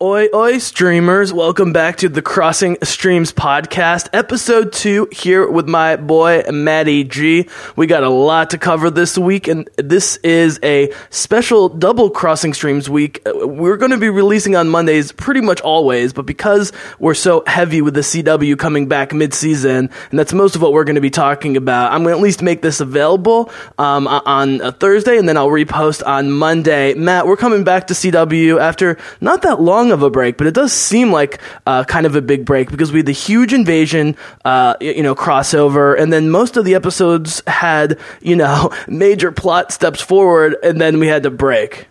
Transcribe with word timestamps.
Oi, 0.00 0.28
oi, 0.32 0.58
streamers. 0.58 1.32
Welcome 1.32 1.72
back 1.72 1.96
to 1.96 2.08
the 2.08 2.22
Crossing 2.22 2.76
Streams 2.84 3.32
podcast, 3.32 4.08
episode 4.12 4.72
two, 4.72 5.08
here 5.10 5.50
with 5.50 5.66
my 5.66 5.96
boy, 5.96 6.44
Matty 6.48 7.02
G. 7.02 7.48
We 7.74 7.88
got 7.88 8.04
a 8.04 8.08
lot 8.08 8.50
to 8.50 8.58
cover 8.58 8.90
this 8.90 9.18
week, 9.18 9.48
and 9.48 9.68
this 9.76 10.14
is 10.18 10.60
a 10.62 10.92
special 11.10 11.68
double 11.68 12.10
Crossing 12.10 12.54
Streams 12.54 12.88
week. 12.88 13.22
Uh, 13.26 13.48
We're 13.48 13.76
going 13.76 13.90
to 13.90 13.98
be 13.98 14.08
releasing 14.08 14.54
on 14.54 14.68
Mondays 14.68 15.10
pretty 15.10 15.40
much 15.40 15.60
always, 15.62 16.12
but 16.12 16.26
because 16.26 16.72
we're 17.00 17.14
so 17.14 17.42
heavy 17.48 17.82
with 17.82 17.94
the 17.94 18.02
CW 18.02 18.56
coming 18.56 18.86
back 18.86 19.12
mid 19.12 19.34
season, 19.34 19.90
and 20.10 20.16
that's 20.16 20.32
most 20.32 20.54
of 20.54 20.62
what 20.62 20.72
we're 20.72 20.84
going 20.84 20.94
to 20.94 21.00
be 21.00 21.10
talking 21.10 21.56
about, 21.56 21.90
I'm 21.90 22.04
going 22.04 22.12
to 22.14 22.18
at 22.18 22.22
least 22.22 22.40
make 22.40 22.62
this 22.62 22.78
available 22.78 23.50
um, 23.78 24.06
on 24.06 24.60
a 24.60 24.70
Thursday, 24.70 25.18
and 25.18 25.28
then 25.28 25.36
I'll 25.36 25.48
repost 25.48 26.06
on 26.06 26.30
Monday. 26.30 26.94
Matt, 26.94 27.26
we're 27.26 27.36
coming 27.36 27.64
back 27.64 27.88
to 27.88 27.94
CW 27.94 28.60
after 28.60 28.96
not 29.20 29.42
that 29.42 29.60
long 29.60 29.87
of 29.92 30.02
a 30.02 30.10
break, 30.10 30.36
but 30.36 30.46
it 30.46 30.54
does 30.54 30.72
seem 30.72 31.10
like 31.10 31.40
uh, 31.66 31.84
kind 31.84 32.06
of 32.06 32.16
a 32.16 32.22
big 32.22 32.44
break 32.44 32.70
because 32.70 32.92
we 32.92 33.00
had 33.00 33.06
the 33.06 33.12
huge 33.12 33.52
invasion, 33.52 34.16
uh, 34.44 34.74
you 34.80 35.02
know, 35.02 35.14
crossover, 35.14 35.98
and 35.98 36.12
then 36.12 36.30
most 36.30 36.56
of 36.56 36.64
the 36.64 36.74
episodes 36.74 37.42
had, 37.46 37.98
you 38.20 38.36
know, 38.36 38.72
major 38.88 39.32
plot 39.32 39.72
steps 39.72 40.00
forward, 40.00 40.56
and 40.62 40.80
then 40.80 40.98
we 40.98 41.06
had 41.06 41.22
to 41.22 41.30
break. 41.30 41.88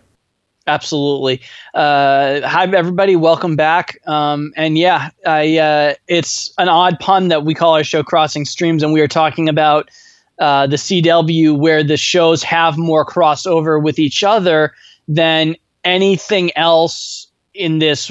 Absolutely. 0.66 1.40
Uh, 1.72 2.46
hi, 2.46 2.64
everybody. 2.64 3.16
Welcome 3.16 3.56
back. 3.56 3.98
Um, 4.06 4.52
and 4.54 4.76
yeah, 4.76 5.08
I, 5.26 5.56
uh, 5.56 5.94
it's 6.06 6.52
an 6.58 6.68
odd 6.68 7.00
pun 7.00 7.28
that 7.28 7.42
we 7.42 7.54
call 7.54 7.74
our 7.74 7.84
show 7.84 8.02
Crossing 8.02 8.44
Streams, 8.44 8.82
and 8.82 8.92
we 8.92 9.00
are 9.00 9.08
talking 9.08 9.48
about 9.48 9.90
uh, 10.38 10.66
the 10.66 10.76
CW 10.76 11.58
where 11.58 11.82
the 11.82 11.96
shows 11.96 12.42
have 12.42 12.76
more 12.76 13.04
crossover 13.04 13.82
with 13.82 13.98
each 13.98 14.22
other 14.22 14.74
than 15.08 15.56
anything 15.84 16.54
else 16.56 17.27
in 17.58 17.80
this. 17.80 18.10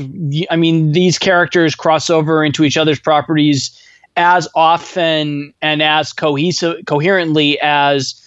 I 0.52 0.56
mean, 0.56 0.92
these 0.92 1.18
characters 1.18 1.74
cross 1.74 2.10
over 2.10 2.44
into 2.44 2.64
each 2.64 2.78
other's 2.78 3.00
properties 3.00 3.82
as 4.16 4.48
often 4.55 5.54
and 5.62 5.82
as 5.82 6.12
cohesive, 6.12 6.85
coherently 6.85 7.60
as 7.62 8.21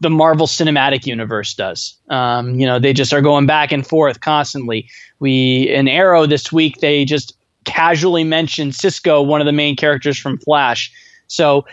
the 0.00 0.10
Marvel 0.10 0.46
Cinematic 0.46 1.06
Universe 1.06 1.54
does. 1.54 1.94
Um, 2.08 2.58
you 2.58 2.66
know, 2.66 2.78
they 2.78 2.92
just 2.92 3.12
are 3.12 3.20
going 3.20 3.46
back 3.46 3.70
and 3.70 3.86
forth 3.86 4.20
constantly. 4.20 4.88
We 5.20 5.68
in 5.68 5.86
Arrow 5.86 6.26
this 6.26 6.50
week 6.50 6.78
they 6.80 7.04
just 7.04 7.36
casually 7.64 8.24
mentioned 8.24 8.74
Cisco, 8.74 9.22
one 9.22 9.40
of 9.40 9.46
the 9.46 9.52
main 9.52 9.76
characters 9.76 10.18
from 10.18 10.38
Flash. 10.38 10.92
So 11.28 11.66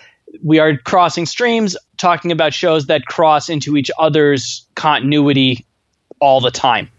we 0.43 0.59
are 0.59 0.77
crossing 0.77 1.25
streams, 1.25 1.75
talking 1.97 2.31
about 2.31 2.53
shows 2.53 2.85
that 2.85 3.05
cross 3.05 3.49
into 3.49 3.77
each 3.77 3.89
other's 3.97 4.65
continuity 4.75 5.65
all 6.19 6.39
the 6.39 6.51
time. 6.51 6.89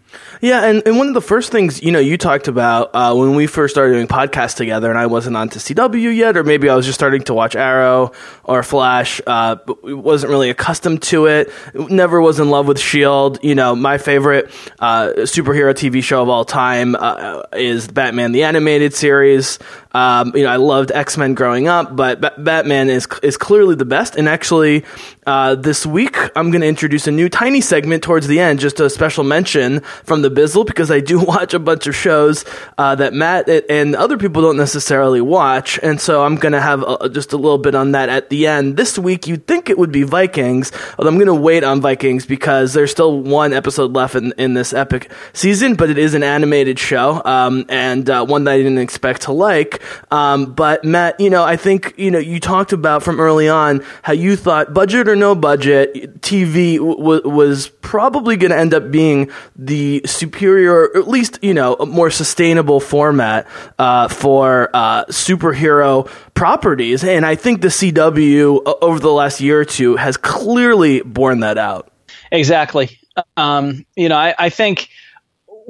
Yeah, 0.41 0.63
and, 0.63 0.81
and 0.85 0.97
one 0.97 1.07
of 1.07 1.13
the 1.13 1.21
first 1.21 1.51
things 1.51 1.83
you 1.83 1.91
know 1.91 1.99
you 1.99 2.17
talked 2.17 2.47
about 2.47 2.89
uh, 2.93 3.13
when 3.13 3.35
we 3.35 3.45
first 3.47 3.73
started 3.73 3.93
doing 3.93 4.07
podcasts 4.07 4.55
together, 4.55 4.89
and 4.89 4.97
I 4.97 5.05
wasn't 5.05 5.37
on 5.37 5.49
to 5.49 5.59
CW 5.59 6.15
yet, 6.15 6.35
or 6.35 6.43
maybe 6.43 6.67
I 6.67 6.75
was 6.75 6.85
just 6.85 6.99
starting 6.99 7.21
to 7.23 7.33
watch 7.33 7.55
Arrow 7.55 8.11
or 8.43 8.63
Flash, 8.63 9.21
uh, 9.27 9.55
but 9.55 9.83
wasn't 9.83 10.31
really 10.31 10.49
accustomed 10.49 11.03
to 11.03 11.27
it. 11.27 11.51
Never 11.75 12.19
was 12.19 12.39
in 12.39 12.49
love 12.49 12.67
with 12.67 12.79
Shield. 12.79 13.43
You 13.43 13.55
know, 13.55 13.75
my 13.75 13.97
favorite 13.97 14.49
uh, 14.79 15.09
superhero 15.19 15.73
TV 15.73 16.03
show 16.03 16.21
of 16.21 16.29
all 16.29 16.45
time 16.45 16.95
uh, 16.95 17.43
is 17.53 17.87
Batman 17.87 18.31
the 18.31 18.43
animated 18.43 18.93
series. 18.93 19.59
Um, 19.93 20.31
you 20.35 20.43
know, 20.43 20.49
I 20.49 20.55
loved 20.55 20.91
X 20.91 21.17
Men 21.17 21.33
growing 21.33 21.67
up, 21.67 21.95
but 21.95 22.19
ba- 22.21 22.33
Batman 22.37 22.89
is 22.89 23.07
is 23.21 23.37
clearly 23.37 23.75
the 23.75 23.85
best. 23.85 24.15
And 24.15 24.27
actually, 24.27 24.83
uh, 25.27 25.55
this 25.55 25.85
week 25.85 26.17
I'm 26.35 26.49
going 26.49 26.61
to 26.61 26.67
introduce 26.67 27.07
a 27.07 27.11
new 27.11 27.29
tiny 27.29 27.61
segment 27.61 28.03
towards 28.03 28.27
the 28.27 28.39
end, 28.39 28.59
just 28.59 28.79
a 28.79 28.89
special 28.89 29.23
mention 29.23 29.81
from 30.03 30.23
the 30.23 30.31
Bizzle 30.31 30.65
because 30.65 30.89
I 30.89 30.99
do 30.99 31.19
watch 31.23 31.53
a 31.53 31.59
bunch 31.59 31.87
of 31.87 31.95
shows 31.95 32.45
uh, 32.77 32.95
that 32.95 33.13
Matt 33.13 33.47
and 33.69 33.95
other 33.95 34.17
people 34.17 34.41
don't 34.41 34.57
necessarily 34.57 35.21
watch, 35.21 35.79
and 35.83 36.01
so 36.01 36.23
I'm 36.23 36.35
going 36.35 36.53
to 36.53 36.61
have 36.61 36.83
a, 36.83 37.09
just 37.09 37.33
a 37.33 37.37
little 37.37 37.59
bit 37.59 37.75
on 37.75 37.91
that 37.91 38.09
at 38.09 38.29
the 38.29 38.47
end. 38.47 38.77
This 38.77 38.97
week, 38.97 39.27
you'd 39.27 39.45
think 39.45 39.69
it 39.69 39.77
would 39.77 39.91
be 39.91 40.03
Vikings, 40.03 40.71
I'm 41.11 41.15
going 41.17 41.27
to 41.27 41.33
wait 41.33 41.65
on 41.65 41.81
Vikings 41.81 42.25
because 42.25 42.71
there's 42.71 42.91
still 42.91 43.19
one 43.19 43.51
episode 43.51 43.91
left 43.91 44.15
in, 44.15 44.33
in 44.37 44.53
this 44.53 44.71
epic 44.71 45.11
season, 45.33 45.75
but 45.75 45.89
it 45.89 45.97
is 45.97 46.13
an 46.13 46.23
animated 46.23 46.79
show 46.79 47.21
um, 47.25 47.65
and 47.67 48.09
uh, 48.09 48.25
one 48.25 48.45
that 48.45 48.51
I 48.51 48.57
didn't 48.57 48.77
expect 48.77 49.23
to 49.23 49.33
like. 49.33 49.80
Um, 50.11 50.53
but 50.53 50.83
Matt, 50.83 51.19
you 51.19 51.29
know, 51.29 51.43
I 51.43 51.55
think 51.55 51.93
you 51.97 52.11
know 52.11 52.19
you 52.19 52.39
talked 52.39 52.73
about 52.73 53.03
from 53.03 53.19
early 53.19 53.49
on 53.49 53.83
how 54.03 54.13
you 54.13 54.35
thought 54.35 54.73
budget 54.73 55.07
or 55.07 55.15
no 55.15 55.35
budget, 55.35 56.21
TV 56.21 56.77
w- 56.77 57.21
was 57.27 57.69
probably 57.81 58.37
going 58.37 58.51
to 58.51 58.57
end 58.57 58.73
up 58.73 58.91
being 58.91 59.29
the 59.55 60.01
superior, 60.05 60.73
or 60.73 60.97
at 60.97 61.07
least 61.07 61.39
you 61.41 61.53
know, 61.53 61.75
a 61.75 61.85
more 61.85 62.09
sustainable 62.09 62.79
format 62.79 63.47
uh, 63.79 64.07
for 64.07 64.69
uh, 64.73 65.05
superhero 65.05 66.09
properties, 66.33 67.03
and 67.03 67.25
I 67.25 67.35
think 67.35 67.61
the 67.61 67.67
CW 67.69 68.61
o- 68.65 68.77
over 68.81 68.99
the 68.99 69.11
last 69.11 69.41
year 69.41 69.59
or 69.59 69.65
two 69.65 69.95
has 69.95 70.17
clearly 70.17 71.01
borne 71.01 71.41
that 71.41 71.57
out. 71.57 71.91
Exactly. 72.31 72.99
Um, 73.35 73.85
you 73.95 74.09
know, 74.09 74.15
I, 74.17 74.33
I 74.37 74.49
think 74.49 74.89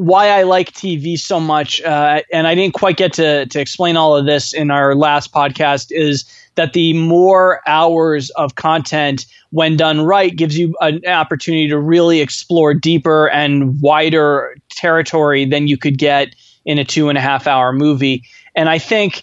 why 0.02 0.30
I 0.30 0.44
like 0.44 0.72
TV 0.72 1.16
so 1.16 1.40
much, 1.40 1.80
uh, 1.80 2.24
and 2.34 2.48
I 2.48 2.56
didn't 2.56 2.74
quite 2.74 2.98
get 2.98 3.14
to, 3.14 3.46
to 3.46 3.60
explain 3.62 3.98
all 3.98 4.18
of 4.18 4.26
this 4.26 4.52
in 4.52 4.72
our 4.72 4.96
last 4.96 5.32
podcast, 5.32 5.92
is 5.92 6.26
that 6.56 6.74
the 6.74 6.94
more 6.94 7.62
hours 7.68 8.32
of 8.32 8.56
content, 8.56 9.28
when 9.52 9.78
done 9.78 10.02
right, 10.02 10.36
gives 10.36 10.58
you 10.58 10.76
an 10.82 11.06
opportunity 11.06 11.70
to 11.70 11.78
really 11.78 12.20
explore 12.20 12.74
deeper 12.74 13.30
and 13.30 13.80
wider 13.80 14.56
territory 14.72 15.46
than 15.46 15.68
you 15.68 15.78
could 15.78 16.00
get 16.00 16.34
in 16.66 16.80
a 16.80 16.84
two 16.84 17.10
and 17.10 17.18
a 17.20 17.22
half 17.22 17.46
hour 17.46 17.72
movie. 17.72 18.24
And 18.56 18.68
I 18.68 18.80
think 18.80 19.22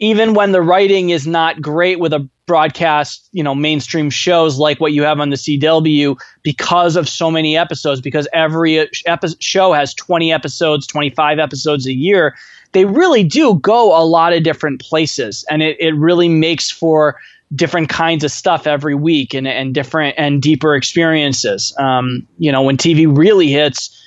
even 0.00 0.34
when 0.34 0.50
the 0.50 0.60
writing 0.60 1.10
is 1.10 1.24
not 1.28 1.62
great 1.62 2.00
with 2.00 2.12
a 2.12 2.28
broadcast, 2.46 3.28
you 3.32 3.42
know, 3.42 3.54
mainstream 3.54 4.08
shows 4.08 4.58
like 4.58 4.80
what 4.80 4.92
you 4.92 5.02
have 5.02 5.20
on 5.20 5.30
the 5.30 5.36
CW, 5.36 6.18
because 6.42 6.96
of 6.96 7.08
so 7.08 7.30
many 7.30 7.56
episodes, 7.56 8.00
because 8.00 8.28
every 8.32 8.78
epi- 9.06 9.34
show 9.40 9.72
has 9.72 9.92
20 9.94 10.32
episodes, 10.32 10.86
25 10.86 11.38
episodes 11.38 11.86
a 11.86 11.92
year, 11.92 12.36
they 12.72 12.84
really 12.84 13.24
do 13.24 13.58
go 13.58 14.00
a 14.00 14.04
lot 14.04 14.32
of 14.32 14.42
different 14.42 14.80
places. 14.80 15.44
And 15.50 15.62
it, 15.62 15.76
it 15.80 15.94
really 15.96 16.28
makes 16.28 16.70
for 16.70 17.18
different 17.54 17.88
kinds 17.88 18.24
of 18.24 18.30
stuff 18.30 18.66
every 18.66 18.94
week 18.94 19.34
and, 19.34 19.46
and 19.46 19.74
different 19.74 20.14
and 20.18 20.42
deeper 20.42 20.74
experiences. 20.74 21.74
Um, 21.78 22.26
you 22.38 22.50
know, 22.50 22.62
when 22.62 22.76
TV 22.76 23.06
really 23.16 23.48
hits, 23.48 24.02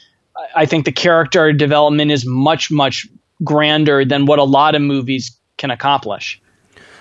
I 0.55 0.65
think 0.65 0.85
the 0.85 0.91
character 0.91 1.51
development 1.53 2.11
is 2.11 2.25
much, 2.25 2.71
much 2.71 3.07
grander 3.43 4.03
than 4.03 4.25
what 4.25 4.39
a 4.39 4.43
lot 4.43 4.75
of 4.75 4.81
movies 4.81 5.35
can 5.57 5.71
accomplish. 5.71 6.41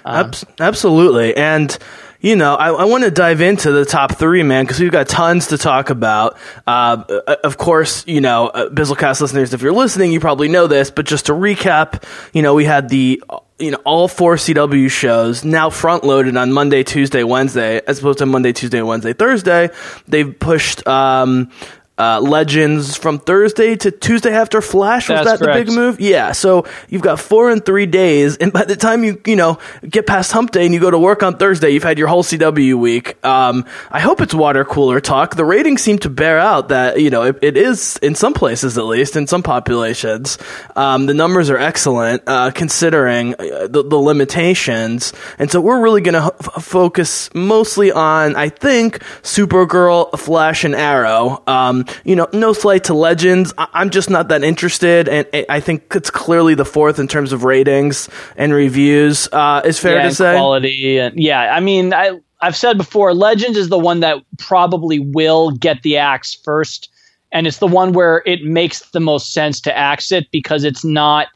Um, 0.04 0.26
Abs- 0.26 0.44
absolutely. 0.60 1.36
And, 1.36 1.76
you 2.20 2.36
know, 2.36 2.54
I, 2.54 2.70
I 2.70 2.84
want 2.84 3.04
to 3.04 3.10
dive 3.10 3.40
into 3.40 3.70
the 3.70 3.84
top 3.84 4.16
three, 4.16 4.42
man, 4.42 4.64
because 4.64 4.80
we've 4.80 4.92
got 4.92 5.08
tons 5.08 5.48
to 5.48 5.58
talk 5.58 5.90
about. 5.90 6.36
Uh, 6.66 7.04
of 7.44 7.58
course, 7.58 8.06
you 8.06 8.20
know, 8.20 8.48
uh, 8.48 8.68
Bizzlecast 8.70 9.20
listeners, 9.20 9.54
if 9.54 9.62
you're 9.62 9.72
listening, 9.72 10.12
you 10.12 10.20
probably 10.20 10.48
know 10.48 10.66
this, 10.66 10.90
but 10.90 11.06
just 11.06 11.26
to 11.26 11.32
recap, 11.32 12.02
you 12.32 12.42
know, 12.42 12.54
we 12.54 12.64
had 12.64 12.88
the 12.88 13.22
you 13.58 13.72
know 13.72 13.78
all 13.84 14.06
four 14.06 14.36
CW 14.36 14.88
shows 14.90 15.44
now 15.44 15.68
front 15.70 16.04
loaded 16.04 16.36
on 16.36 16.52
Monday, 16.52 16.84
Tuesday, 16.84 17.24
Wednesday, 17.24 17.80
as 17.86 17.98
opposed 17.98 18.18
to 18.18 18.26
Monday, 18.26 18.52
Tuesday, 18.52 18.82
Wednesday, 18.82 19.12
Thursday. 19.12 19.70
They've 20.06 20.38
pushed 20.38 20.86
um, 20.86 21.50
uh, 21.98 22.20
Legends 22.20 22.96
from 22.96 23.18
Thursday 23.18 23.76
to 23.76 23.90
Tuesday 23.90 24.32
after 24.32 24.60
Flash. 24.60 25.08
Was 25.08 25.24
That's 25.24 25.40
that 25.40 25.44
correct. 25.44 25.58
the 25.58 25.64
big 25.72 25.74
move? 25.74 26.00
Yeah. 26.00 26.32
So 26.32 26.64
you've 26.88 27.02
got 27.02 27.18
four 27.20 27.50
and 27.50 27.64
three 27.64 27.86
days, 27.86 28.36
and 28.36 28.52
by 28.52 28.64
the 28.64 28.76
time 28.76 29.04
you 29.04 29.20
you 29.26 29.36
know 29.36 29.58
get 29.88 30.06
past 30.06 30.32
Hump 30.32 30.52
Day 30.52 30.64
and 30.64 30.72
you 30.74 30.80
go 30.80 30.90
to 30.90 30.98
work 30.98 31.22
on 31.22 31.36
Thursday, 31.36 31.70
you've 31.70 31.82
had 31.82 31.98
your 31.98 32.08
whole 32.08 32.22
CW 32.22 32.78
week. 32.78 33.22
Um, 33.24 33.64
I 33.90 34.00
hope 34.00 34.20
it's 34.20 34.34
water 34.34 34.64
cooler 34.64 35.00
talk. 35.00 35.34
The 35.36 35.44
ratings 35.44 35.82
seem 35.82 35.98
to 36.00 36.10
bear 36.10 36.38
out 36.38 36.68
that 36.68 37.00
you 37.00 37.10
know 37.10 37.22
it, 37.22 37.38
it 37.42 37.56
is 37.56 37.96
in 37.98 38.14
some 38.14 38.34
places 38.34 38.78
at 38.78 38.84
least 38.84 39.16
in 39.16 39.26
some 39.26 39.42
populations. 39.42 40.38
Um, 40.76 41.06
the 41.06 41.14
numbers 41.14 41.50
are 41.50 41.58
excellent 41.58 42.22
uh, 42.26 42.50
considering 42.52 43.34
uh, 43.34 43.66
the, 43.68 43.82
the 43.82 43.96
limitations, 43.96 45.12
and 45.38 45.50
so 45.50 45.60
we're 45.60 45.80
really 45.80 46.00
going 46.00 46.14
to 46.14 46.32
f- 46.38 46.62
focus 46.64 47.32
mostly 47.34 47.90
on 47.90 48.36
I 48.36 48.48
think 48.50 48.98
Supergirl, 49.22 50.16
Flash, 50.18 50.64
and 50.64 50.74
Arrow. 50.74 51.42
Um, 51.46 51.84
you 52.04 52.16
know, 52.16 52.26
no 52.32 52.52
slight 52.52 52.84
to 52.84 52.94
Legends. 52.94 53.52
I- 53.58 53.68
I'm 53.74 53.90
just 53.90 54.10
not 54.10 54.28
that 54.28 54.42
interested, 54.44 55.08
and 55.08 55.26
I- 55.48 55.60
think 55.60 55.92
it's 55.94 56.10
clearly 56.10 56.54
the 56.54 56.64
fourth 56.64 56.98
in 56.98 57.08
terms 57.08 57.32
of 57.32 57.44
ratings 57.44 58.08
and 58.36 58.52
reviews. 58.54 59.28
Uh, 59.32 59.60
is 59.64 59.78
fair 59.78 59.96
yeah, 59.96 60.02
to 60.08 60.14
say. 60.14 60.34
quality 60.34 60.98
and 60.98 61.18
yeah 61.20 61.54
i 61.54 61.60
mean 61.60 61.92
i 61.92 62.10
i've 62.40 62.56
said 62.56 62.76
before 62.76 63.12
legends 63.14 63.56
is 63.58 63.68
the 63.68 63.78
one 63.78 64.00
that 64.00 64.18
probably 64.38 64.98
will 64.98 65.50
get 65.52 65.82
the 65.82 65.96
axe 65.96 66.34
first 66.44 66.88
and 67.32 67.46
it's 67.46 67.58
the 67.58 67.66
one 67.66 67.92
where 67.92 68.22
it 68.24 68.42
makes 68.44 68.80
the 68.90 69.00
most 69.00 69.32
sense 69.32 69.60
to 69.60 69.76
axe 69.76 70.10
it 70.12 70.30
because 70.30 70.64
it's 70.64 70.84
not 70.84 71.28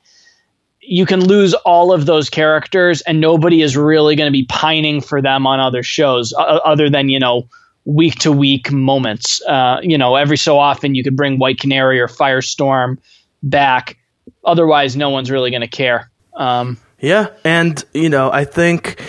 you 0.80 1.06
can 1.06 1.24
lose 1.24 1.54
all 1.54 1.92
of 1.92 2.06
those 2.06 2.28
characters 2.28 3.02
and 3.02 3.20
nobody 3.20 3.62
is 3.62 3.76
really 3.76 4.16
going 4.16 4.26
to 4.26 4.32
be 4.32 4.46
pining 4.46 5.00
for 5.00 5.22
them 5.22 5.46
on 5.46 5.60
other 5.60 5.82
shows 5.82 6.32
uh, 6.34 6.60
other 6.64 6.88
than 6.90 7.08
you 7.08 7.18
know 7.20 7.46
week 7.84 8.14
to 8.16 8.30
week 8.30 8.70
moments 8.70 9.42
uh, 9.42 9.78
you 9.82 9.98
know 9.98 10.16
every 10.16 10.38
so 10.38 10.58
often 10.58 10.94
you 10.94 11.02
could 11.02 11.16
bring 11.16 11.38
white 11.38 11.58
canary 11.58 12.00
or 12.00 12.08
firestorm 12.08 12.98
back 13.42 13.96
otherwise, 14.44 14.96
no 14.96 15.10
one's 15.10 15.30
really 15.30 15.50
going 15.50 15.62
to 15.62 15.68
care. 15.68 16.10
Um, 16.34 16.78
yeah, 16.98 17.28
and 17.44 17.82
you 17.92 18.08
know, 18.08 18.30
I 18.30 18.44
think 18.44 19.00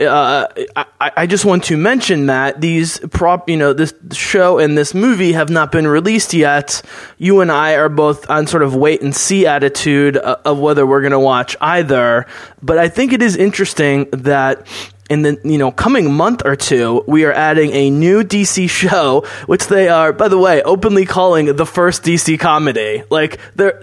uh, 0.00 0.46
I, 0.74 0.86
I, 1.00 1.26
just 1.26 1.44
want 1.44 1.64
to 1.64 1.76
mention 1.76 2.26
that 2.26 2.60
these 2.60 2.98
prop, 3.10 3.48
you 3.48 3.56
know, 3.56 3.72
this 3.72 3.94
show 4.12 4.58
and 4.58 4.76
this 4.76 4.94
movie 4.94 5.32
have 5.32 5.50
not 5.50 5.70
been 5.70 5.86
released 5.86 6.34
yet. 6.34 6.82
You 7.18 7.40
and 7.40 7.52
I 7.52 7.76
are 7.76 7.88
both 7.88 8.28
on 8.28 8.46
sort 8.46 8.62
of 8.62 8.74
wait 8.74 9.02
and 9.02 9.14
see 9.14 9.46
attitude 9.46 10.16
uh, 10.16 10.36
of 10.44 10.58
whether 10.58 10.86
we're 10.86 11.02
going 11.02 11.12
to 11.12 11.20
watch 11.20 11.54
either. 11.60 12.26
But 12.62 12.78
I 12.78 12.88
think 12.88 13.12
it 13.12 13.22
is 13.22 13.36
interesting 13.36 14.08
that 14.12 14.66
in 15.12 15.20
the 15.20 15.38
you 15.44 15.58
know 15.58 15.70
coming 15.70 16.10
month 16.10 16.40
or 16.46 16.56
two, 16.56 17.04
we 17.06 17.26
are 17.26 17.32
adding 17.32 17.70
a 17.72 17.90
new 17.90 18.22
DC 18.24 18.70
show, 18.70 19.26
which 19.44 19.66
they 19.66 19.90
are, 19.90 20.10
by 20.12 20.28
the 20.28 20.38
way, 20.38 20.62
openly 20.62 21.04
calling 21.04 21.54
the 21.54 21.66
first 21.66 22.02
DC 22.02 22.40
comedy. 22.40 23.04
Like 23.10 23.38
they're 23.54 23.78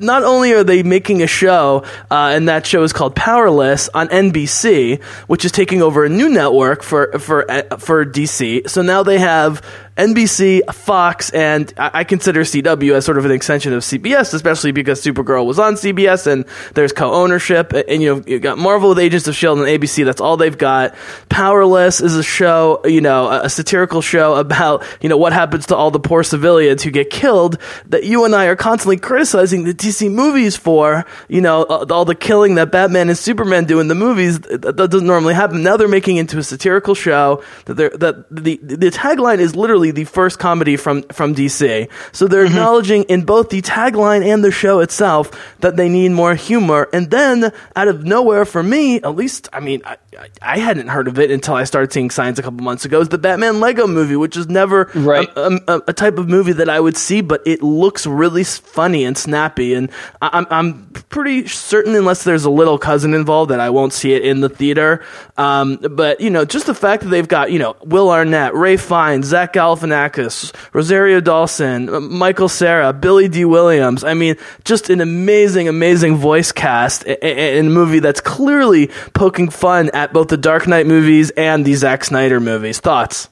not 0.00 0.24
only 0.24 0.52
are 0.52 0.64
they 0.64 0.82
making 0.82 1.22
a 1.22 1.28
show, 1.28 1.84
uh, 2.10 2.32
and 2.34 2.48
that 2.48 2.66
show 2.66 2.82
is 2.82 2.92
called 2.92 3.14
Powerless 3.14 3.88
on 3.94 4.08
NBC, 4.08 5.00
which 5.28 5.44
is 5.44 5.52
taking 5.52 5.80
over 5.80 6.04
a 6.04 6.08
new 6.08 6.28
network 6.28 6.82
for 6.82 7.16
for 7.20 7.48
uh, 7.48 7.76
for 7.78 8.04
DC. 8.04 8.68
So 8.68 8.82
now 8.82 9.04
they 9.04 9.20
have 9.20 9.62
NBC, 9.98 10.72
Fox, 10.72 11.30
and 11.30 11.72
I, 11.76 12.04
consider 12.04 12.42
CW 12.42 12.94
as 12.94 13.04
sort 13.04 13.18
of 13.18 13.24
an 13.24 13.32
extension 13.32 13.72
of 13.72 13.82
CBS, 13.82 14.32
especially 14.32 14.70
because 14.70 15.02
Supergirl 15.02 15.44
was 15.44 15.58
on 15.58 15.74
CBS 15.74 16.28
and 16.28 16.44
there's 16.74 16.92
co-ownership. 16.92 17.72
And, 17.72 17.84
and 17.88 18.02
you 18.02 18.14
know, 18.14 18.22
you 18.24 18.38
got 18.38 18.58
Marvel 18.58 18.90
with 18.90 19.00
Agents 19.00 19.26
of 19.26 19.34
Shield 19.34 19.58
and 19.58 19.66
ABC. 19.66 20.04
That's 20.04 20.20
all 20.20 20.36
they've 20.36 20.56
got. 20.56 20.94
Powerless 21.28 22.00
is 22.00 22.14
a 22.14 22.22
show, 22.22 22.80
you 22.84 23.00
know, 23.00 23.26
a, 23.26 23.46
a 23.46 23.50
satirical 23.50 24.00
show 24.00 24.36
about 24.36 24.84
you 25.00 25.08
know 25.08 25.16
what 25.16 25.32
happens 25.32 25.66
to 25.66 25.76
all 25.76 25.90
the 25.90 25.98
poor 25.98 26.22
civilians 26.22 26.84
who 26.84 26.92
get 26.92 27.10
killed. 27.10 27.58
That 27.86 28.04
you 28.04 28.24
and 28.24 28.36
I 28.36 28.46
are 28.46 28.56
constantly 28.56 28.98
criticizing 28.98 29.64
the 29.64 29.74
DC 29.74 30.10
movies 30.12 30.56
for. 30.56 31.04
You 31.28 31.40
know, 31.40 31.64
uh, 31.64 31.86
all 31.90 32.04
the 32.04 32.14
killing 32.14 32.54
that 32.54 32.70
Batman 32.70 33.08
and 33.08 33.18
Superman 33.18 33.64
do 33.64 33.80
in 33.80 33.88
the 33.88 33.96
movies 33.96 34.38
that, 34.40 34.62
that 34.62 34.76
doesn't 34.76 35.06
normally 35.06 35.34
happen. 35.34 35.64
Now 35.64 35.76
they're 35.76 35.88
making 35.88 36.18
it 36.18 36.20
into 36.20 36.38
a 36.38 36.44
satirical 36.44 36.94
show 36.94 37.42
that 37.64 37.74
they're 37.74 37.90
that 37.90 38.30
the 38.30 38.60
the 38.62 38.90
tagline 38.90 39.38
is 39.38 39.56
literally 39.56 39.87
the 39.90 40.04
first 40.04 40.38
comedy 40.38 40.76
from 40.76 41.02
from 41.04 41.34
DC. 41.34 41.88
So 42.12 42.26
they're 42.26 42.44
mm-hmm. 42.44 42.52
acknowledging 42.52 43.02
in 43.04 43.24
both 43.24 43.50
the 43.50 43.62
tagline 43.62 44.24
and 44.24 44.44
the 44.44 44.50
show 44.50 44.80
itself 44.80 45.30
that 45.60 45.76
they 45.76 45.88
need 45.88 46.10
more 46.10 46.34
humor. 46.34 46.88
And 46.92 47.10
then 47.10 47.52
out 47.76 47.88
of 47.88 48.04
nowhere 48.04 48.44
for 48.44 48.62
me, 48.62 48.96
at 48.96 49.14
least, 49.16 49.48
I 49.52 49.60
mean, 49.60 49.82
I, 49.84 49.96
I 50.40 50.58
hadn't 50.58 50.88
heard 50.88 51.06
of 51.06 51.18
it 51.18 51.30
until 51.30 51.54
I 51.54 51.64
started 51.64 51.92
seeing 51.92 52.08
signs 52.08 52.38
a 52.38 52.42
couple 52.42 52.64
months 52.64 52.86
ago. 52.86 53.00
Is 53.00 53.10
the 53.10 53.18
Batman 53.18 53.60
Lego 53.60 53.86
movie, 53.86 54.16
which 54.16 54.38
is 54.38 54.48
never 54.48 54.90
right. 54.94 55.28
a, 55.36 55.60
a, 55.68 55.82
a, 55.88 55.92
type 55.92 56.16
of 56.16 56.28
movie 56.28 56.52
that 56.52 56.70
I 56.70 56.80
would 56.80 56.96
see, 56.96 57.20
but 57.20 57.42
it 57.46 57.62
looks 57.62 58.06
really 58.06 58.42
funny 58.42 59.04
and 59.04 59.18
snappy. 59.18 59.74
And 59.74 59.90
I'm 60.22 60.46
I'm 60.50 60.86
pretty 61.10 61.46
certain, 61.46 61.94
unless 61.94 62.24
there's 62.24 62.46
a 62.46 62.50
little 62.50 62.78
cousin 62.78 63.12
involved, 63.12 63.50
that 63.50 63.60
I 63.60 63.68
won't 63.68 63.92
see 63.92 64.14
it 64.14 64.24
in 64.24 64.40
the 64.40 64.48
theater. 64.48 65.04
Um, 65.36 65.76
but 65.90 66.22
you 66.22 66.30
know, 66.30 66.46
just 66.46 66.66
the 66.66 66.74
fact 66.74 67.02
that 67.02 67.10
they've 67.10 67.28
got 67.28 67.52
you 67.52 67.58
know 67.58 67.76
Will 67.82 68.10
Arnett, 68.10 68.54
Ralph 68.54 68.80
Fiennes, 68.80 69.26
Zach 69.26 69.52
Galifianakis, 69.52 70.54
Rosario 70.72 71.20
Dawson, 71.20 72.10
Michael 72.14 72.48
Cera, 72.48 72.94
Billy 72.94 73.28
Dee 73.28 73.44
Williams. 73.44 74.04
I 74.04 74.14
mean, 74.14 74.36
just 74.64 74.88
an 74.88 75.02
amazing, 75.02 75.68
amazing 75.68 76.16
voice 76.16 76.50
cast 76.50 77.02
in 77.04 77.66
a 77.66 77.70
movie 77.70 77.98
that's 77.98 78.22
clearly 78.22 78.86
poking 79.12 79.50
fun 79.50 79.90
at 79.98 80.07
both 80.12 80.28
the 80.28 80.36
Dark 80.36 80.66
Knight 80.66 80.86
movies 80.86 81.30
and 81.30 81.64
the 81.64 81.74
Zack 81.74 82.04
Snyder 82.04 82.40
movies. 82.40 82.80
Thoughts? 82.80 83.28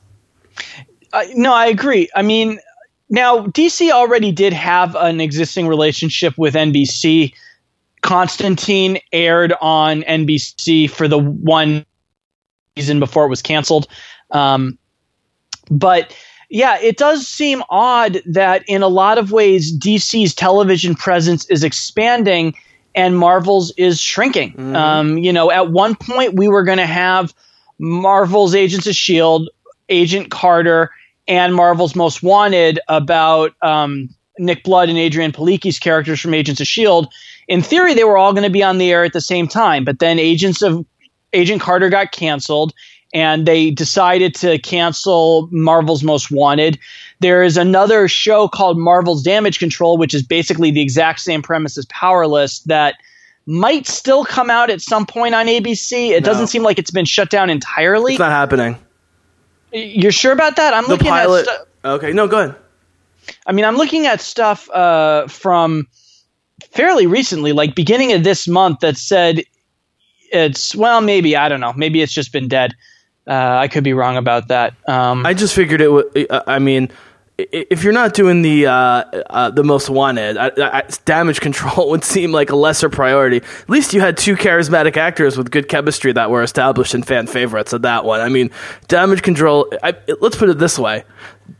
Uh, 1.12 1.24
no, 1.34 1.52
I 1.52 1.66
agree. 1.66 2.08
I 2.14 2.22
mean, 2.22 2.58
now 3.08 3.46
DC 3.46 3.90
already 3.90 4.32
did 4.32 4.52
have 4.52 4.94
an 4.96 5.20
existing 5.20 5.68
relationship 5.68 6.36
with 6.36 6.54
NBC. 6.54 7.32
Constantine 8.02 8.98
aired 9.12 9.54
on 9.60 10.02
NBC 10.02 10.88
for 10.90 11.08
the 11.08 11.18
one 11.18 11.84
season 12.76 13.00
before 13.00 13.26
it 13.26 13.28
was 13.28 13.42
canceled. 13.42 13.88
Um, 14.30 14.78
but 15.70 16.16
yeah, 16.50 16.78
it 16.78 16.96
does 16.96 17.26
seem 17.26 17.62
odd 17.70 18.22
that 18.26 18.62
in 18.68 18.82
a 18.82 18.88
lot 18.88 19.18
of 19.18 19.32
ways 19.32 19.76
DC's 19.76 20.34
television 20.34 20.94
presence 20.94 21.44
is 21.46 21.64
expanding 21.64 22.54
and 22.96 23.16
Marvel's 23.16 23.72
is 23.76 24.00
shrinking. 24.00 24.52
Mm-hmm. 24.52 24.74
Um, 24.74 25.18
you 25.18 25.32
know, 25.32 25.52
at 25.52 25.70
one 25.70 25.94
point 25.94 26.34
we 26.34 26.48
were 26.48 26.64
going 26.64 26.78
to 26.78 26.86
have 26.86 27.32
Marvel's 27.78 28.54
Agents 28.54 28.86
of 28.86 28.96
Shield, 28.96 29.48
Agent 29.90 30.30
Carter, 30.30 30.90
and 31.28 31.54
Marvel's 31.54 31.94
Most 31.94 32.22
Wanted 32.22 32.80
about 32.88 33.52
um, 33.62 34.08
Nick 34.38 34.64
Blood 34.64 34.88
and 34.88 34.98
Adrian 34.98 35.30
Palicki's 35.30 35.78
characters 35.78 36.20
from 36.20 36.32
Agents 36.32 36.60
of 36.60 36.66
Shield. 36.66 37.12
In 37.46 37.62
theory, 37.62 37.94
they 37.94 38.04
were 38.04 38.16
all 38.16 38.32
going 38.32 38.44
to 38.44 38.50
be 38.50 38.62
on 38.62 38.78
the 38.78 38.90
air 38.90 39.04
at 39.04 39.12
the 39.12 39.20
same 39.20 39.46
time, 39.46 39.84
but 39.84 39.98
then 39.98 40.18
Agents 40.18 40.62
of 40.62 40.84
Agent 41.32 41.60
Carter 41.60 41.90
got 41.90 42.12
canceled 42.12 42.72
and 43.12 43.46
they 43.46 43.70
decided 43.70 44.34
to 44.36 44.58
cancel 44.58 45.48
Marvel's 45.52 46.02
Most 46.02 46.30
Wanted. 46.30 46.78
There 47.20 47.42
is 47.42 47.56
another 47.56 48.08
show 48.08 48.48
called 48.48 48.78
Marvel's 48.78 49.22
Damage 49.22 49.58
Control, 49.58 49.96
which 49.96 50.12
is 50.12 50.22
basically 50.22 50.70
the 50.70 50.82
exact 50.82 51.20
same 51.20 51.42
premise 51.42 51.78
as 51.78 51.86
Powerless 51.86 52.60
that 52.60 52.96
might 53.46 53.86
still 53.86 54.24
come 54.24 54.50
out 54.50 54.70
at 54.70 54.80
some 54.80 55.06
point 55.06 55.34
on 55.34 55.46
ABC. 55.46 56.10
It 56.10 56.22
no. 56.22 56.26
doesn't 56.26 56.48
seem 56.48 56.62
like 56.62 56.78
it's 56.78 56.90
been 56.90 57.04
shut 57.04 57.30
down 57.30 57.48
entirely. 57.48 58.14
It's 58.14 58.18
not 58.18 58.32
happening. 58.32 58.76
You're 59.72 60.12
sure 60.12 60.32
about 60.32 60.56
that? 60.56 60.74
I'm 60.74 60.84
the 60.84 60.90
looking 60.90 61.08
pilot, 61.08 61.46
at 61.48 61.66
Okay, 61.84 62.12
no, 62.12 62.26
go 62.26 62.40
ahead. 62.40 62.56
I 63.46 63.52
mean, 63.52 63.64
I'm 63.64 63.76
looking 63.76 64.06
at 64.06 64.20
stuff 64.20 64.68
uh, 64.70 65.26
from 65.28 65.86
fairly 66.72 67.06
recently, 67.06 67.52
like 67.52 67.74
beginning 67.74 68.12
of 68.12 68.24
this 68.24 68.48
month, 68.48 68.80
that 68.80 68.96
said 68.96 69.42
it's 70.32 70.74
well, 70.74 71.00
maybe 71.00 71.36
I 71.36 71.48
don't 71.48 71.60
know, 71.60 71.72
maybe 71.72 72.02
it's 72.02 72.12
just 72.12 72.32
been 72.32 72.48
dead. 72.48 72.74
Uh, 73.26 73.58
I 73.60 73.68
could 73.68 73.82
be 73.82 73.92
wrong 73.92 74.16
about 74.16 74.48
that. 74.48 74.74
Um, 74.88 75.26
I 75.26 75.34
just 75.34 75.54
figured 75.54 75.80
it 75.80 75.90
would. 75.90 76.26
I 76.30 76.58
mean, 76.58 76.90
if 77.38 77.84
you're 77.84 77.92
not 77.92 78.14
doing 78.14 78.40
the 78.40 78.66
uh, 78.66 78.72
uh, 78.72 79.50
the 79.50 79.62
most 79.62 79.90
wanted, 79.90 80.38
I, 80.38 80.50
I, 80.56 80.82
damage 81.04 81.40
control 81.40 81.90
would 81.90 82.02
seem 82.02 82.32
like 82.32 82.50
a 82.50 82.56
lesser 82.56 82.88
priority. 82.88 83.38
At 83.38 83.68
least 83.68 83.92
you 83.92 84.00
had 84.00 84.16
two 84.16 84.36
charismatic 84.36 84.96
actors 84.96 85.36
with 85.36 85.50
good 85.50 85.68
chemistry 85.68 86.12
that 86.12 86.30
were 86.30 86.42
established 86.42 86.94
and 86.94 87.06
fan 87.06 87.26
favorites 87.26 87.74
of 87.74 87.82
that 87.82 88.04
one. 88.04 88.20
I 88.20 88.30
mean, 88.30 88.50
damage 88.88 89.22
control. 89.22 89.70
I, 89.82 89.94
let's 90.20 90.36
put 90.36 90.48
it 90.48 90.58
this 90.58 90.78
way: 90.78 91.04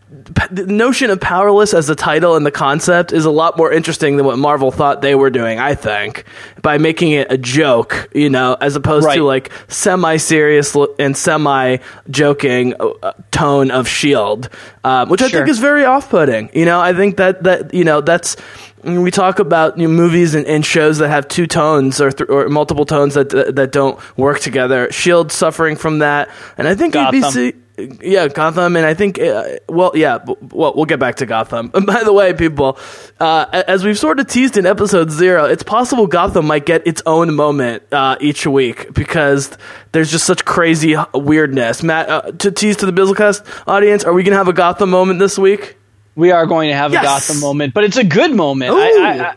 the 0.08 0.66
notion 0.66 1.10
of 1.10 1.20
powerless 1.20 1.74
as 1.74 1.88
the 1.88 1.96
title 1.96 2.36
and 2.36 2.46
the 2.46 2.52
concept 2.52 3.12
is 3.12 3.24
a 3.24 3.30
lot 3.30 3.56
more 3.56 3.72
interesting 3.72 4.16
than 4.16 4.24
what 4.24 4.38
Marvel 4.38 4.70
thought 4.70 5.02
they 5.02 5.16
were 5.16 5.30
doing. 5.30 5.58
I 5.58 5.74
think 5.74 6.24
by 6.62 6.78
making 6.78 7.10
it 7.10 7.32
a 7.32 7.36
joke, 7.36 8.08
you 8.14 8.30
know, 8.30 8.56
as 8.60 8.76
opposed 8.76 9.04
right. 9.04 9.16
to 9.16 9.24
like 9.24 9.50
semi-serious 9.66 10.76
and 11.00 11.16
semi-joking 11.16 12.74
uh, 12.78 13.12
tone 13.32 13.72
of 13.72 13.88
Shield, 13.88 14.48
uh, 14.84 15.06
which 15.06 15.22
I 15.22 15.28
think 15.28 15.48
is 15.48 15.58
very 15.58 15.84
off-putting. 15.84 16.50
You 16.54 16.66
know, 16.66 16.80
I 16.80 16.92
think 16.92 17.16
that 17.16 17.42
that 17.42 17.74
you 17.74 17.82
know 17.82 18.00
that's 18.00 18.36
we 18.84 19.10
talk 19.10 19.40
about 19.40 19.76
you 19.76 19.88
know, 19.88 19.94
movies 19.94 20.36
and, 20.36 20.46
and, 20.46 20.64
shows 20.64 20.98
that 20.98 21.08
have 21.08 21.26
two 21.26 21.48
tones 21.48 22.00
or, 22.00 22.12
th- 22.12 22.30
or 22.30 22.48
multiple 22.48 22.86
tones 22.86 23.14
that 23.14 23.30
that 23.30 23.72
don't 23.72 23.98
work 24.16 24.38
together. 24.38 24.92
Shield 24.92 25.32
suffering 25.32 25.74
from 25.74 25.98
that, 25.98 26.28
and 26.56 26.68
I 26.68 26.76
think 26.76 26.94
Gotham. 26.94 27.22
ABC 27.22 27.56
yeah, 27.78 28.28
Gotham, 28.28 28.76
and 28.76 28.86
I 28.86 28.94
think, 28.94 29.18
uh, 29.18 29.56
well, 29.68 29.92
yeah, 29.94 30.18
well, 30.24 30.72
we'll 30.74 30.86
get 30.86 30.98
back 30.98 31.16
to 31.16 31.26
Gotham. 31.26 31.70
And 31.74 31.86
by 31.86 32.04
the 32.04 32.12
way, 32.12 32.32
people, 32.32 32.78
uh, 33.20 33.62
as 33.66 33.84
we've 33.84 33.98
sort 33.98 34.18
of 34.18 34.26
teased 34.26 34.56
in 34.56 34.66
episode 34.66 35.10
zero, 35.10 35.44
it's 35.44 35.62
possible 35.62 36.06
Gotham 36.06 36.46
might 36.46 36.66
get 36.66 36.86
its 36.86 37.02
own 37.06 37.34
moment 37.34 37.82
uh, 37.92 38.16
each 38.20 38.46
week 38.46 38.92
because 38.94 39.56
there's 39.92 40.10
just 40.10 40.24
such 40.24 40.44
crazy 40.44 40.96
weirdness. 41.14 41.82
Matt, 41.82 42.08
uh, 42.08 42.32
to 42.32 42.50
tease 42.50 42.76
to 42.78 42.86
the 42.86 42.92
Bizzlecast 42.92 43.64
audience, 43.66 44.04
are 44.04 44.12
we 44.12 44.22
gonna 44.22 44.36
have 44.36 44.48
a 44.48 44.54
Gotham 44.54 44.90
moment 44.90 45.18
this 45.18 45.38
week? 45.38 45.76
We 46.14 46.30
are 46.30 46.46
going 46.46 46.70
to 46.70 46.74
have 46.74 46.92
yes! 46.92 47.02
a 47.02 47.04
Gotham 47.04 47.40
moment, 47.40 47.74
but 47.74 47.84
it's 47.84 47.98
a 47.98 48.04
good 48.04 48.34
moment. 48.34 48.72
I, 48.72 48.76
I, 48.76 49.28
I, 49.28 49.34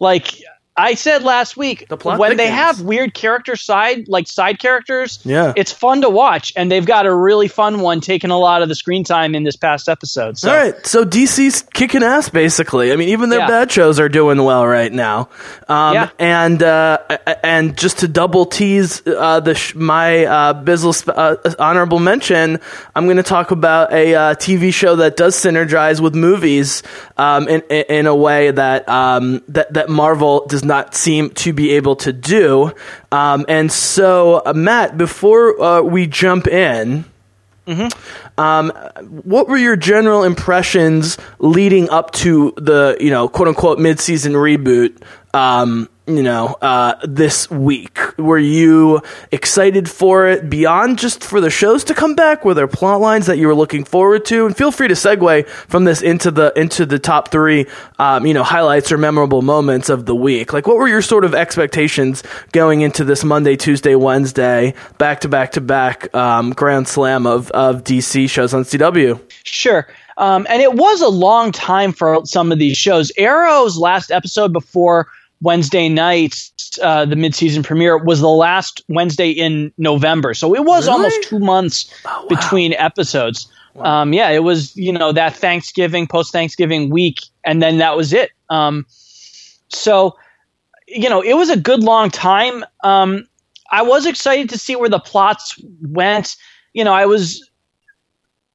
like 0.00 0.42
I 0.74 0.94
said 0.94 1.22
last 1.22 1.54
week 1.54 1.86
the 1.88 1.96
when 1.96 2.18
thickens. 2.18 2.38
they 2.38 2.48
have 2.48 2.80
weird 2.80 3.12
character 3.12 3.56
side 3.56 4.08
like 4.08 4.26
side 4.26 4.58
characters, 4.58 5.18
yeah, 5.22 5.52
it's 5.54 5.70
fun 5.70 6.00
to 6.00 6.08
watch, 6.08 6.50
and 6.56 6.72
they've 6.72 6.86
got 6.86 7.04
a 7.04 7.14
really 7.14 7.48
fun 7.48 7.80
one 7.80 8.00
taking 8.00 8.30
a 8.30 8.38
lot 8.38 8.62
of 8.62 8.70
the 8.70 8.74
screen 8.74 9.04
time 9.04 9.34
in 9.34 9.42
this 9.42 9.54
past 9.54 9.86
episode. 9.86 10.38
So. 10.38 10.50
All 10.50 10.56
right, 10.56 10.86
so 10.86 11.04
DC's 11.04 11.62
kicking 11.74 12.02
ass 12.02 12.30
basically. 12.30 12.90
I 12.90 12.96
mean, 12.96 13.10
even 13.10 13.28
their 13.28 13.40
yeah. 13.40 13.48
bad 13.48 13.70
shows 13.70 14.00
are 14.00 14.08
doing 14.08 14.42
well 14.42 14.66
right 14.66 14.90
now. 14.90 15.28
Um, 15.68 15.94
yeah. 15.94 16.10
and 16.18 16.62
uh, 16.62 16.98
and 17.44 17.76
just 17.76 17.98
to 17.98 18.08
double 18.08 18.46
tease 18.46 19.06
uh, 19.06 19.40
the 19.40 19.54
sh- 19.54 19.74
my 19.74 20.24
uh, 20.24 20.64
Bizzle 20.64 21.12
uh, 21.14 21.54
honorable 21.58 21.98
mention, 21.98 22.60
I'm 22.94 23.04
going 23.04 23.18
to 23.18 23.22
talk 23.22 23.50
about 23.50 23.92
a 23.92 24.14
uh, 24.14 24.34
TV 24.36 24.72
show 24.72 24.96
that 24.96 25.18
does 25.18 25.36
synergize 25.36 26.00
with 26.00 26.14
movies 26.14 26.82
um, 27.18 27.46
in, 27.46 27.60
in 27.60 28.06
a 28.06 28.16
way 28.16 28.50
that 28.50 28.88
um, 28.88 29.42
that 29.48 29.74
that 29.74 29.90
Marvel 29.90 30.46
does 30.46 30.61
not 30.62 30.94
seem 30.94 31.30
to 31.30 31.52
be 31.52 31.72
able 31.72 31.96
to 31.96 32.12
do. 32.12 32.72
Um, 33.10 33.44
and 33.48 33.70
so, 33.70 34.42
uh, 34.44 34.52
Matt, 34.54 34.96
before 34.96 35.60
uh, 35.60 35.82
we 35.82 36.06
jump 36.06 36.46
in. 36.46 37.04
Mm-hmm. 37.66 38.40
Um, 38.40 38.70
what 39.22 39.48
were 39.48 39.56
your 39.56 39.76
general 39.76 40.24
impressions 40.24 41.16
leading 41.38 41.88
up 41.90 42.10
to 42.12 42.52
the 42.56 42.96
you 42.98 43.10
know 43.10 43.28
quote 43.28 43.46
unquote 43.46 43.78
mid 43.78 44.00
season 44.00 44.32
reboot 44.32 45.00
um, 45.34 45.88
you 46.06 46.22
know, 46.22 46.56
uh, 46.60 46.94
this 47.04 47.50
week? 47.50 47.98
Were 48.18 48.38
you 48.38 49.00
excited 49.30 49.88
for 49.88 50.26
it 50.26 50.50
beyond 50.50 50.98
just 50.98 51.22
for 51.22 51.40
the 51.40 51.50
shows 51.50 51.84
to 51.84 51.94
come 51.94 52.14
back? 52.14 52.44
Were 52.44 52.54
there 52.54 52.66
plot 52.66 53.00
lines 53.00 53.26
that 53.26 53.38
you 53.38 53.46
were 53.46 53.54
looking 53.54 53.84
forward 53.84 54.24
to? 54.26 54.46
And 54.46 54.56
feel 54.56 54.72
free 54.72 54.88
to 54.88 54.94
segue 54.94 55.46
from 55.46 55.84
this 55.84 56.02
into 56.02 56.30
the 56.30 56.52
into 56.58 56.86
the 56.86 56.98
top 56.98 57.28
three, 57.28 57.66
um, 57.98 58.26
you 58.26 58.34
know, 58.34 58.42
highlights 58.42 58.90
or 58.90 58.98
memorable 58.98 59.42
moments 59.42 59.88
of 59.88 60.06
the 60.06 60.14
week. 60.14 60.52
Like, 60.52 60.66
what 60.66 60.76
were 60.76 60.88
your 60.88 61.02
sort 61.02 61.24
of 61.24 61.34
expectations 61.34 62.22
going 62.52 62.80
into 62.80 63.04
this 63.04 63.22
Monday, 63.22 63.56
Tuesday, 63.56 63.94
Wednesday, 63.94 64.74
back 64.98 65.20
to 65.20 65.28
back 65.28 65.52
to 65.52 65.60
back 65.60 66.12
um, 66.14 66.50
Grand 66.50 66.88
Slam 66.88 67.26
of 67.26 67.50
of 67.52 67.84
DC 67.84 68.28
shows 68.28 68.52
on 68.52 68.64
CW? 68.64 69.20
Sure. 69.44 69.86
Um, 70.18 70.46
and 70.50 70.60
it 70.60 70.74
was 70.74 71.00
a 71.00 71.08
long 71.08 71.52
time 71.52 71.92
for 71.92 72.24
some 72.26 72.52
of 72.52 72.58
these 72.58 72.76
shows. 72.76 73.10
Arrow's 73.16 73.78
last 73.78 74.10
episode 74.10 74.52
before 74.52 75.08
Wednesday 75.42 75.88
night, 75.88 76.34
uh, 76.80 77.04
the 77.04 77.16
midseason 77.16 77.64
premiere, 77.64 77.98
was 77.98 78.20
the 78.20 78.28
last 78.28 78.82
Wednesday 78.88 79.30
in 79.30 79.72
November. 79.76 80.34
So 80.34 80.54
it 80.54 80.64
was 80.64 80.86
Really? 80.86 80.96
almost 80.96 81.22
two 81.24 81.38
months 81.40 81.92
Oh, 82.04 82.22
wow. 82.22 82.28
between 82.28 82.72
episodes. 82.74 83.48
Um, 83.80 84.12
yeah, 84.12 84.28
it 84.30 84.44
was, 84.44 84.76
you 84.76 84.92
know, 84.92 85.12
that 85.12 85.34
Thanksgiving, 85.34 86.06
post 86.06 86.32
Thanksgiving 86.32 86.90
week, 86.90 87.20
and 87.44 87.62
then 87.62 87.78
that 87.78 87.96
was 87.96 88.12
it. 88.12 88.30
Um, 88.50 88.86
so, 89.68 90.16
you 90.86 91.08
know, 91.08 91.22
it 91.22 91.34
was 91.34 91.50
a 91.50 91.56
good 91.56 91.82
long 91.82 92.10
time. 92.10 92.64
Um, 92.84 93.26
I 93.70 93.82
was 93.82 94.04
excited 94.06 94.50
to 94.50 94.58
see 94.58 94.76
where 94.76 94.90
the 94.90 94.98
plots 95.00 95.58
went. 95.80 96.36
You 96.74 96.84
know, 96.84 96.92
I 96.92 97.06
was 97.06 97.48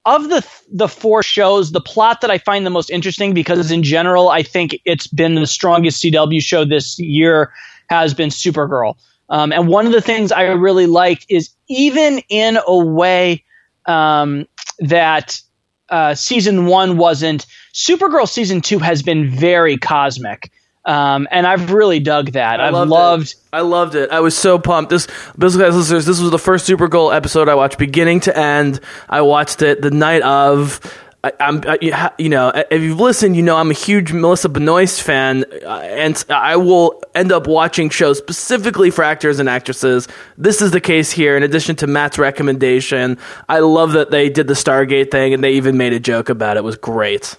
of 0.07 0.29
the 0.29 0.47
the 0.71 0.87
four 0.87 1.21
shows, 1.21 1.73
the 1.73 1.81
plot 1.81 2.21
that 2.21 2.31
I 2.31 2.37
find 2.37 2.65
the 2.65 2.71
most 2.71 2.89
interesting 2.89 3.33
because 3.33 3.69
in 3.69 3.83
general, 3.83 4.29
I 4.29 4.41
think 4.41 4.79
it's 4.85 5.05
been 5.05 5.35
the 5.35 5.45
strongest 5.45 6.01
CW 6.01 6.41
show 6.41 6.63
this 6.63 6.97
year 6.97 7.51
has 7.89 8.13
been 8.13 8.29
Supergirl. 8.29 8.95
Um, 9.29 9.51
and 9.51 9.67
one 9.67 9.85
of 9.85 9.91
the 9.91 10.01
things 10.01 10.31
I 10.31 10.43
really 10.43 10.85
liked 10.85 11.25
is 11.27 11.49
even 11.67 12.19
in 12.29 12.57
a 12.65 12.77
way 12.77 13.43
um, 13.85 14.47
that 14.79 15.41
uh, 15.89 16.15
season 16.15 16.67
one 16.67 16.97
wasn't, 16.97 17.45
Supergirl 17.73 18.29
season 18.29 18.61
two 18.61 18.79
has 18.79 19.03
been 19.03 19.29
very 19.29 19.77
cosmic. 19.77 20.51
Um, 20.87 21.27
and 21.31 21.45
I've 21.45 21.71
really 21.71 21.99
dug 21.99 22.31
that. 22.31 22.61
I 22.61 22.69
loved 22.69 22.87
it. 22.87 22.93
loved. 22.93 23.35
I 23.51 23.61
loved 23.61 23.95
it. 23.95 24.09
I 24.09 24.21
was 24.21 24.37
so 24.37 24.57
pumped. 24.57 24.89
This, 24.89 25.05
Bizzle 25.37 25.59
guys, 25.59 25.75
listeners, 25.75 26.05
this 26.05 26.21
was 26.21 26.31
the 26.31 26.39
first 26.39 26.67
Supergirl 26.67 27.13
episode 27.13 27.49
I 27.49 27.55
watched 27.55 27.77
beginning 27.77 28.21
to 28.21 28.35
end. 28.35 28.79
I 29.09 29.21
watched 29.21 29.61
it 29.61 29.81
the 29.81 29.91
night 29.91 30.21
of. 30.21 30.79
I, 31.23 31.77
you 31.81 31.93
you 32.17 32.29
know, 32.29 32.53
if 32.71 32.81
you've 32.81 33.01
listened, 33.01 33.35
you 33.35 33.41
know 33.41 33.57
I'm 33.57 33.69
a 33.69 33.73
huge 33.73 34.13
Melissa 34.13 34.47
Benoist 34.47 35.01
fan, 35.01 35.43
uh, 35.65 35.79
and 35.79 36.23
I 36.29 36.55
will 36.55 37.03
end 37.13 37.33
up 37.33 37.47
watching 37.47 37.89
shows 37.89 38.17
specifically 38.17 38.91
for 38.91 39.03
actors 39.03 39.39
and 39.39 39.49
actresses. 39.49 40.07
This 40.37 40.61
is 40.61 40.71
the 40.71 40.79
case 40.79 41.11
here. 41.11 41.35
In 41.35 41.43
addition 41.43 41.75
to 41.77 41.87
Matt's 41.87 42.17
recommendation, 42.17 43.17
I 43.49 43.59
love 43.59 43.91
that 43.93 44.09
they 44.09 44.29
did 44.29 44.47
the 44.47 44.53
Stargate 44.53 45.11
thing, 45.11 45.33
and 45.33 45.43
they 45.43 45.53
even 45.53 45.75
made 45.75 45.91
a 45.91 45.99
joke 45.99 46.29
about 46.29 46.55
it. 46.55 46.59
It 46.59 46.63
was 46.63 46.77
great. 46.77 47.35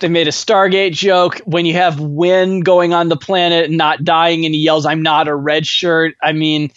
They 0.00 0.08
made 0.08 0.28
a 0.28 0.32
Stargate 0.32 0.92
joke 0.92 1.40
when 1.44 1.66
you 1.66 1.74
have 1.74 2.00
Winn 2.00 2.60
going 2.60 2.92
on 2.92 3.08
the 3.08 3.16
planet 3.16 3.66
and 3.66 3.78
not 3.78 4.02
dying, 4.04 4.44
and 4.44 4.54
he 4.54 4.60
yells, 4.60 4.86
"I'm 4.86 5.02
not 5.02 5.28
a 5.28 5.34
red 5.34 5.66
shirt." 5.66 6.14
I 6.22 6.32
mean, 6.32 6.72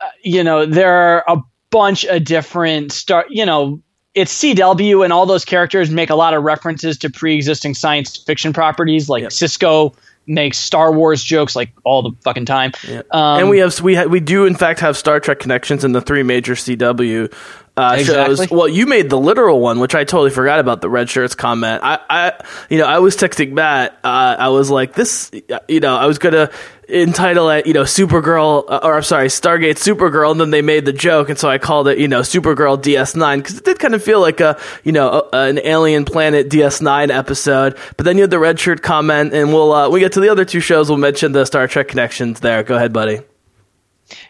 uh, 0.00 0.06
you 0.22 0.42
know, 0.44 0.66
there 0.66 0.92
are 0.92 1.24
a 1.28 1.40
bunch 1.70 2.04
of 2.04 2.24
different 2.24 2.92
star. 2.92 3.24
You 3.28 3.46
know, 3.46 3.80
it's 4.14 4.32
CW, 4.32 5.02
and 5.04 5.12
all 5.12 5.26
those 5.26 5.44
characters 5.44 5.90
make 5.90 6.10
a 6.10 6.14
lot 6.14 6.34
of 6.34 6.42
references 6.42 6.98
to 6.98 7.10
pre-existing 7.10 7.74
science 7.74 8.16
fiction 8.16 8.52
properties. 8.52 9.08
Like 9.08 9.22
Yep. 9.22 9.32
Cisco 9.32 9.94
makes 10.26 10.56
Star 10.58 10.92
Wars 10.92 11.22
jokes 11.22 11.54
like 11.54 11.70
all 11.84 12.02
the 12.02 12.10
fucking 12.22 12.46
time. 12.46 12.72
Um, 13.10 13.40
and 13.40 13.50
we 13.50 13.58
have 13.58 13.78
we 13.80 13.94
ha- 13.94 14.04
we 14.04 14.20
do 14.20 14.46
in 14.46 14.54
fact 14.54 14.80
have 14.80 14.96
Star 14.96 15.20
Trek 15.20 15.38
connections 15.38 15.84
in 15.84 15.92
the 15.92 16.00
three 16.00 16.22
major 16.22 16.54
CW 16.54 17.32
uh, 17.76 17.96
Exactly. 17.98 18.36
shows. 18.46 18.50
Well, 18.50 18.68
you 18.68 18.86
made 18.86 19.10
the 19.10 19.18
literal 19.18 19.60
one, 19.60 19.80
which 19.80 19.94
I 19.94 20.04
totally 20.04 20.30
forgot 20.30 20.60
about 20.60 20.80
the 20.80 20.88
red 20.88 21.10
shirts 21.10 21.34
comment. 21.34 21.82
I, 21.82 21.98
I 22.08 22.32
you 22.70 22.78
know, 22.78 22.86
I 22.86 23.00
was 23.00 23.16
texting 23.16 23.52
Matt. 23.52 23.98
Uh, 24.04 24.36
I 24.38 24.48
was 24.48 24.70
like, 24.70 24.94
this, 24.94 25.30
you 25.68 25.80
know, 25.80 25.96
I 25.96 26.06
was 26.06 26.18
gonna 26.18 26.50
entitle 26.88 27.48
it, 27.50 27.66
you 27.66 27.72
know, 27.72 27.82
Supergirl, 27.82 28.64
uh, 28.68 28.80
or 28.82 28.96
I'm 28.96 29.02
sorry, 29.02 29.28
Stargate 29.28 29.76
Supergirl, 29.76 30.30
and 30.30 30.40
then 30.40 30.50
they 30.50 30.62
made 30.62 30.84
the 30.84 30.92
joke, 30.92 31.30
and 31.30 31.38
so 31.38 31.48
I 31.48 31.58
called 31.58 31.88
it, 31.88 31.98
you 31.98 32.06
know, 32.08 32.20
Supergirl 32.20 32.80
DS9 32.80 33.38
because 33.38 33.58
it 33.58 33.64
did 33.64 33.78
kind 33.78 33.94
of 33.94 34.02
feel 34.04 34.20
like 34.20 34.40
a, 34.40 34.60
you 34.84 34.92
know, 34.92 35.28
a, 35.32 35.36
an 35.36 35.58
alien 35.64 36.04
planet 36.04 36.48
DS9 36.50 37.10
episode. 37.10 37.76
But 37.96 38.04
then 38.04 38.16
you 38.18 38.22
had 38.22 38.30
the 38.30 38.38
red 38.38 38.60
shirt 38.60 38.82
comment, 38.82 39.32
and 39.34 39.52
we'll 39.52 39.72
uh, 39.72 39.88
we 39.88 39.98
get 40.00 40.12
to 40.12 40.20
the 40.20 40.28
other 40.28 40.44
two 40.44 40.60
shows. 40.60 40.88
We'll 40.88 40.98
mention 40.98 41.32
the 41.32 41.44
Star 41.44 41.66
Trek 41.66 41.88
connections 41.88 42.40
there. 42.40 42.62
Go 42.62 42.76
ahead, 42.76 42.92
buddy. 42.92 43.20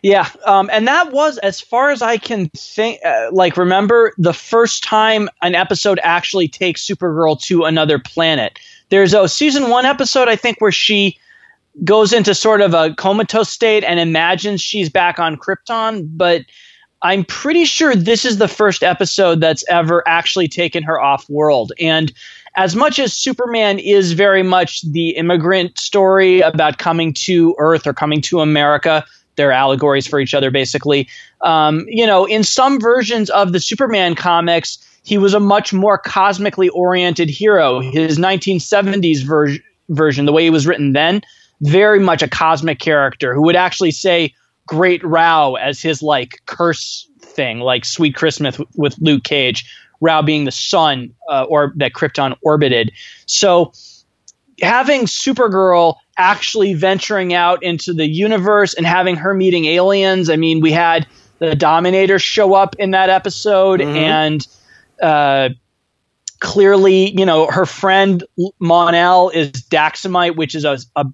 Yeah, 0.03 0.29
um, 0.47 0.71
and 0.73 0.87
that 0.87 1.13
was, 1.13 1.39
as 1.39 1.61
far 1.61 1.91
as 1.91 2.01
I 2.01 2.17
can 2.17 2.49
think, 2.51 3.01
uh, 3.05 3.31
like 3.33 3.57
remember 3.57 4.13
the 4.19 4.33
first 4.33 4.85
time 4.85 5.29
an 5.43 5.55
episode 5.55 5.99
actually 6.03 6.49
takes 6.49 6.87
Supergirl 6.87 7.41
to 7.45 7.65
another 7.65 7.99
planet. 7.99 8.59
There's 8.91 9.15
a 9.15 9.29
season 9.29 9.71
one 9.71 9.85
episode, 9.85 10.29
I 10.29 10.37
think, 10.37 10.61
where 10.61 10.73
she 10.73 11.19
goes 11.83 12.13
into 12.13 12.35
sort 12.35 12.61
of 12.61 12.73
a 12.73 12.95
comatose 12.95 13.51
state 13.51 13.83
and 13.83 13.99
imagines 13.99 14.61
she's 14.61 14.89
back 14.89 15.19
on 15.19 15.37
Krypton, 15.37 16.07
but 16.17 16.43
I'm 17.03 17.25
pretty 17.25 17.65
sure 17.65 17.95
this 17.95 18.25
is 18.25 18.39
the 18.39 18.49
first 18.49 18.83
episode 18.83 19.41
that's 19.41 19.65
ever 19.69 20.03
actually 20.07 20.49
taken 20.49 20.83
her 20.85 21.01
off 21.01 21.29
world. 21.29 21.73
And 21.79 22.13
as 22.57 22.77
much 22.77 22.99
as 22.99 23.13
Superman 23.13 23.79
is 23.79 24.13
very 24.13 24.43
much 24.43 24.83
the 24.83 25.11
immigrant 25.11 25.79
story 25.79 26.41
about 26.41 26.79
coming 26.79 27.13
to 27.15 27.55
Earth 27.59 27.87
or 27.87 27.93
coming 27.93 28.23
to 28.23 28.41
America, 28.41 29.05
they're 29.37 29.53
allegories 29.53 30.07
for 30.07 30.21
each 30.21 30.35
other, 30.35 30.51
basically. 30.51 31.09
Um, 31.41 31.85
you 31.89 32.07
know, 32.07 32.25
in 32.25 32.45
some 32.45 32.81
versions 32.81 33.31
of 33.31 33.53
the 33.53 33.61
Superman 33.61 34.15
comics, 34.15 34.79
he 35.05 35.19
was 35.19 35.35
a 35.35 35.41
much 35.41 35.73
more 35.73 35.99
cosmically 35.99 36.69
oriented 36.71 37.29
hero. 37.29 37.81
His 37.81 38.19
1970s 38.19 39.23
ver- 39.25 39.59
version, 39.91 40.25
the 40.25 40.33
way 40.33 40.45
he 40.45 40.51
was 40.51 40.67
written 40.67 40.93
then, 40.93 41.23
very 41.61 42.01
much 42.01 42.23
a 42.23 42.29
cosmic 42.29 42.79
character 42.79 43.35
who 43.35 43.43
would 43.43 43.57
actually 43.57 43.91
say 43.91 44.33
Great 44.67 45.05
Rao 45.05 45.55
as 45.55 45.81
his 45.81 46.03
like 46.03 46.41
curse 46.47 47.09
thing, 47.21 47.61
like 47.61 47.85
Sweet 47.85 48.15
Christmas 48.15 48.59
with, 48.59 48.69
with 48.77 48.99
Luke 48.99 49.25
Cage. 49.25 49.65
Rao 50.01 50.23
being 50.23 50.45
the 50.45 50.53
sun 50.53 51.15
uh, 51.31 51.45
or 51.45 51.73
that 51.77 51.93
Krypton 51.93 52.37
orbited. 52.43 52.93
So 53.27 53.73
having 54.61 55.03
Supergirl 55.03 55.97
actually 56.17 56.75
venturing 56.75 57.35
out 57.35 57.63
into 57.63 57.93
the 57.93 58.07
universe 58.07 58.75
and 58.75 58.87
having 58.87 59.17
her 59.17 59.35
meeting 59.35 59.65
aliens. 59.67 60.31
I 60.31 60.37
mean, 60.37 60.61
we 60.61 60.73
had 60.73 61.07
the 61.39 61.55
Dominator 61.55 62.19
show 62.19 62.55
up 62.55 62.77
in 62.79 62.93
that 62.93 63.11
episode, 63.11 63.81
and 63.81 64.47
uh, 65.03 65.51
clearly, 66.41 67.11
you 67.19 67.27
know, 67.27 67.47
her 67.47 67.67
friend 67.67 68.25
Mon-El 68.59 69.31
is 69.31 69.51
Daxamite, 69.51 70.37
which 70.37 70.55
is 70.55 70.65
a, 70.65 70.79
a 70.97 71.07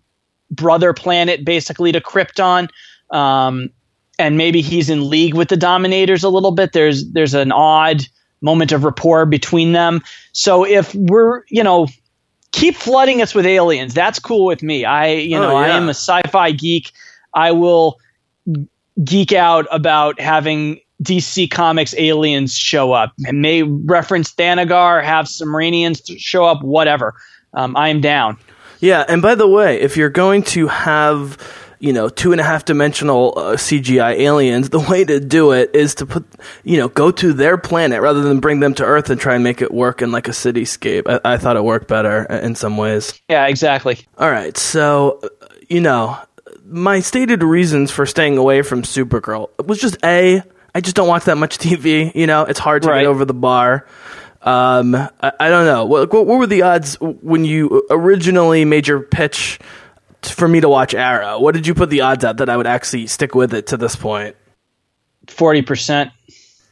brother 0.51 0.93
planet 0.93 1.45
basically 1.45 1.93
to 1.93 2.01
Krypton. 2.01 2.69
Um, 3.11 3.71
and 4.19 4.37
maybe 4.37 4.61
he's 4.61 4.91
in 4.91 5.09
league 5.09 5.35
with 5.35 5.49
the 5.49 5.57
Dominators 5.57 6.23
a 6.23 6.29
little 6.29 6.51
bit. 6.51 6.73
There's 6.73 7.11
there's 7.13 7.35
an 7.35 7.53
odd 7.53 8.07
moment 8.43 8.73
of 8.73 8.85
rapport 8.85 9.27
between 9.27 9.73
them. 9.73 10.03
So 10.33 10.65
if 10.65 10.95
we're, 10.95 11.43
you 11.49 11.63
know, 11.63 11.89
keep 12.53 12.75
flooding 12.77 13.23
us 13.23 13.35
with 13.35 13.47
aliens, 13.47 13.95
that's 13.95 14.19
cool 14.19 14.45
with 14.47 14.63
me. 14.63 14.85
I, 14.85 15.13
you 15.13 15.37
Oh, 15.37 15.43
know, 15.43 15.57
I 15.57 15.69
am 15.69 15.87
a 15.89 15.95
sci-fi 15.95 16.53
geek. 16.53 16.91
I 17.35 17.53
will 17.53 17.99
geek 19.03 19.33
out 19.33 19.67
about 19.71 20.21
having 20.21 20.81
DC 21.03 21.51
Comics 21.51 21.95
aliens 21.97 22.55
show 22.57 22.93
up 22.93 23.13
and 23.25 23.41
may 23.41 23.63
reference 23.63 24.35
Thanagar, 24.35 25.03
have 25.03 25.29
Sumerians 25.29 26.03
show 26.19 26.45
up, 26.45 26.63
whatever. 26.63 27.15
Um, 27.55 27.77
I 27.77 27.89
am 27.89 28.01
down. 28.01 28.37
Yeah, 28.81 29.05
and 29.09 29.21
by 29.23 29.35
the 29.35 29.47
way, 29.49 29.81
if 29.81 29.97
you're 29.97 30.11
going 30.11 30.43
to 30.45 30.67
have 30.69 31.39
you 31.81 31.93
know 31.93 32.09
two 32.09 32.31
and 32.33 32.41
a 32.41 32.45
half 32.45 32.65
dimensional 32.65 33.35
uh, 33.37 33.57
CGI 33.57 34.19
aliens, 34.21 34.69
the 34.71 34.79
way 34.81 35.05
to 35.05 35.19
do 35.19 35.51
it 35.53 35.71
is 35.75 35.97
to 35.97 36.07
put 36.07 36.25
you 36.63 36.77
know 36.77 36.89
go 36.89 37.11
to 37.11 37.33
their 37.33 37.59
planet 37.59 38.01
rather 38.01 38.21
than 38.23 38.39
bring 38.41 38.61
them 38.61 38.75
to 38.75 38.85
Earth 38.85 39.11
and 39.11 39.21
try 39.21 39.35
and 39.35 39.43
make 39.43 39.61
it 39.63 39.73
work 39.73 40.03
in 40.03 40.13
like 40.13 40.29
a 40.29 40.33
cityscape. 40.33 41.05
I, 41.25 41.35
I 41.35 41.37
thought 41.39 41.57
it 41.57 41.65
worked 41.65 41.89
better 41.89 42.25
in 42.25 42.55
some 42.55 42.77
ways. 42.77 43.21
Yeah, 43.29 43.47
exactly. 43.47 43.99
All 44.19 44.31
right, 44.31 44.57
so 44.57 45.19
uh, 45.23 45.29
you 45.69 45.81
know 45.81 46.17
my 46.67 47.01
stated 47.01 47.43
reasons 47.43 47.91
for 47.91 48.07
staying 48.07 48.39
away 48.39 48.63
from 48.63 48.83
Supergirl 48.83 49.49
was 49.67 49.81
just 49.81 49.97
a 50.05 50.43
I 50.73 50.81
just 50.81 50.95
don't 50.95 51.09
watch 51.09 51.25
that 51.25 51.37
much 51.37 51.59
TV. 51.59 52.15
You 52.15 52.27
know, 52.29 52.45
it's 52.45 52.61
hard 52.61 52.83
to 52.83 52.89
Right. 52.91 53.01
get 53.01 53.07
over 53.09 53.25
the 53.25 53.35
bar. 53.35 53.87
Um, 54.43 54.95
I, 54.95 55.33
I 55.41 55.49
don't 55.49 55.67
know. 55.67 55.85
What, 55.85 56.13
what 56.13 56.27
were 56.27 56.47
the 56.47 56.63
odds 56.63 56.95
when 57.01 57.45
you 57.45 57.87
originally 57.91 58.65
made 58.65 58.87
your 58.87 59.01
pitch 59.01 59.59
for 60.23 60.49
me 60.49 60.61
to 60.61 60.69
watch 60.69 60.95
Arrow? 60.95 61.41
What 61.41 61.55
did 61.55 61.67
you 61.67 61.75
put 61.75 61.91
the 61.91 62.03
odds 62.03 62.25
at 62.25 62.39
that 62.39 62.49
I 62.49 62.57
would 62.57 62.67
actually 62.67 63.07
stick 63.07 63.35
with 63.35 63.55
it 63.55 63.69
to 63.69 63.77
this 63.77 63.97
point? 63.97 64.37
Forty 65.29 65.63
percent. 65.63 66.11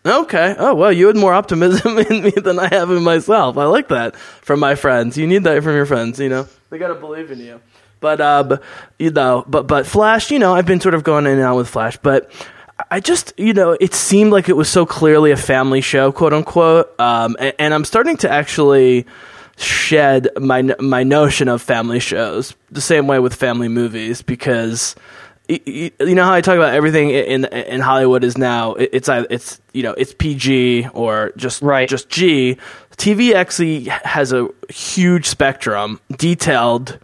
Okay. 0.04 0.54
Oh 0.58 0.74
well, 0.74 0.92
you 0.92 1.06
had 1.06 1.16
more 1.16 1.34
optimism 1.34 1.98
in 2.10 2.22
me 2.22 2.30
than 2.30 2.58
I 2.58 2.68
have 2.68 2.90
in 2.90 3.02
myself. 3.02 3.56
I 3.56 3.64
like 3.64 3.88
that 3.88 4.16
from 4.16 4.60
my 4.60 4.74
friends. 4.74 5.16
You 5.18 5.26
need 5.26 5.44
that 5.44 5.62
from 5.62 5.74
your 5.74 5.86
friends. 5.86 6.18
You 6.18 6.28
know, 6.28 6.48
they 6.70 6.78
gotta 6.78 6.94
believe 6.94 7.30
in 7.30 7.40
you. 7.40 7.60
But 8.00 8.20
uh, 8.20 8.44
but, 8.44 8.62
you 8.98 9.10
know, 9.10 9.44
but 9.46 9.66
but 9.66 9.86
Flash, 9.86 10.30
you 10.30 10.38
know, 10.38 10.54
I've 10.54 10.66
been 10.66 10.80
sort 10.80 10.94
of 10.94 11.04
going 11.04 11.26
in 11.26 11.32
and 11.32 11.42
out 11.42 11.56
with 11.56 11.68
Flash, 11.68 11.96
but 11.98 12.30
I 12.90 13.00
just, 13.00 13.32
you 13.36 13.52
know, 13.52 13.76
it 13.80 13.92
seemed 13.92 14.30
like 14.30 14.48
it 14.48 14.56
was 14.56 14.68
so 14.68 14.86
clearly 14.86 15.30
a 15.32 15.36
family 15.36 15.80
show, 15.80 16.12
quote 16.12 16.32
unquote. 16.32 16.98
Um, 17.00 17.36
and, 17.38 17.54
and 17.58 17.74
I'm 17.74 17.84
starting 17.84 18.16
to 18.18 18.30
actually 18.30 19.06
shed 19.58 20.28
my 20.38 20.62
my 20.80 21.02
notion 21.02 21.48
of 21.48 21.60
family 21.60 22.00
shows 22.00 22.54
the 22.70 22.80
same 22.80 23.06
way 23.06 23.18
with 23.18 23.34
family 23.34 23.68
movies 23.68 24.22
because 24.22 24.94
you 25.48 25.90
know 25.98 26.24
how 26.24 26.32
I 26.32 26.40
talk 26.40 26.56
about 26.56 26.74
everything 26.74 27.10
in 27.10 27.46
in 27.46 27.80
Hollywood 27.80 28.22
is 28.22 28.36
now 28.36 28.74
it's 28.74 29.08
it's 29.08 29.60
you 29.72 29.82
know 29.82 29.92
it's 29.92 30.14
PG 30.14 30.88
or 30.92 31.32
just 31.36 31.62
right. 31.62 31.88
just 31.88 32.08
G. 32.08 32.58
TV 32.98 33.32
actually 33.32 33.84
has 33.84 34.32
a 34.32 34.48
huge 34.68 35.26
spectrum, 35.26 36.00
detailed 36.16 36.98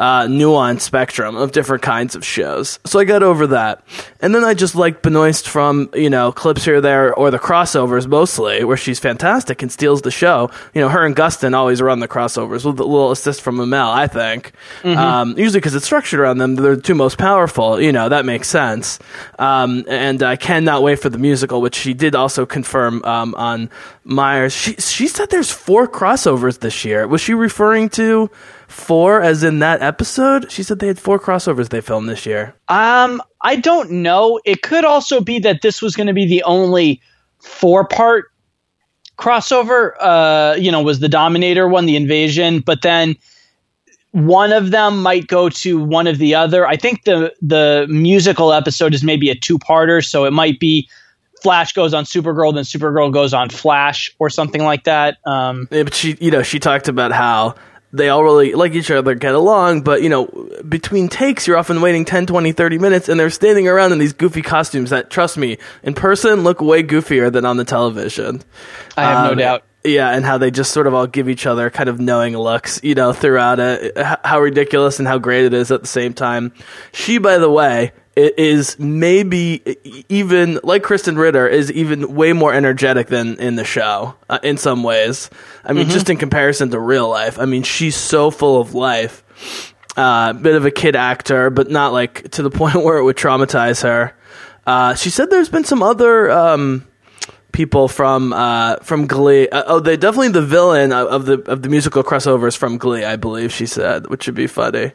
uh, 0.00 0.26
nuanced 0.26 0.80
spectrum 0.80 1.36
of 1.36 1.52
different 1.52 1.82
kinds 1.82 2.16
of 2.16 2.24
shows. 2.24 2.80
So 2.86 2.98
I 2.98 3.04
got 3.04 3.22
over 3.22 3.46
that. 3.48 3.84
And 4.20 4.34
then 4.34 4.44
I 4.44 4.54
just 4.54 4.74
like 4.74 5.02
Benoist 5.02 5.46
from, 5.46 5.90
you 5.94 6.08
know, 6.08 6.32
clips 6.32 6.64
here, 6.64 6.80
there, 6.80 7.14
or 7.14 7.30
the 7.30 7.38
crossovers 7.38 8.06
mostly, 8.06 8.64
where 8.64 8.78
she's 8.78 8.98
fantastic 8.98 9.60
and 9.60 9.70
steals 9.70 10.00
the 10.00 10.10
show. 10.10 10.50
You 10.72 10.80
know, 10.80 10.88
her 10.88 11.04
and 11.04 11.14
Gustin 11.14 11.52
always 11.54 11.82
run 11.82 12.00
the 12.00 12.08
crossovers 12.08 12.64
with 12.64 12.80
a 12.80 12.84
little 12.84 13.10
assist 13.10 13.42
from 13.42 13.58
Amell, 13.58 13.90
I 13.90 14.06
think. 14.06 14.52
Mm-hmm. 14.82 14.98
Um, 14.98 15.38
usually 15.38 15.60
because 15.60 15.74
it's 15.74 15.84
structured 15.84 16.18
around 16.18 16.38
them, 16.38 16.54
they're 16.54 16.76
the 16.76 16.82
two 16.82 16.94
most 16.94 17.18
powerful. 17.18 17.78
You 17.78 17.92
know, 17.92 18.08
that 18.08 18.24
makes 18.24 18.48
sense. 18.48 18.98
Um, 19.38 19.84
and 19.86 20.22
I 20.22 20.36
cannot 20.36 20.82
wait 20.82 21.00
for 21.00 21.10
the 21.10 21.18
musical, 21.18 21.60
which 21.60 21.74
she 21.74 21.92
did 21.92 22.14
also 22.14 22.46
confirm 22.46 23.04
um, 23.04 23.34
on 23.34 23.68
Meyers. 24.04 24.54
She, 24.54 24.72
she 24.76 25.08
said 25.08 25.28
there's 25.28 25.50
four 25.50 25.86
crossovers 25.86 26.60
this 26.60 26.86
year. 26.86 27.06
Was 27.06 27.20
she 27.20 27.34
referring 27.34 27.90
to 27.90 28.30
four 28.70 29.22
as 29.22 29.42
in 29.42 29.58
that 29.60 29.82
episode? 29.82 30.50
She 30.50 30.62
said 30.62 30.78
they 30.78 30.86
had 30.86 30.98
four 30.98 31.18
crossovers 31.18 31.68
they 31.68 31.80
filmed 31.80 32.08
this 32.08 32.26
year. 32.26 32.54
Um, 32.68 33.22
I 33.42 33.56
don't 33.56 33.90
know. 33.90 34.40
It 34.44 34.62
could 34.62 34.84
also 34.84 35.20
be 35.20 35.38
that 35.40 35.62
this 35.62 35.82
was 35.82 35.96
going 35.96 36.06
to 36.06 36.12
be 36.12 36.26
the 36.26 36.42
only 36.44 37.00
four 37.40 37.86
part 37.86 38.26
crossover. 39.18 39.92
Uh, 40.00 40.56
you 40.58 40.70
know, 40.70 40.82
was 40.82 41.00
the 41.00 41.08
Dominator 41.08 41.68
one, 41.68 41.86
the 41.86 41.96
Invasion, 41.96 42.60
but 42.60 42.82
then 42.82 43.16
one 44.12 44.52
of 44.52 44.70
them 44.70 45.02
might 45.02 45.26
go 45.26 45.48
to 45.48 45.82
one 45.82 46.06
of 46.06 46.18
the 46.18 46.34
other. 46.34 46.66
I 46.66 46.76
think 46.76 47.04
the 47.04 47.32
the 47.40 47.86
musical 47.88 48.52
episode 48.52 48.94
is 48.94 49.04
maybe 49.04 49.30
a 49.30 49.34
two 49.34 49.58
parter, 49.58 50.04
so 50.04 50.24
it 50.24 50.32
might 50.32 50.58
be 50.58 50.88
Flash 51.42 51.72
goes 51.72 51.94
on 51.94 52.04
Supergirl, 52.04 52.54
then 52.54 52.64
Supergirl 52.64 53.12
goes 53.12 53.32
on 53.32 53.48
Flash, 53.48 54.14
or 54.18 54.28
something 54.28 54.62
like 54.62 54.84
that. 54.84 55.18
Um, 55.24 55.68
yeah, 55.70 55.84
but 55.84 55.94
she, 55.94 56.16
you 56.20 56.30
know, 56.30 56.42
she 56.42 56.58
talked 56.58 56.88
about 56.88 57.12
how 57.12 57.54
they 57.92 58.08
all 58.08 58.22
really 58.22 58.52
like 58.52 58.74
each 58.74 58.90
other, 58.90 59.14
get 59.14 59.34
along, 59.34 59.82
but 59.82 60.02
you 60.02 60.08
know, 60.08 60.26
between 60.68 61.08
takes, 61.08 61.46
you're 61.46 61.56
often 61.56 61.80
waiting 61.80 62.04
10, 62.04 62.26
20, 62.26 62.52
30 62.52 62.78
minutes, 62.78 63.08
and 63.08 63.18
they're 63.18 63.30
standing 63.30 63.66
around 63.66 63.92
in 63.92 63.98
these 63.98 64.12
goofy 64.12 64.42
costumes 64.42 64.90
that, 64.90 65.10
trust 65.10 65.36
me, 65.36 65.58
in 65.82 65.94
person 65.94 66.42
look 66.42 66.60
way 66.60 66.82
goofier 66.82 67.32
than 67.32 67.44
on 67.44 67.56
the 67.56 67.64
television. 67.64 68.42
I 68.96 69.02
have 69.02 69.18
um, 69.18 69.36
no 69.36 69.42
doubt. 69.42 69.64
Yeah, 69.82 70.10
and 70.10 70.26
how 70.26 70.36
they 70.36 70.50
just 70.50 70.72
sort 70.72 70.86
of 70.86 70.94
all 70.94 71.06
give 71.06 71.28
each 71.28 71.46
other 71.46 71.70
kind 71.70 71.88
of 71.88 71.98
knowing 71.98 72.36
looks, 72.36 72.80
you 72.82 72.94
know, 72.94 73.14
throughout 73.14 73.58
it. 73.60 73.96
How 73.96 74.40
ridiculous 74.40 74.98
and 74.98 75.08
how 75.08 75.18
great 75.18 75.46
it 75.46 75.54
is 75.54 75.70
at 75.70 75.80
the 75.80 75.88
same 75.88 76.12
time. 76.12 76.52
She, 76.92 77.16
by 77.16 77.38
the 77.38 77.50
way, 77.50 77.92
is 78.16 78.78
maybe 78.78 80.04
even 80.08 80.58
like 80.62 80.82
Krysten 80.82 81.16
Ritter 81.16 81.46
is 81.46 81.70
even 81.72 82.14
way 82.14 82.32
more 82.32 82.52
energetic 82.52 83.06
than 83.06 83.36
in 83.38 83.56
the 83.56 83.64
show 83.64 84.14
uh, 84.28 84.38
in 84.42 84.56
some 84.56 84.82
ways. 84.82 85.30
I 85.64 85.72
mean, 85.72 85.84
mm-hmm. 85.84 85.92
just 85.92 86.10
in 86.10 86.16
comparison 86.16 86.70
to 86.70 86.80
real 86.80 87.08
life. 87.08 87.38
I 87.38 87.44
mean, 87.44 87.62
she's 87.62 87.96
so 87.96 88.30
full 88.30 88.60
of 88.60 88.74
life. 88.74 89.22
A 89.96 90.00
uh, 90.00 90.32
bit 90.32 90.54
of 90.54 90.64
a 90.64 90.70
kid 90.70 90.96
actor, 90.96 91.50
but 91.50 91.70
not 91.70 91.92
like 91.92 92.30
to 92.32 92.42
the 92.42 92.50
point 92.50 92.82
where 92.82 92.98
it 92.98 93.04
would 93.04 93.16
traumatize 93.16 93.82
her. 93.82 94.14
Uh, 94.66 94.94
she 94.94 95.10
said 95.10 95.30
there's 95.30 95.48
been 95.48 95.64
some 95.64 95.82
other 95.82 96.30
um, 96.30 96.86
people 97.52 97.88
from 97.88 98.32
uh, 98.32 98.76
from 98.76 99.06
Glee. 99.06 99.48
Uh, 99.48 99.62
oh, 99.66 99.80
they 99.80 99.96
definitely 99.96 100.28
the 100.28 100.42
villain 100.42 100.92
of 100.92 101.26
the 101.26 101.40
of 101.50 101.62
the 101.62 101.68
musical 101.68 102.02
crossovers 102.02 102.56
from 102.56 102.78
Glee, 102.78 103.04
I 103.04 103.16
believe 103.16 103.52
she 103.52 103.66
said, 103.66 104.06
which 104.08 104.26
would 104.26 104.34
be 104.34 104.46
funny. 104.46 104.92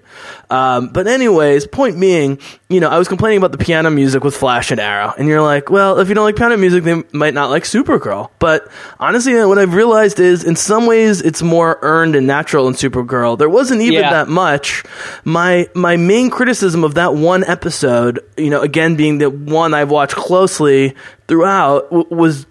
Um, 0.49 0.89
but 0.89 1.07
anyways, 1.07 1.67
point 1.67 1.99
being, 1.99 2.39
you 2.69 2.79
know, 2.79 2.89
I 2.89 2.97
was 2.97 3.07
complaining 3.07 3.37
about 3.37 3.51
the 3.51 3.57
piano 3.57 3.89
music 3.89 4.23
with 4.23 4.35
Flash 4.35 4.71
and 4.71 4.79
Arrow, 4.79 5.13
and 5.17 5.27
you're 5.27 5.41
like, 5.41 5.69
well, 5.69 5.99
if 5.99 6.09
you 6.09 6.15
don't 6.15 6.25
like 6.25 6.35
piano 6.35 6.57
music, 6.57 6.83
they 6.83 7.03
might 7.11 7.33
not 7.33 7.49
like 7.49 7.63
Supergirl. 7.63 8.29
But 8.39 8.69
honestly, 8.99 9.33
what 9.45 9.57
I've 9.57 9.73
realized 9.73 10.19
is, 10.19 10.43
in 10.43 10.55
some 10.55 10.85
ways, 10.85 11.21
it's 11.21 11.41
more 11.41 11.79
earned 11.81 12.15
and 12.15 12.27
natural 12.27 12.67
in 12.67 12.73
Supergirl. 12.73 13.37
There 13.37 13.49
wasn't 13.49 13.81
even 13.81 14.01
yeah. 14.01 14.11
that 14.11 14.27
much. 14.27 14.83
My 15.23 15.67
my 15.73 15.97
main 15.97 16.29
criticism 16.29 16.83
of 16.83 16.95
that 16.95 17.15
one 17.15 17.43
episode, 17.43 18.19
you 18.37 18.49
know, 18.49 18.61
again 18.61 18.95
being 18.95 19.17
the 19.17 19.29
one 19.29 19.73
I've 19.73 19.91
watched 19.91 20.15
closely 20.15 20.95
throughout 21.27 22.11
was 22.11 22.45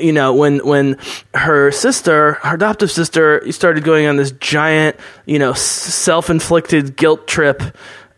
you 0.00 0.12
know 0.12 0.34
when 0.34 0.64
when 0.66 0.96
her 1.34 1.70
sister 1.70 2.34
her 2.34 2.54
adoptive 2.54 2.90
sister 2.90 3.50
started 3.52 3.84
going 3.84 4.06
on 4.06 4.16
this 4.16 4.32
giant 4.32 4.96
you 5.26 5.38
know 5.38 5.52
self-inflicted 5.52 6.96
guilt 6.96 7.26
trip 7.26 7.62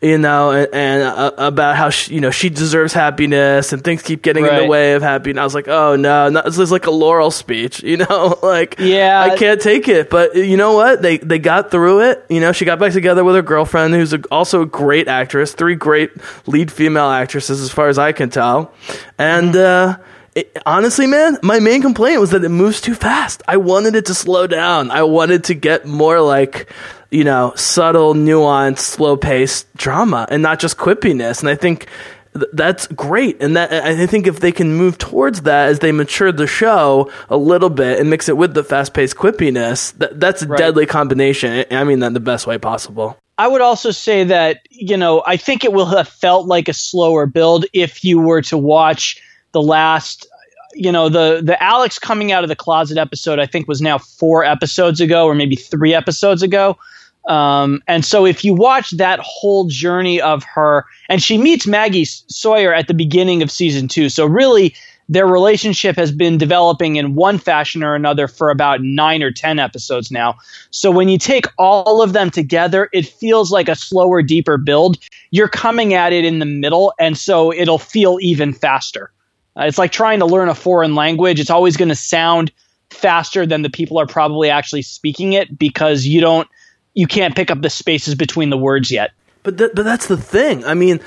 you 0.02 0.18
know, 0.18 0.50
and, 0.50 0.68
and 0.74 1.02
uh, 1.04 1.32
about 1.38 1.76
how 1.76 1.88
she, 1.90 2.14
you 2.14 2.20
know 2.20 2.32
she 2.32 2.50
deserves 2.50 2.92
happiness, 2.92 3.72
and 3.72 3.84
things 3.84 4.02
keep 4.02 4.20
getting 4.22 4.42
right. 4.42 4.54
in 4.54 4.62
the 4.64 4.68
way 4.68 4.94
of 4.94 5.02
happiness. 5.02 5.40
I 5.40 5.44
was 5.44 5.54
like, 5.54 5.68
oh 5.68 5.94
no, 5.94 6.28
not, 6.28 6.44
this 6.44 6.58
is 6.58 6.72
like 6.72 6.86
a 6.86 6.90
Laurel 6.90 7.30
speech, 7.30 7.82
you 7.84 7.96
know, 7.96 8.38
like 8.42 8.76
yeah, 8.80 9.20
I 9.22 9.36
can't 9.36 9.60
take 9.60 9.86
it. 9.86 10.10
But 10.10 10.34
you 10.34 10.56
know 10.56 10.74
what? 10.74 11.00
They 11.00 11.18
they 11.18 11.38
got 11.38 11.70
through 11.70 12.10
it. 12.10 12.26
You 12.28 12.40
know, 12.40 12.50
she 12.50 12.64
got 12.64 12.80
back 12.80 12.92
together 12.92 13.22
with 13.22 13.36
her 13.36 13.42
girlfriend, 13.42 13.94
who's 13.94 14.12
a, 14.12 14.20
also 14.30 14.62
a 14.62 14.66
great 14.66 15.06
actress. 15.06 15.54
Three 15.54 15.76
great 15.76 16.10
lead 16.46 16.72
female 16.72 17.08
actresses, 17.08 17.60
as 17.60 17.70
far 17.70 17.88
as 17.88 17.98
I 17.98 18.12
can 18.12 18.28
tell, 18.28 18.74
and. 19.18 19.56
uh 19.56 19.98
it, 20.34 20.56
honestly, 20.64 21.06
man, 21.06 21.36
my 21.42 21.60
main 21.60 21.82
complaint 21.82 22.18
was 22.18 22.30
that 22.30 22.42
it 22.42 22.48
moves 22.48 22.80
too 22.80 22.94
fast. 22.94 23.42
I 23.46 23.58
wanted 23.58 23.94
it 23.96 24.06
to 24.06 24.14
slow 24.14 24.46
down. 24.46 24.90
I 24.90 25.02
wanted 25.02 25.44
to 25.44 25.54
get 25.54 25.84
more 25.84 26.22
like 26.22 26.72
you 27.12 27.24
know, 27.24 27.52
subtle, 27.54 28.14
nuanced, 28.14 28.78
slow 28.78 29.16
paced 29.16 29.72
drama 29.76 30.26
and 30.30 30.42
not 30.42 30.58
just 30.58 30.78
quippiness. 30.78 31.40
And 31.40 31.48
I 31.48 31.54
think 31.54 31.86
th- 32.32 32.46
that's 32.54 32.86
great. 32.88 33.40
And 33.42 33.54
that 33.54 33.72
I 33.72 34.06
think 34.06 34.26
if 34.26 34.40
they 34.40 34.50
can 34.50 34.74
move 34.74 34.96
towards 34.96 35.42
that 35.42 35.68
as 35.68 35.80
they 35.80 35.92
mature 35.92 36.32
the 36.32 36.46
show 36.46 37.12
a 37.28 37.36
little 37.36 37.70
bit 37.70 38.00
and 38.00 38.08
mix 38.08 38.28
it 38.28 38.36
with 38.36 38.54
the 38.54 38.64
fast 38.64 38.94
paced 38.94 39.16
quippiness, 39.16 39.92
that, 39.98 40.18
that's 40.18 40.42
a 40.42 40.48
right. 40.48 40.58
deadly 40.58 40.86
combination. 40.86 41.66
I 41.70 41.84
mean 41.84 42.00
that 42.00 42.08
in 42.08 42.12
the 42.14 42.20
best 42.20 42.46
way 42.46 42.56
possible. 42.58 43.18
I 43.38 43.46
would 43.48 43.60
also 43.60 43.90
say 43.90 44.24
that, 44.24 44.60
you 44.70 44.96
know, 44.96 45.22
I 45.26 45.36
think 45.36 45.64
it 45.64 45.72
will 45.72 45.86
have 45.86 46.08
felt 46.08 46.46
like 46.46 46.68
a 46.68 46.74
slower 46.74 47.26
build 47.26 47.66
if 47.72 48.04
you 48.04 48.20
were 48.20 48.42
to 48.42 48.56
watch 48.56 49.22
the 49.52 49.62
last 49.62 50.26
you 50.74 50.90
know 50.90 51.10
the 51.10 51.42
the 51.44 51.62
Alex 51.62 51.98
coming 51.98 52.32
out 52.32 52.44
of 52.44 52.48
the 52.48 52.56
closet 52.56 52.96
episode 52.96 53.38
I 53.38 53.44
think 53.44 53.68
was 53.68 53.82
now 53.82 53.98
4 53.98 54.44
episodes 54.44 55.02
ago 55.02 55.26
or 55.26 55.34
maybe 55.34 55.54
3 55.54 55.92
episodes 55.92 56.42
ago 56.42 56.78
um, 57.26 57.82
and 57.86 58.04
so 58.04 58.26
if 58.26 58.44
you 58.44 58.54
watch 58.54 58.90
that 58.92 59.20
whole 59.20 59.66
journey 59.68 60.20
of 60.20 60.42
her, 60.44 60.84
and 61.08 61.22
she 61.22 61.38
meets 61.38 61.66
Maggie 61.66 62.04
Sawyer 62.04 62.74
at 62.74 62.88
the 62.88 62.94
beginning 62.94 63.42
of 63.42 63.50
season 63.50 63.88
two. 63.88 64.08
So 64.08 64.26
really, 64.26 64.74
their 65.08 65.26
relationship 65.26 65.96
has 65.96 66.10
been 66.10 66.38
developing 66.38 66.96
in 66.96 67.14
one 67.14 67.38
fashion 67.38 67.82
or 67.82 67.94
another 67.94 68.26
for 68.26 68.50
about 68.50 68.82
nine 68.82 69.22
or 69.22 69.30
10 69.30 69.58
episodes 69.58 70.10
now. 70.10 70.36
So 70.70 70.90
when 70.90 71.08
you 71.08 71.18
take 71.18 71.46
all 71.58 72.02
of 72.02 72.12
them 72.12 72.30
together, 72.30 72.88
it 72.92 73.06
feels 73.06 73.52
like 73.52 73.68
a 73.68 73.76
slower, 73.76 74.22
deeper 74.22 74.56
build. 74.56 74.98
You're 75.30 75.48
coming 75.48 75.94
at 75.94 76.12
it 76.12 76.24
in 76.24 76.38
the 76.38 76.46
middle, 76.46 76.92
and 76.98 77.16
so 77.16 77.52
it'll 77.52 77.78
feel 77.78 78.18
even 78.20 78.52
faster. 78.52 79.12
Uh, 79.56 79.64
it's 79.64 79.78
like 79.78 79.92
trying 79.92 80.18
to 80.18 80.26
learn 80.26 80.48
a 80.48 80.54
foreign 80.54 80.94
language. 80.94 81.38
It's 81.38 81.50
always 81.50 81.76
going 81.76 81.90
to 81.90 81.94
sound 81.94 82.50
faster 82.90 83.46
than 83.46 83.62
the 83.62 83.70
people 83.70 83.98
are 84.00 84.06
probably 84.06 84.50
actually 84.50 84.82
speaking 84.82 85.34
it 85.34 85.56
because 85.56 86.04
you 86.04 86.20
don't– 86.20 86.48
you 86.94 87.06
can't 87.06 87.34
pick 87.34 87.50
up 87.50 87.60
the 87.60 87.70
spaces 87.70 88.14
between 88.14 88.50
the 88.50 88.58
words 88.58 88.90
yet. 88.90 89.12
But 89.42 89.58
th- 89.58 89.72
but 89.74 89.84
that's 89.84 90.06
the 90.06 90.16
thing. 90.16 90.64
I 90.64 90.74
mean, 90.74 91.00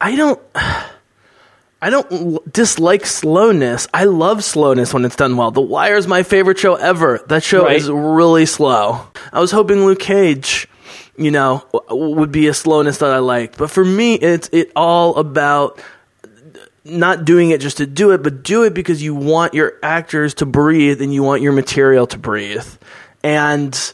I 0.00 0.16
don't 0.16 0.40
I 1.82 1.90
don't 1.90 2.52
dislike 2.52 3.04
slowness. 3.06 3.88
I 3.92 4.04
love 4.04 4.44
slowness 4.44 4.94
when 4.94 5.04
it's 5.04 5.16
done 5.16 5.36
well. 5.36 5.50
The 5.50 5.60
Wire 5.60 5.96
is 5.96 6.06
my 6.06 6.22
favorite 6.22 6.58
show 6.58 6.76
ever. 6.76 7.20
That 7.26 7.42
show 7.42 7.64
right. 7.64 7.76
is 7.76 7.90
really 7.90 8.46
slow. 8.46 9.08
I 9.32 9.40
was 9.40 9.50
hoping 9.50 9.84
Luke 9.84 9.98
Cage, 9.98 10.68
you 11.16 11.32
know, 11.32 11.66
would 11.90 12.30
be 12.30 12.46
a 12.46 12.54
slowness 12.54 12.98
that 12.98 13.10
I 13.10 13.18
liked. 13.18 13.58
But 13.58 13.70
for 13.70 13.84
me, 13.84 14.14
it's 14.14 14.48
it 14.52 14.70
all 14.76 15.16
about 15.16 15.82
not 16.84 17.24
doing 17.24 17.50
it 17.50 17.60
just 17.60 17.78
to 17.78 17.86
do 17.86 18.12
it, 18.12 18.22
but 18.22 18.44
do 18.44 18.62
it 18.62 18.74
because 18.74 19.02
you 19.02 19.14
want 19.14 19.52
your 19.54 19.74
actors 19.82 20.34
to 20.34 20.46
breathe 20.46 21.02
and 21.02 21.12
you 21.12 21.24
want 21.24 21.42
your 21.42 21.52
material 21.52 22.06
to 22.08 22.18
breathe. 22.18 22.66
And 23.24 23.92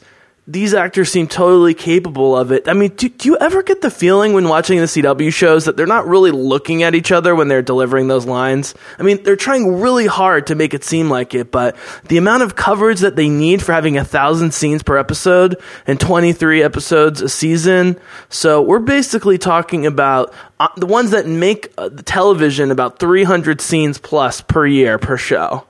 these 0.48 0.72
actors 0.72 1.12
seem 1.12 1.28
totally 1.28 1.74
capable 1.74 2.34
of 2.34 2.50
it. 2.52 2.68
I 2.68 2.72
mean, 2.72 2.92
do, 2.96 3.10
do, 3.10 3.28
you 3.28 3.36
ever 3.36 3.62
get 3.62 3.82
the 3.82 3.90
feeling 3.90 4.32
when 4.32 4.48
watching 4.48 4.78
the 4.78 4.86
CW 4.86 5.30
shows 5.30 5.66
that 5.66 5.76
they're 5.76 5.86
not 5.86 6.06
really 6.06 6.30
looking 6.30 6.82
at 6.82 6.94
each 6.94 7.12
other 7.12 7.34
when 7.34 7.48
they're 7.48 7.60
delivering 7.60 8.08
those 8.08 8.24
lines? 8.24 8.74
I 8.98 9.02
mean, 9.02 9.22
they're 9.22 9.36
trying 9.36 9.82
really 9.82 10.06
hard 10.06 10.46
to 10.46 10.54
make 10.54 10.72
it 10.72 10.84
seem 10.84 11.10
like 11.10 11.34
it, 11.34 11.50
but 11.52 11.76
the 12.08 12.16
amount 12.16 12.44
of 12.44 12.56
coverage 12.56 13.00
that 13.00 13.14
they 13.14 13.28
need 13.28 13.62
for 13.62 13.72
having 13.72 13.98
a 13.98 14.04
thousand 14.04 14.54
scenes 14.54 14.82
per 14.82 14.96
episode 14.96 15.60
and 15.86 16.00
23 16.00 16.62
episodes 16.62 17.20
a 17.20 17.28
season. 17.28 18.00
So 18.30 18.62
we're 18.62 18.78
basically 18.78 19.36
talking 19.36 19.84
about 19.84 20.32
uh, 20.60 20.68
the 20.78 20.86
ones 20.86 21.10
that 21.10 21.26
make 21.26 21.74
uh, 21.76 21.90
the 21.90 22.02
television 22.02 22.70
about 22.70 22.98
300 22.98 23.60
scenes 23.60 23.98
plus 23.98 24.40
per 24.40 24.66
year 24.66 24.96
per 24.96 25.18
show. 25.18 25.66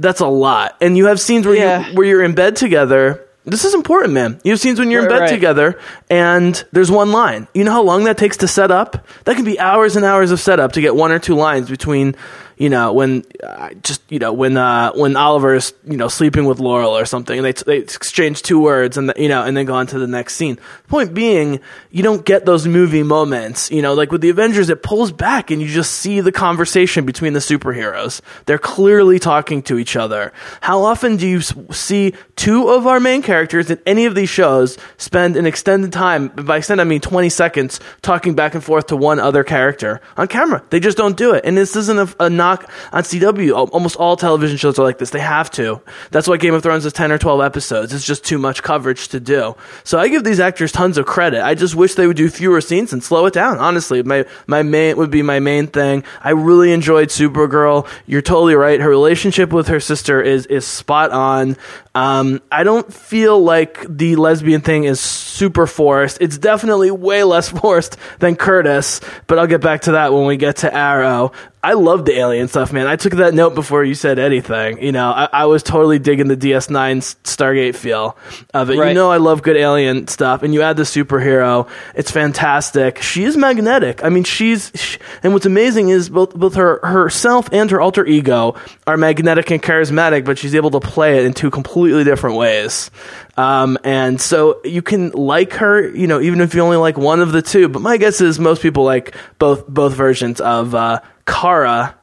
That's 0.00 0.20
a 0.20 0.26
lot. 0.26 0.76
And 0.80 0.96
you 0.96 1.06
have 1.06 1.20
scenes 1.20 1.46
where, 1.46 1.54
yeah. 1.54 1.88
you, 1.88 1.94
where 1.94 2.04
you're 2.04 2.24
in 2.24 2.34
bed 2.34 2.56
together 2.56 3.28
this 3.44 3.64
is 3.64 3.74
important, 3.74 4.12
man. 4.12 4.40
You 4.44 4.52
have 4.52 4.60
scenes 4.60 4.78
when 4.78 4.90
you're 4.90 5.02
in 5.02 5.08
bed 5.08 5.20
right. 5.20 5.30
together 5.30 5.78
and 6.08 6.64
there's 6.72 6.90
one 6.90 7.10
line. 7.10 7.48
You 7.54 7.64
know 7.64 7.72
how 7.72 7.82
long 7.82 8.04
that 8.04 8.16
takes 8.16 8.36
to 8.38 8.48
set 8.48 8.70
up? 8.70 9.06
That 9.24 9.36
can 9.36 9.44
be 9.44 9.58
hours 9.58 9.96
and 9.96 10.04
hours 10.04 10.30
of 10.30 10.38
setup 10.38 10.72
to 10.72 10.80
get 10.80 10.94
one 10.94 11.10
or 11.10 11.18
two 11.18 11.34
lines 11.34 11.68
between 11.68 12.14
you 12.56 12.68
know, 12.68 12.92
when 12.92 13.24
uh, 13.42 13.70
just 13.82 14.02
you 14.10 14.18
know 14.18 14.32
when 14.32 14.56
uh, 14.56 14.92
when 14.92 15.16
Oliver's 15.16 15.72
you 15.84 15.96
know 15.96 16.08
sleeping 16.08 16.44
with 16.44 16.58
Laurel 16.58 16.96
or 16.96 17.04
something, 17.04 17.38
and 17.38 17.44
they 17.44 17.52
they 17.52 17.78
exchange 17.78 18.42
two 18.42 18.60
words 18.60 18.96
and 18.96 19.08
the, 19.08 19.14
you 19.16 19.28
know 19.28 19.42
and 19.42 19.56
then 19.56 19.66
go 19.66 19.74
on 19.74 19.86
to 19.88 19.98
the 19.98 20.06
next 20.06 20.36
scene. 20.36 20.58
Point 20.88 21.14
being, 21.14 21.60
you 21.90 22.02
don't 22.02 22.24
get 22.24 22.44
those 22.44 22.66
movie 22.66 23.02
moments. 23.02 23.70
You 23.70 23.82
know, 23.82 23.94
like 23.94 24.12
with 24.12 24.20
the 24.20 24.30
Avengers, 24.30 24.68
it 24.70 24.82
pulls 24.82 25.12
back 25.12 25.50
and 25.50 25.60
you 25.60 25.68
just 25.68 25.92
see 25.92 26.20
the 26.20 26.32
conversation 26.32 27.04
between 27.04 27.32
the 27.32 27.40
superheroes. 27.40 28.20
They're 28.46 28.58
clearly 28.58 29.18
talking 29.18 29.62
to 29.64 29.78
each 29.78 29.96
other. 29.96 30.32
How 30.60 30.82
often 30.82 31.16
do 31.16 31.26
you 31.26 31.40
see 31.40 32.14
two 32.36 32.68
of 32.68 32.86
our 32.86 33.00
main 33.00 33.22
characters 33.22 33.70
in 33.70 33.80
any 33.86 34.06
of 34.06 34.14
these 34.14 34.30
shows 34.30 34.78
spend 34.98 35.36
an 35.36 35.46
extended 35.46 35.92
time? 35.92 36.28
By 36.28 36.58
extend, 36.58 36.80
I 36.80 36.84
mean 36.84 37.00
twenty 37.00 37.28
seconds 37.28 37.80
talking 38.02 38.34
back 38.34 38.54
and 38.54 38.62
forth 38.62 38.86
to 38.88 38.96
one 38.96 39.18
other 39.18 39.44
character 39.44 40.00
on 40.16 40.28
camera. 40.28 40.62
They 40.70 40.80
just 40.80 40.96
don't 40.96 41.16
do 41.16 41.34
it, 41.34 41.44
and 41.44 41.56
this 41.56 41.76
isn't 41.76 41.98
a, 41.98 42.26
a 42.26 42.30
knock 42.42 42.70
on 42.92 43.02
CW. 43.04 43.70
Almost 43.72 43.96
all 43.96 44.16
television 44.16 44.56
shows 44.56 44.78
are 44.78 44.82
like 44.82 44.98
this. 44.98 45.10
They 45.10 45.20
have 45.20 45.50
to. 45.52 45.80
That's 46.10 46.26
why 46.26 46.36
Game 46.36 46.54
of 46.54 46.62
Thrones 46.62 46.84
is 46.84 46.92
10 46.92 47.12
or 47.12 47.18
12 47.18 47.40
episodes. 47.40 47.92
It's 47.94 48.04
just 48.04 48.24
too 48.24 48.38
much 48.38 48.62
coverage 48.62 49.08
to 49.08 49.20
do. 49.20 49.54
So 49.84 49.98
I 49.98 50.08
give 50.08 50.24
these 50.24 50.40
actors 50.40 50.72
tons 50.72 50.98
of 50.98 51.06
credit. 51.06 51.44
I 51.44 51.54
just 51.54 51.74
wish 51.74 51.94
they 51.94 52.06
would 52.06 52.16
do 52.16 52.28
fewer 52.28 52.60
scenes 52.60 52.92
and 52.92 53.02
slow 53.02 53.26
it 53.26 53.34
down. 53.34 53.58
Honestly, 53.58 54.02
my, 54.02 54.26
my 54.46 54.62
main 54.62 54.96
would 54.96 55.10
be 55.10 55.22
my 55.22 55.38
main 55.38 55.68
thing. 55.68 56.04
I 56.20 56.30
really 56.30 56.72
enjoyed 56.72 57.08
Supergirl. 57.08 57.86
You're 58.06 58.22
totally 58.22 58.54
right. 58.54 58.80
Her 58.80 58.90
relationship 58.90 59.52
with 59.52 59.68
her 59.68 59.80
sister 59.80 60.20
is, 60.20 60.46
is 60.46 60.66
spot 60.66 61.10
on. 61.12 61.56
Um, 61.94 62.40
I 62.50 62.64
don't 62.64 62.92
feel 62.92 63.42
like 63.42 63.84
the 63.88 64.16
lesbian 64.16 64.62
thing 64.62 64.84
is 64.84 64.98
super 64.98 65.66
forced. 65.66 66.18
It's 66.20 66.38
definitely 66.38 66.90
way 66.90 67.22
less 67.22 67.48
forced 67.60 67.96
than 68.18 68.36
Curtis, 68.36 69.00
but 69.26 69.38
I'll 69.38 69.46
get 69.46 69.60
back 69.60 69.82
to 69.82 69.92
that 69.92 70.12
when 70.12 70.26
we 70.26 70.36
get 70.36 70.56
to 70.58 70.74
Arrow. 70.74 71.32
I 71.64 71.74
love 71.74 72.04
the 72.04 72.18
alien 72.18 72.48
stuff, 72.48 72.72
man. 72.72 72.88
I 72.88 72.96
took 72.96 73.12
that 73.14 73.34
note 73.34 73.54
before 73.54 73.84
you 73.84 73.94
said 73.94 74.18
anything. 74.18 74.82
You 74.82 74.90
know, 74.90 75.10
I, 75.10 75.28
I 75.32 75.46
was 75.46 75.62
totally 75.62 76.00
digging 76.00 76.26
the 76.26 76.36
DS9 76.36 76.98
Stargate 77.22 77.76
feel 77.76 78.16
of 78.52 78.68
it. 78.68 78.78
Right. 78.78 78.88
You 78.88 78.94
know, 78.94 79.12
I 79.12 79.18
love 79.18 79.42
good 79.42 79.56
alien 79.56 80.08
stuff, 80.08 80.42
and 80.42 80.52
you 80.52 80.62
add 80.62 80.76
the 80.76 80.82
superhero. 80.82 81.68
It's 81.94 82.10
fantastic. 82.10 83.00
She 83.00 83.22
is 83.22 83.36
magnetic. 83.36 84.02
I 84.02 84.08
mean, 84.08 84.24
she's, 84.24 84.72
she, 84.74 84.98
and 85.22 85.34
what's 85.34 85.46
amazing 85.46 85.90
is 85.90 86.08
both 86.08 86.34
both 86.34 86.56
her 86.56 86.80
herself 86.84 87.48
and 87.52 87.70
her 87.70 87.80
alter 87.80 88.04
ego 88.04 88.56
are 88.84 88.96
magnetic 88.96 89.52
and 89.52 89.62
charismatic, 89.62 90.24
but 90.24 90.38
she's 90.38 90.56
able 90.56 90.72
to 90.72 90.80
play 90.80 91.18
it 91.18 91.26
in 91.26 91.32
two 91.32 91.50
completely 91.52 92.02
different 92.02 92.36
ways. 92.36 92.90
Um, 93.36 93.78
and 93.84 94.20
so 94.20 94.60
you 94.64 94.82
can 94.82 95.10
like 95.10 95.54
her, 95.54 95.88
you 95.88 96.06
know, 96.06 96.20
even 96.20 96.40
if 96.40 96.54
you 96.54 96.60
only 96.60 96.76
like 96.76 96.98
one 96.98 97.20
of 97.20 97.32
the 97.32 97.40
two. 97.40 97.68
But 97.68 97.82
my 97.82 97.96
guess 97.96 98.20
is 98.20 98.38
most 98.38 98.62
people 98.62 98.84
like 98.84 99.14
both 99.38 99.66
both 99.68 99.94
versions 99.94 100.40
of 100.40 100.74
uh, 100.74 101.00
Kara 101.32 101.94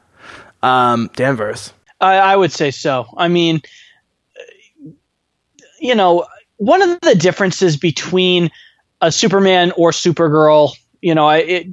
um, 0.63 1.09
Danvers. 1.15 1.71
I, 2.01 2.15
I 2.15 2.35
would 2.35 2.51
say 2.51 2.71
so. 2.71 3.05
I 3.15 3.27
mean, 3.27 3.61
you 5.79 5.95
know, 5.95 6.25
one 6.57 6.81
of 6.81 6.99
the 7.01 7.15
differences 7.15 7.77
between 7.77 8.49
a 9.01 9.11
Superman 9.11 9.71
or 9.77 9.91
Supergirl, 9.91 10.75
you 11.01 11.15
know, 11.15 11.29
it, 11.29 11.67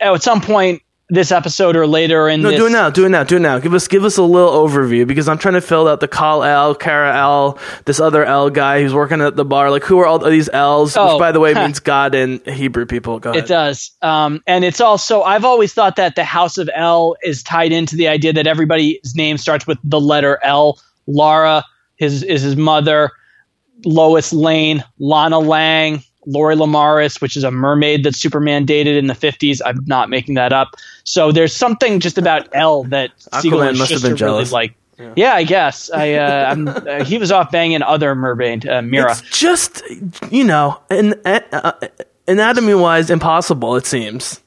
at 0.00 0.22
some 0.22 0.40
point 0.40 0.82
this 1.08 1.30
episode 1.30 1.76
or 1.76 1.86
later 1.86 2.28
in 2.28 2.42
no, 2.42 2.50
this. 2.50 2.58
do 2.58 2.66
it 2.66 2.70
now, 2.70 2.90
do 2.90 3.06
it 3.06 3.10
now, 3.10 3.22
do 3.22 3.36
it 3.36 3.40
now. 3.40 3.58
Give 3.58 3.72
us 3.74 3.86
give 3.86 4.04
us 4.04 4.16
a 4.16 4.22
little 4.22 4.50
overview 4.50 5.06
because 5.06 5.28
I'm 5.28 5.38
trying 5.38 5.54
to 5.54 5.60
fill 5.60 5.86
out 5.86 6.00
the 6.00 6.08
Kal-El, 6.08 6.74
Kara 6.74 7.16
El, 7.16 7.58
this 7.84 8.00
other 8.00 8.24
L 8.24 8.50
guy 8.50 8.82
who's 8.82 8.92
working 8.92 9.20
at 9.20 9.36
the 9.36 9.44
bar. 9.44 9.70
Like 9.70 9.84
who 9.84 9.98
are 10.00 10.06
all 10.06 10.18
these 10.18 10.48
L's? 10.48 10.96
Oh, 10.96 11.14
which 11.14 11.20
by 11.20 11.32
the 11.32 11.40
way 11.40 11.54
means 11.54 11.78
God 11.78 12.14
in 12.14 12.40
Hebrew 12.44 12.86
people. 12.86 13.20
Go 13.20 13.30
ahead. 13.30 13.44
It 13.44 13.48
does. 13.48 13.92
Um, 14.02 14.42
and 14.46 14.64
it's 14.64 14.80
also 14.80 15.22
I've 15.22 15.44
always 15.44 15.72
thought 15.72 15.96
that 15.96 16.16
the 16.16 16.24
House 16.24 16.58
of 16.58 16.68
El 16.74 17.16
is 17.22 17.42
tied 17.42 17.72
into 17.72 17.94
the 17.94 18.08
idea 18.08 18.32
that 18.32 18.46
everybody's 18.46 19.14
name 19.14 19.38
starts 19.38 19.66
with 19.66 19.78
the 19.84 20.00
letter 20.00 20.40
L. 20.42 20.80
Lara 21.06 21.64
his 21.96 22.22
is 22.22 22.42
his 22.42 22.56
mother, 22.56 23.10
Lois 23.84 24.32
Lane, 24.32 24.84
Lana 24.98 25.38
Lang, 25.38 26.02
Lori 26.26 26.56
Lemaris, 26.56 27.20
which 27.20 27.36
is 27.36 27.44
a 27.44 27.50
mermaid 27.50 28.04
that 28.04 28.14
Superman 28.14 28.64
dated 28.64 28.96
in 28.96 29.06
the 29.06 29.14
50s. 29.14 29.60
I'm 29.64 29.84
not 29.86 30.10
making 30.10 30.34
that 30.34 30.52
up. 30.52 30.76
So 31.04 31.32
there's 31.32 31.54
something 31.54 32.00
just 32.00 32.18
about 32.18 32.48
L 32.52 32.84
that 32.84 33.16
Aquaman 33.32 33.78
must 33.78 33.92
have 33.92 34.02
been 34.02 34.16
jealous. 34.16 34.50
Really 34.50 34.52
like, 34.52 34.74
yeah. 34.98 35.12
yeah. 35.16 35.34
I 35.34 35.44
guess. 35.44 35.90
I 35.90 36.14
uh, 36.14 36.56
uh, 36.66 37.04
he 37.04 37.18
was 37.18 37.30
off 37.30 37.50
banging 37.50 37.82
other 37.82 38.14
mermaid 38.14 38.68
uh, 38.68 38.82
Mera. 38.82 39.12
It's 39.12 39.22
just 39.38 39.82
you 40.30 40.44
know, 40.44 40.80
an, 40.90 41.14
uh, 41.24 41.72
anatomy 42.26 42.74
wise, 42.74 43.10
impossible. 43.10 43.76
It 43.76 43.86
seems. 43.86 44.40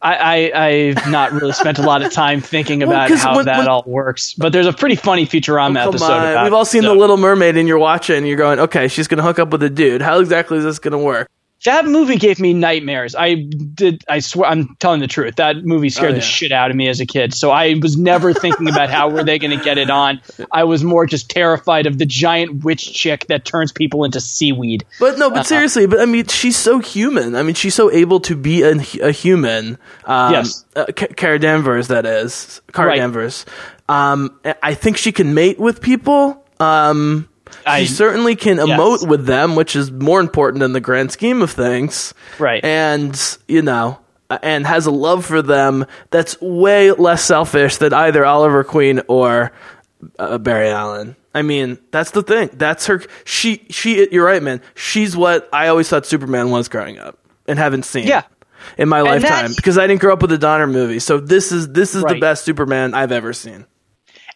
I, 0.00 0.52
I 0.54 0.70
have 0.94 1.10
not 1.10 1.32
really 1.32 1.52
spent 1.52 1.78
a 1.78 1.82
lot 1.82 2.02
of 2.02 2.12
time 2.12 2.40
thinking 2.40 2.82
about 2.84 3.10
well, 3.10 3.18
how 3.18 3.36
when, 3.36 3.46
that 3.46 3.58
when, 3.58 3.68
all 3.68 3.82
works, 3.86 4.34
but 4.34 4.52
there's 4.52 4.66
a 4.66 4.72
pretty 4.72 4.96
funny 4.96 5.26
Futurama 5.26 5.84
oh, 5.84 5.88
episode. 5.88 6.06
About 6.06 6.44
We've 6.44 6.52
all 6.52 6.64
seen 6.64 6.82
so. 6.82 6.88
the 6.88 6.94
Little 6.94 7.16
Mermaid, 7.16 7.56
and 7.56 7.66
you're 7.66 7.78
watching, 7.78 8.16
and 8.16 8.26
you're 8.26 8.36
going, 8.36 8.60
"Okay, 8.60 8.88
she's 8.88 9.08
gonna 9.08 9.22
hook 9.22 9.38
up 9.38 9.50
with 9.50 9.62
a 9.62 9.70
dude. 9.70 10.02
How 10.02 10.20
exactly 10.20 10.58
is 10.58 10.64
this 10.64 10.78
gonna 10.78 10.98
work?" 10.98 11.28
That 11.64 11.84
movie 11.84 12.16
gave 12.16 12.38
me 12.38 12.54
nightmares. 12.54 13.16
I 13.16 13.34
did. 13.34 14.04
I 14.08 14.20
swear, 14.20 14.48
I'm 14.48 14.76
telling 14.76 15.00
the 15.00 15.08
truth. 15.08 15.36
That 15.36 15.64
movie 15.64 15.88
scared 15.88 16.12
oh, 16.12 16.14
yeah. 16.14 16.20
the 16.20 16.24
shit 16.24 16.52
out 16.52 16.70
of 16.70 16.76
me 16.76 16.88
as 16.88 17.00
a 17.00 17.06
kid. 17.06 17.34
So 17.34 17.50
I 17.50 17.74
was 17.74 17.96
never 17.96 18.32
thinking 18.32 18.68
about 18.68 18.90
how 18.90 19.10
were 19.10 19.24
they 19.24 19.38
going 19.40 19.56
to 19.58 19.64
get 19.64 19.76
it 19.76 19.90
on. 19.90 20.20
I 20.52 20.64
was 20.64 20.84
more 20.84 21.04
just 21.04 21.28
terrified 21.28 21.86
of 21.86 21.98
the 21.98 22.06
giant 22.06 22.64
witch 22.64 22.92
chick 22.92 23.26
that 23.26 23.44
turns 23.44 23.72
people 23.72 24.04
into 24.04 24.20
seaweed. 24.20 24.84
But 25.00 25.18
no, 25.18 25.30
but 25.30 25.40
uh, 25.40 25.42
seriously, 25.44 25.86
but 25.86 26.00
I 26.00 26.06
mean, 26.06 26.26
she's 26.26 26.56
so 26.56 26.78
human. 26.78 27.34
I 27.34 27.42
mean, 27.42 27.54
she's 27.54 27.74
so 27.74 27.90
able 27.90 28.20
to 28.20 28.36
be 28.36 28.62
a, 28.62 28.76
a 29.02 29.10
human. 29.10 29.78
Um, 30.04 30.32
yes, 30.32 30.64
uh, 30.76 30.86
Kara 30.94 31.40
Danvers, 31.40 31.88
that 31.88 32.06
is 32.06 32.60
Kara 32.72 32.88
right. 32.88 32.96
Danvers. 32.96 33.44
Um, 33.88 34.38
I 34.62 34.74
think 34.74 34.96
she 34.96 35.12
can 35.12 35.34
mate 35.34 35.58
with 35.58 35.80
people. 35.80 36.44
Um, 36.60 37.27
I, 37.66 37.80
she 37.80 37.86
certainly 37.86 38.36
can 38.36 38.58
emote 38.58 39.00
yes. 39.00 39.06
with 39.06 39.26
them, 39.26 39.56
which 39.56 39.76
is 39.76 39.90
more 39.90 40.20
important 40.20 40.62
in 40.62 40.72
the 40.72 40.80
grand 40.80 41.12
scheme 41.12 41.42
of 41.42 41.50
things. 41.50 42.14
Right. 42.38 42.64
And, 42.64 43.38
you 43.46 43.62
know, 43.62 43.98
and 44.42 44.66
has 44.66 44.86
a 44.86 44.90
love 44.90 45.24
for 45.24 45.42
them 45.42 45.86
that's 46.10 46.40
way 46.40 46.92
less 46.92 47.24
selfish 47.24 47.76
than 47.76 47.92
either 47.92 48.24
Oliver 48.24 48.64
Queen 48.64 49.00
or 49.08 49.52
uh, 50.18 50.38
Barry 50.38 50.68
Allen. 50.68 51.16
I 51.34 51.42
mean, 51.42 51.78
that's 51.90 52.10
the 52.12 52.22
thing. 52.22 52.50
That's 52.52 52.86
her. 52.86 53.02
She, 53.24 53.66
she, 53.70 54.08
you're 54.10 54.24
right, 54.24 54.42
man. 54.42 54.60
She's 54.74 55.16
what 55.16 55.48
I 55.52 55.68
always 55.68 55.88
thought 55.88 56.06
Superman 56.06 56.50
was 56.50 56.68
growing 56.68 56.98
up 56.98 57.18
and 57.46 57.58
haven't 57.58 57.84
seen. 57.84 58.06
Yeah. 58.06 58.24
In 58.76 58.88
my 58.88 58.98
and 58.98 59.06
lifetime, 59.06 59.52
because 59.54 59.78
I 59.78 59.86
didn't 59.86 60.00
grow 60.00 60.12
up 60.12 60.20
with 60.20 60.30
the 60.30 60.36
Donner 60.36 60.66
movie, 60.66 60.98
so 60.98 61.20
this 61.20 61.52
is 61.52 61.68
this 61.68 61.94
is 61.94 62.02
right. 62.02 62.14
the 62.14 62.20
best 62.20 62.44
Superman 62.44 62.92
I've 62.92 63.12
ever 63.12 63.32
seen. 63.32 63.64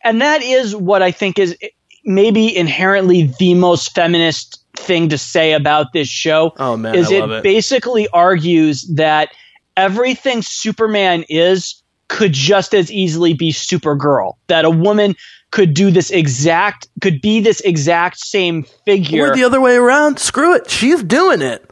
And 0.05 0.23
that 0.23 0.43
is 0.43 0.77
what 0.77 1.03
I 1.03 1.11
think 1.11 1.41
is 1.41 1.57
maybe 2.05 2.55
inherently 2.57 3.33
the 3.39 3.55
most 3.55 3.95
feminist 3.95 4.63
thing 4.75 5.09
to 5.11 5.19
say 5.19 5.53
about 5.53 5.93
this 5.93 6.09
show. 6.09 6.53
Oh 6.59 6.77
man, 6.77 6.95
is 6.95 7.11
it, 7.11 7.29
it 7.29 7.43
basically 7.43 8.09
argues 8.09 8.83
that 8.95 9.31
everything 9.77 10.43
Superman 10.43 11.25
is 11.29 11.83
could 12.09 12.33
just 12.33 12.75
as 12.75 12.91
easily 12.91 13.33
be 13.33 13.53
Supergirl. 13.53 14.35
That 14.49 14.65
a 14.65 14.71
woman 14.71 15.17
could 15.51 15.75
do 15.75 15.91
this 15.91 16.11
exact 16.11 16.89
could 17.01 17.21
be 17.21 17.41
this 17.41 17.61
exact 17.61 18.19
same 18.19 18.65
figure. 18.85 19.31
Or 19.31 19.35
the 19.35 19.45
other 19.45 19.61
way 19.61 19.77
around. 19.77 20.19
Screw 20.19 20.55
it. 20.55 20.69
She's 20.69 21.03
doing 21.03 21.43
it. 21.43 21.69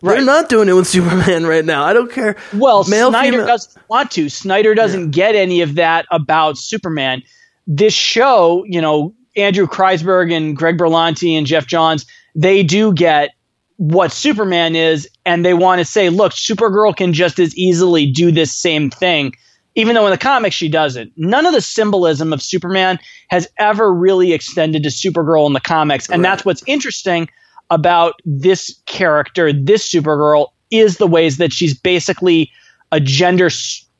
Right. 0.00 0.16
They're 0.16 0.24
not 0.24 0.48
doing 0.48 0.68
it 0.68 0.74
with 0.74 0.86
Superman 0.96 1.46
right 1.46 1.64
now. 1.64 1.84
I 1.84 1.92
don't 1.92 2.12
care. 2.12 2.36
Well, 2.52 2.84
Male, 2.84 3.10
Snyder 3.10 3.32
female. 3.32 3.46
doesn't 3.46 3.88
want 3.88 4.10
to. 4.12 4.28
Snyder 4.28 4.74
doesn't 4.74 5.04
yeah. 5.16 5.32
get 5.32 5.34
any 5.34 5.62
of 5.62 5.74
that 5.76 6.06
about 6.10 6.58
Superman. 6.58 7.22
This 7.66 7.94
show, 7.94 8.64
you 8.66 8.82
know, 8.82 9.14
Andrew 9.36 9.66
Kreisberg 9.66 10.32
and 10.32 10.56
Greg 10.56 10.78
Berlanti 10.78 11.36
and 11.36 11.46
Geoff 11.46 11.66
Johns, 11.66 12.06
they 12.34 12.62
do 12.62 12.92
get 12.92 13.30
what 13.76 14.12
Superman 14.12 14.76
is, 14.76 15.08
and 15.26 15.44
they 15.44 15.54
want 15.54 15.80
to 15.80 15.84
say, 15.84 16.08
look, 16.08 16.32
Supergirl 16.32 16.96
can 16.96 17.12
just 17.12 17.38
as 17.38 17.56
easily 17.56 18.06
do 18.10 18.30
this 18.30 18.54
same 18.54 18.90
thing, 18.90 19.34
even 19.74 19.94
though 19.94 20.06
in 20.06 20.12
the 20.12 20.18
comics 20.18 20.54
she 20.54 20.68
doesn't. 20.68 21.12
None 21.16 21.44
of 21.44 21.52
the 21.52 21.60
symbolism 21.60 22.32
of 22.32 22.40
Superman 22.40 22.98
has 23.28 23.48
ever 23.58 23.92
really 23.92 24.32
extended 24.32 24.84
to 24.84 24.90
Supergirl 24.90 25.46
in 25.46 25.52
the 25.52 25.60
comics, 25.60 26.08
and 26.08 26.22
right. 26.22 26.30
that's 26.30 26.44
what's 26.44 26.62
interesting 26.66 27.28
about 27.70 28.20
this 28.24 28.80
character, 28.86 29.52
this 29.52 29.90
Supergirl, 29.90 30.48
is 30.70 30.98
the 30.98 31.06
ways 31.06 31.38
that 31.38 31.52
she's 31.52 31.78
basically 31.78 32.50
a 32.92 33.00
gender 33.00 33.50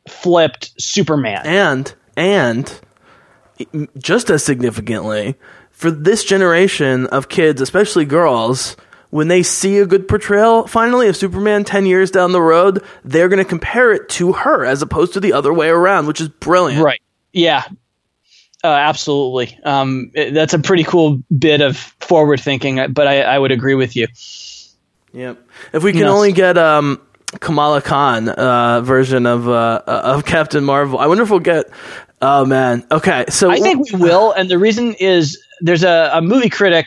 flipped 0.08 0.72
Superman. 0.78 1.42
And 1.44 1.92
and 2.16 2.80
just 3.98 4.30
as 4.30 4.44
significantly, 4.44 5.36
for 5.70 5.90
this 5.90 6.24
generation 6.24 7.06
of 7.06 7.28
kids, 7.28 7.60
especially 7.60 8.04
girls, 8.04 8.76
when 9.10 9.28
they 9.28 9.42
see 9.42 9.78
a 9.78 9.86
good 9.86 10.08
portrayal 10.08 10.66
finally 10.66 11.08
of 11.08 11.16
Superman 11.16 11.64
10 11.64 11.86
years 11.86 12.10
down 12.10 12.32
the 12.32 12.42
road, 12.42 12.82
they're 13.04 13.28
going 13.28 13.42
to 13.42 13.48
compare 13.48 13.92
it 13.92 14.08
to 14.10 14.32
her 14.32 14.64
as 14.64 14.82
opposed 14.82 15.12
to 15.14 15.20
the 15.20 15.32
other 15.32 15.52
way 15.52 15.68
around, 15.68 16.06
which 16.06 16.20
is 16.20 16.28
brilliant. 16.28 16.82
Right. 16.82 17.00
Yeah. 17.32 17.64
Uh, 18.64 18.68
absolutely. 18.68 19.58
Um, 19.62 20.10
it, 20.14 20.32
that's 20.32 20.54
a 20.54 20.58
pretty 20.58 20.84
cool 20.84 21.22
bit 21.36 21.60
of 21.60 21.76
forward 21.76 22.40
thinking, 22.40 22.92
but 22.92 23.06
I, 23.06 23.20
I 23.20 23.38
would 23.38 23.52
agree 23.52 23.74
with 23.74 23.94
you. 23.94 24.08
Yep. 25.12 25.38
If 25.72 25.82
we 25.82 25.92
can 25.92 26.00
yes. 26.00 26.10
only 26.10 26.32
get 26.32 26.58
um, 26.58 27.00
Kamala 27.40 27.82
Khan 27.82 28.28
uh, 28.28 28.80
version 28.80 29.26
of 29.26 29.48
uh, 29.48 29.82
of 29.86 30.24
Captain 30.24 30.64
Marvel, 30.64 30.98
I 30.98 31.06
wonder 31.06 31.22
if 31.22 31.30
we'll 31.30 31.40
get. 31.40 31.66
Oh 32.22 32.44
man. 32.44 32.86
Okay. 32.90 33.24
So 33.28 33.50
I 33.50 33.58
think 33.58 33.92
we 33.92 33.98
will, 33.98 34.32
and 34.32 34.48
the 34.48 34.58
reason 34.58 34.94
is 34.94 35.38
there's 35.60 35.84
a, 35.84 36.10
a 36.12 36.22
movie 36.22 36.48
critic 36.48 36.86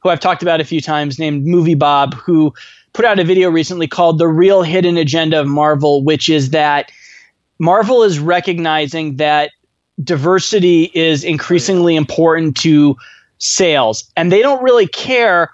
who 0.00 0.10
I've 0.10 0.20
talked 0.20 0.42
about 0.42 0.60
a 0.60 0.64
few 0.64 0.80
times, 0.80 1.18
named 1.18 1.46
Movie 1.46 1.74
Bob, 1.74 2.14
who 2.14 2.52
put 2.92 3.04
out 3.04 3.18
a 3.18 3.24
video 3.24 3.50
recently 3.50 3.86
called 3.88 4.18
The 4.18 4.28
Real 4.28 4.62
Hidden 4.62 4.96
Agenda 4.96 5.40
of 5.40 5.46
Marvel, 5.46 6.04
which 6.04 6.28
is 6.28 6.50
that 6.50 6.92
Marvel 7.58 8.02
is 8.02 8.18
recognizing 8.18 9.16
that 9.16 9.50
diversity 10.02 10.90
is 10.94 11.24
increasingly 11.24 11.96
important 11.96 12.56
to 12.58 12.96
sales. 13.38 14.10
And 14.16 14.30
they 14.30 14.42
don't 14.42 14.62
really 14.62 14.86
care 14.86 15.50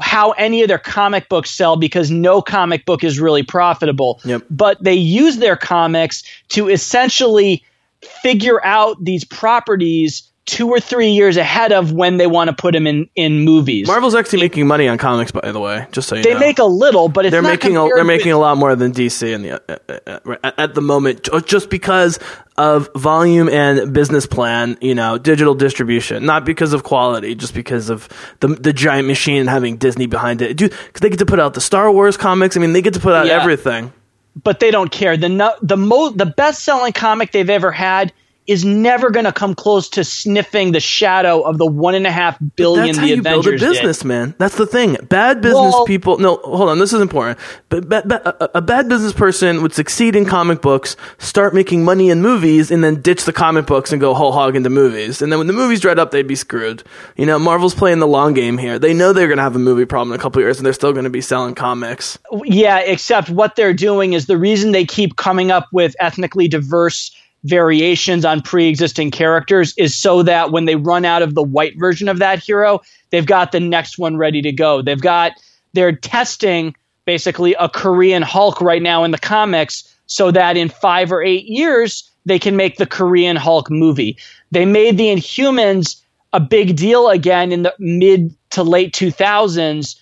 how 0.00 0.32
any 0.32 0.62
of 0.62 0.68
their 0.68 0.78
comic 0.78 1.28
books 1.28 1.50
sell 1.50 1.76
because 1.76 2.10
no 2.10 2.42
comic 2.42 2.84
book 2.84 3.04
is 3.04 3.20
really 3.20 3.42
profitable. 3.42 4.20
Yep. 4.24 4.44
But 4.50 4.82
they 4.82 4.94
use 4.94 5.36
their 5.36 5.56
comics 5.56 6.22
to 6.48 6.68
essentially 6.68 7.64
figure 8.02 8.64
out 8.64 9.02
these 9.02 9.24
properties 9.24 10.32
two 10.44 10.68
or 10.68 10.80
three 10.80 11.10
years 11.10 11.36
ahead 11.36 11.72
of 11.72 11.92
when 11.92 12.16
they 12.16 12.26
want 12.26 12.48
to 12.48 12.56
put 12.56 12.72
them 12.72 12.86
in 12.86 13.08
in 13.14 13.40
movies. 13.40 13.86
Marvel's 13.86 14.14
actually 14.14 14.40
making 14.40 14.66
money 14.66 14.88
on 14.88 14.98
comics, 14.98 15.30
by 15.30 15.52
the 15.52 15.60
way. 15.60 15.86
Just 15.92 16.08
so 16.08 16.16
you 16.16 16.22
they 16.22 16.34
know. 16.34 16.40
make 16.40 16.58
a 16.58 16.64
little, 16.64 17.08
but 17.08 17.30
they're 17.30 17.42
making 17.42 17.76
a, 17.76 17.84
they're 17.86 18.04
making 18.04 18.32
a 18.32 18.38
lot 18.38 18.56
more 18.56 18.74
than 18.74 18.92
DC 18.92 19.32
in 19.32 19.42
the 19.42 19.52
uh, 19.52 19.98
uh, 20.06 20.36
uh, 20.42 20.52
at 20.58 20.74
the 20.74 20.80
moment, 20.80 21.28
just 21.46 21.70
because 21.70 22.18
of 22.56 22.90
volume 22.96 23.48
and 23.48 23.92
business 23.92 24.26
plan. 24.26 24.76
You 24.80 24.94
know, 24.94 25.16
digital 25.16 25.54
distribution, 25.54 26.26
not 26.26 26.44
because 26.44 26.72
of 26.72 26.82
quality, 26.82 27.34
just 27.34 27.54
because 27.54 27.88
of 27.88 28.08
the 28.40 28.48
the 28.48 28.72
giant 28.72 29.06
machine 29.06 29.40
and 29.40 29.48
having 29.48 29.76
Disney 29.76 30.06
behind 30.06 30.42
it. 30.42 30.56
Dude, 30.56 30.72
because 30.72 31.00
they 31.00 31.10
get 31.10 31.20
to 31.20 31.26
put 31.26 31.38
out 31.38 31.54
the 31.54 31.60
Star 31.60 31.90
Wars 31.90 32.16
comics. 32.16 32.56
I 32.56 32.60
mean, 32.60 32.72
they 32.72 32.82
get 32.82 32.94
to 32.94 33.00
put 33.00 33.14
out 33.14 33.26
yeah. 33.26 33.40
everything. 33.40 33.92
But 34.40 34.60
they 34.60 34.70
don't 34.70 34.90
care. 34.90 35.16
the 35.16 35.28
the 35.62 35.76
mo- 35.76 36.10
the 36.10 36.26
best 36.26 36.64
selling 36.64 36.92
comic 36.92 37.32
they've 37.32 37.50
ever 37.50 37.72
had 37.72 38.12
is 38.52 38.64
never 38.64 39.10
going 39.10 39.24
to 39.24 39.32
come 39.32 39.54
close 39.54 39.88
to 39.90 40.04
sniffing 40.04 40.72
the 40.72 40.80
shadow 40.80 41.40
of 41.40 41.58
the 41.58 41.66
one 41.66 41.94
and 41.94 42.06
a 42.06 42.10
half 42.10 42.38
billion 42.54 42.86
That's 42.86 42.98
the 42.98 43.00
how 43.00 43.06
you 43.06 43.20
Avengers 43.20 43.60
build 43.60 43.62
a 43.62 43.72
business, 43.72 43.98
did. 43.98 44.08
man. 44.08 44.34
That's 44.38 44.56
the 44.56 44.66
thing. 44.66 44.96
Bad 45.08 45.40
business 45.40 45.72
well, 45.72 45.86
people. 45.86 46.18
No, 46.18 46.36
hold 46.36 46.68
on. 46.68 46.78
This 46.78 46.92
is 46.92 47.00
important. 47.00 47.38
But 47.68 47.90
a, 48.12 48.58
a 48.58 48.60
bad 48.60 48.88
business 48.88 49.12
person 49.12 49.62
would 49.62 49.74
succeed 49.74 50.14
in 50.14 50.26
comic 50.26 50.60
books, 50.60 50.96
start 51.18 51.54
making 51.54 51.84
money 51.84 52.10
in 52.10 52.22
movies, 52.22 52.70
and 52.70 52.84
then 52.84 53.00
ditch 53.00 53.24
the 53.24 53.32
comic 53.32 53.66
books 53.66 53.92
and 53.92 54.00
go 54.00 54.14
whole 54.14 54.32
hog 54.32 54.54
into 54.54 54.70
movies. 54.70 55.22
And 55.22 55.32
then 55.32 55.38
when 55.38 55.46
the 55.46 55.52
movies 55.52 55.80
dried 55.80 55.98
up, 55.98 56.10
they'd 56.10 56.26
be 56.26 56.36
screwed. 56.36 56.82
You 57.16 57.26
know, 57.26 57.38
Marvel's 57.38 57.74
playing 57.74 57.98
the 57.98 58.06
long 58.06 58.34
game 58.34 58.58
here. 58.58 58.78
They 58.78 58.94
know 58.94 59.12
they're 59.12 59.28
going 59.28 59.38
to 59.38 59.42
have 59.42 59.56
a 59.56 59.60
movie 59.60 59.86
problem 59.86 60.12
in 60.12 60.20
a 60.20 60.22
couple 60.22 60.42
years, 60.42 60.58
and 60.58 60.66
they're 60.66 60.72
still 60.72 60.92
going 60.92 61.04
to 61.04 61.10
be 61.10 61.22
selling 61.22 61.54
comics. 61.54 62.18
Yeah, 62.44 62.78
except 62.80 63.30
what 63.30 63.56
they're 63.56 63.74
doing 63.74 64.12
is 64.12 64.26
the 64.26 64.38
reason 64.38 64.72
they 64.72 64.84
keep 64.84 65.16
coming 65.16 65.50
up 65.50 65.68
with 65.72 65.96
ethnically 65.98 66.48
diverse 66.48 67.10
variations 67.44 68.24
on 68.24 68.40
pre-existing 68.40 69.10
characters 69.10 69.74
is 69.76 69.94
so 69.94 70.22
that 70.22 70.52
when 70.52 70.64
they 70.64 70.76
run 70.76 71.04
out 71.04 71.22
of 71.22 71.34
the 71.34 71.42
white 71.42 71.78
version 71.78 72.08
of 72.08 72.18
that 72.18 72.38
hero, 72.38 72.80
they've 73.10 73.26
got 73.26 73.52
the 73.52 73.60
next 73.60 73.98
one 73.98 74.16
ready 74.16 74.42
to 74.42 74.52
go. 74.52 74.82
They've 74.82 75.00
got 75.00 75.32
they're 75.74 75.92
testing 75.96 76.74
basically 77.04 77.54
a 77.54 77.68
Korean 77.68 78.22
Hulk 78.22 78.60
right 78.60 78.82
now 78.82 79.04
in 79.04 79.10
the 79.10 79.18
comics 79.18 79.88
so 80.06 80.30
that 80.30 80.56
in 80.56 80.68
5 80.68 81.12
or 81.12 81.22
8 81.22 81.44
years 81.46 82.08
they 82.26 82.38
can 82.38 82.56
make 82.56 82.76
the 82.76 82.86
Korean 82.86 83.36
Hulk 83.36 83.70
movie. 83.70 84.16
They 84.52 84.64
made 84.64 84.96
the 84.96 85.06
Inhumans 85.06 86.00
a 86.32 86.40
big 86.40 86.76
deal 86.76 87.08
again 87.08 87.50
in 87.50 87.62
the 87.62 87.74
mid 87.78 88.34
to 88.50 88.62
late 88.62 88.94
2000s 88.94 89.96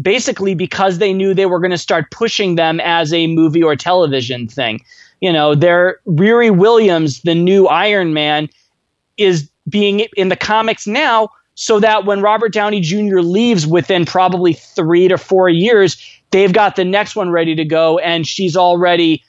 basically 0.00 0.54
because 0.54 0.98
they 0.98 1.12
knew 1.12 1.34
they 1.34 1.46
were 1.46 1.58
going 1.58 1.72
to 1.72 1.78
start 1.78 2.10
pushing 2.12 2.54
them 2.54 2.78
as 2.80 3.12
a 3.12 3.26
movie 3.26 3.62
or 3.62 3.74
television 3.74 4.46
thing 4.46 4.80
you 5.20 5.32
know, 5.32 5.54
their 5.54 6.00
Riri 6.06 6.56
Williams, 6.56 7.22
the 7.22 7.34
new 7.34 7.66
Iron 7.66 8.12
Man, 8.12 8.48
is 9.16 9.50
being 9.68 10.00
in 10.16 10.28
the 10.28 10.36
comics 10.36 10.86
now 10.86 11.30
so 11.54 11.80
that 11.80 12.04
when 12.04 12.20
Robert 12.20 12.52
Downey 12.52 12.80
Jr. 12.80 13.20
leaves 13.20 13.66
within 13.66 14.04
probably 14.04 14.52
three 14.52 15.08
to 15.08 15.16
four 15.16 15.48
years, 15.48 15.96
they've 16.30 16.52
got 16.52 16.76
the 16.76 16.84
next 16.84 17.16
one 17.16 17.30
ready 17.30 17.54
to 17.54 17.64
go, 17.64 17.98
and 17.98 18.26
she's 18.26 18.56
already 18.56 19.24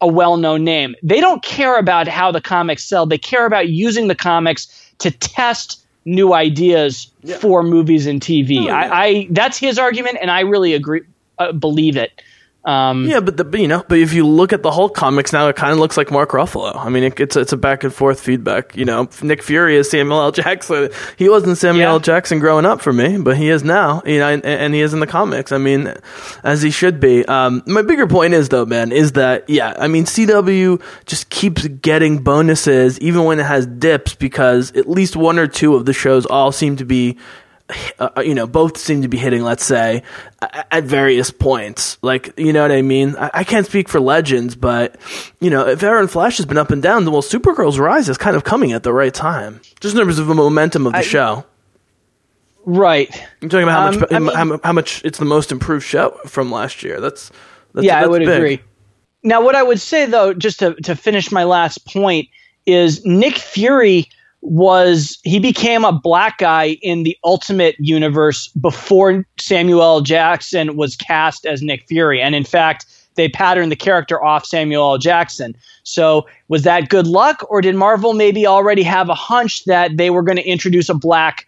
a 0.00 0.06
well 0.06 0.36
known 0.36 0.64
name. 0.64 0.94
They 1.02 1.20
don't 1.20 1.42
care 1.42 1.78
about 1.78 2.08
how 2.08 2.32
the 2.32 2.40
comics 2.40 2.84
sell, 2.84 3.06
they 3.06 3.18
care 3.18 3.46
about 3.46 3.68
using 3.68 4.08
the 4.08 4.14
comics 4.14 4.92
to 4.98 5.10
test 5.10 5.84
new 6.04 6.34
ideas 6.34 7.12
yeah. 7.22 7.36
for 7.38 7.62
movies 7.62 8.06
and 8.06 8.20
TV. 8.20 8.58
Oh, 8.58 8.62
yeah. 8.62 8.76
I, 8.76 9.04
I, 9.04 9.28
that's 9.30 9.58
his 9.58 9.78
argument, 9.78 10.18
and 10.20 10.30
I 10.30 10.40
really 10.40 10.74
agree, 10.74 11.02
uh, 11.38 11.52
believe 11.52 11.96
it. 11.96 12.20
Um, 12.68 13.06
yeah, 13.06 13.20
but, 13.20 13.38
the, 13.38 13.58
you 13.58 13.66
know, 13.66 13.82
but 13.88 13.96
if 13.98 14.12
you 14.12 14.26
look 14.26 14.52
at 14.52 14.62
the 14.62 14.70
Hulk 14.70 14.94
comics 14.94 15.32
now, 15.32 15.48
it 15.48 15.56
kind 15.56 15.72
of 15.72 15.78
looks 15.78 15.96
like 15.96 16.10
Mark 16.10 16.32
Ruffalo. 16.32 16.76
I 16.76 16.90
mean, 16.90 17.02
it, 17.02 17.18
it's 17.18 17.34
a, 17.34 17.40
it's 17.40 17.52
a 17.54 17.56
back 17.56 17.82
and 17.82 17.94
forth 17.94 18.20
feedback. 18.20 18.76
You 18.76 18.84
know, 18.84 19.08
Nick 19.22 19.42
Fury 19.42 19.74
is 19.76 19.90
Samuel 19.90 20.20
L. 20.20 20.32
Jackson. 20.38 20.90
He 21.16 21.30
wasn't 21.30 21.56
Samuel 21.56 21.80
yeah. 21.80 21.92
L. 21.92 21.98
Jackson 21.98 22.40
growing 22.40 22.66
up 22.66 22.82
for 22.82 22.92
me, 22.92 23.16
but 23.16 23.38
he 23.38 23.48
is 23.48 23.64
now. 23.64 24.02
You 24.04 24.18
know, 24.18 24.28
and, 24.28 24.44
and, 24.44 24.74
he 24.74 24.82
is 24.82 24.92
in 24.92 25.00
the 25.00 25.06
comics. 25.06 25.50
I 25.50 25.56
mean, 25.56 25.94
as 26.44 26.60
he 26.60 26.70
should 26.70 27.00
be. 27.00 27.24
Um, 27.24 27.62
my 27.64 27.80
bigger 27.80 28.06
point 28.06 28.34
is 28.34 28.50
though, 28.50 28.66
man, 28.66 28.92
is 28.92 29.12
that 29.12 29.48
yeah, 29.48 29.72
I 29.78 29.88
mean, 29.88 30.04
CW 30.04 30.82
just 31.06 31.30
keeps 31.30 31.66
getting 31.66 32.22
bonuses 32.22 33.00
even 33.00 33.24
when 33.24 33.40
it 33.40 33.46
has 33.46 33.66
dips 33.66 34.14
because 34.14 34.72
at 34.72 34.86
least 34.86 35.16
one 35.16 35.38
or 35.38 35.46
two 35.46 35.74
of 35.74 35.86
the 35.86 35.94
shows 35.94 36.26
all 36.26 36.52
seem 36.52 36.76
to 36.76 36.84
be 36.84 37.16
uh, 37.98 38.22
you 38.24 38.34
know, 38.34 38.46
both 38.46 38.76
seem 38.76 39.02
to 39.02 39.08
be 39.08 39.18
hitting, 39.18 39.42
let's 39.42 39.64
say, 39.64 40.02
at 40.40 40.84
various 40.84 41.30
points. 41.30 41.98
Like, 42.02 42.38
you 42.38 42.52
know 42.52 42.62
what 42.62 42.72
I 42.72 42.82
mean? 42.82 43.16
I, 43.16 43.30
I, 43.34 43.44
can't 43.44 43.66
speak 43.66 43.88
for 43.88 44.00
Legends, 44.00 44.54
but, 44.54 44.96
you 45.40 45.50
know, 45.50 45.66
if 45.66 45.82
Arrow 45.82 46.00
and 46.00 46.10
Flash 46.10 46.36
has 46.38 46.46
been 46.46 46.58
up 46.58 46.70
and 46.70 46.82
down, 46.82 47.04
then, 47.04 47.12
well, 47.12 47.22
Supergirl's 47.22 47.78
Rise 47.78 48.08
is 48.08 48.18
kind 48.18 48.36
of 48.36 48.44
coming 48.44 48.72
at 48.72 48.82
the 48.82 48.92
right 48.92 49.12
time. 49.12 49.60
Just 49.80 49.94
in 49.94 50.00
terms 50.00 50.18
of 50.18 50.26
the 50.26 50.34
momentum 50.34 50.86
of 50.86 50.92
the 50.92 50.98
I, 50.98 51.02
show. 51.02 51.44
Right. 52.64 53.10
I'm 53.42 53.48
talking 53.48 53.64
about 53.64 53.94
how 53.94 54.00
much, 54.00 54.12
um, 54.12 54.28
I 54.30 54.44
mean, 54.44 54.50
how, 54.50 54.60
how, 54.64 54.72
much 54.72 55.04
it's 55.04 55.18
the 55.18 55.24
most 55.24 55.52
improved 55.52 55.86
show 55.86 56.18
from 56.26 56.50
last 56.50 56.82
year. 56.82 57.00
That's, 57.00 57.30
that's 57.74 57.86
yeah, 57.86 57.96
that's 57.96 58.06
I 58.06 58.08
would 58.08 58.20
big. 58.20 58.28
agree. 58.28 58.60
Now, 59.22 59.42
what 59.42 59.54
I 59.54 59.62
would 59.62 59.80
say, 59.80 60.06
though, 60.06 60.32
just 60.32 60.60
to, 60.60 60.74
to 60.74 60.94
finish 60.94 61.32
my 61.32 61.44
last 61.44 61.86
point, 61.86 62.28
is 62.66 63.04
Nick 63.04 63.36
Fury 63.36 64.08
was 64.40 65.18
he 65.24 65.38
became 65.38 65.84
a 65.84 65.92
black 65.92 66.38
guy 66.38 66.78
in 66.82 67.02
the 67.02 67.16
Ultimate 67.24 67.76
universe 67.78 68.48
before 68.48 69.24
Samuel 69.38 69.82
L. 69.82 70.00
Jackson 70.00 70.76
was 70.76 70.96
cast 70.96 71.44
as 71.44 71.62
Nick 71.62 71.86
Fury, 71.88 72.20
and 72.20 72.34
in 72.34 72.44
fact, 72.44 72.86
they 73.16 73.28
patterned 73.28 73.72
the 73.72 73.76
character 73.76 74.24
off 74.24 74.46
Samuel 74.46 74.92
L. 74.92 74.98
Jackson. 74.98 75.56
So 75.82 76.26
was 76.46 76.62
that 76.62 76.88
good 76.88 77.06
luck, 77.06 77.44
or 77.50 77.60
did 77.60 77.74
Marvel 77.74 78.14
maybe 78.14 78.46
already 78.46 78.82
have 78.84 79.08
a 79.08 79.14
hunch 79.14 79.64
that 79.64 79.96
they 79.96 80.10
were 80.10 80.22
going 80.22 80.36
to 80.36 80.46
introduce 80.46 80.88
a 80.88 80.94
black 80.94 81.44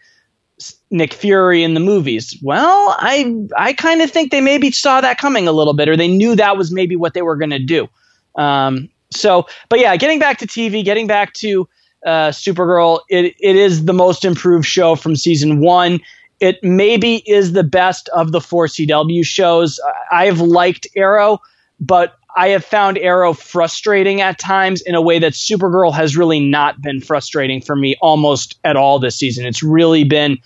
Nick 0.91 1.15
Fury 1.15 1.63
in 1.63 1.75
the 1.75 1.81
movies? 1.81 2.37
Well, 2.43 2.97
I 2.99 3.33
I 3.57 3.73
kind 3.73 4.03
of 4.03 4.11
think 4.11 4.33
they 4.33 4.41
maybe 4.41 4.73
saw 4.73 5.01
that 5.01 5.19
coming 5.19 5.47
a 5.47 5.53
little 5.53 5.75
bit, 5.75 5.89
or 5.89 5.97
they 5.97 6.09
knew 6.09 6.35
that 6.35 6.57
was 6.57 6.73
maybe 6.73 6.97
what 6.97 7.15
they 7.15 7.23
were 7.23 7.37
going 7.37 7.51
to 7.51 7.61
do. 7.61 7.89
Um, 8.37 8.89
so, 9.13 9.47
but 9.69 9.79
yeah, 9.79 9.97
getting 9.97 10.19
back 10.19 10.39
to 10.39 10.47
TV, 10.47 10.85
getting 10.85 11.07
back 11.07 11.33
to 11.35 11.69
uh, 12.07 12.29
Supergirl. 12.31 13.01
It 13.09 13.35
it 13.41 13.57
is 13.57 13.85
the 13.85 13.93
most 13.93 14.25
improved 14.25 14.67
show 14.67 14.95
from 14.95 15.17
season 15.17 15.61
one. 15.61 16.01
It 16.41 16.63
maybe 16.63 17.17
is 17.31 17.53
the 17.53 17.65
best 17.65 18.09
of 18.11 18.33
the 18.33 18.41
four 18.41 18.67
CW 18.67 19.25
shows. 19.25 19.79
I've 20.11 20.41
liked 20.41 20.87
Arrow, 20.97 21.39
but 21.79 22.17
I 22.37 22.49
have 22.49 22.65
found 22.65 22.97
Arrow 22.99 23.33
frustrating 23.33 24.21
at 24.21 24.39
times 24.39 24.81
in 24.83 24.95
a 24.95 25.03
way 25.03 25.19
that 25.19 25.33
Supergirl 25.33 25.93
has 25.93 26.17
really 26.17 26.41
not 26.41 26.81
been 26.81 27.01
frustrating 27.01 27.61
for 27.61 27.77
me 27.77 27.97
almost 28.01 28.59
at 28.65 28.77
all 28.77 28.99
this 28.99 29.17
season. 29.17 29.45
It's 29.45 29.63
really 29.63 30.05
been 30.05 30.39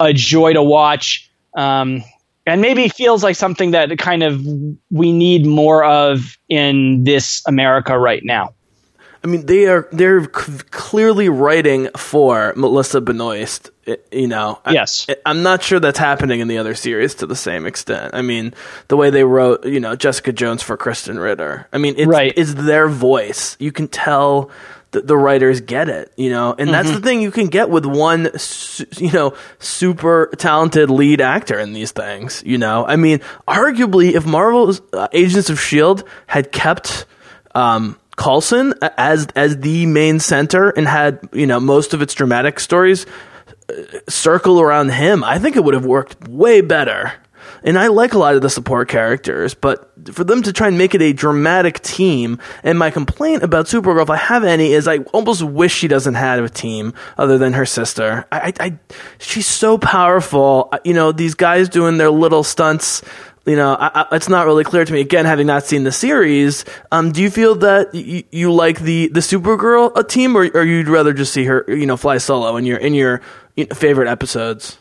a 0.00 0.12
joy 0.12 0.52
to 0.54 0.62
watch. 0.62 1.30
Um, 1.56 2.02
and 2.46 2.60
maybe 2.60 2.88
feels 2.88 3.24
like 3.24 3.36
something 3.36 3.72
that 3.72 3.96
kind 3.98 4.22
of 4.22 4.44
we 4.90 5.12
need 5.12 5.46
more 5.46 5.84
of 5.84 6.38
in 6.48 7.04
this 7.04 7.42
America 7.46 7.98
right 7.98 8.22
now. 8.24 8.54
I 9.26 9.28
mean, 9.28 9.44
they 9.44 9.66
are 9.66 9.88
they're 9.90 10.22
c- 10.22 10.58
clearly 10.70 11.28
writing 11.28 11.88
for 11.96 12.52
Melissa 12.54 13.00
Benoist. 13.00 13.72
You 14.12 14.28
know, 14.28 14.60
yes, 14.70 15.06
I, 15.08 15.30
am 15.30 15.42
not 15.42 15.64
sure 15.64 15.80
that's 15.80 15.98
happening 15.98 16.38
in 16.38 16.46
the 16.46 16.58
other 16.58 16.76
series 16.76 17.16
to 17.16 17.26
the 17.26 17.34
same 17.34 17.66
extent. 17.66 18.14
I 18.14 18.22
mean, 18.22 18.54
the 18.86 18.96
way 18.96 19.10
they 19.10 19.24
wrote, 19.24 19.66
you 19.66 19.80
know, 19.80 19.96
Jessica 19.96 20.32
Jones 20.32 20.62
for 20.62 20.76
Krysten 20.76 21.20
Ritter. 21.20 21.66
I 21.72 21.78
mean, 21.78 21.94
it's, 21.96 22.06
right. 22.06 22.32
it's 22.36 22.54
their 22.54 22.88
voice. 22.88 23.56
You 23.58 23.72
can 23.72 23.88
tell 23.88 24.52
the, 24.92 25.00
the 25.00 25.16
writers 25.16 25.60
get 25.60 25.88
it, 25.88 26.12
you 26.16 26.30
know, 26.30 26.50
and 26.50 26.60
mm-hmm. 26.60 26.72
that's 26.72 26.92
the 26.92 27.00
thing 27.00 27.20
you 27.20 27.32
can 27.32 27.48
get 27.48 27.68
with 27.68 27.84
one, 27.84 28.30
you 28.96 29.10
know, 29.10 29.34
super 29.58 30.30
talented 30.36 30.88
lead 30.88 31.20
actor 31.20 31.58
in 31.58 31.72
these 31.72 31.90
things, 31.90 32.44
you 32.46 32.58
know. 32.58 32.86
I 32.86 32.94
mean, 32.94 33.18
arguably, 33.48 34.12
if 34.12 34.24
Marvel's 34.24 34.80
uh, 34.92 35.08
Agents 35.12 35.50
of 35.50 35.60
Shield 35.60 36.04
had 36.28 36.52
kept 36.52 37.06
um, 37.56 37.98
Coulson 38.16 38.74
as 38.96 39.28
as 39.36 39.58
the 39.58 39.86
main 39.86 40.20
center 40.20 40.70
and 40.70 40.88
had 40.88 41.20
you 41.32 41.46
know 41.46 41.60
most 41.60 41.94
of 41.94 42.02
its 42.02 42.14
dramatic 42.14 42.58
stories 42.60 43.06
uh, 43.68 43.74
circle 44.08 44.60
around 44.60 44.90
him, 44.90 45.22
I 45.22 45.38
think 45.38 45.56
it 45.56 45.64
would 45.64 45.74
have 45.74 45.86
worked 45.86 46.28
way 46.28 46.60
better. 46.60 47.12
And 47.62 47.78
I 47.78 47.88
like 47.88 48.12
a 48.12 48.18
lot 48.18 48.34
of 48.34 48.42
the 48.42 48.50
support 48.50 48.88
characters, 48.88 49.54
but 49.54 49.90
for 50.12 50.24
them 50.24 50.42
to 50.42 50.52
try 50.52 50.68
and 50.68 50.78
make 50.78 50.94
it 50.94 51.02
a 51.02 51.12
dramatic 51.12 51.80
team, 51.80 52.38
and 52.62 52.78
my 52.78 52.90
complaint 52.90 53.42
about 53.42 53.66
Supergirl, 53.66 54.02
if 54.02 54.10
I 54.10 54.16
have 54.16 54.44
any, 54.44 54.72
is 54.72 54.86
I 54.86 54.98
almost 55.12 55.42
wish 55.42 55.74
she 55.74 55.88
doesn't 55.88 56.14
have 56.14 56.44
a 56.44 56.48
team 56.48 56.94
other 57.18 57.38
than 57.38 57.54
her 57.54 57.66
sister. 57.66 58.26
I, 58.30 58.52
I, 58.60 58.66
I 58.66 58.78
she's 59.18 59.46
so 59.46 59.78
powerful. 59.78 60.72
You 60.84 60.94
know, 60.94 61.12
these 61.12 61.34
guys 61.34 61.68
doing 61.68 61.98
their 61.98 62.10
little 62.10 62.44
stunts 62.44 63.02
you 63.46 63.56
know, 63.56 63.74
I, 63.74 64.02
I, 64.02 64.16
it's 64.16 64.28
not 64.28 64.46
really 64.46 64.64
clear 64.64 64.84
to 64.84 64.92
me. 64.92 65.00
Again, 65.00 65.24
having 65.24 65.46
not 65.46 65.64
seen 65.64 65.84
the 65.84 65.92
series, 65.92 66.64
um, 66.90 67.12
do 67.12 67.22
you 67.22 67.30
feel 67.30 67.54
that 67.56 67.92
y- 67.94 68.24
you 68.32 68.52
like 68.52 68.80
the 68.80 69.08
the 69.08 69.20
Supergirl 69.20 69.92
a 69.92 70.00
uh, 70.00 70.02
team, 70.02 70.36
or, 70.36 70.48
or 70.52 70.64
you'd 70.64 70.88
rather 70.88 71.12
just 71.12 71.32
see 71.32 71.44
her, 71.44 71.64
you 71.68 71.86
know, 71.86 71.96
fly 71.96 72.18
solo 72.18 72.56
in 72.56 72.66
your 72.66 72.78
in 72.78 72.92
your 72.92 73.22
favorite 73.74 74.08
episodes? 74.08 74.78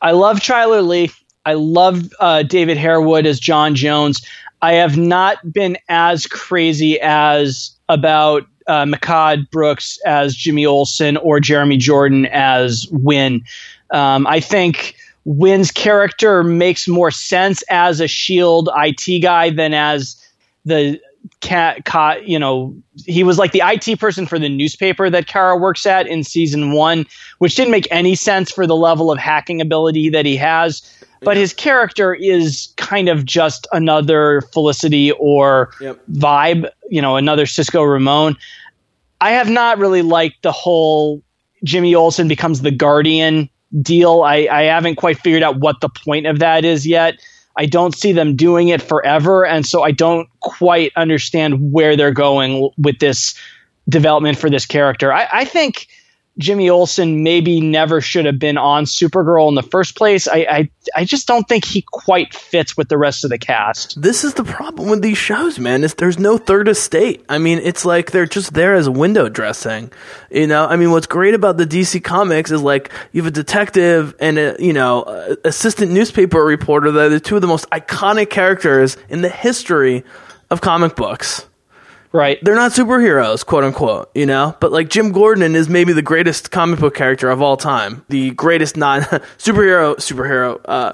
I 0.00 0.12
love 0.12 0.38
Chyler 0.38 0.86
Lee. 0.86 1.10
I 1.44 1.54
love 1.54 2.08
uh, 2.20 2.44
David 2.44 2.76
Harewood 2.76 3.26
as 3.26 3.40
J'onn 3.40 3.74
J'onzz. 3.74 4.24
I 4.62 4.74
have 4.74 4.96
not 4.96 5.52
been 5.52 5.76
as 5.88 6.26
crazy 6.26 7.00
as 7.00 7.72
about 7.88 8.44
uh, 8.68 8.84
Mehcad 8.84 9.50
Brooks 9.50 9.98
as 10.06 10.36
Jimmy 10.36 10.64
Olsen 10.64 11.16
or 11.16 11.40
Jeremy 11.40 11.76
Jordan 11.76 12.26
as 12.26 12.86
Winn. 12.92 13.42
Um, 13.90 14.26
I 14.26 14.38
think 14.38 14.94
Winn's 15.24 15.70
character 15.70 16.42
makes 16.42 16.88
more 16.88 17.10
sense 17.10 17.62
as 17.70 18.00
a 18.00 18.08
Shield 18.08 18.68
IT 18.76 19.20
guy 19.20 19.50
than 19.50 19.74
as 19.74 20.16
the 20.64 21.00
cat, 21.40 21.84
cat 21.84 22.26
you 22.26 22.38
know 22.38 22.74
he 23.06 23.22
was 23.22 23.38
like 23.38 23.52
the 23.52 23.62
IT 23.64 23.98
person 24.00 24.26
for 24.26 24.38
the 24.38 24.48
newspaper 24.48 25.08
that 25.08 25.26
Kara 25.26 25.56
works 25.56 25.86
at 25.86 26.06
in 26.08 26.24
season 26.24 26.72
1 26.72 27.06
which 27.38 27.54
didn't 27.54 27.70
make 27.70 27.86
any 27.92 28.16
sense 28.16 28.50
for 28.50 28.66
the 28.66 28.74
level 28.74 29.12
of 29.12 29.18
hacking 29.18 29.60
ability 29.60 30.08
that 30.08 30.26
he 30.26 30.36
has 30.36 30.82
but 31.22 31.36
his 31.36 31.52
character 31.52 32.14
is 32.14 32.72
kind 32.76 33.08
of 33.08 33.24
just 33.24 33.66
another 33.72 34.42
Felicity 34.52 35.12
or 35.12 35.72
yep. 35.80 36.00
vibe, 36.10 36.68
you 36.90 37.00
know, 37.00 37.16
another 37.16 37.46
Cisco 37.46 37.82
Ramon. 37.82 38.36
I 39.20 39.30
have 39.30 39.48
not 39.48 39.78
really 39.78 40.02
liked 40.02 40.42
the 40.42 40.52
whole 40.52 41.22
Jimmy 41.64 41.94
Olsen 41.94 42.26
becomes 42.26 42.62
the 42.62 42.72
guardian 42.72 43.48
deal. 43.80 44.22
I, 44.22 44.48
I 44.50 44.62
haven't 44.64 44.96
quite 44.96 45.18
figured 45.18 45.42
out 45.42 45.58
what 45.58 45.80
the 45.80 45.88
point 45.88 46.26
of 46.26 46.38
that 46.40 46.64
is 46.64 46.86
yet. 46.86 47.20
I 47.56 47.66
don't 47.66 47.94
see 47.94 48.12
them 48.12 48.34
doing 48.34 48.68
it 48.68 48.80
forever, 48.80 49.44
and 49.44 49.66
so 49.66 49.82
I 49.82 49.90
don't 49.90 50.28
quite 50.40 50.92
understand 50.96 51.72
where 51.72 51.96
they're 51.96 52.10
going 52.10 52.70
with 52.78 52.98
this 52.98 53.38
development 53.88 54.38
for 54.38 54.48
this 54.48 54.64
character. 54.64 55.12
I, 55.12 55.28
I 55.32 55.44
think 55.44 55.86
Jimmy 56.38 56.70
Olsen 56.70 57.22
maybe 57.22 57.60
never 57.60 58.00
should 58.00 58.24
have 58.24 58.38
been 58.38 58.56
on 58.56 58.84
Supergirl 58.84 59.48
in 59.48 59.54
the 59.54 59.62
first 59.62 59.96
place. 59.96 60.26
I, 60.26 60.36
I 60.38 60.70
I 60.96 61.04
just 61.04 61.26
don't 61.26 61.46
think 61.46 61.64
he 61.64 61.84
quite 61.92 62.34
fits 62.34 62.76
with 62.76 62.88
the 62.88 62.96
rest 62.96 63.24
of 63.24 63.30
the 63.30 63.38
cast. 63.38 64.00
This 64.00 64.24
is 64.24 64.34
the 64.34 64.44
problem 64.44 64.88
with 64.88 65.02
these 65.02 65.18
shows, 65.18 65.58
man. 65.58 65.84
Is 65.84 65.94
there's 65.94 66.18
no 66.18 66.38
third 66.38 66.68
estate. 66.68 67.24
I 67.28 67.36
mean, 67.36 67.58
it's 67.58 67.84
like 67.84 68.12
they're 68.12 68.26
just 68.26 68.54
there 68.54 68.74
as 68.74 68.88
window 68.88 69.28
dressing. 69.28 69.92
You 70.30 70.46
know, 70.46 70.66
I 70.66 70.76
mean, 70.76 70.90
what's 70.90 71.06
great 71.06 71.34
about 71.34 71.58
the 71.58 71.66
DC 71.66 72.02
comics 72.02 72.50
is 72.50 72.62
like 72.62 72.90
you 73.12 73.22
have 73.22 73.28
a 73.28 73.34
detective 73.34 74.14
and 74.18 74.38
a 74.38 74.56
you 74.58 74.72
know 74.72 75.04
a 75.04 75.36
assistant 75.44 75.92
newspaper 75.92 76.42
reporter 76.42 76.90
that 76.92 77.12
are 77.12 77.20
two 77.20 77.36
of 77.36 77.42
the 77.42 77.48
most 77.48 77.68
iconic 77.70 78.30
characters 78.30 78.96
in 79.10 79.20
the 79.20 79.28
history 79.28 80.02
of 80.50 80.62
comic 80.62 80.96
books 80.96 81.46
Right. 82.12 82.38
They're 82.42 82.54
not 82.54 82.72
superheroes, 82.72 83.44
quote 83.44 83.64
unquote, 83.64 84.10
you 84.14 84.26
know? 84.26 84.54
But 84.60 84.70
like 84.70 84.90
Jim 84.90 85.12
Gordon 85.12 85.54
is 85.54 85.68
maybe 85.68 85.92
the 85.92 86.02
greatest 86.02 86.50
comic 86.50 86.78
book 86.78 86.94
character 86.94 87.30
of 87.30 87.40
all 87.40 87.56
time. 87.56 88.04
The 88.08 88.32
greatest 88.32 88.76
non 88.76 89.00
superhero, 89.38 89.96
superhero, 89.96 90.60
uh, 90.66 90.92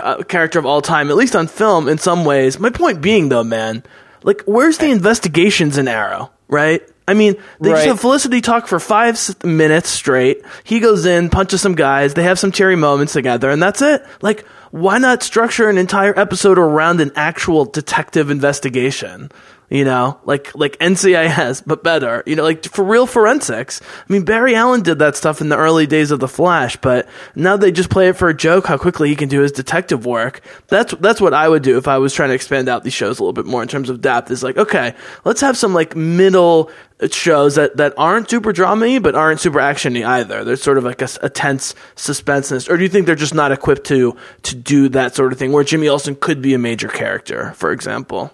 uh, 0.00 0.22
character 0.24 0.58
of 0.58 0.66
all 0.66 0.82
time, 0.82 1.10
at 1.10 1.16
least 1.16 1.34
on 1.34 1.46
film 1.46 1.88
in 1.88 1.98
some 1.98 2.24
ways. 2.24 2.58
My 2.58 2.70
point 2.70 3.00
being 3.00 3.28
though, 3.30 3.44
man, 3.44 3.82
like 4.22 4.42
where's 4.42 4.78
the 4.78 4.90
investigations 4.90 5.78
in 5.78 5.88
Arrow, 5.88 6.30
right? 6.48 6.82
I 7.08 7.14
mean, 7.14 7.34
they 7.60 7.70
right. 7.70 7.76
just 7.76 7.86
have 7.88 8.00
Felicity 8.00 8.40
talk 8.40 8.68
for 8.68 8.78
five 8.78 9.18
minutes 9.44 9.90
straight. 9.90 10.42
He 10.64 10.78
goes 10.80 11.04
in, 11.04 11.30
punches 11.30 11.60
some 11.60 11.74
guys, 11.74 12.14
they 12.14 12.22
have 12.22 12.38
some 12.38 12.52
cherry 12.52 12.76
moments 12.76 13.12
together, 13.12 13.50
and 13.50 13.60
that's 13.60 13.82
it. 13.82 14.04
Like, 14.20 14.46
why 14.70 14.98
not 14.98 15.22
structure 15.22 15.68
an 15.68 15.78
entire 15.78 16.18
episode 16.18 16.58
around 16.58 17.00
an 17.00 17.10
actual 17.16 17.64
detective 17.64 18.30
investigation? 18.30 19.30
You 19.72 19.86
know, 19.86 20.20
like 20.26 20.54
like 20.54 20.78
NCIS, 20.80 21.62
but 21.66 21.82
better. 21.82 22.22
You 22.26 22.36
know, 22.36 22.42
like 22.42 22.62
for 22.62 22.84
real 22.84 23.06
forensics. 23.06 23.80
I 23.82 24.12
mean, 24.12 24.22
Barry 24.22 24.54
Allen 24.54 24.82
did 24.82 24.98
that 24.98 25.16
stuff 25.16 25.40
in 25.40 25.48
the 25.48 25.56
early 25.56 25.86
days 25.86 26.10
of 26.10 26.20
the 26.20 26.28
Flash, 26.28 26.76
but 26.76 27.08
now 27.34 27.56
they 27.56 27.72
just 27.72 27.88
play 27.88 28.08
it 28.08 28.16
for 28.18 28.28
a 28.28 28.36
joke. 28.36 28.66
How 28.66 28.76
quickly 28.76 29.08
he 29.08 29.16
can 29.16 29.30
do 29.30 29.40
his 29.40 29.50
detective 29.50 30.04
work. 30.04 30.42
That's 30.68 30.92
that's 30.96 31.22
what 31.22 31.32
I 31.32 31.48
would 31.48 31.62
do 31.62 31.78
if 31.78 31.88
I 31.88 31.96
was 31.96 32.12
trying 32.12 32.28
to 32.28 32.34
expand 32.34 32.68
out 32.68 32.84
these 32.84 32.92
shows 32.92 33.18
a 33.18 33.22
little 33.22 33.32
bit 33.32 33.46
more 33.46 33.62
in 33.62 33.68
terms 33.68 33.88
of 33.88 34.02
depth. 34.02 34.30
Is 34.30 34.42
like, 34.42 34.58
okay, 34.58 34.94
let's 35.24 35.40
have 35.40 35.56
some 35.56 35.72
like 35.72 35.96
middle 35.96 36.70
shows 37.10 37.54
that, 37.54 37.78
that 37.78 37.94
aren't 37.96 38.28
super 38.28 38.52
drama 38.52 39.00
but 39.00 39.14
aren't 39.14 39.40
super 39.40 39.58
actiony 39.58 40.06
either. 40.06 40.44
There's 40.44 40.62
sort 40.62 40.76
of 40.76 40.84
like 40.84 41.00
a, 41.00 41.08
a 41.22 41.30
tense 41.30 41.74
suspenseness. 41.96 42.68
Or 42.68 42.76
do 42.76 42.82
you 42.82 42.90
think 42.90 43.06
they're 43.06 43.16
just 43.16 43.34
not 43.34 43.52
equipped 43.52 43.86
to 43.86 44.16
to 44.42 44.54
do 44.54 44.90
that 44.90 45.14
sort 45.14 45.32
of 45.32 45.38
thing 45.38 45.50
where 45.50 45.64
Jimmy 45.64 45.88
Olsen 45.88 46.14
could 46.14 46.42
be 46.42 46.52
a 46.52 46.58
major 46.58 46.88
character, 46.88 47.52
for 47.52 47.72
example? 47.72 48.30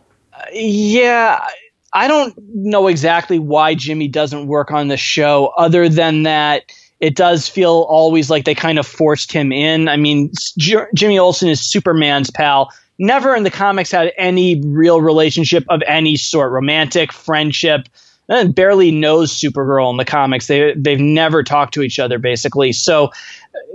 Yeah, 0.53 1.47
I 1.93 2.09
don't 2.09 2.35
know 2.55 2.87
exactly 2.89 3.39
why 3.39 3.75
Jimmy 3.75 4.09
doesn't 4.09 4.47
work 4.47 4.71
on 4.71 4.89
the 4.89 4.97
show, 4.97 5.53
other 5.57 5.89
than 5.89 6.25
that 6.25 6.71
it 7.01 7.15
does 7.15 7.49
feel 7.49 7.87
always 7.89 8.29
like 8.29 8.45
they 8.45 8.55
kind 8.55 8.79
of 8.79 8.87
forced 8.87 9.33
him 9.33 9.53
in. 9.53 9.89
I 9.89 9.97
mean, 9.97 10.33
J- 10.59 10.87
Jimmy 10.95 11.19
Olsen 11.19 11.49
is 11.49 11.61
Superman's 11.61 12.31
pal. 12.31 12.73
Never 12.99 13.37
in 13.37 13.45
the 13.45 13.51
comics 13.51 13.93
had 13.93 14.13
any 14.17 14.61
real 14.65 15.01
relationship 15.01 15.65
of 15.69 15.81
any 15.87 16.17
sort, 16.17 16.51
romantic, 16.51 17.13
friendship, 17.13 17.89
and 18.29 18.55
barely 18.55 18.91
knows 18.91 19.33
Supergirl 19.33 19.91
in 19.91 19.97
the 19.97 20.05
comics. 20.05 20.49
They 20.49 20.75
they've 20.75 20.99
never 20.99 21.45
talked 21.45 21.75
to 21.75 21.83
each 21.83 22.01
other 22.01 22.19
basically. 22.19 22.73
So 22.73 23.11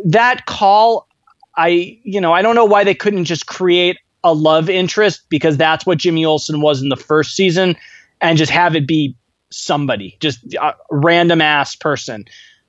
that 0.06 0.46
call, 0.46 1.08
I 1.56 1.98
you 2.04 2.20
know 2.20 2.34
I 2.34 2.42
don't 2.42 2.56
know 2.56 2.66
why 2.66 2.84
they 2.84 2.94
couldn't 2.94 3.26
just 3.26 3.48
create 3.48 3.98
a 4.24 4.34
love 4.34 4.70
interest 4.70 5.24
because 5.30 5.58
that's 5.58 5.86
what 5.86 5.98
Jimmy 5.98 6.26
Olsen 6.26 6.62
was 6.62 6.82
in 6.82 6.90
the 6.90 6.96
first 6.96 7.36
season, 7.36 7.76
and 8.22 8.38
just 8.38 8.52
have 8.52 8.76
it 8.76 8.88
be 8.88 9.16
somebody, 9.52 10.18
just 10.20 10.40
a 10.56 10.74
random 10.90 11.42
ass 11.42 11.76
person. 11.76 12.26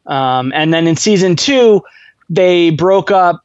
Um, 0.07 0.53
and 0.55 0.73
then 0.75 0.87
in 0.87 0.97
season 0.97 1.37
two, 1.37 1.83
they 2.29 2.71
broke 2.71 3.11
up. 3.11 3.45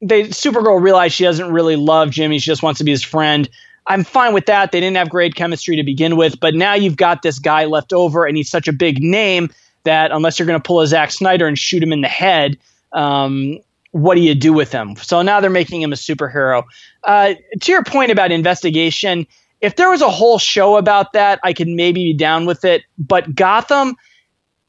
They 0.00 0.24
Supergirl 0.24 0.80
realized 0.80 1.14
she 1.14 1.24
doesn't 1.24 1.52
really 1.52 1.76
love 1.76 2.10
Jimmy; 2.10 2.38
she 2.38 2.50
just 2.50 2.62
wants 2.62 2.78
to 2.78 2.84
be 2.84 2.92
his 2.92 3.02
friend. 3.02 3.48
I'm 3.86 4.04
fine 4.04 4.34
with 4.34 4.46
that. 4.46 4.70
They 4.70 4.80
didn't 4.80 4.96
have 4.96 5.08
great 5.08 5.34
chemistry 5.34 5.76
to 5.76 5.82
begin 5.82 6.16
with, 6.16 6.38
but 6.38 6.54
now 6.54 6.74
you've 6.74 6.96
got 6.96 7.22
this 7.22 7.38
guy 7.38 7.64
left 7.64 7.92
over, 7.92 8.26
and 8.26 8.36
he's 8.36 8.50
such 8.50 8.68
a 8.68 8.72
big 8.72 9.02
name 9.02 9.50
that 9.84 10.12
unless 10.12 10.38
you're 10.38 10.46
going 10.46 10.60
to 10.60 10.66
pull 10.66 10.80
a 10.82 10.86
Zack 10.86 11.10
Snyder 11.10 11.46
and 11.46 11.58
shoot 11.58 11.82
him 11.82 11.92
in 11.92 12.02
the 12.02 12.08
head, 12.08 12.58
um, 12.92 13.58
what 13.98 14.14
do 14.14 14.20
you 14.20 14.34
do 14.34 14.52
with 14.52 14.72
him? 14.72 14.96
So 14.96 15.22
now 15.22 15.40
they're 15.40 15.50
making 15.50 15.82
him 15.82 15.92
a 15.92 15.96
superhero. 15.96 16.64
Uh, 17.04 17.34
to 17.60 17.72
your 17.72 17.82
point 17.82 18.10
about 18.10 18.32
investigation, 18.32 19.26
if 19.60 19.76
there 19.76 19.90
was 19.90 20.02
a 20.02 20.10
whole 20.10 20.38
show 20.38 20.76
about 20.76 21.12
that, 21.12 21.40
I 21.42 21.52
could 21.52 21.68
maybe 21.68 22.04
be 22.04 22.14
down 22.14 22.46
with 22.46 22.64
it. 22.64 22.82
But 22.98 23.34
Gotham 23.34 23.96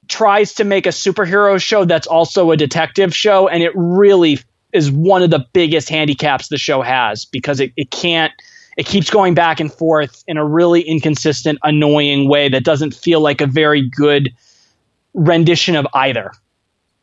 tries 0.07 0.53
to 0.55 0.63
make 0.63 0.85
a 0.85 0.89
superhero 0.89 1.61
show 1.61 1.85
that's 1.85 2.07
also 2.07 2.51
a 2.51 2.57
detective 2.57 3.15
show, 3.15 3.47
and 3.47 3.61
it 3.61 3.71
really 3.75 4.39
is 4.73 4.91
one 4.91 5.21
of 5.21 5.29
the 5.29 5.45
biggest 5.53 5.89
handicaps 5.89 6.47
the 6.47 6.57
show 6.57 6.81
has 6.81 7.25
because 7.25 7.59
it, 7.59 7.71
it 7.75 7.91
can't 7.91 8.33
it 8.77 8.85
keeps 8.85 9.09
going 9.09 9.33
back 9.33 9.59
and 9.59 9.73
forth 9.73 10.23
in 10.25 10.37
a 10.37 10.45
really 10.45 10.81
inconsistent, 10.81 11.59
annoying 11.63 12.29
way 12.29 12.47
that 12.47 12.63
doesn't 12.63 12.93
feel 12.93 13.19
like 13.19 13.41
a 13.41 13.45
very 13.45 13.81
good 13.81 14.33
rendition 15.13 15.75
of 15.75 15.85
either 15.93 16.31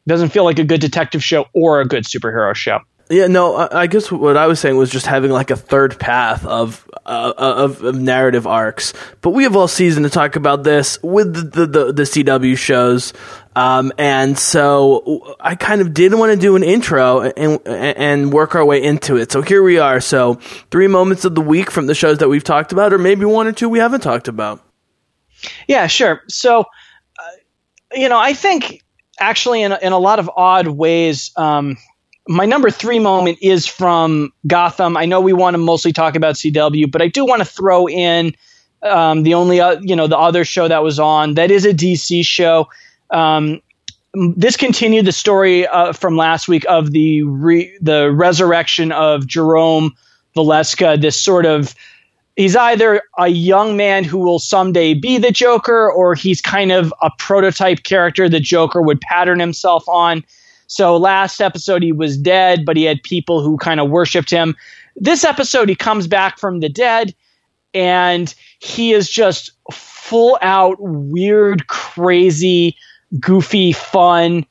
doesn't 0.06 0.30
feel 0.30 0.44
like 0.44 0.58
a 0.58 0.64
good 0.64 0.80
detective 0.80 1.22
show 1.22 1.46
or 1.52 1.80
a 1.80 1.86
good 1.86 2.04
superhero 2.04 2.54
show. 2.54 2.80
Yeah, 3.08 3.28
no, 3.28 3.54
I 3.54 3.82
I 3.82 3.86
guess 3.86 4.10
what 4.10 4.36
I 4.36 4.48
was 4.48 4.58
saying 4.58 4.76
was 4.76 4.90
just 4.90 5.06
having 5.06 5.30
like 5.30 5.52
a 5.52 5.56
third 5.56 6.00
path 6.00 6.44
of 6.44 6.88
uh, 7.06 7.32
of, 7.36 7.84
of 7.84 7.94
narrative 7.94 8.48
arcs. 8.48 8.94
But 9.20 9.30
we 9.30 9.44
have 9.44 9.54
all 9.54 9.68
season 9.68 10.02
to 10.02 10.10
talk 10.10 10.34
about 10.34 10.64
this 10.64 11.00
with 11.02 11.32
the 11.32 11.42
the, 11.42 11.66
the, 11.66 11.92
the 11.92 12.02
CW 12.02 12.58
shows, 12.58 13.12
um, 13.54 13.92
and 13.96 14.36
so 14.36 15.36
I 15.38 15.54
kind 15.54 15.80
of 15.80 15.94
did 15.94 16.14
want 16.14 16.32
to 16.32 16.36
do 16.36 16.56
an 16.56 16.64
intro 16.64 17.20
and 17.20 17.60
and 17.64 18.32
work 18.32 18.56
our 18.56 18.64
way 18.64 18.82
into 18.82 19.16
it. 19.16 19.30
So 19.30 19.40
here 19.40 19.62
we 19.62 19.78
are. 19.78 20.00
So 20.00 20.34
three 20.72 20.88
moments 20.88 21.24
of 21.24 21.36
the 21.36 21.40
week 21.40 21.70
from 21.70 21.86
the 21.86 21.94
shows 21.94 22.18
that 22.18 22.28
we've 22.28 22.42
talked 22.42 22.72
about, 22.72 22.92
or 22.92 22.98
maybe 22.98 23.24
one 23.24 23.46
or 23.46 23.52
two 23.52 23.68
we 23.68 23.78
haven't 23.78 24.00
talked 24.00 24.26
about. 24.26 24.64
Yeah, 25.68 25.86
sure. 25.86 26.22
So, 26.28 26.60
uh, 26.60 27.30
you 27.92 28.08
know, 28.08 28.18
I 28.18 28.32
think 28.32 28.82
actually 29.18 29.62
in 29.62 29.72
in 29.82 29.92
a 29.92 29.98
lot 29.98 30.18
of 30.18 30.30
odd 30.36 30.68
ways. 30.68 31.30
Um, 31.36 31.76
my 32.28 32.44
number 32.44 32.70
three 32.70 32.98
moment 32.98 33.38
is 33.40 33.66
from 33.66 34.32
Gotham. 34.46 34.96
I 34.96 35.06
know 35.06 35.20
we 35.20 35.32
want 35.32 35.54
to 35.54 35.58
mostly 35.58 35.92
talk 35.92 36.16
about 36.16 36.34
CW, 36.34 36.90
but 36.90 37.00
I 37.00 37.08
do 37.08 37.24
want 37.24 37.40
to 37.40 37.44
throw 37.44 37.88
in 37.88 38.34
um, 38.82 39.22
the 39.22 39.34
only 39.34 39.60
uh, 39.60 39.78
you 39.80 39.96
know 39.96 40.06
the 40.06 40.18
other 40.18 40.44
show 40.44 40.68
that 40.68 40.82
was 40.82 40.98
on 40.98 41.34
that 41.34 41.50
is 41.50 41.64
a 41.64 41.72
DC 41.72 42.24
show. 42.24 42.68
Um, 43.10 43.60
this 44.34 44.56
continued 44.56 45.04
the 45.04 45.12
story 45.12 45.66
uh, 45.66 45.92
from 45.92 46.16
last 46.16 46.48
week 46.48 46.64
of 46.68 46.92
the 46.92 47.22
re- 47.22 47.76
the 47.80 48.10
resurrection 48.10 48.92
of 48.92 49.26
Jerome 49.26 49.94
Valeska. 50.36 51.00
This 51.00 51.20
sort 51.20 51.46
of 51.46 51.74
he's 52.36 52.54
either 52.54 53.02
a 53.18 53.28
young 53.28 53.76
man 53.76 54.04
who 54.04 54.18
will 54.18 54.38
someday 54.38 54.94
be 54.94 55.18
the 55.18 55.32
Joker, 55.32 55.90
or 55.90 56.14
he's 56.14 56.40
kind 56.40 56.70
of 56.70 56.94
a 57.02 57.10
prototype 57.18 57.82
character 57.82 58.28
the 58.28 58.40
Joker 58.40 58.80
would 58.80 59.00
pattern 59.00 59.40
himself 59.40 59.86
on. 59.88 60.22
So 60.68 60.96
last 60.96 61.40
episode 61.40 61.82
he 61.82 61.92
was 61.92 62.16
dead, 62.16 62.64
but 62.64 62.76
he 62.76 62.84
had 62.84 63.02
people 63.02 63.42
who 63.42 63.56
kind 63.56 63.80
of 63.80 63.90
worshipped 63.90 64.30
him. 64.30 64.54
This 64.96 65.24
episode 65.24 65.68
he 65.68 65.74
comes 65.74 66.06
back 66.06 66.38
from 66.38 66.60
the 66.60 66.68
dead 66.68 67.14
and 67.74 68.34
he 68.58 68.92
is 68.92 69.08
just 69.08 69.52
full 69.72 70.38
out 70.40 70.76
weird, 70.80 71.66
crazy, 71.68 72.76
goofy 73.20 73.72
fun. 73.72 74.46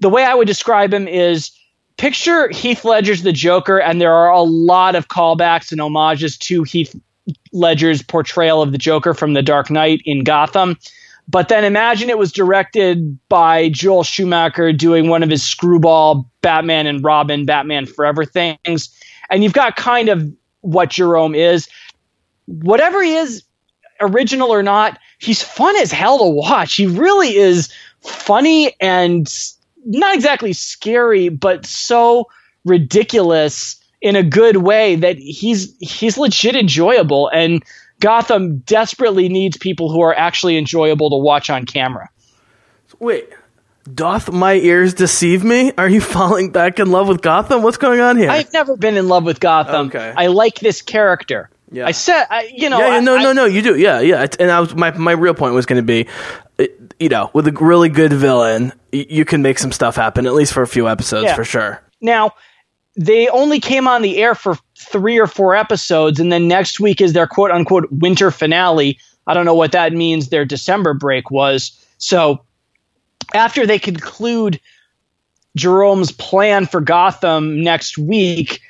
The 0.00 0.10
way 0.10 0.24
I 0.24 0.34
would 0.34 0.46
describe 0.46 0.92
him 0.92 1.08
is 1.08 1.50
picture 1.96 2.48
Heath 2.48 2.84
Ledger's 2.84 3.22
the 3.22 3.32
Joker, 3.32 3.80
and 3.80 4.00
there 4.00 4.14
are 4.14 4.30
a 4.30 4.42
lot 4.42 4.94
of 4.94 5.08
callbacks 5.08 5.72
and 5.72 5.80
homages 5.80 6.36
to 6.38 6.62
Heath 6.62 6.94
Ledger's 7.52 8.02
portrayal 8.02 8.62
of 8.62 8.72
the 8.72 8.78
Joker 8.78 9.14
from 9.14 9.32
The 9.32 9.42
Dark 9.42 9.70
Knight 9.70 10.02
in 10.04 10.24
Gotham. 10.24 10.76
But 11.28 11.48
then 11.48 11.64
imagine 11.64 12.08
it 12.08 12.18
was 12.18 12.30
directed 12.30 13.18
by 13.28 13.68
Joel 13.70 14.04
Schumacher 14.04 14.72
doing 14.72 15.08
one 15.08 15.22
of 15.22 15.30
his 15.30 15.42
screwball 15.42 16.30
Batman 16.40 16.86
and 16.86 17.02
Robin, 17.02 17.44
Batman 17.44 17.86
Forever 17.86 18.24
things. 18.24 18.88
And 19.28 19.42
you've 19.42 19.52
got 19.52 19.74
kind 19.74 20.08
of 20.08 20.32
what 20.60 20.90
Jerome 20.90 21.34
is. 21.34 21.68
Whatever 22.46 23.02
he 23.02 23.14
is, 23.14 23.42
original 24.00 24.52
or 24.52 24.62
not, 24.62 24.98
he's 25.18 25.42
fun 25.42 25.74
as 25.76 25.90
hell 25.90 26.18
to 26.18 26.24
watch. 26.26 26.76
He 26.76 26.86
really 26.86 27.34
is 27.34 27.72
funny 28.02 28.76
and 28.80 29.26
not 29.86 30.14
exactly 30.14 30.52
scary, 30.52 31.28
but 31.28 31.64
so 31.64 32.26
ridiculous 32.64 33.76
in 34.02 34.16
a 34.16 34.22
good 34.22 34.58
way 34.58 34.96
that 34.96 35.16
he's 35.16 35.74
he's 35.80 36.18
legit 36.18 36.54
enjoyable 36.54 37.28
and 37.32 37.62
Gotham 37.98 38.58
desperately 38.58 39.28
needs 39.28 39.56
people 39.56 39.90
who 39.90 40.02
are 40.02 40.14
actually 40.14 40.58
enjoyable 40.58 41.08
to 41.10 41.16
watch 41.16 41.48
on 41.48 41.64
camera. 41.64 42.10
Wait, 42.98 43.30
doth 43.92 44.30
my 44.30 44.54
ears 44.54 44.94
deceive 44.94 45.44
me? 45.44 45.72
Are 45.78 45.88
you 45.88 46.00
falling 46.02 46.50
back 46.50 46.78
in 46.78 46.90
love 46.90 47.08
with 47.08 47.22
Gotham? 47.22 47.62
What's 47.62 47.78
going 47.78 48.00
on 48.00 48.16
here? 48.16 48.30
I've 48.30 48.52
never 48.52 48.76
been 48.76 48.96
in 48.96 49.08
love 49.08 49.24
with 49.24 49.40
Gotham. 49.40 49.86
Okay. 49.86 50.12
I 50.16 50.26
like 50.26 50.56
this 50.56 50.82
character. 50.82 51.48
Yeah. 51.70 51.86
I 51.86 51.90
said, 51.92 52.26
I, 52.30 52.50
you 52.54 52.70
know, 52.70 52.78
yeah, 52.78 52.94
yeah, 52.94 53.00
no, 53.00 53.16
I, 53.16 53.22
no, 53.22 53.32
no, 53.32 53.44
you 53.44 53.60
do, 53.60 53.76
yeah, 53.76 54.00
yeah. 54.00 54.26
And 54.38 54.50
I 54.50 54.60
was 54.60 54.74
my 54.74 54.96
my 54.96 55.12
real 55.12 55.34
point 55.34 55.54
was 55.54 55.66
going 55.66 55.84
to 55.84 55.86
be, 55.86 56.06
you 57.00 57.08
know, 57.08 57.30
with 57.32 57.48
a 57.48 57.52
really 57.52 57.88
good 57.88 58.12
villain, 58.12 58.72
you 58.92 59.24
can 59.24 59.42
make 59.42 59.58
some 59.58 59.72
stuff 59.72 59.96
happen 59.96 60.26
at 60.26 60.34
least 60.34 60.52
for 60.52 60.62
a 60.62 60.66
few 60.68 60.88
episodes 60.88 61.24
Yeah. 61.24 61.34
for 61.34 61.44
sure. 61.44 61.82
Now, 62.00 62.32
they 62.96 63.28
only 63.28 63.58
came 63.60 63.88
on 63.88 64.02
the 64.02 64.18
air 64.18 64.34
for 64.34 64.56
three 64.78 65.18
or 65.18 65.26
four 65.26 65.56
episodes, 65.56 66.20
and 66.20 66.30
then 66.30 66.46
next 66.46 66.78
week 66.78 67.00
is 67.00 67.12
their 67.12 67.26
quote 67.26 67.50
unquote 67.50 67.88
winter 67.90 68.30
finale. 68.30 68.98
I 69.26 69.34
don't 69.34 69.44
know 69.44 69.54
what 69.54 69.72
that 69.72 69.92
means. 69.92 70.28
Their 70.28 70.44
December 70.44 70.94
break 70.94 71.30
was 71.30 71.72
so. 71.98 72.42
After 73.34 73.66
they 73.66 73.80
conclude 73.80 74.60
Jerome's 75.56 76.12
plan 76.12 76.66
for 76.66 76.80
Gotham 76.80 77.60
next 77.64 77.98
week, 77.98 78.60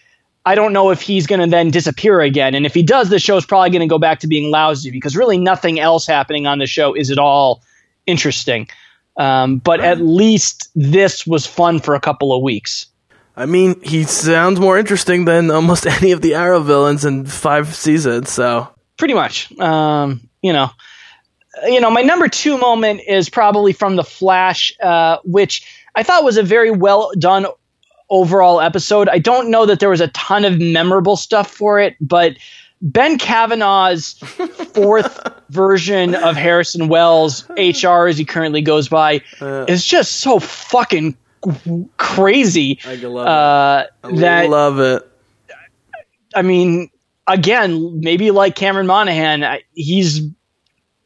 I 0.47 0.55
don't 0.55 0.73
know 0.73 0.91
if 0.91 1.03
he's 1.03 1.27
going 1.27 1.41
to 1.41 1.49
then 1.49 1.71
disappear 1.71 2.21
again. 2.21 2.55
And 2.55 2.65
if 2.65 2.73
he 2.73 2.85
does, 2.85 3.11
the 3.11 3.19
show's 3.19 3.45
probably 3.45 3.71
going 3.71 3.81
to 3.81 3.93
go 3.93 3.99
back 3.99 4.21
to 4.21 4.29
being 4.29 4.53
lousy 4.53 4.93
because 4.93 5.17
really 5.17 5.39
nothing 5.39 5.81
else 5.81 6.07
happening 6.07 6.47
on 6.47 6.61
the 6.61 6.69
show 6.69 6.95
is 6.95 7.11
at 7.11 7.19
all 7.19 7.65
interesting. 8.07 8.69
Um, 9.17 9.59
but 9.59 9.81
at 9.81 10.01
least 10.01 10.71
this 10.77 11.27
was 11.27 11.47
fun 11.47 11.81
for 11.81 11.97
a 11.97 12.01
couple 12.01 12.33
of 12.33 12.43
weeks. 12.43 12.87
I 13.37 13.47
mean, 13.47 13.81
he 13.83 14.05
sounds 14.05 14.61
more 14.61 14.79
interesting 14.79 15.25
than 15.25 15.51
almost 15.51 15.85
any 16.03 16.13
of 16.13 16.23
the 16.23 16.37
Arrow 16.37 16.61
villains 16.61 17.05
in 17.05 17.27
five 17.27 17.75
seasons. 17.75 18.31
So 18.31 18.69
pretty 18.97 19.15
much. 19.15 19.51
Um, 19.59 20.29
you 20.43 20.53
know, 20.53 20.71
you 21.65 21.81
know, 21.81 21.91
my 21.91 22.03
number 22.03 22.29
two 22.29 22.57
moment 22.57 23.01
is 23.09 23.29
probably 23.29 23.73
from 23.73 23.97
the 23.97 24.05
Flash, 24.05 24.73
uh, 24.81 25.19
which 25.25 25.67
I 25.97 26.05
thought 26.05 26.23
was 26.23 26.37
a 26.37 26.45
very 26.45 26.71
well 26.71 27.11
done 27.19 27.47
overall 28.11 28.61
episode. 28.61 29.09
I 29.09 29.19
don't 29.19 29.51
know 29.51 29.67
that 29.67 29.81
there 29.81 29.91
was 29.91 30.01
a 30.01 30.09
ton 30.09 30.45
of 30.45 30.59
memorable 30.61 31.17
stuff 31.17 31.51
for 31.51 31.81
it, 31.81 31.97
but 32.01 32.37
Ben 32.83 33.19
Cavanagh's 33.19 34.13
fourth 34.75 35.29
version 35.49 36.15
of 36.15 36.37
Harrison 36.37 36.89
Wells, 36.89 37.49
HR 37.57 38.07
as 38.07 38.19
he 38.19 38.25
currently 38.25 38.61
goes 38.63 38.89
by, 38.89 39.23
is 39.41 39.85
just 39.85 40.17
so 40.21 40.39
fucking 40.39 41.17
crazy. 41.97 42.79
I 42.85 42.95
love 42.97 43.27
Uh, 43.27 43.85
it. 44.09 44.17
that 44.17 44.49
love 44.51 44.79
it. 44.81 45.03
I 46.35 46.43
mean, 46.43 46.91
again, 47.27 48.01
maybe 48.01 48.31
like 48.31 48.57
Cameron 48.57 48.87
Monaghan, 48.87 49.59
he's 49.73 50.21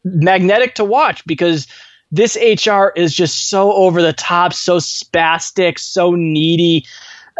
magnetic 0.04 0.74
to 0.76 0.84
watch 0.84 1.24
because 1.26 1.66
this 2.10 2.36
HR 2.36 2.88
is 2.96 3.14
just 3.14 3.48
so 3.50 3.72
over 3.72 4.02
the 4.02 4.12
top, 4.12 4.52
so 4.52 4.78
spastic, 4.78 5.78
so 5.78 6.14
needy, 6.14 6.84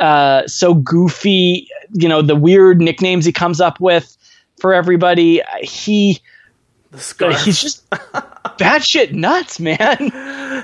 uh, 0.01 0.47
so 0.47 0.75
goofy. 0.75 1.69
You 1.93 2.09
know, 2.09 2.23
the 2.23 2.37
weird 2.37 2.81
nicknames 2.81 3.25
he 3.25 3.33
comes 3.33 3.61
up 3.61 3.81
with 3.81 4.17
for 4.61 4.73
everybody. 4.73 5.43
He 5.63 6.21
The 6.93 6.99
scarf. 6.99 7.45
he's 7.45 7.61
just 7.61 7.89
batshit 7.91 9.13
nuts, 9.13 9.61
man. 9.61 10.11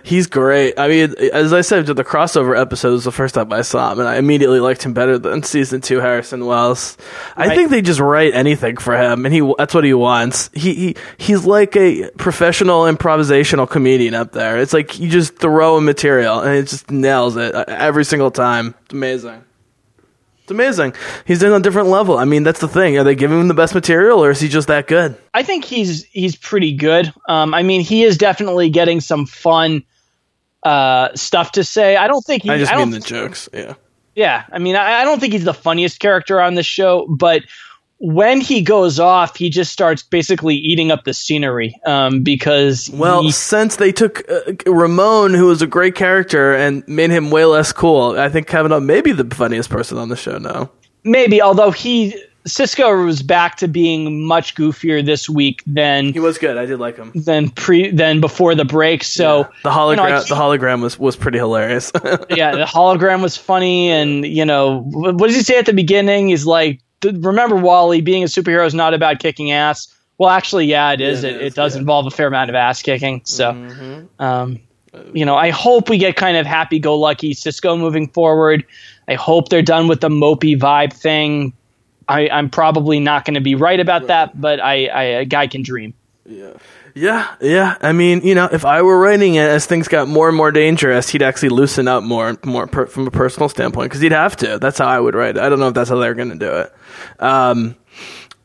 He's 0.05 0.27
great. 0.27 0.75
I 0.79 0.89
mean, 0.89 1.15
as 1.33 1.53
I 1.53 1.61
said, 1.63 1.87
the 1.87 2.05
crossover 2.05 2.59
episode 2.61 2.93
was 2.93 3.05
the 3.05 3.13
first 3.13 3.35
time 3.37 3.53
I 3.53 3.63
saw 3.63 3.93
him, 3.93 4.01
and 4.01 4.09
I 4.09 4.17
immediately 4.17 4.61
liked 4.61 4.83
him 4.83 4.93
better 4.93 5.19
than 5.19 5.43
season 5.45 5.81
two 5.81 6.01
Harrison 6.01 6.45
Wells. 6.45 6.97
I 7.37 7.47
Right. 7.47 7.57
think 7.57 7.71
they 7.71 7.81
just 7.81 8.01
write 8.01 8.35
anything 8.35 8.77
for 8.77 8.97
him, 8.97 9.25
and 9.25 9.33
he—that's 9.35 9.73
what 9.73 9.85
he 9.85 9.95
wants. 9.95 10.51
He, 10.53 10.75
he 10.75 10.97
he's 11.17 11.45
like 11.47 11.77
a 11.77 12.11
professional 12.19 12.83
improvisational 12.83 13.71
comedian 13.71 14.15
up 14.15 14.33
there. 14.33 14.59
It's 14.59 14.73
like 14.73 14.99
you 14.99 15.09
just 15.09 15.37
throw 15.37 15.77
a 15.77 15.81
material, 15.81 16.41
and 16.41 16.57
it 16.59 16.69
just 16.69 16.91
nails 16.91 17.37
it 17.37 17.55
every 17.55 18.05
single 18.05 18.31
time. 18.33 18.75
It's 18.87 18.93
amazing. 18.95 19.45
It's 20.47 20.53
amazing. 20.53 20.95
He's 21.25 21.43
in 21.43 21.51
a 21.51 21.59
different 21.59 21.89
level. 21.89 22.19
I 22.19 22.25
mean, 22.25 22.45
that's 22.45 22.61
the 22.61 22.69
thing. 22.69 22.97
Are 22.97 23.03
they 23.03 23.17
giving 23.17 23.41
him 23.41 23.49
the 23.49 23.55
best 23.55 23.75
material, 23.75 24.23
or 24.23 24.31
is 24.31 24.39
he 24.39 24.47
just 24.47 24.69
that 24.69 24.87
good? 24.87 25.19
I 25.35 25.43
think 25.43 25.65
he's 25.65 26.05
he's 26.05 26.37
pretty 26.37 26.73
good. 26.73 27.13
Um, 27.29 27.53
I 27.53 27.65
mean, 27.65 27.81
he 27.81 28.05
is 28.05 28.17
definitely 28.17 28.71
getting 28.71 29.01
some 29.01 29.27
fun 29.27 29.83
uh, 30.63 31.09
stuff 31.17 31.51
to 31.53 31.65
say. 31.65 31.97
I 31.97 32.07
don't 32.07 32.25
think 32.25 32.45
he, 32.45 32.51
I 32.51 32.59
just 32.59 32.73
I 32.73 32.77
mean 32.77 32.91
the 32.91 33.01
jokes. 33.01 33.49
Yeah. 33.53 33.75
Yeah, 34.15 34.45
I 34.53 34.61
mean, 34.61 34.77
I, 34.77 35.01
I 35.01 35.05
don't 35.05 35.19
think 35.19 35.33
he's 35.33 35.43
the 35.43 35.53
funniest 35.53 35.99
character 35.99 36.41
on 36.41 36.55
the 36.55 36.63
show, 36.63 37.09
but 37.09 37.43
when 37.99 38.41
he 38.41 38.61
goes 38.63 39.01
off, 39.01 39.37
he 39.37 39.49
just 39.49 39.73
starts 39.73 40.03
basically 40.03 40.55
eating 40.57 40.91
up 40.91 41.05
the 41.05 41.15
scenery 41.15 41.81
um, 41.87 42.23
because 42.23 42.91
Well, 42.93 43.23
he- 43.23 43.31
since 43.33 43.77
they 43.77 43.93
took 43.93 44.23
uh, 44.31 44.53
Ramon, 44.71 45.33
who 45.35 45.47
was 45.47 45.63
a 45.63 45.67
great 45.67 45.95
character, 45.95 46.55
and 46.55 46.87
made 46.87 47.11
him 47.11 47.31
way 47.31 47.45
less 47.47 47.73
cool, 47.73 48.19
I 48.19 48.29
think 48.29 48.47
Cavanagh 48.49 48.81
may 48.81 49.01
be 49.01 49.13
the 49.13 49.25
funniest 49.35 49.71
person 49.71 49.97
on 49.99 50.09
the 50.11 50.17
show 50.17 50.39
now. 50.39 50.71
maybe 51.05 51.41
although 51.41 51.71
he 51.71 52.15
Cisco 52.47 53.05
was 53.05 53.23
back 53.25 53.57
to 53.57 53.67
being 53.67 54.25
much 54.25 54.55
goofier 54.55 55.05
this 55.05 55.29
week 55.29 55.65
than 55.67 56.13
He 56.13 56.21
was 56.21 56.39
good. 56.39 56.57
I 56.57 56.65
did 56.65 56.79
like 56.79 56.97
him. 56.97 57.11
than 57.17 57.49
pre 57.51 57.91
than 57.91 58.21
before 58.21 58.55
the 58.55 58.65
break. 58.65 59.03
So 59.03 59.49
the 59.65 59.71
hologram, 59.71 59.91
you 59.91 59.97
know, 59.97 60.21
the 60.23 60.35
hologram 60.37 60.81
was 60.81 60.97
was 60.97 61.17
pretty 61.17 61.39
hilarious. 61.39 61.91
yeah, 62.31 62.53
the 62.55 62.65
hologram 62.65 63.21
was 63.21 63.37
funny, 63.37 63.91
and 63.91 64.25
you 64.25 64.45
know, 64.45 64.83
what 64.93 65.27
does 65.27 65.35
he 65.35 65.43
say 65.43 65.59
at 65.59 65.67
the 65.67 65.73
beginning? 65.73 66.29
He's 66.29 66.47
like, 66.47 66.79
"D- 66.79 66.85
"Remember, 67.05 67.57
Wally, 67.57 68.01
being 68.01 68.23
a 68.23 68.27
superhero 68.27 68.67
is 68.67 68.75
not 68.75 68.95
about 68.95 69.19
kicking 69.19 69.53
ass." 69.53 69.89
Well, 70.19 70.31
actually, 70.31 70.67
yeah, 70.67 70.93
it 70.93 71.01
is. 71.01 71.25
it 71.25 71.35
it, 71.35 71.43
is, 71.43 71.53
it 71.53 71.57
does 71.57 71.75
yeah. 71.75 71.81
involve 71.81 72.07
a 72.07 72.11
fair 72.11 72.27
amount 72.27 72.49
of 72.49 72.57
ass 72.57 72.83
kicking. 72.83 73.21
So, 73.25 73.53
Mm-hmm. 73.53 74.23
um, 74.23 74.61
you 75.13 75.27
know, 75.27 75.37
I 75.37 75.51
hope 75.51 75.91
we 75.91 75.99
get 75.99 76.17
kind 76.17 76.37
of 76.39 76.47
happy-go-lucky 76.47 77.35
Cisco 77.35 77.77
moving 77.77 78.09
forward. 78.09 78.65
I 79.09 79.15
hope 79.15 79.51
they're 79.51 79.61
done 79.61 79.89
with 79.89 80.01
the 80.01 80.09
mopey 80.09 80.59
vibe 80.59 80.93
thing. 80.93 81.53
I, 82.09 82.23
am 82.29 82.49
probably 82.49 83.01
not 83.01 83.25
going 83.25 83.35
to 83.35 83.41
be 83.41 83.55
right 83.55 83.81
about 83.81 84.07
that, 84.07 84.41
but 84.41 84.61
I, 84.61 84.87
I, 84.87 85.03
a 85.03 85.25
guy 85.25 85.49
can 85.49 85.63
dream. 85.63 85.93
Yeah. 86.25 86.53
Yeah, 86.97 87.35
yeah. 87.43 87.77
I 87.83 87.93
mean, 87.93 88.23
you 88.23 88.35
know, 88.35 88.49
if 88.51 88.65
I 88.65 88.81
were 88.81 88.99
writing 88.99 89.35
it 89.35 89.47
as 89.47 89.67
things 89.67 89.87
got 89.87 90.09
more 90.09 90.29
and 90.29 90.37
more 90.37 90.51
dangerous, 90.51 91.11
he'd 91.11 91.21
actually 91.21 91.51
loosen 91.51 91.89
up 91.89 92.03
more, 92.03 92.39
more 92.43 92.67
per, 92.67 92.87
from 92.87 93.07
a 93.07 93.11
personal 93.11 93.51
standpoint 93.51 93.91
because 93.91 94.01
he'd 94.01 94.13
have 94.13 94.35
to. 94.37 94.59
That's 94.59 94.79
how 94.79 94.87
I 94.87 94.99
would 94.99 95.15
write 95.15 95.37
it. 95.37 95.43
I 95.43 95.51
don't 95.51 95.61
know 95.61 95.69
if 95.69 95.75
that's 95.75 95.91
how 95.91 95.97
they're 95.97 96.15
going 96.15 96.31
to 96.31 96.39
do 96.39 96.51
it. 96.51 96.75
Um, 97.21 97.77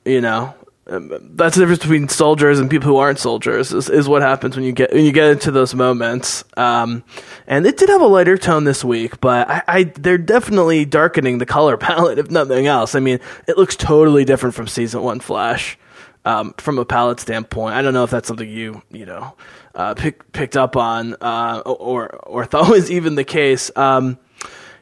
you 0.04 0.20
know, 0.20 0.54
um, 0.86 1.14
that's 1.36 1.56
the 1.56 1.62
difference 1.62 1.80
between 1.80 2.10
soldiers 2.10 2.60
and 2.60 2.70
people 2.70 2.90
who 2.90 2.98
aren't 2.98 3.20
soldiers 3.20 3.72
is, 3.72 3.88
is 3.88 4.10
what 4.10 4.22
happens 4.22 4.58
when 4.58 4.66
you 4.66 4.74
get 4.74 4.92
when 4.92 5.06
you 5.06 5.14
get 5.14 5.32
into 5.32 5.52
those 5.52 5.74
moments. 5.74 6.44
Um, 6.58 7.06
and 7.48 7.66
it 7.66 7.78
did 7.78 7.88
have 7.88 8.02
a 8.02 8.08
lighter 8.08 8.38
tone 8.38 8.66
this 8.66 8.84
week, 8.84 9.22
but 9.22 9.50
I, 9.50 9.64
I, 9.66 9.84
they're 9.84 10.18
definitely 10.18 10.84
darkening 10.84 11.38
the 11.38 11.46
color 11.46 11.78
palette 11.78 12.20
if 12.20 12.30
nothing 12.30 12.68
else. 12.68 12.96
I 12.96 13.00
mean, 13.00 13.22
it 13.48 13.58
looks 13.58 13.78
totally 13.78 14.26
different 14.26 14.56
from 14.56 14.68
season 14.68 15.04
one 15.04 15.22
Flash 15.22 15.78
um, 16.26 16.54
from 16.58 16.78
a 16.78 16.86
palette 16.86 17.20
standpoint. 17.20 17.76
I 17.76 17.82
don't 17.82 17.94
know 17.94 18.04
if 18.04 18.12
that's 18.12 18.28
something 18.28 18.50
you 18.50 18.82
you 18.92 19.06
know 19.06 19.36
uh, 19.76 19.94
pick, 19.96 20.32
picked 20.32 20.58
up 20.58 20.76
on 20.76 21.16
uh, 21.22 21.62
or 21.66 22.08
or 22.26 22.46
thought 22.52 22.70
was 22.70 22.92
even 22.92 23.16
the 23.16 23.24
case. 23.24 23.72
Um, 23.76 24.18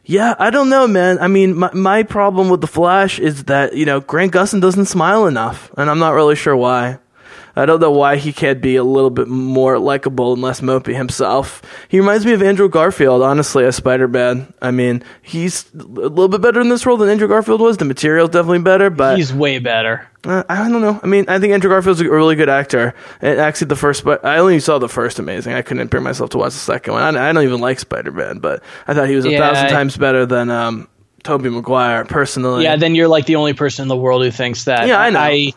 yeah, 0.03 0.33
I 0.39 0.49
don't 0.49 0.69
know, 0.69 0.87
man. 0.87 1.19
I 1.19 1.27
mean, 1.27 1.55
my 1.55 1.71
my 1.73 2.03
problem 2.03 2.49
with 2.49 2.61
the 2.61 2.67
Flash 2.67 3.19
is 3.19 3.45
that 3.45 3.75
you 3.75 3.85
know 3.85 3.99
Grant 3.99 4.33
Gustin 4.33 4.61
doesn't 4.61 4.85
smile 4.85 5.27
enough, 5.27 5.71
and 5.77 5.89
I'm 5.89 5.99
not 5.99 6.11
really 6.11 6.35
sure 6.35 6.55
why. 6.55 6.99
I 7.59 7.65
don't 7.65 7.81
know 7.81 7.91
why 7.91 8.15
he 8.15 8.31
can't 8.31 8.61
be 8.61 8.77
a 8.77 8.83
little 8.83 9.09
bit 9.09 9.27
more 9.27 9.77
likable 9.77 10.33
and 10.33 10.41
less 10.41 10.61
mopey 10.61 10.95
himself. 10.95 11.61
He 11.89 11.99
reminds 11.99 12.25
me 12.25 12.31
of 12.31 12.41
Andrew 12.41 12.69
Garfield, 12.69 13.21
honestly, 13.21 13.65
as 13.65 13.75
Spider 13.75 14.07
Man. 14.07 14.53
I 14.61 14.71
mean, 14.71 15.03
he's 15.21 15.69
a 15.73 15.77
little 15.77 16.29
bit 16.29 16.41
better 16.41 16.61
in 16.61 16.69
this 16.69 16.85
role 16.85 16.95
than 16.95 17.09
Andrew 17.09 17.27
Garfield 17.27 17.59
was. 17.59 17.75
The 17.77 17.85
material's 17.85 18.29
definitely 18.29 18.59
better, 18.59 18.89
but 18.89 19.17
he's 19.17 19.33
way 19.33 19.59
better. 19.59 20.07
Uh, 20.23 20.43
I 20.47 20.69
don't 20.69 20.81
know. 20.81 20.99
I 21.03 21.07
mean, 21.07 21.25
I 21.27 21.39
think 21.39 21.53
Andrew 21.53 21.69
Garfield's 21.69 22.01
a 22.01 22.09
really 22.09 22.35
good 22.35 22.49
actor. 22.49 22.93
And 23.21 23.39
actually, 23.39 23.67
the 23.67 23.75
first, 23.75 24.03
but 24.03 24.23
I 24.23 24.37
only 24.37 24.59
saw 24.59 24.79
the 24.79 24.89
first 24.89 25.19
Amazing. 25.19 25.53
I 25.53 25.61
couldn't 25.61 25.87
bring 25.87 26.03
myself 26.03 26.29
to 26.31 26.37
watch 26.37 26.53
the 26.53 26.59
second 26.59 26.93
one. 26.93 27.17
I, 27.17 27.29
I 27.29 27.33
don't 27.33 27.43
even 27.43 27.59
like 27.59 27.79
Spider 27.79 28.11
Man, 28.11 28.39
but 28.39 28.63
I 28.87 28.93
thought 28.93 29.09
he 29.09 29.15
was 29.15 29.25
a 29.25 29.31
yeah, 29.31 29.39
thousand 29.39 29.65
I, 29.65 29.69
times 29.69 29.97
better 29.97 30.25
than 30.25 30.49
um, 30.49 30.87
Tobey 31.23 31.49
Maguire 31.49 32.05
personally. 32.05 32.63
Yeah, 32.63 32.77
then 32.77 32.95
you're 32.95 33.09
like 33.09 33.25
the 33.25 33.35
only 33.35 33.53
person 33.53 33.83
in 33.83 33.89
the 33.89 33.97
world 33.97 34.23
who 34.23 34.31
thinks 34.31 34.63
that. 34.65 34.87
Yeah, 34.87 34.99
I 34.99 35.09
know. 35.09 35.19
I, 35.19 35.53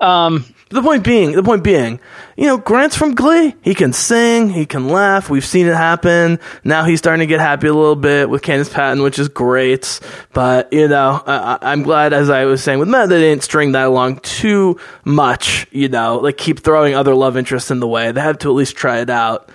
um, 0.00 0.54
the 0.72 0.82
point 0.82 1.04
being, 1.04 1.32
the 1.32 1.42
point 1.42 1.62
being, 1.62 2.00
you 2.36 2.46
know, 2.46 2.56
Grant's 2.56 2.96
from 2.96 3.14
Glee. 3.14 3.54
He 3.62 3.74
can 3.74 3.92
sing, 3.92 4.50
he 4.50 4.66
can 4.66 4.88
laugh. 4.88 5.30
We've 5.30 5.44
seen 5.44 5.66
it 5.66 5.74
happen. 5.74 6.40
Now 6.64 6.84
he's 6.84 6.98
starting 6.98 7.20
to 7.20 7.26
get 7.26 7.40
happy 7.40 7.68
a 7.68 7.74
little 7.74 7.96
bit 7.96 8.28
with 8.28 8.42
Candice 8.42 8.72
Patton, 8.72 9.02
which 9.02 9.18
is 9.18 9.28
great. 9.28 10.00
But 10.32 10.72
you 10.72 10.88
know, 10.88 11.22
I, 11.26 11.72
am 11.72 11.82
glad, 11.82 12.12
as 12.12 12.30
I 12.30 12.46
was 12.46 12.62
saying 12.62 12.78
with 12.78 12.88
Matt, 12.88 13.08
they 13.08 13.20
didn't 13.20 13.42
string 13.42 13.72
that 13.72 13.86
along 13.86 14.20
too 14.20 14.78
much. 15.04 15.66
You 15.70 15.88
know, 15.88 16.18
like 16.18 16.38
keep 16.38 16.60
throwing 16.60 16.94
other 16.94 17.14
love 17.14 17.36
interests 17.36 17.70
in 17.70 17.80
the 17.80 17.88
way. 17.88 18.12
They 18.12 18.20
have 18.20 18.38
to 18.38 18.48
at 18.48 18.54
least 18.54 18.76
try 18.76 19.00
it 19.00 19.10
out. 19.10 19.50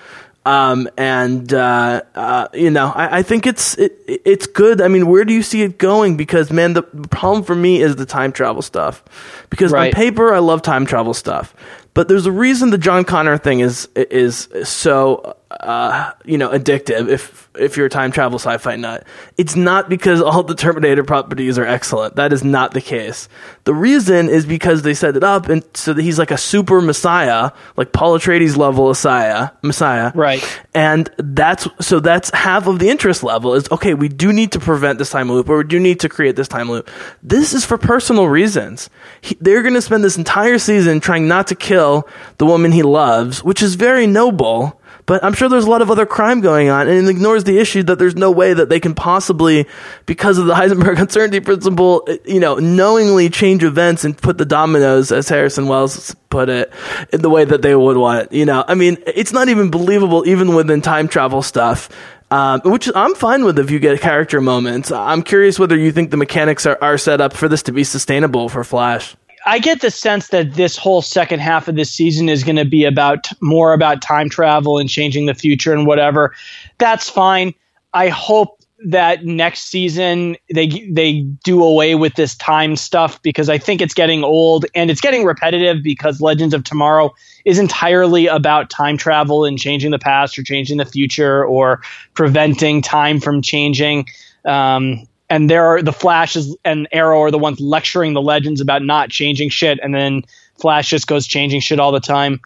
Um, 0.48 0.88
and 0.96 1.54
uh, 1.54 2.04
uh, 2.16 2.48
you 2.54 2.72
know, 2.72 2.88
I, 2.96 3.18
I, 3.18 3.22
think 3.22 3.46
it's 3.46 3.78
it, 3.78 4.00
it's 4.08 4.48
good. 4.48 4.80
I 4.80 4.88
mean, 4.88 5.08
where 5.08 5.26
do 5.26 5.34
you 5.34 5.44
see 5.44 5.62
it 5.62 5.78
going? 5.78 6.16
Because 6.16 6.54
man, 6.54 6.72
the 6.72 6.84
problem 6.84 7.44
for 7.44 7.54
me 7.54 7.82
is 7.82 7.98
the 7.98 8.06
time 8.06 8.32
travel 8.32 8.62
stuff. 8.62 9.04
Because 9.50 9.74
right. 9.74 9.94
on 9.94 10.02
paper, 10.02 10.34
I 10.34 10.40
love 10.40 10.62
time 10.62 10.86
travel 10.86 11.14
stuff, 11.14 11.54
but 11.94 12.08
there's 12.08 12.28
a 12.28 12.32
reason 12.32 12.70
the 12.70 12.78
John 12.78 13.04
Connor 13.04 13.38
thing 13.38 13.60
is 13.60 13.90
is 13.94 14.48
so 14.64 15.36
uh, 15.60 16.12
you 16.26 16.38
know 16.38 16.50
addictive. 16.50 17.10
If 17.10 17.50
if 17.58 17.78
you're 17.78 17.88
a 17.88 17.90
time 17.90 18.12
travel 18.12 18.38
sci-fi 18.40 18.76
nut, 18.76 19.06
it's 19.38 19.56
not 19.56 19.90
because 19.90 20.22
all 20.22 20.44
the 20.44 20.56
Terminator 20.56 21.04
properties 21.04 21.58
are 21.58 21.66
excellent. 21.66 22.16
That 22.16 22.32
is 22.34 22.44
not 22.44 22.74
the 22.74 22.82
case. 22.82 23.28
The 23.64 23.74
reason 23.74 24.30
is 24.30 24.46
because 24.46 24.84
they 24.84 24.94
set 24.94 25.18
it 25.18 25.24
up 25.24 25.50
and 25.50 25.64
so 25.74 25.94
that 25.94 26.02
he's 26.02 26.20
like 26.20 26.32
a 26.32 26.38
super 26.38 26.82
messiah, 26.82 27.52
like 27.76 27.92
Paul 27.92 28.18
Atreides 28.18 28.58
level 28.58 28.88
messiah, 28.88 29.50
messiah. 29.62 30.12
Right. 30.14 30.44
And 30.74 31.10
that's 31.18 31.68
so 31.82 32.00
that's 32.00 32.30
half 32.32 32.68
of 32.68 32.80
the 32.80 32.90
interest 32.90 33.24
level 33.24 33.56
is 33.56 33.70
okay. 33.72 33.94
We 33.94 34.10
do 34.10 34.32
need 34.32 34.52
to 34.54 34.60
prevent 34.60 35.00
this 35.00 35.10
time 35.10 35.32
loop, 35.32 35.50
or 35.50 35.58
we 35.58 35.64
do 35.64 35.80
need 35.80 36.00
to 36.02 36.10
create 36.10 36.36
this 36.36 36.48
time 36.48 36.70
loop. 36.70 36.90
This 37.24 37.54
is 37.54 37.66
for 37.66 37.78
personal 37.78 38.28
reasons. 38.28 38.90
He, 39.22 39.36
they're 39.42 39.64
going 39.64 39.74
to 39.74 39.82
spend 39.82 40.04
this 40.04 40.18
entire 40.18 40.60
season 40.60 41.00
trying 41.00 41.28
not 41.28 41.48
to 41.48 41.56
kill 41.56 42.08
the 42.38 42.46
woman 42.46 42.72
he 42.72 42.84
loves, 42.84 43.44
which 43.44 43.62
is 43.62 43.76
very 43.76 44.06
noble 44.06 44.80
but 45.08 45.24
I'm 45.24 45.34
sure 45.34 45.48
there's 45.48 45.66
a 45.66 45.70
lot 45.70 45.82
of 45.82 45.90
other 45.90 46.06
crime 46.06 46.42
going 46.42 46.70
on, 46.70 46.88
and 46.88 47.08
it 47.08 47.10
ignores 47.10 47.46
the 47.46 47.58
issue 47.58 47.82
that 47.84 47.98
there's 47.98 48.16
no 48.16 48.30
way 48.30 48.54
that 48.54 48.68
they 48.68 48.82
can 48.82 48.94
possibly, 48.94 49.66
because 50.06 50.38
of 50.38 50.46
the 50.46 50.54
Heisenberg 50.58 51.00
uncertainty 51.00 51.40
principle, 51.40 52.08
you 52.26 52.42
know, 52.42 52.56
knowingly 52.56 53.30
change 53.30 53.64
events 53.64 54.04
and 54.04 54.16
put 54.16 54.38
the 54.38 54.46
dominoes, 54.46 55.12
as 55.12 55.30
Harrison 55.30 55.68
Wells 55.68 56.14
put 56.30 56.50
it, 56.50 56.72
in 57.14 57.22
the 57.22 57.30
way 57.30 57.46
that 57.46 57.62
they 57.62 57.74
would 57.74 57.96
want. 57.96 58.34
You 58.34 58.46
know, 58.46 58.66
I 58.68 58.76
mean, 58.76 58.98
it's 59.08 59.32
not 59.32 59.48
even 59.48 59.72
believable, 59.72 60.28
even 60.28 60.54
within 60.54 60.82
time 60.82 61.08
travel 61.08 61.42
stuff. 61.42 61.90
Um, 62.30 62.60
which 62.66 62.90
I'm 62.94 63.16
fine 63.16 63.46
with 63.46 63.58
if 63.58 63.72
you 63.72 63.80
get 63.80 64.02
character 64.02 64.42
moments. 64.42 64.92
I'm 64.92 65.24
curious 65.24 65.58
whether 65.58 65.78
you 65.78 65.94
think 65.94 66.12
the 66.12 66.18
mechanics 66.18 66.66
are, 66.66 66.78
are 66.82 66.98
set 66.98 67.22
up 67.22 67.32
for 67.32 67.48
this 67.48 67.64
to 67.64 67.72
be 67.72 67.86
sustainable 67.86 68.50
for 68.50 68.66
Flash. 68.66 69.16
I 69.48 69.60
get 69.60 69.80
the 69.80 69.90
sense 69.90 70.28
that 70.28 70.56
this 70.56 70.76
whole 70.76 71.02
second 71.02 71.40
half 71.40 71.70
of 71.70 71.76
this 71.76 71.90
season 71.90 72.28
is 72.28 72.44
going 72.44 72.58
to 72.58 72.66
be 72.66 72.84
about 72.84 73.30
more 73.42 73.72
about 73.72 74.02
time 74.02 74.30
travel 74.30 74.78
and 74.78 74.90
changing 74.90 75.26
the 75.26 75.34
future 75.34 75.72
and 75.74 75.88
whatever. 75.88 76.36
That's 76.80 77.10
fine. 77.10 77.54
I 77.94 78.10
hope 78.10 78.62
that 78.86 79.26
next 79.26 79.70
season 79.70 80.36
they 80.54 80.68
they 80.92 81.22
do 81.44 81.64
away 81.64 81.96
with 81.96 82.14
this 82.14 82.36
time 82.36 82.76
stuff 82.76 83.20
because 83.24 83.50
I 83.50 83.58
think 83.58 83.82
it's 83.82 83.94
getting 83.94 84.24
old 84.24 84.66
and 84.76 84.92
it's 84.92 85.02
getting 85.02 85.24
repetitive 85.24 85.82
because 85.82 86.22
Legends 86.22 86.54
of 86.54 86.64
Tomorrow 86.64 87.16
is 87.46 87.58
entirely 87.58 88.28
about 88.28 88.70
time 88.70 88.98
travel 88.98 89.46
and 89.46 89.58
changing 89.58 89.92
the 89.92 89.98
past 89.98 90.38
or 90.38 90.44
changing 90.44 90.78
the 90.78 90.86
future 90.86 91.44
or 91.46 91.82
preventing 92.14 92.82
time 92.82 93.22
from 93.22 93.42
changing. 93.42 94.08
Um, 94.46 95.08
and 95.30 95.50
there 95.50 95.66
are 95.66 95.82
the 95.82 95.92
Flashes 95.92 96.56
and 96.64 96.88
Arrow 96.92 97.22
are 97.22 97.32
the 97.32 97.38
ones 97.38 97.60
lecturing 97.60 98.14
the 98.14 98.22
Legends 98.22 98.62
about 98.62 98.84
not 98.84 99.10
changing 99.10 99.50
shit, 99.50 99.80
and 99.82 99.94
then 99.94 100.24
Flash 100.60 100.90
just 100.90 101.08
goes 101.08 101.28
changing 101.28 101.60
shit 101.62 101.80
all 101.80 101.92
the 101.92 102.00
time. 102.00 102.40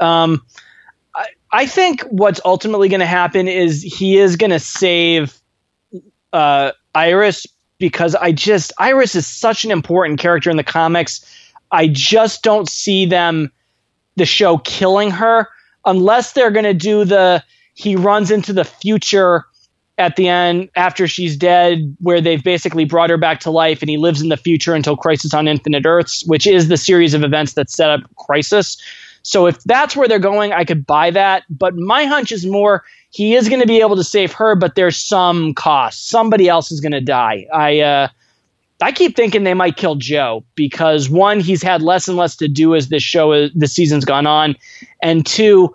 Um, 0.00 0.44
I, 1.14 1.26
I 1.52 1.66
think 1.66 2.02
what's 2.02 2.40
ultimately 2.44 2.88
going 2.88 3.00
to 3.00 3.06
happen 3.06 3.48
is 3.48 3.82
he 3.82 4.18
is 4.18 4.36
going 4.36 4.50
to 4.50 4.58
save 4.58 5.40
uh, 6.32 6.72
Iris 6.94 7.46
because 7.78 8.14
I 8.14 8.32
just 8.32 8.72
Iris 8.78 9.14
is 9.14 9.26
such 9.26 9.64
an 9.64 9.70
important 9.70 10.18
character 10.18 10.50
in 10.50 10.56
the 10.56 10.64
comics. 10.64 11.24
I 11.70 11.88
just 11.88 12.42
don't 12.42 12.68
see 12.68 13.06
them 13.06 13.52
the 14.16 14.26
show 14.26 14.58
killing 14.58 15.10
her 15.10 15.48
unless 15.84 16.32
they're 16.32 16.50
going 16.50 16.64
to 16.64 16.74
do 16.74 17.04
the 17.04 17.42
he 17.74 17.96
runs 17.96 18.30
into 18.30 18.52
the 18.52 18.64
future 18.64 19.44
at 19.98 20.16
the 20.16 20.28
end 20.28 20.68
after 20.74 21.06
she's 21.06 21.36
dead 21.36 21.96
where 22.00 22.20
they've 22.20 22.42
basically 22.42 22.84
brought 22.84 23.10
her 23.10 23.16
back 23.16 23.40
to 23.40 23.50
life 23.50 23.80
and 23.80 23.88
he 23.88 23.96
lives 23.96 24.20
in 24.20 24.28
the 24.28 24.36
future 24.36 24.74
until 24.74 24.96
crisis 24.96 25.32
on 25.32 25.46
infinite 25.46 25.86
earths 25.86 26.24
which 26.26 26.46
is 26.46 26.68
the 26.68 26.76
series 26.76 27.14
of 27.14 27.22
events 27.22 27.52
that 27.52 27.70
set 27.70 27.90
up 27.90 28.00
crisis. 28.16 28.76
So 29.22 29.46
if 29.46 29.62
that's 29.64 29.96
where 29.96 30.08
they're 30.08 30.18
going 30.18 30.52
i 30.52 30.64
could 30.64 30.86
buy 30.86 31.10
that. 31.10 31.44
But 31.48 31.76
my 31.76 32.04
hunch 32.04 32.32
is 32.32 32.44
more 32.44 32.84
he 33.10 33.34
is 33.34 33.48
going 33.48 33.60
to 33.60 33.66
be 33.66 33.80
able 33.80 33.96
to 33.96 34.04
save 34.04 34.32
her 34.32 34.56
but 34.56 34.74
there's 34.74 34.96
some 34.96 35.54
cost. 35.54 36.08
Somebody 36.08 36.48
else 36.48 36.72
is 36.72 36.80
going 36.80 36.92
to 36.92 37.00
die. 37.00 37.46
I 37.52 37.80
uh 37.80 38.08
I 38.82 38.90
keep 38.92 39.14
thinking 39.14 39.44
they 39.44 39.54
might 39.54 39.76
kill 39.76 39.94
Joe 39.94 40.44
because 40.56 41.08
one, 41.08 41.40
he's 41.40 41.62
had 41.62 41.80
less 41.80 42.08
and 42.08 42.16
less 42.16 42.36
to 42.36 42.48
do 42.48 42.74
as 42.74 42.88
this 42.88 43.02
show, 43.02 43.48
the 43.48 43.68
season's 43.68 44.04
gone 44.04 44.26
on, 44.26 44.56
and 45.00 45.24
two, 45.24 45.72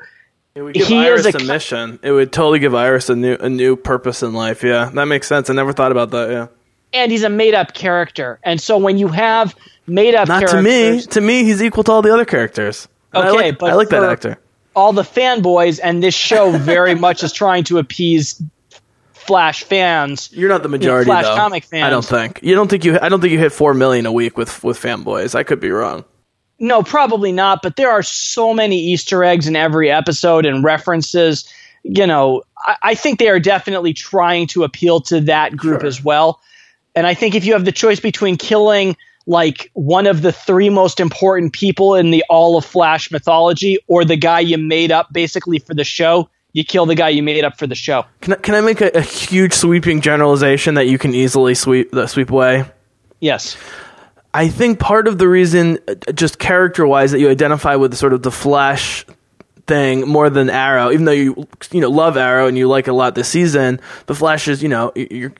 it 0.55 0.61
would 0.61 0.73
give 0.73 0.87
he 0.87 0.97
Iris 0.97 1.25
a, 1.25 1.37
a, 1.37 1.43
mission. 1.43 1.99
It 2.01 2.11
would 2.11 2.31
totally 2.31 2.59
give 2.59 2.73
Iris 2.73 3.09
a 3.09 3.15
new 3.15 3.35
a 3.35 3.49
new 3.49 3.75
purpose 3.75 4.23
in 4.23 4.33
life. 4.33 4.63
Yeah, 4.63 4.89
that 4.93 5.05
makes 5.05 5.27
sense. 5.27 5.49
I 5.49 5.53
never 5.53 5.73
thought 5.73 5.91
about 5.91 6.11
that. 6.11 6.29
Yeah. 6.29 6.47
And 6.91 7.11
he's 7.11 7.23
a 7.23 7.29
made 7.29 7.53
up 7.53 7.73
character, 7.73 8.39
and 8.43 8.59
so 8.59 8.77
when 8.77 8.97
you 8.97 9.09
have 9.09 9.55
made 9.85 10.15
up, 10.15 10.27
characters 10.27 10.53
not 10.53 10.57
to 10.57 10.63
me. 10.63 11.01
To 11.01 11.21
me, 11.21 11.43
he's 11.43 11.61
equal 11.61 11.83
to 11.83 11.91
all 11.91 12.01
the 12.01 12.11
other 12.11 12.25
characters. 12.25 12.87
Okay, 13.13 13.27
I 13.27 13.31
like, 13.31 13.59
but 13.59 13.69
I 13.69 13.73
like 13.73 13.89
that 13.89 14.03
actor. 14.03 14.39
All 14.75 14.93
the 14.93 15.03
fanboys, 15.03 15.79
and 15.83 16.01
this 16.01 16.15
show 16.15 16.51
very 16.51 16.95
much 16.95 17.23
is 17.23 17.31
trying 17.31 17.63
to 17.65 17.77
appease 17.77 18.41
Flash 19.13 19.63
fans. 19.63 20.31
You're 20.33 20.49
not 20.49 20.63
the 20.63 20.69
majority, 20.69 21.09
you 21.09 21.13
know, 21.13 21.21
Flash 21.21 21.31
though. 21.31 21.35
comic 21.35 21.63
fans. 21.63 21.83
I 21.83 21.89
don't 21.91 22.05
think. 22.05 22.39
You 22.41 22.55
don't 22.55 22.67
think 22.67 22.85
you. 22.85 22.97
I 22.99 23.09
don't 23.09 23.21
think 23.21 23.31
you 23.31 23.39
hit 23.39 23.51
four 23.51 23.75
million 23.75 24.07
a 24.07 24.11
week 24.11 24.35
with 24.37 24.63
with 24.63 24.79
fanboys. 24.79 25.35
I 25.35 25.43
could 25.43 25.59
be 25.59 25.69
wrong. 25.69 26.05
No, 26.59 26.83
probably 26.83 27.31
not. 27.31 27.61
But 27.61 27.75
there 27.75 27.89
are 27.89 28.03
so 28.03 28.53
many 28.53 28.77
Easter 28.77 29.23
eggs 29.23 29.47
in 29.47 29.55
every 29.55 29.89
episode 29.89 30.45
and 30.45 30.63
references. 30.63 31.47
You 31.83 32.05
know, 32.05 32.43
I, 32.65 32.75
I 32.83 32.95
think 32.95 33.19
they 33.19 33.29
are 33.29 33.39
definitely 33.39 33.93
trying 33.93 34.47
to 34.47 34.63
appeal 34.63 35.01
to 35.01 35.21
that 35.21 35.55
group 35.55 35.81
sure. 35.81 35.87
as 35.87 36.03
well. 36.03 36.41
And 36.95 37.07
I 37.07 37.13
think 37.13 37.35
if 37.35 37.45
you 37.45 37.53
have 37.53 37.65
the 37.65 37.71
choice 37.71 37.99
between 37.99 38.35
killing 38.35 38.97
like 39.25 39.69
one 39.73 40.07
of 40.07 40.21
the 40.21 40.31
three 40.31 40.69
most 40.69 40.99
important 40.99 41.53
people 41.53 41.95
in 41.95 42.09
the 42.09 42.25
all 42.29 42.57
of 42.57 42.65
Flash 42.65 43.11
mythology 43.11 43.77
or 43.87 44.03
the 44.03 44.15
guy 44.15 44.39
you 44.39 44.57
made 44.57 44.91
up 44.91 45.13
basically 45.13 45.59
for 45.59 45.73
the 45.73 45.83
show, 45.83 46.29
you 46.53 46.63
kill 46.63 46.87
the 46.87 46.95
guy 46.95 47.09
you 47.09 47.21
made 47.21 47.43
up 47.43 47.57
for 47.57 47.67
the 47.67 47.75
show. 47.75 48.05
Can 48.21 48.33
I, 48.33 48.35
can 48.37 48.55
I 48.55 48.61
make 48.61 48.81
a, 48.81 48.89
a 48.95 49.01
huge 49.01 49.53
sweeping 49.53 50.01
generalization 50.01 50.73
that 50.73 50.87
you 50.87 50.97
can 50.97 51.13
easily 51.13 51.53
sweep 51.53 51.93
uh, 51.93 52.07
sweep 52.07 52.31
away? 52.31 52.65
Yes. 53.19 53.55
I 54.33 54.47
think 54.47 54.79
part 54.79 55.07
of 55.07 55.17
the 55.17 55.27
reason, 55.27 55.79
uh, 55.87 56.11
just 56.11 56.37
character 56.39 56.85
wise, 56.85 57.11
that 57.11 57.19
you 57.19 57.29
identify 57.29 57.75
with 57.75 57.95
sort 57.95 58.13
of 58.13 58.21
the 58.21 58.31
Flash 58.31 59.05
thing 59.65 60.07
more 60.07 60.29
than 60.29 60.49
Arrow, 60.49 60.91
even 60.91 61.05
though 61.05 61.11
you 61.11 61.47
you 61.71 61.81
know 61.81 61.89
love 61.89 62.17
Arrow 62.17 62.47
and 62.47 62.57
you 62.57 62.67
like 62.67 62.87
a 62.87 62.93
lot 62.93 63.15
this 63.15 63.27
season, 63.27 63.79
the 64.05 64.15
Flash 64.15 64.47
is 64.47 64.61
you 64.61 64.69
know 64.69 64.91
your 64.95 65.33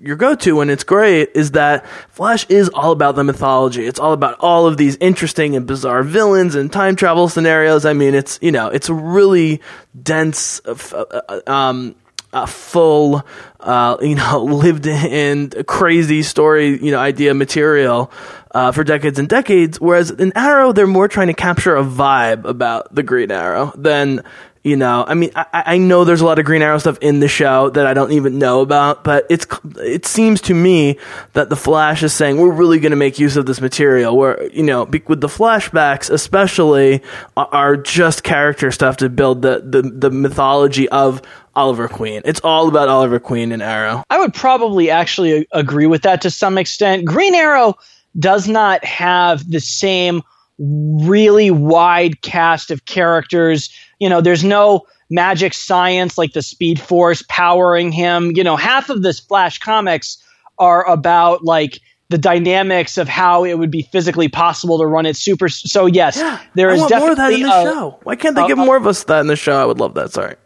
your 0.00 0.16
go 0.16 0.34
to 0.34 0.60
and 0.60 0.70
it's 0.70 0.84
great 0.84 1.30
is 1.34 1.52
that 1.52 1.86
Flash 2.10 2.46
is 2.48 2.68
all 2.68 2.92
about 2.92 3.16
the 3.16 3.24
mythology. 3.24 3.86
It's 3.86 3.98
all 3.98 4.12
about 4.12 4.38
all 4.40 4.66
of 4.66 4.76
these 4.76 4.96
interesting 4.96 5.56
and 5.56 5.66
bizarre 5.66 6.02
villains 6.02 6.54
and 6.54 6.72
time 6.72 6.96
travel 6.96 7.28
scenarios. 7.28 7.84
I 7.84 7.92
mean, 7.92 8.14
it's 8.14 8.38
you 8.42 8.52
know 8.52 8.68
it's 8.68 8.88
a 8.88 8.94
really 8.94 9.60
dense. 10.00 10.60
Uh, 10.64 10.76
uh 10.92 11.40
um, 11.50 11.94
uh, 12.32 12.46
full, 12.46 13.22
uh, 13.60 13.96
you 14.02 14.14
know, 14.14 14.44
lived 14.44 14.86
in 14.86 15.50
crazy 15.66 16.22
story, 16.22 16.82
you 16.82 16.90
know, 16.90 16.98
idea 16.98 17.34
material 17.34 18.10
uh, 18.52 18.72
for 18.72 18.84
decades 18.84 19.18
and 19.18 19.28
decades. 19.28 19.80
Whereas 19.80 20.10
in 20.10 20.32
Arrow, 20.36 20.72
they're 20.72 20.86
more 20.86 21.08
trying 21.08 21.28
to 21.28 21.34
capture 21.34 21.76
a 21.76 21.84
vibe 21.84 22.44
about 22.44 22.94
the 22.94 23.02
Green 23.02 23.30
Arrow 23.30 23.72
than 23.76 24.24
you 24.68 24.76
know, 24.76 25.02
I 25.06 25.14
mean, 25.14 25.30
I, 25.34 25.46
I, 25.52 25.78
know 25.78 26.04
there's 26.04 26.20
a 26.20 26.26
lot 26.26 26.38
of 26.38 26.44
Green 26.44 26.60
Arrow 26.60 26.76
stuff 26.76 26.98
in 27.00 27.20
the 27.20 27.28
show 27.28 27.70
that 27.70 27.86
I 27.86 27.94
don't 27.94 28.12
even 28.12 28.38
know 28.38 28.60
about, 28.60 29.02
but 29.02 29.26
it's 29.30 29.46
it 29.76 30.04
seems 30.04 30.42
to 30.42 30.54
me 30.54 30.98
that 31.32 31.48
the 31.48 31.56
Flash 31.56 32.02
is 32.02 32.12
saying 32.12 32.36
we're 32.36 32.52
really 32.52 32.78
going 32.78 32.90
to 32.90 32.96
make 32.96 33.18
use 33.18 33.36
of 33.38 33.46
this 33.46 33.62
material. 33.62 34.14
Where 34.14 34.46
you 34.52 34.62
know, 34.62 34.84
with 34.84 35.22
the 35.22 35.28
flashbacks, 35.28 36.10
especially, 36.10 37.02
are 37.34 37.78
just 37.78 38.24
character 38.24 38.70
stuff 38.70 38.98
to 38.98 39.08
build 39.08 39.40
the 39.40 39.62
the, 39.64 39.82
the 39.82 40.10
mythology 40.10 40.86
of 40.90 41.22
Oliver 41.56 41.88
Queen. 41.88 42.20
It's 42.26 42.40
all 42.44 42.68
about 42.68 42.88
Oliver 42.88 43.18
Queen 43.18 43.50
and 43.50 43.62
Arrow. 43.62 44.04
I 44.10 44.18
would 44.18 44.34
probably 44.34 44.90
actually 44.90 45.48
agree 45.52 45.86
with 45.86 46.02
that 46.02 46.20
to 46.22 46.30
some 46.30 46.58
extent. 46.58 47.06
Green 47.06 47.34
Arrow 47.34 47.74
does 48.18 48.46
not 48.46 48.84
have 48.84 49.50
the 49.50 49.60
same 49.60 50.22
really 50.58 51.50
wide 51.50 52.20
cast 52.22 52.70
of 52.70 52.84
characters. 52.84 53.70
You 53.98 54.08
know, 54.08 54.20
there's 54.20 54.44
no 54.44 54.86
magic 55.10 55.54
science 55.54 56.18
like 56.18 56.32
the 56.32 56.42
Speed 56.42 56.80
Force 56.80 57.22
powering 57.28 57.92
him. 57.92 58.32
You 58.34 58.44
know, 58.44 58.56
half 58.56 58.90
of 58.90 59.02
this 59.02 59.20
Flash 59.20 59.58
comics 59.58 60.22
are 60.58 60.88
about 60.88 61.44
like 61.44 61.80
the 62.10 62.18
dynamics 62.18 62.96
of 62.96 63.08
how 63.08 63.44
it 63.44 63.54
would 63.54 63.70
be 63.70 63.82
physically 63.82 64.28
possible 64.28 64.78
to 64.78 64.86
run 64.86 65.06
it 65.06 65.16
super. 65.16 65.48
So 65.48 65.86
yes, 65.86 66.16
yeah, 66.16 66.40
there 66.54 66.70
is 66.70 66.80
definitely 66.86 67.00
more 67.00 67.10
of 67.10 67.16
that 67.18 67.32
in 67.32 67.42
the 67.42 67.48
a, 67.48 67.62
show. 67.62 68.00
Why 68.02 68.16
can't 68.16 68.34
they 68.34 68.46
give 68.46 68.58
more 68.58 68.76
of 68.76 68.86
us 68.86 69.04
that 69.04 69.20
in 69.20 69.26
the 69.26 69.36
show? 69.36 69.60
I 69.60 69.64
would 69.64 69.78
love 69.78 69.94
that. 69.94 70.12
Sorry. 70.12 70.36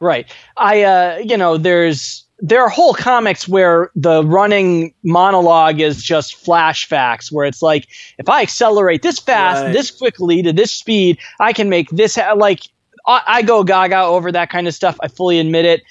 Right. 0.00 0.32
I 0.56 0.82
uh, 0.82 1.18
you 1.24 1.36
know, 1.36 1.56
there's 1.56 2.24
there 2.42 2.62
are 2.62 2.68
whole 2.68 2.94
comics 2.94 3.46
where 3.48 3.90
the 3.94 4.24
running 4.24 4.94
monologue 5.02 5.80
is 5.80 6.02
just 6.02 6.36
flash 6.36 6.86
facts 6.86 7.30
where 7.30 7.44
it's 7.44 7.62
like 7.62 7.86
if 8.18 8.28
i 8.28 8.42
accelerate 8.42 9.02
this 9.02 9.18
fast 9.18 9.62
right. 9.62 9.72
this 9.72 9.90
quickly 9.90 10.42
to 10.42 10.52
this 10.52 10.72
speed 10.72 11.18
i 11.38 11.52
can 11.52 11.68
make 11.68 11.90
this 11.90 12.16
ha- 12.16 12.32
like 12.32 12.62
I, 13.10 13.22
I 13.26 13.42
go 13.42 13.64
gaga 13.64 14.00
over 14.00 14.32
that 14.32 14.50
kind 14.50 14.68
of 14.68 14.74
stuff 14.74 14.96
i 15.02 15.08
fully 15.08 15.38
admit 15.38 15.64
it 15.64 15.82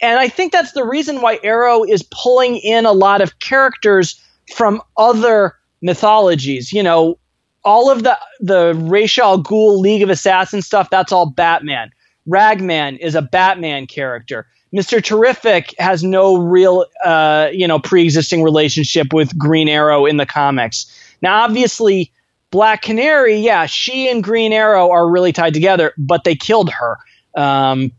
and 0.00 0.18
i 0.18 0.28
think 0.28 0.52
that's 0.52 0.72
the 0.72 0.84
reason 0.84 1.20
why 1.20 1.38
arrow 1.42 1.84
is 1.84 2.02
pulling 2.10 2.56
in 2.56 2.86
a 2.86 2.92
lot 2.92 3.20
of 3.20 3.38
characters 3.40 4.22
from 4.54 4.80
other 4.96 5.54
mythologies 5.82 6.72
you 6.72 6.82
know 6.82 7.18
all 7.64 7.90
of 7.90 8.02
the 8.04 8.18
the 8.40 8.74
Ra's 8.74 9.18
al 9.18 9.42
Ghul 9.42 9.78
League 9.78 10.02
of 10.02 10.08
Assassins 10.08 10.66
stuff 10.66 10.90
that's 10.90 11.12
all 11.12 11.26
batman 11.26 11.90
ragman 12.26 12.96
is 12.96 13.14
a 13.14 13.22
batman 13.22 13.86
character 13.86 14.46
Mr. 14.74 15.02
Terrific 15.02 15.74
has 15.78 16.04
no 16.04 16.36
real, 16.36 16.84
uh, 17.04 17.48
you 17.52 17.66
know, 17.66 17.78
pre-existing 17.78 18.42
relationship 18.42 19.12
with 19.12 19.36
Green 19.38 19.68
Arrow 19.68 20.04
in 20.04 20.18
the 20.18 20.26
comics. 20.26 20.86
Now, 21.22 21.42
obviously, 21.42 22.12
Black 22.50 22.82
Canary, 22.82 23.36
yeah, 23.36 23.66
she 23.66 24.10
and 24.10 24.22
Green 24.22 24.52
Arrow 24.52 24.90
are 24.90 25.08
really 25.08 25.32
tied 25.32 25.54
together, 25.54 25.92
but 25.98 26.24
they 26.24 26.34
killed 26.34 26.70
her. 26.70 26.96
Um, 27.36 27.92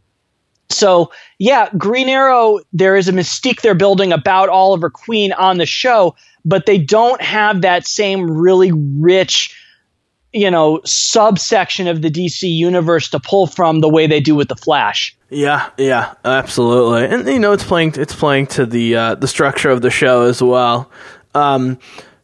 so, 0.70 1.12
yeah, 1.38 1.70
Green 1.78 2.10
Arrow, 2.10 2.60
there 2.74 2.96
is 2.96 3.08
a 3.08 3.12
mystique 3.12 3.62
they're 3.62 3.76
building 3.76 4.12
about 4.12 4.50
Oliver 4.50 4.90
Queen 4.90 5.34
on 5.34 5.58
the 5.58 5.66
show, 5.66 6.16
but 6.46 6.66
they 6.66 6.78
don't 6.78 7.22
have 7.22 7.62
that 7.62 7.86
same 7.86 8.30
really 8.30 8.72
rich 8.72 9.56
you 10.34 10.52
know 10.52 10.80
subsection 10.86 11.88
of 11.88 12.02
the 12.02 12.10
DC 12.10 12.44
universe 12.44 13.10
to 13.10 13.20
pull 13.20 13.48
from 13.48 13.82
the 13.82 13.90
way 13.90 14.08
they 14.08 14.20
do 14.20 14.36
with 14.36 14.48
the 14.48 14.56
Flash. 14.56 15.16
Yeah, 15.30 15.70
yeah, 15.78 16.14
absolutely, 16.26 17.06
and 17.06 17.28
you 17.28 17.40
know 17.40 17.52
it's 17.52 17.64
playing 17.64 17.94
it's 17.96 18.16
playing 18.16 18.48
to 18.48 18.66
the 18.66 18.96
uh, 18.96 19.16
the 19.16 19.28
structure 19.28 19.70
of 19.70 19.82
the 19.82 19.90
show 19.90 20.24
as 20.24 20.42
well. 20.42 20.90
Um, 21.36 21.78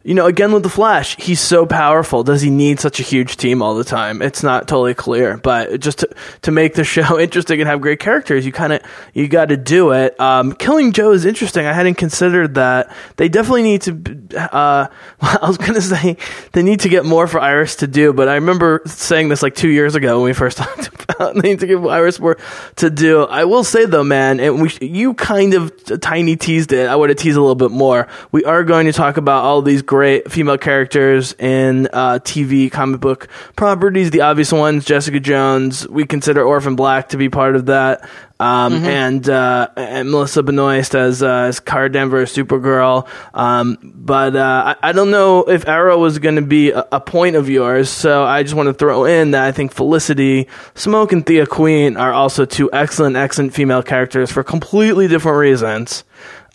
you 0.05 0.13
know, 0.13 0.27
again 0.27 0.51
with 0.51 0.61
the 0.61 0.69
Flash, 0.69 1.17
he's 1.17 1.39
so 1.39 1.65
powerful. 1.65 2.23
Does 2.23 2.43
he 2.43 2.51
need 2.51 2.79
such 2.79 2.99
a 2.99 3.03
huge 3.03 3.37
team 3.37 3.63
all 3.63 3.73
the 3.73 3.83
time? 3.83 4.21
It's 4.21 4.43
not 4.43 4.67
totally 4.67 4.93
clear, 4.93 5.37
but 5.37 5.79
just 5.79 5.99
to, 5.99 6.09
to 6.43 6.51
make 6.51 6.75
the 6.75 6.83
show 6.83 7.19
interesting 7.19 7.59
and 7.59 7.67
have 7.67 7.81
great 7.81 7.99
characters, 7.99 8.45
you 8.45 8.51
kind 8.51 8.73
of 8.73 8.81
you 9.15 9.27
got 9.27 9.49
to 9.49 9.57
do 9.57 9.91
it. 9.91 10.17
Um, 10.19 10.53
Killing 10.53 10.91
Joe 10.91 11.11
is 11.11 11.25
interesting. 11.25 11.65
I 11.65 11.73
hadn't 11.73 11.95
considered 11.95 12.53
that. 12.53 12.95
They 13.17 13.29
definitely 13.29 13.63
need 13.63 13.81
to. 13.81 14.53
Uh, 14.55 14.87
I 15.21 15.47
was 15.47 15.57
gonna 15.57 15.81
say 15.81 16.17
they 16.51 16.61
need 16.61 16.81
to 16.81 16.89
get 16.89 17.03
more 17.03 17.25
for 17.25 17.39
Iris 17.39 17.77
to 17.77 17.87
do, 17.87 18.13
but 18.13 18.29
I 18.29 18.35
remember 18.35 18.83
saying 18.85 19.29
this 19.29 19.41
like 19.41 19.55
two 19.55 19.69
years 19.69 19.95
ago 19.95 20.17
when 20.17 20.25
we 20.25 20.33
first 20.33 20.57
talked 20.59 20.87
about 20.87 21.33
they 21.33 21.49
need 21.49 21.61
to 21.61 21.67
give 21.67 21.83
Iris 21.83 22.19
more 22.19 22.37
to 22.75 22.91
do. 22.91 23.23
I 23.23 23.45
will 23.45 23.63
say 23.63 23.85
though, 23.85 24.03
man, 24.03 24.39
and 24.39 24.61
we 24.61 24.69
you 24.81 25.15
kind 25.15 25.55
of 25.55 25.99
tiny 25.99 26.35
teased 26.35 26.71
it. 26.73 26.87
I 26.87 26.95
would 26.95 27.09
have 27.09 27.17
teased 27.17 27.37
a 27.37 27.41
little 27.41 27.55
bit 27.55 27.71
more. 27.71 28.07
We 28.31 28.45
are 28.45 28.63
going 28.63 28.85
to 28.85 28.93
talk 28.93 29.17
about 29.17 29.43
all 29.43 29.63
these 29.63 29.81
great 29.81 29.94
female 30.27 30.57
characters 30.57 31.33
in 31.33 31.87
uh, 31.93 32.19
TV 32.19 32.71
comic 32.71 32.99
book 33.01 33.27
properties. 33.55 34.11
The 34.11 34.21
obvious 34.21 34.51
ones, 34.51 34.85
Jessica 34.85 35.19
Jones. 35.19 35.87
We 35.87 36.05
consider 36.05 36.43
Orphan 36.43 36.75
Black 36.75 37.09
to 37.09 37.17
be 37.17 37.29
part 37.29 37.55
of 37.55 37.67
that. 37.67 38.07
Um, 38.37 38.73
mm-hmm. 38.73 38.85
and, 38.85 39.29
uh, 39.29 39.69
and 39.77 40.11
Melissa 40.11 40.43
Benoist 40.43 40.93
as, 40.93 41.23
uh, 41.23 41.45
as 41.47 41.61
Kara 41.61 41.89
Danvers, 41.89 42.35
Supergirl. 42.35 43.07
Um, 43.33 43.77
but, 43.81 44.35
uh, 44.35 44.75
I, 44.81 44.89
I, 44.89 44.91
don't 44.91 45.09
know 45.09 45.45
if 45.45 45.65
Arrow 45.69 45.97
was 45.97 46.19
going 46.19 46.35
to 46.35 46.41
be 46.41 46.71
a, 46.71 46.85
a, 46.91 46.99
point 46.99 47.37
of 47.37 47.49
yours. 47.49 47.89
So 47.89 48.25
I 48.25 48.43
just 48.43 48.53
want 48.53 48.67
to 48.67 48.73
throw 48.73 49.05
in 49.05 49.31
that 49.31 49.45
I 49.45 49.53
think 49.53 49.71
Felicity, 49.71 50.49
Smoak, 50.73 51.13
and 51.13 51.25
Thea 51.25 51.47
Queen 51.47 51.95
are 51.95 52.11
also 52.11 52.43
two 52.43 52.69
excellent, 52.73 53.15
excellent 53.15 53.53
female 53.53 53.81
characters 53.81 54.33
for 54.33 54.43
completely 54.43 55.07
different 55.07 55.37
reasons 55.37 56.03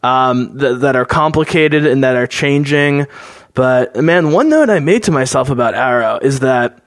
um, 0.02 0.58
th- 0.58 0.80
that 0.80 0.96
are 0.96 1.04
complicated 1.04 1.86
and 1.86 2.04
that 2.04 2.16
are 2.16 2.26
changing. 2.26 3.06
But 3.54 3.96
man, 3.96 4.32
one 4.32 4.48
note 4.48 4.70
I 4.70 4.78
made 4.78 5.02
to 5.04 5.12
myself 5.12 5.50
about 5.50 5.74
Arrow 5.74 6.18
is 6.20 6.40
that 6.40 6.82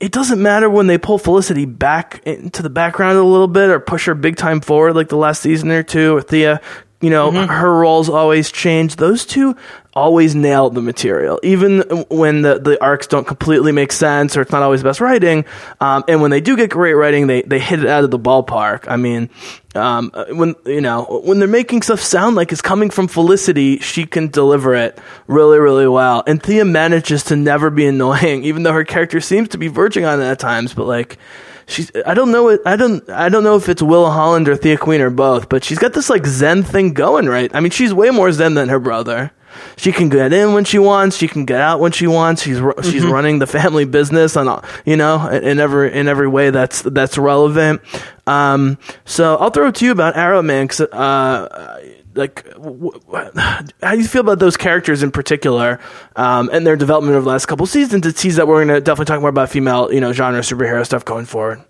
it 0.00 0.12
doesn't 0.12 0.42
matter 0.42 0.68
when 0.68 0.88
they 0.88 0.98
pull 0.98 1.16
Felicity 1.16 1.64
back 1.64 2.22
into 2.24 2.62
the 2.62 2.70
background 2.70 3.18
a 3.18 3.22
little 3.22 3.48
bit 3.48 3.70
or 3.70 3.78
push 3.78 4.06
her 4.06 4.14
big 4.14 4.36
time 4.36 4.60
forward 4.60 4.94
like 4.94 5.08
the 5.08 5.16
last 5.16 5.40
season 5.42 5.70
or 5.70 5.82
two, 5.84 6.16
or 6.16 6.22
Thea 6.22 6.60
you 7.02 7.10
know, 7.10 7.30
mm-hmm. 7.30 7.50
her 7.50 7.80
roles 7.80 8.08
always 8.08 8.52
change. 8.52 8.96
Those 8.96 9.26
two 9.26 9.56
always 9.92 10.34
nail 10.34 10.70
the 10.70 10.80
material, 10.80 11.38
even 11.42 11.80
when 12.08 12.42
the, 12.42 12.58
the 12.58 12.82
arcs 12.82 13.08
don't 13.08 13.26
completely 13.26 13.72
make 13.72 13.92
sense 13.92 14.36
or 14.36 14.40
it's 14.40 14.52
not 14.52 14.62
always 14.62 14.82
best 14.82 15.00
writing. 15.00 15.44
Um, 15.80 16.04
and 16.06 16.22
when 16.22 16.30
they 16.30 16.40
do 16.40 16.56
get 16.56 16.70
great 16.70 16.94
writing, 16.94 17.26
they, 17.26 17.42
they 17.42 17.58
hit 17.58 17.80
it 17.80 17.86
out 17.86 18.04
of 18.04 18.12
the 18.12 18.18
ballpark. 18.18 18.84
I 18.86 18.96
mean, 18.96 19.28
um, 19.74 20.12
when, 20.30 20.54
you 20.64 20.80
know, 20.80 21.20
when 21.24 21.40
they're 21.40 21.48
making 21.48 21.82
stuff 21.82 22.00
sound 22.00 22.36
like 22.36 22.52
it's 22.52 22.62
coming 22.62 22.88
from 22.88 23.08
Felicity, 23.08 23.78
she 23.80 24.06
can 24.06 24.28
deliver 24.28 24.74
it 24.74 24.96
really, 25.26 25.58
really 25.58 25.88
well. 25.88 26.22
And 26.26 26.40
Thea 26.40 26.64
manages 26.64 27.24
to 27.24 27.36
never 27.36 27.68
be 27.68 27.84
annoying, 27.84 28.44
even 28.44 28.62
though 28.62 28.72
her 28.72 28.84
character 28.84 29.20
seems 29.20 29.48
to 29.48 29.58
be 29.58 29.66
verging 29.66 30.04
on 30.04 30.20
it 30.22 30.24
at 30.24 30.38
times, 30.38 30.72
but 30.72 30.86
like, 30.86 31.18
she's 31.66 31.90
I 32.06 32.14
don't 32.14 32.30
know 32.30 32.58
I 32.64 32.76
don't 32.76 33.08
I 33.10 33.28
don't 33.28 33.44
know 33.44 33.56
if 33.56 33.68
it's 33.68 33.82
Willa 33.82 34.10
Holland 34.10 34.48
or 34.48 34.56
Thea 34.56 34.76
Queen 34.76 35.00
or 35.00 35.10
both, 35.10 35.48
but 35.48 35.64
she's 35.64 35.78
got 35.78 35.92
this 35.92 36.10
like 36.10 36.26
Zen 36.26 36.62
thing 36.62 36.92
going, 36.92 37.26
right? 37.26 37.54
I 37.54 37.60
mean, 37.60 37.70
she's 37.70 37.92
way 37.94 38.10
more 38.10 38.32
Zen 38.32 38.54
than 38.54 38.68
her 38.68 38.80
brother. 38.80 39.32
She 39.76 39.92
can 39.92 40.08
get 40.08 40.32
in 40.32 40.54
when 40.54 40.64
she 40.64 40.78
wants. 40.78 41.16
She 41.16 41.28
can 41.28 41.44
get 41.44 41.60
out 41.60 41.80
when 41.80 41.92
she 41.92 42.06
wants. 42.06 42.42
She's 42.42 42.58
mm-hmm. 42.58 42.90
she's 42.90 43.04
running 43.04 43.38
the 43.38 43.46
family 43.46 43.84
business 43.84 44.36
on 44.36 44.64
you 44.84 44.96
know 44.96 45.28
in 45.28 45.58
every 45.58 45.92
in 45.92 46.08
every 46.08 46.28
way 46.28 46.50
that's 46.50 46.82
that's 46.82 47.18
relevant. 47.18 47.82
Um, 48.26 48.78
so 49.04 49.36
I'll 49.36 49.50
throw 49.50 49.68
it 49.68 49.74
to 49.76 49.84
you 49.84 49.92
about 49.92 50.16
Arrow 50.16 50.42
Man 50.42 50.66
because 50.66 50.80
uh, 50.80 51.81
like 52.14 52.46
how 53.82 53.92
do 53.92 53.98
you 53.98 54.06
feel 54.06 54.20
about 54.20 54.38
those 54.38 54.56
characters 54.56 55.02
in 55.02 55.10
particular 55.10 55.80
um, 56.16 56.50
and 56.52 56.66
their 56.66 56.76
development 56.76 57.14
over 57.14 57.24
the 57.24 57.30
last 57.30 57.46
couple 57.46 57.66
seasons? 57.66 58.06
It 58.06 58.18
seems 58.18 58.36
that 58.36 58.46
we're 58.46 58.64
going 58.64 58.74
to 58.74 58.80
definitely 58.80 59.06
talk 59.06 59.20
more 59.20 59.30
about 59.30 59.50
female 59.50 59.92
you 59.92 60.00
know 60.00 60.12
genre 60.12 60.40
superhero 60.40 60.84
stuff 60.84 61.04
going 61.04 61.26
forward. 61.26 61.62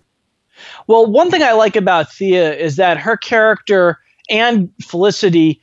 Well 0.87 1.07
one 1.07 1.31
thing 1.31 1.43
i 1.43 1.53
like 1.53 1.77
about 1.77 2.13
thea 2.13 2.55
is 2.55 2.77
that 2.77 2.99
her 2.99 3.17
character 3.17 3.99
and 4.31 4.71
felicity 4.81 5.61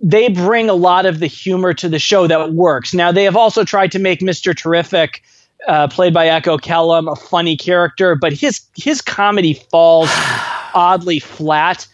they 0.00 0.28
bring 0.28 0.68
a 0.70 0.74
lot 0.74 1.06
of 1.06 1.18
the 1.18 1.26
humor 1.26 1.74
to 1.74 1.88
the 1.88 1.98
show 1.98 2.28
that 2.28 2.52
works. 2.52 2.94
Now 2.94 3.10
they 3.10 3.24
have 3.24 3.36
also 3.36 3.64
tried 3.64 3.92
to 3.92 3.98
make 3.98 4.20
mr 4.20 4.56
terrific 4.56 5.22
uh, 5.66 5.88
played 5.88 6.14
by 6.14 6.28
echo 6.28 6.56
kellum 6.56 7.08
a 7.08 7.16
funny 7.16 7.56
character 7.56 8.14
but 8.14 8.32
his 8.32 8.60
his 8.76 9.00
comedy 9.00 9.54
falls 9.54 10.08
oddly 10.74 11.18
flat. 11.18 11.86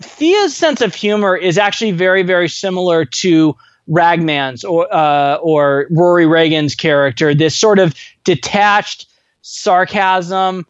Thea's 0.00 0.56
sense 0.56 0.80
of 0.80 0.94
humor 0.94 1.36
is 1.36 1.58
actually 1.58 1.92
very, 1.92 2.22
very 2.22 2.48
similar 2.48 3.04
to 3.04 3.56
Ragman's 3.86 4.64
or 4.64 4.92
uh, 4.94 5.36
or 5.36 5.86
Rory 5.90 6.26
Regan's 6.26 6.74
character. 6.74 7.34
This 7.34 7.56
sort 7.56 7.78
of 7.78 7.94
detached 8.24 9.06
sarcasm. 9.42 10.66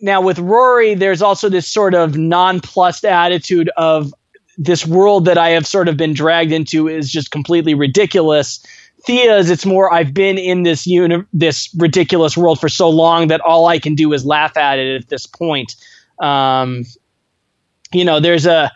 Now 0.00 0.20
with 0.20 0.38
Rory, 0.38 0.94
there's 0.94 1.22
also 1.22 1.48
this 1.48 1.68
sort 1.68 1.94
of 1.94 2.16
nonplussed 2.16 3.04
attitude 3.04 3.70
of 3.76 4.12
this 4.58 4.86
world 4.86 5.24
that 5.26 5.38
I 5.38 5.50
have 5.50 5.66
sort 5.66 5.88
of 5.88 5.96
been 5.96 6.12
dragged 6.12 6.52
into 6.52 6.88
is 6.88 7.10
just 7.10 7.30
completely 7.30 7.74
ridiculous. 7.74 8.64
Thea's, 9.04 9.50
it's 9.50 9.66
more 9.66 9.92
I've 9.92 10.14
been 10.14 10.38
in 10.38 10.62
this 10.62 10.86
uni- 10.86 11.24
this 11.32 11.74
ridiculous 11.76 12.36
world 12.36 12.60
for 12.60 12.68
so 12.68 12.88
long 12.88 13.28
that 13.28 13.40
all 13.40 13.66
I 13.66 13.78
can 13.78 13.94
do 13.94 14.12
is 14.12 14.24
laugh 14.24 14.56
at 14.56 14.78
it 14.78 15.02
at 15.02 15.08
this 15.08 15.26
point. 15.26 15.74
Um, 16.20 16.84
you 17.94 18.04
know, 18.04 18.20
there's 18.20 18.46
a 18.46 18.70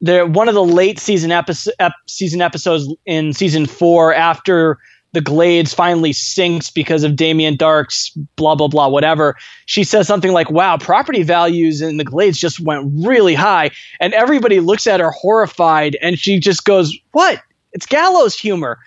there 0.00 0.26
one 0.26 0.48
of 0.48 0.54
the 0.54 0.64
late 0.64 0.98
season 0.98 1.30
episode 1.30 1.74
ep, 1.78 1.92
season 2.06 2.42
episodes 2.42 2.92
in 3.06 3.32
season 3.32 3.66
four 3.66 4.12
after 4.12 4.78
the 5.12 5.20
Glades 5.20 5.74
finally 5.74 6.12
sinks 6.12 6.70
because 6.70 7.04
of 7.04 7.16
Damien 7.16 7.56
Darhk's 7.56 8.10
blah 8.36 8.54
blah 8.54 8.68
blah 8.68 8.88
whatever. 8.88 9.36
She 9.66 9.84
says 9.84 10.06
something 10.06 10.32
like, 10.32 10.50
"Wow, 10.50 10.78
property 10.78 11.22
values 11.22 11.80
in 11.82 11.98
the 11.98 12.04
Glades 12.04 12.38
just 12.38 12.60
went 12.60 12.90
really 13.04 13.34
high," 13.34 13.70
and 14.00 14.12
everybody 14.14 14.60
looks 14.60 14.86
at 14.86 15.00
her 15.00 15.10
horrified, 15.10 15.96
and 16.02 16.18
she 16.18 16.38
just 16.40 16.64
goes, 16.64 16.96
"What? 17.12 17.40
It's 17.72 17.86
gallows 17.86 18.34
humor." 18.34 18.78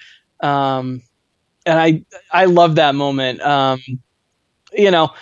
Um, 0.41 1.01
and 1.65 1.80
I 1.80 2.01
I 2.32 2.45
love 2.45 2.76
that 2.76 2.95
moment. 2.95 3.41
Um, 3.41 3.80
you 4.73 4.91
know, 4.91 5.13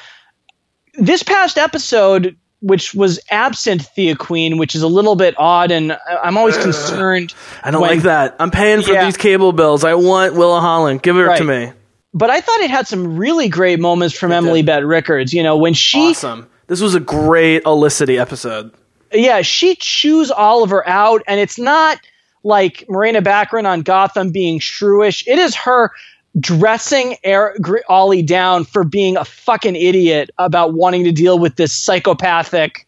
this 0.96 1.22
past 1.24 1.58
episode 1.58 2.36
which 2.64 2.96
was 2.96 3.20
absent 3.30 3.82
Thea 3.82 4.16
Queen, 4.16 4.58
which 4.58 4.74
is 4.74 4.82
a 4.82 4.88
little 4.88 5.16
bit 5.16 5.36
odd, 5.38 5.70
and 5.70 5.98
I'm 6.08 6.38
always 6.38 6.58
concerned. 6.58 7.34
I 7.62 7.72
don't 7.72 7.82
when, 7.82 7.92
like 7.92 8.04
that. 8.04 8.38
I'm 8.40 8.52
paying 8.52 8.82
for 8.82 8.94
yeah. 8.94 9.04
these 9.06 9.18
cable 9.18 9.52
bills. 9.52 9.84
I 9.84 9.96
want 9.96 10.34
Willa 10.34 10.62
Holland. 10.62 11.04
Give 11.04 11.18
it 11.18 11.24
right. 11.24 11.38
to 11.38 11.44
me. 11.44 11.74
But 12.14 12.30
I 12.30 12.40
thought 12.40 12.62
it 12.62 12.70
had 12.70 12.88
some 12.88 13.18
really 13.18 13.50
great 13.50 13.82
moments 13.82 14.18
from 14.18 14.32
it 14.32 14.36
Emily 14.36 14.62
did. 14.62 14.68
Bett 14.68 14.86
Rickards. 14.86 15.34
You 15.34 15.44
know, 15.44 15.58
when 15.58 15.74
she 15.74 16.12
awesome. 16.12 16.50
This 16.68 16.80
was 16.80 16.96
a 16.96 17.02
great 17.02 17.66
Olicity 17.66 18.18
episode. 18.18 18.72
Yeah, 19.12 19.42
she 19.42 19.76
chews 19.76 20.32
Oliver 20.32 20.88
out, 20.88 21.22
and 21.28 21.40
it's 21.40 21.60
not 21.60 22.00
like 22.44 22.86
Morena 22.88 23.22
Baccarin 23.22 23.66
on 23.66 23.82
Gotham 23.82 24.32
being 24.32 24.60
shrewish. 24.60 25.28
It 25.28 25.38
is 25.38 25.54
her 25.56 25.92
dressing 26.40 27.18
Eric, 27.24 27.58
Ollie 27.88 28.24
down 28.24 28.66
for 28.66 28.84
being 28.84 29.18
a 29.18 29.26
fucking 29.26 29.76
idiot 29.76 30.30
about 30.38 30.74
wanting 30.74 31.04
to 31.04 31.12
deal 31.12 31.38
with 31.40 31.56
this 31.56 31.74
psychopathic 31.74 32.88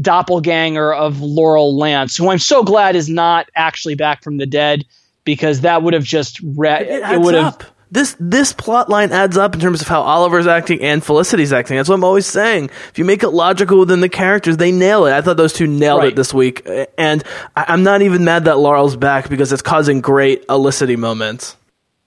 doppelganger 0.00 0.92
of 0.92 1.20
Laurel 1.20 1.76
Lance, 1.76 2.16
who 2.16 2.30
I'm 2.30 2.38
so 2.38 2.62
glad 2.62 2.96
is 2.96 3.08
not 3.08 3.48
actually 3.54 3.94
back 3.94 4.22
from 4.22 4.38
the 4.38 4.46
dead 4.46 4.84
because 5.24 5.60
that 5.60 5.82
would 5.82 5.94
have 5.94 6.04
just 6.04 6.40
re- 6.40 6.82
it, 6.82 7.02
it 7.02 7.20
would 7.20 7.34
have 7.34 7.70
this 7.90 8.16
this 8.20 8.52
plot 8.52 8.88
line 8.88 9.10
adds 9.10 9.36
up 9.36 9.54
in 9.54 9.60
terms 9.60 9.82
of 9.82 9.88
how 9.88 10.02
Oliver's 10.02 10.46
acting 10.46 10.80
and 10.80 11.04
Felicity's 11.04 11.52
acting. 11.52 11.76
That's 11.76 11.88
what 11.88 11.96
I'm 11.96 12.04
always 12.04 12.26
saying. 12.26 12.70
If 12.88 12.98
you 12.98 13.04
make 13.04 13.22
it 13.22 13.30
logical 13.30 13.80
within 13.80 14.00
the 14.00 14.08
characters, 14.08 14.56
they 14.56 14.70
nail 14.70 15.06
it. 15.06 15.12
I 15.12 15.20
thought 15.20 15.36
those 15.36 15.52
two 15.52 15.66
nailed 15.66 16.02
right. 16.02 16.12
it 16.12 16.16
this 16.16 16.32
week, 16.32 16.66
and 16.96 17.24
I, 17.56 17.72
am 17.72 17.82
not 17.82 18.02
even 18.02 18.24
mad 18.24 18.44
that 18.44 18.58
Laurel's 18.58 18.96
back 18.96 19.28
because 19.28 19.52
it's 19.52 19.62
causing 19.62 20.00
great 20.00 20.46
Olicity 20.46 20.96
moments. 20.96 21.56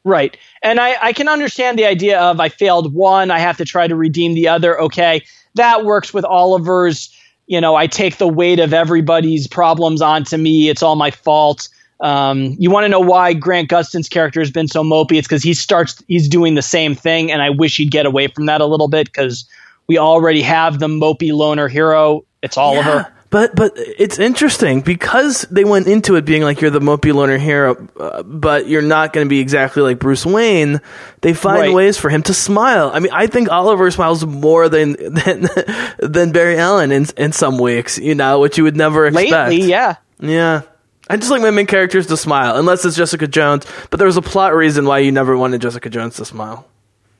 Right. 0.05 0.37
And 0.63 0.79
I, 0.79 0.95
I 1.01 1.13
can 1.13 1.27
understand 1.27 1.77
the 1.77 1.85
idea 1.85 2.19
of 2.19 2.39
I 2.39 2.49
failed 2.49 2.93
one, 2.93 3.29
I 3.29 3.39
have 3.39 3.57
to 3.57 3.65
try 3.65 3.87
to 3.87 3.95
redeem 3.95 4.33
the 4.33 4.47
other. 4.47 4.79
Okay. 4.79 5.23
That 5.55 5.85
works 5.85 6.13
with 6.13 6.25
Oliver's, 6.25 7.13
you 7.47 7.59
know, 7.59 7.75
I 7.75 7.85
take 7.85 8.17
the 8.17 8.27
weight 8.27 8.59
of 8.59 8.73
everybody's 8.73 9.45
problems 9.45 10.01
onto 10.01 10.37
me. 10.37 10.69
It's 10.69 10.81
all 10.81 10.95
my 10.95 11.11
fault. 11.11 11.67
Um, 11.99 12.55
you 12.57 12.71
want 12.71 12.85
to 12.85 12.89
know 12.89 12.99
why 12.99 13.33
Grant 13.33 13.69
Gustin's 13.69 14.09
character 14.09 14.39
has 14.39 14.51
been 14.51 14.67
so 14.67 14.83
mopey? 14.83 15.17
It's 15.17 15.27
because 15.27 15.43
he 15.43 15.53
starts, 15.53 16.01
he's 16.07 16.27
doing 16.27 16.55
the 16.55 16.61
same 16.61 16.95
thing, 16.95 17.31
and 17.31 17.41
I 17.41 17.49
wish 17.49 17.77
he'd 17.77 17.91
get 17.91 18.05
away 18.05 18.27
from 18.27 18.45
that 18.47 18.61
a 18.61 18.65
little 18.65 18.87
bit 18.87 19.07
because 19.07 19.45
we 19.87 19.97
already 19.97 20.41
have 20.41 20.79
the 20.79 20.87
mopey 20.87 21.33
loner 21.33 21.67
hero. 21.67 22.25
It's 22.41 22.57
Oliver. 22.57 22.89
Yeah. 22.89 23.12
But 23.33 23.55
but 23.55 23.73
it's 23.75 24.19
interesting 24.19 24.81
because 24.81 25.41
they 25.49 25.63
went 25.63 25.87
into 25.87 26.17
it 26.17 26.23
being 26.23 26.43
like 26.43 26.61
you're 26.61 26.69
the 26.69 26.79
mopey 26.79 27.11
loner 27.11 27.39
hero, 27.39 27.87
uh, 27.99 28.21
but 28.21 28.67
you're 28.67 28.83
not 28.83 29.11
going 29.11 29.25
to 29.25 29.29
be 29.29 29.39
exactly 29.39 29.81
like 29.81 29.97
Bruce 29.97 30.23
Wayne. 30.23 30.81
They 31.21 31.33
find 31.33 31.59
right. 31.59 31.73
ways 31.73 31.97
for 31.97 32.11
him 32.11 32.21
to 32.23 32.33
smile. 32.35 32.91
I 32.93 32.99
mean, 32.99 33.11
I 33.11 33.25
think 33.25 33.49
Oliver 33.49 33.89
smiles 33.89 34.23
more 34.23 34.69
than 34.69 34.91
than 35.15 35.49
than 35.97 36.31
Barry 36.31 36.59
Allen 36.59 36.91
in 36.91 37.07
in 37.17 37.31
some 37.31 37.57
weeks. 37.57 37.97
You 37.97 38.13
know, 38.13 38.39
which 38.39 38.59
you 38.59 38.65
would 38.65 38.77
never 38.77 39.07
expect. 39.07 39.31
Lately, 39.31 39.67
yeah, 39.67 39.95
yeah. 40.19 40.61
I 41.09 41.17
just 41.17 41.31
like 41.31 41.41
my 41.41 41.49
main 41.49 41.65
characters 41.65 42.05
to 42.07 42.17
smile, 42.17 42.55
unless 42.57 42.85
it's 42.85 42.95
Jessica 42.95 43.25
Jones. 43.25 43.65
But 43.89 43.97
there 43.97 44.05
was 44.05 44.17
a 44.17 44.21
plot 44.21 44.53
reason 44.53 44.85
why 44.85 44.99
you 44.99 45.11
never 45.11 45.35
wanted 45.35 45.59
Jessica 45.59 45.89
Jones 45.89 46.17
to 46.17 46.25
smile. 46.25 46.67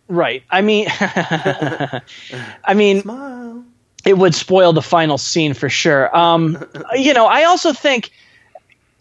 Right. 0.08 0.44
I 0.52 0.62
mean, 0.62 0.86
I 1.00 2.04
mean, 2.76 3.02
smile 3.02 3.66
it 4.06 4.18
would 4.18 4.36
spoil 4.36 4.74
the 4.74 4.82
final 4.82 5.18
scene 5.18 5.54
for 5.54 5.70
sure. 5.70 6.16
Um, 6.16 6.64
you 6.94 7.14
know, 7.14 7.26
I 7.26 7.44
also 7.44 7.74
think 7.74 8.12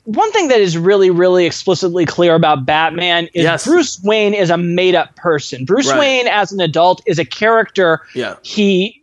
one 0.05 0.31
thing 0.33 0.49
that 0.49 0.61
is 0.61 0.77
really, 0.77 1.11
really 1.11 1.47
explicitly 1.47 2.05
clear 2.05 2.35
about 2.35 2.67
Batman 2.67 3.27
is 3.35 3.45
yes. 3.45 3.65
Bruce 3.65 4.01
Wayne 4.03 4.35
is 4.35 4.51
a 4.51 4.57
made 4.57 4.95
up 4.95 5.15
person. 5.17 5.65
Bruce 5.65 5.89
right. 5.91 5.99
Wayne, 5.99 6.27
as 6.29 6.53
an 6.53 6.61
adult, 6.61 7.03
is 7.07 7.19
a 7.19 7.25
character. 7.25 8.01
Yeah. 8.15 8.37
He 8.43 9.01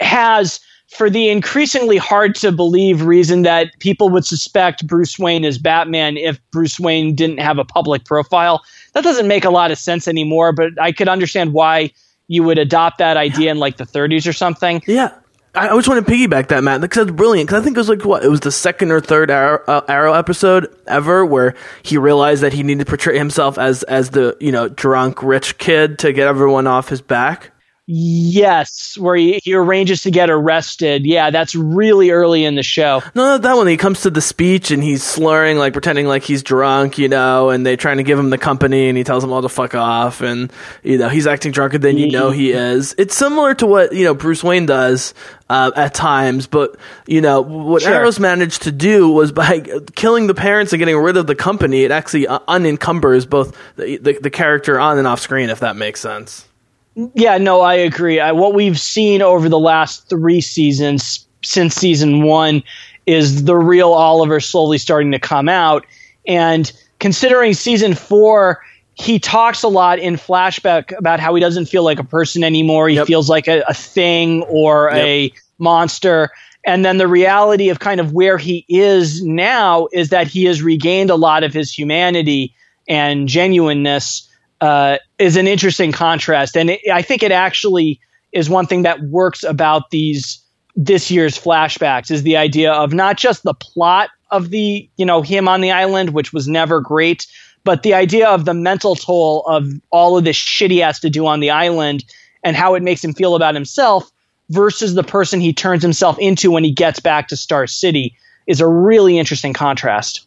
has, 0.00 0.60
for 0.88 1.08
the 1.08 1.28
increasingly 1.28 1.96
hard 1.96 2.34
to 2.36 2.50
believe 2.50 3.02
reason 3.02 3.42
that 3.42 3.68
people 3.78 4.08
would 4.10 4.24
suspect 4.24 4.86
Bruce 4.86 5.18
Wayne 5.18 5.44
is 5.44 5.58
Batman 5.58 6.16
if 6.16 6.40
Bruce 6.50 6.80
Wayne 6.80 7.14
didn't 7.14 7.38
have 7.38 7.58
a 7.58 7.64
public 7.64 8.04
profile. 8.04 8.62
That 8.94 9.04
doesn't 9.04 9.28
make 9.28 9.44
a 9.44 9.50
lot 9.50 9.70
of 9.70 9.78
sense 9.78 10.08
anymore, 10.08 10.52
but 10.52 10.80
I 10.80 10.90
could 10.90 11.08
understand 11.08 11.52
why 11.52 11.92
you 12.26 12.42
would 12.42 12.58
adopt 12.58 12.98
that 12.98 13.16
idea 13.16 13.50
in 13.52 13.58
like 13.58 13.76
the 13.76 13.84
30s 13.84 14.28
or 14.28 14.32
something. 14.32 14.82
Yeah. 14.86 15.12
I 15.52 15.68
just 15.74 15.88
want 15.88 16.06
to 16.06 16.12
piggyback 16.12 16.48
that, 16.48 16.62
Matt, 16.62 16.80
because 16.80 17.06
that's 17.06 17.16
brilliant. 17.16 17.48
Because 17.48 17.60
I 17.60 17.64
think 17.64 17.76
it 17.76 17.80
was 17.80 17.88
like 17.88 18.04
what 18.04 18.24
it 18.24 18.28
was 18.28 18.40
the 18.40 18.52
second 18.52 18.92
or 18.92 19.00
third 19.00 19.32
Arrow, 19.32 19.62
uh, 19.66 19.80
Arrow 19.88 20.12
episode 20.12 20.72
ever 20.86 21.26
where 21.26 21.56
he 21.82 21.98
realized 21.98 22.42
that 22.44 22.52
he 22.52 22.62
needed 22.62 22.84
to 22.84 22.88
portray 22.88 23.18
himself 23.18 23.58
as 23.58 23.82
as 23.84 24.10
the 24.10 24.36
you 24.38 24.52
know 24.52 24.68
drunk 24.68 25.22
rich 25.24 25.58
kid 25.58 25.98
to 26.00 26.12
get 26.12 26.28
everyone 26.28 26.68
off 26.68 26.88
his 26.88 27.02
back. 27.02 27.52
Yes, 27.92 28.96
where 28.96 29.16
he, 29.16 29.40
he 29.42 29.52
arranges 29.52 30.04
to 30.04 30.12
get 30.12 30.30
arrested. 30.30 31.04
Yeah, 31.04 31.30
that's 31.30 31.56
really 31.56 32.10
early 32.10 32.44
in 32.44 32.54
the 32.54 32.62
show. 32.62 33.02
No, 33.16 33.36
that 33.36 33.56
one. 33.56 33.66
He 33.66 33.76
comes 33.76 34.02
to 34.02 34.10
the 34.10 34.20
speech 34.20 34.70
and 34.70 34.80
he's 34.80 35.02
slurring, 35.02 35.58
like 35.58 35.72
pretending 35.72 36.06
like 36.06 36.22
he's 36.22 36.44
drunk, 36.44 36.98
you 36.98 37.08
know, 37.08 37.50
and 37.50 37.66
they're 37.66 37.76
trying 37.76 37.96
to 37.96 38.04
give 38.04 38.16
him 38.16 38.30
the 38.30 38.38
company 38.38 38.88
and 38.88 38.96
he 38.96 39.02
tells 39.02 39.24
them 39.24 39.32
all 39.32 39.42
to 39.42 39.48
fuck 39.48 39.74
off 39.74 40.20
and, 40.20 40.52
you 40.84 40.98
know, 40.98 41.08
he's 41.08 41.26
acting 41.26 41.50
drunker 41.50 41.78
than 41.78 41.98
you 41.98 42.12
know 42.12 42.30
he 42.30 42.52
is. 42.52 42.94
It's 42.96 43.16
similar 43.16 43.54
to 43.56 43.66
what, 43.66 43.92
you 43.92 44.04
know, 44.04 44.14
Bruce 44.14 44.44
Wayne 44.44 44.66
does 44.66 45.12
uh, 45.48 45.72
at 45.74 45.92
times, 45.92 46.46
but, 46.46 46.76
you 47.08 47.20
know, 47.20 47.40
what 47.40 47.82
sure. 47.82 47.92
Arrows 47.92 48.20
managed 48.20 48.62
to 48.62 48.72
do 48.72 49.08
was 49.08 49.32
by 49.32 49.60
killing 49.96 50.28
the 50.28 50.34
parents 50.34 50.72
and 50.72 50.78
getting 50.78 50.96
rid 50.96 51.16
of 51.16 51.26
the 51.26 51.34
company, 51.34 51.82
it 51.82 51.90
actually 51.90 52.28
uh, 52.28 52.38
unencumbers 52.46 53.26
both 53.26 53.56
the, 53.74 53.96
the, 53.96 54.16
the 54.20 54.30
character 54.30 54.78
on 54.78 54.96
and 54.96 55.08
off 55.08 55.18
screen, 55.18 55.50
if 55.50 55.58
that 55.58 55.74
makes 55.74 55.98
sense. 55.98 56.46
Yeah, 56.94 57.38
no, 57.38 57.60
I 57.60 57.74
agree. 57.74 58.20
I, 58.20 58.32
what 58.32 58.54
we've 58.54 58.78
seen 58.78 59.22
over 59.22 59.48
the 59.48 59.58
last 59.58 60.08
three 60.08 60.40
seasons, 60.40 61.26
since 61.42 61.74
season 61.74 62.22
one, 62.22 62.62
is 63.06 63.44
the 63.44 63.56
real 63.56 63.92
Oliver 63.92 64.40
slowly 64.40 64.78
starting 64.78 65.12
to 65.12 65.18
come 65.18 65.48
out. 65.48 65.86
And 66.26 66.70
considering 66.98 67.54
season 67.54 67.94
four, 67.94 68.62
he 68.94 69.18
talks 69.18 69.62
a 69.62 69.68
lot 69.68 69.98
in 69.98 70.16
flashback 70.16 70.96
about 70.98 71.20
how 71.20 71.34
he 71.34 71.40
doesn't 71.40 71.66
feel 71.66 71.84
like 71.84 71.98
a 71.98 72.04
person 72.04 72.44
anymore. 72.44 72.88
He 72.88 72.96
yep. 72.96 73.06
feels 73.06 73.30
like 73.30 73.48
a, 73.48 73.62
a 73.66 73.74
thing 73.74 74.42
or 74.42 74.90
yep. 74.92 75.06
a 75.06 75.32
monster. 75.58 76.30
And 76.66 76.84
then 76.84 76.98
the 76.98 77.08
reality 77.08 77.70
of 77.70 77.78
kind 77.78 78.00
of 78.00 78.12
where 78.12 78.36
he 78.36 78.66
is 78.68 79.24
now 79.24 79.88
is 79.92 80.10
that 80.10 80.26
he 80.26 80.44
has 80.44 80.62
regained 80.62 81.08
a 81.08 81.16
lot 81.16 81.42
of 81.44 81.54
his 81.54 81.72
humanity 81.72 82.54
and 82.86 83.28
genuineness 83.28 84.28
uh, 84.60 84.98
is 85.18 85.36
an 85.36 85.46
interesting 85.46 85.92
contrast, 85.92 86.56
and 86.56 86.70
it, 86.70 86.80
I 86.92 87.02
think 87.02 87.22
it 87.22 87.32
actually 87.32 88.00
is 88.32 88.48
one 88.48 88.66
thing 88.66 88.82
that 88.82 89.02
works 89.04 89.42
about 89.42 89.90
these 89.90 90.42
this 90.76 91.10
year's 91.10 91.36
flashbacks 91.36 92.10
is 92.10 92.22
the 92.22 92.36
idea 92.36 92.72
of 92.72 92.92
not 92.92 93.16
just 93.16 93.42
the 93.42 93.54
plot 93.54 94.10
of 94.30 94.50
the 94.50 94.88
you 94.96 95.04
know 95.04 95.22
him 95.22 95.48
on 95.48 95.60
the 95.60 95.70
island, 95.70 96.10
which 96.10 96.32
was 96.32 96.46
never 96.48 96.80
great, 96.80 97.26
but 97.64 97.82
the 97.82 97.94
idea 97.94 98.28
of 98.28 98.44
the 98.44 98.54
mental 98.54 98.94
toll 98.94 99.44
of 99.46 99.72
all 99.90 100.16
of 100.16 100.24
this 100.24 100.36
shit 100.36 100.70
he 100.70 100.78
has 100.78 101.00
to 101.00 101.10
do 101.10 101.26
on 101.26 101.40
the 101.40 101.50
island 101.50 102.04
and 102.42 102.56
how 102.56 102.74
it 102.74 102.82
makes 102.82 103.04
him 103.04 103.12
feel 103.12 103.34
about 103.34 103.54
himself 103.54 104.10
versus 104.50 104.94
the 104.94 105.02
person 105.02 105.40
he 105.40 105.52
turns 105.52 105.82
himself 105.82 106.18
into 106.18 106.50
when 106.50 106.64
he 106.64 106.72
gets 106.72 107.00
back 107.00 107.28
to 107.28 107.36
Star 107.36 107.66
City 107.66 108.16
is 108.46 108.60
a 108.60 108.66
really 108.66 109.18
interesting 109.18 109.52
contrast. 109.52 110.26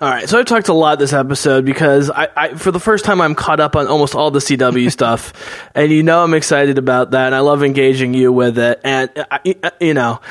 All 0.00 0.08
right, 0.08 0.26
so 0.26 0.38
I've 0.38 0.46
talked 0.46 0.68
a 0.68 0.72
lot 0.72 0.98
this 0.98 1.12
episode 1.12 1.66
because 1.66 2.10
I, 2.10 2.28
I, 2.34 2.54
for 2.54 2.70
the 2.70 2.80
first 2.80 3.04
time, 3.04 3.20
I'm 3.20 3.34
caught 3.34 3.60
up 3.60 3.76
on 3.76 3.86
almost 3.86 4.14
all 4.14 4.30
the 4.30 4.38
CW 4.38 4.90
stuff, 4.92 5.34
and 5.74 5.92
you 5.92 6.02
know 6.02 6.24
I'm 6.24 6.32
excited 6.32 6.78
about 6.78 7.10
that, 7.10 7.26
and 7.26 7.34
I 7.34 7.40
love 7.40 7.62
engaging 7.62 8.14
you 8.14 8.32
with 8.32 8.58
it. 8.58 8.80
And 8.82 9.10
I, 9.30 9.40
you 9.78 9.92
know, 9.92 10.22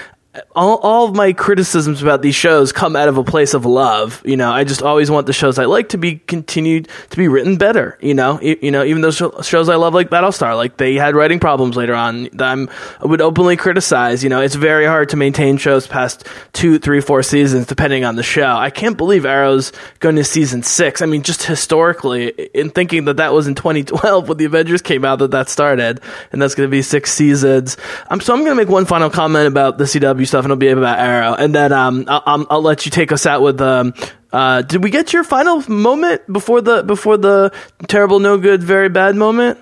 all, 0.55 0.77
all 0.77 1.05
of 1.07 1.15
my 1.15 1.34
criticisms 1.34 2.03
about 2.03 2.21
these 2.21 2.36
shows 2.36 2.71
come 2.71 2.95
out 2.95 3.07
of 3.07 3.17
a 3.17 3.23
place 3.23 3.55
of 3.55 3.65
love. 3.65 4.21
You 4.23 4.38
know, 4.38 4.51
I 4.51 4.63
just 4.63 4.84
always 4.84 5.09
want 5.09 5.25
the 5.25 5.34
shows 5.34 5.57
I 5.57 5.65
like 5.65 5.89
to 5.89 5.97
be 5.97 6.17
continued 6.17 6.88
to 7.09 7.17
be 7.17 7.27
written 7.27 7.57
better. 7.57 7.97
You 7.99 8.13
know, 8.13 8.39
you, 8.39 8.57
you 8.61 8.71
know, 8.71 8.84
even 8.84 9.01
those 9.01 9.17
shows 9.17 9.69
I 9.69 9.75
love 9.75 9.95
like 9.95 10.09
Battlestar, 10.09 10.55
like 10.55 10.77
they 10.77 10.95
had 10.95 11.15
writing 11.15 11.39
problems 11.39 11.75
later 11.75 11.95
on 11.95 12.25
that 12.34 12.43
I'm, 12.43 12.69
I 12.99 13.07
would 13.07 13.21
openly 13.21 13.57
criticize. 13.57 14.23
You 14.23 14.30
know, 14.30 14.39
it's 14.39 14.53
very 14.53 14.86
hard 14.86 15.09
to 15.09 15.17
maintain 15.17 15.57
shows 15.57 15.88
past 15.88 16.27
two, 16.53 16.77
three, 16.77 17.01
four 17.01 17.23
seasons 17.23 17.65
depending 17.65 18.05
on 18.05 18.15
the 18.15 18.23
show. 18.23 18.55
I 18.55 18.69
can't 18.69 18.97
believe 18.97 19.25
Arrow's 19.25 19.71
going 19.99 20.15
to 20.17 20.23
season 20.23 20.61
six. 20.61 21.01
I 21.01 21.07
mean, 21.07 21.23
just 21.23 21.43
historically, 21.43 22.30
in 22.53 22.69
thinking 22.69 23.05
that 23.05 23.17
that 23.17 23.34
was 23.34 23.47
in 23.47 23.55
2012 23.55 24.30
when 24.30 24.38
the 24.38 24.45
Avengers 24.45 24.84
came 24.84 25.03
out 25.03 25.19
that 25.19 25.32
that 25.32 25.49
started, 25.49 26.01
and 26.32 26.39
that's 26.39 26.53
going 26.53 26.69
to 26.69 26.71
be 26.71 26.84
six 26.84 27.11
seasons. 27.11 27.77
I'm 28.09 28.21
so 28.21 28.34
I'm 28.34 28.41
going 28.41 28.55
to 28.55 28.63
make 28.63 28.69
one 28.69 28.86
final 28.86 29.09
comment 29.09 29.47
about 29.47 29.80
the 29.80 29.86
CW 29.86 30.18
stuff, 30.26 30.45
and 30.45 30.51
it'll 30.51 30.59
be 30.59 30.67
about 30.67 30.99
Arrow, 30.99 31.34
and 31.34 31.53
then 31.53 31.72
um, 31.72 32.05
I'll, 32.07 32.45
I'll 32.49 32.61
let 32.61 32.86
you 32.86 32.91
take 32.91 33.11
us 33.11 33.26
out 33.26 33.41
with 33.41 33.61
um, 33.61 33.93
uh, 34.32 34.61
did 34.61 34.84
we 34.84 34.89
get 34.89 35.13
your 35.13 35.24
final 35.24 35.63
moment 35.70 36.22
before 36.32 36.61
the 36.61 36.84
before 36.84 37.17
the 37.17 37.53
terrible, 37.88 38.20
no 38.20 38.38
good, 38.38 38.63
very 38.63 38.89
bad 38.89 39.15
moment? 39.15 39.59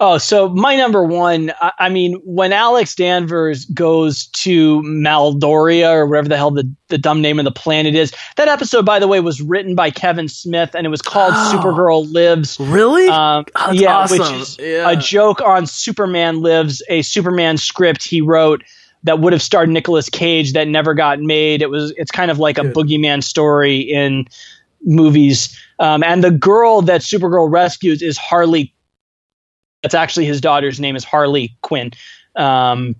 Oh, 0.00 0.18
so 0.18 0.48
my 0.48 0.76
number 0.76 1.04
one, 1.04 1.52
I, 1.60 1.72
I 1.78 1.88
mean, 1.88 2.20
when 2.24 2.52
Alex 2.52 2.94
Danvers 2.94 3.64
goes 3.66 4.26
to 4.28 4.82
Maaldoria 4.82 5.90
or 5.92 6.06
whatever 6.06 6.28
the 6.28 6.36
hell 6.36 6.50
the, 6.50 6.70
the 6.88 6.98
dumb 6.98 7.20
name 7.20 7.38
of 7.38 7.44
the 7.44 7.52
planet 7.52 7.94
is, 7.94 8.12
that 8.36 8.48
episode, 8.48 8.84
by 8.84 8.98
the 8.98 9.08
way, 9.08 9.20
was 9.20 9.40
written 9.40 9.74
by 9.74 9.90
Kevin 9.90 10.28
Smith 10.28 10.74
and 10.74 10.86
it 10.86 10.90
was 10.90 11.02
called 11.02 11.34
oh, 11.34 11.52
Supergirl 11.54 12.12
Lives. 12.12 12.58
Really? 12.58 13.08
Um, 13.08 13.44
yeah, 13.72 13.96
awesome. 13.96 14.18
which 14.18 14.30
is 14.30 14.58
yeah. 14.58 14.90
a 14.90 14.96
joke 14.96 15.40
on 15.40 15.66
Superman 15.66 16.40
Lives, 16.40 16.82
a 16.88 17.02
Superman 17.02 17.56
script 17.56 18.02
he 18.02 18.20
wrote 18.20 18.64
that 19.02 19.20
would 19.20 19.32
have 19.32 19.42
starred 19.42 19.68
Nicolas 19.68 20.08
Cage 20.08 20.52
that 20.54 20.68
never 20.68 20.94
got 20.94 21.20
made. 21.20 21.62
It 21.62 21.70
was 21.70 21.92
it's 21.96 22.10
kind 22.10 22.30
of 22.30 22.38
like 22.38 22.58
a 22.58 22.62
Good. 22.62 22.74
boogeyman 22.74 23.22
story 23.22 23.80
in 23.80 24.26
movies. 24.84 25.58
Um, 25.78 26.02
and 26.02 26.22
the 26.22 26.30
girl 26.30 26.82
that 26.82 27.02
Supergirl 27.02 27.50
rescues 27.50 28.02
is 28.02 28.16
Harley. 28.18 28.74
That's 29.82 29.94
actually 29.94 30.26
his 30.26 30.40
daughter's 30.40 30.80
name 30.80 30.96
is 30.96 31.04
Harley 31.04 31.56
Quinn. 31.62 31.92
Um, 32.34 32.96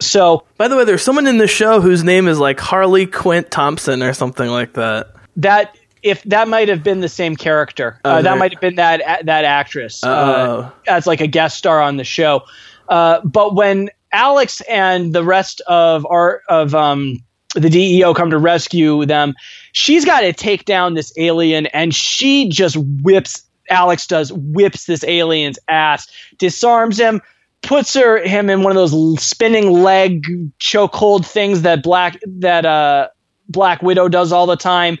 so, 0.00 0.44
by 0.58 0.68
the 0.68 0.76
way, 0.76 0.84
there's 0.84 1.02
someone 1.02 1.26
in 1.26 1.38
the 1.38 1.46
show 1.46 1.80
whose 1.80 2.02
name 2.02 2.26
is 2.26 2.38
like 2.38 2.58
Harley 2.58 3.06
Quint 3.06 3.50
Thompson 3.50 4.02
or 4.02 4.12
something 4.12 4.48
like 4.48 4.74
that. 4.74 5.14
That 5.36 5.76
if 6.02 6.22
that 6.24 6.48
might 6.48 6.68
have 6.68 6.82
been 6.82 7.00
the 7.00 7.08
same 7.08 7.36
character, 7.36 8.00
uh, 8.04 8.22
that 8.22 8.38
might 8.38 8.52
have 8.52 8.60
been 8.60 8.74
that 8.76 9.24
that 9.24 9.44
actress 9.44 10.02
uh, 10.04 10.70
as 10.86 11.06
like 11.06 11.20
a 11.20 11.26
guest 11.26 11.56
star 11.56 11.80
on 11.80 11.96
the 11.96 12.04
show. 12.04 12.42
Uh, 12.88 13.20
but 13.24 13.54
when 13.54 13.90
Alex 14.14 14.60
and 14.62 15.12
the 15.12 15.24
rest 15.24 15.60
of 15.62 16.06
our 16.06 16.42
of 16.48 16.74
um, 16.74 17.18
the 17.54 17.68
DEO 17.68 18.14
come 18.14 18.30
to 18.30 18.38
rescue 18.38 19.04
them. 19.04 19.34
She's 19.72 20.04
got 20.04 20.20
to 20.20 20.32
take 20.32 20.64
down 20.64 20.94
this 20.94 21.12
alien, 21.18 21.66
and 21.66 21.94
she 21.94 22.48
just 22.48 22.76
whips. 22.76 23.42
Alex 23.70 24.06
does 24.06 24.32
whips 24.32 24.86
this 24.86 25.04
alien's 25.04 25.58
ass, 25.68 26.06
disarms 26.38 26.98
him, 26.98 27.20
puts 27.62 27.94
her 27.94 28.22
him 28.22 28.50
in 28.50 28.62
one 28.62 28.76
of 28.76 28.90
those 28.90 29.22
spinning 29.22 29.70
leg 29.70 30.24
chokehold 30.60 31.26
things 31.26 31.62
that 31.62 31.82
black 31.82 32.18
that 32.26 32.64
uh 32.64 33.08
Black 33.48 33.82
Widow 33.82 34.08
does 34.08 34.32
all 34.32 34.46
the 34.46 34.56
time. 34.56 34.98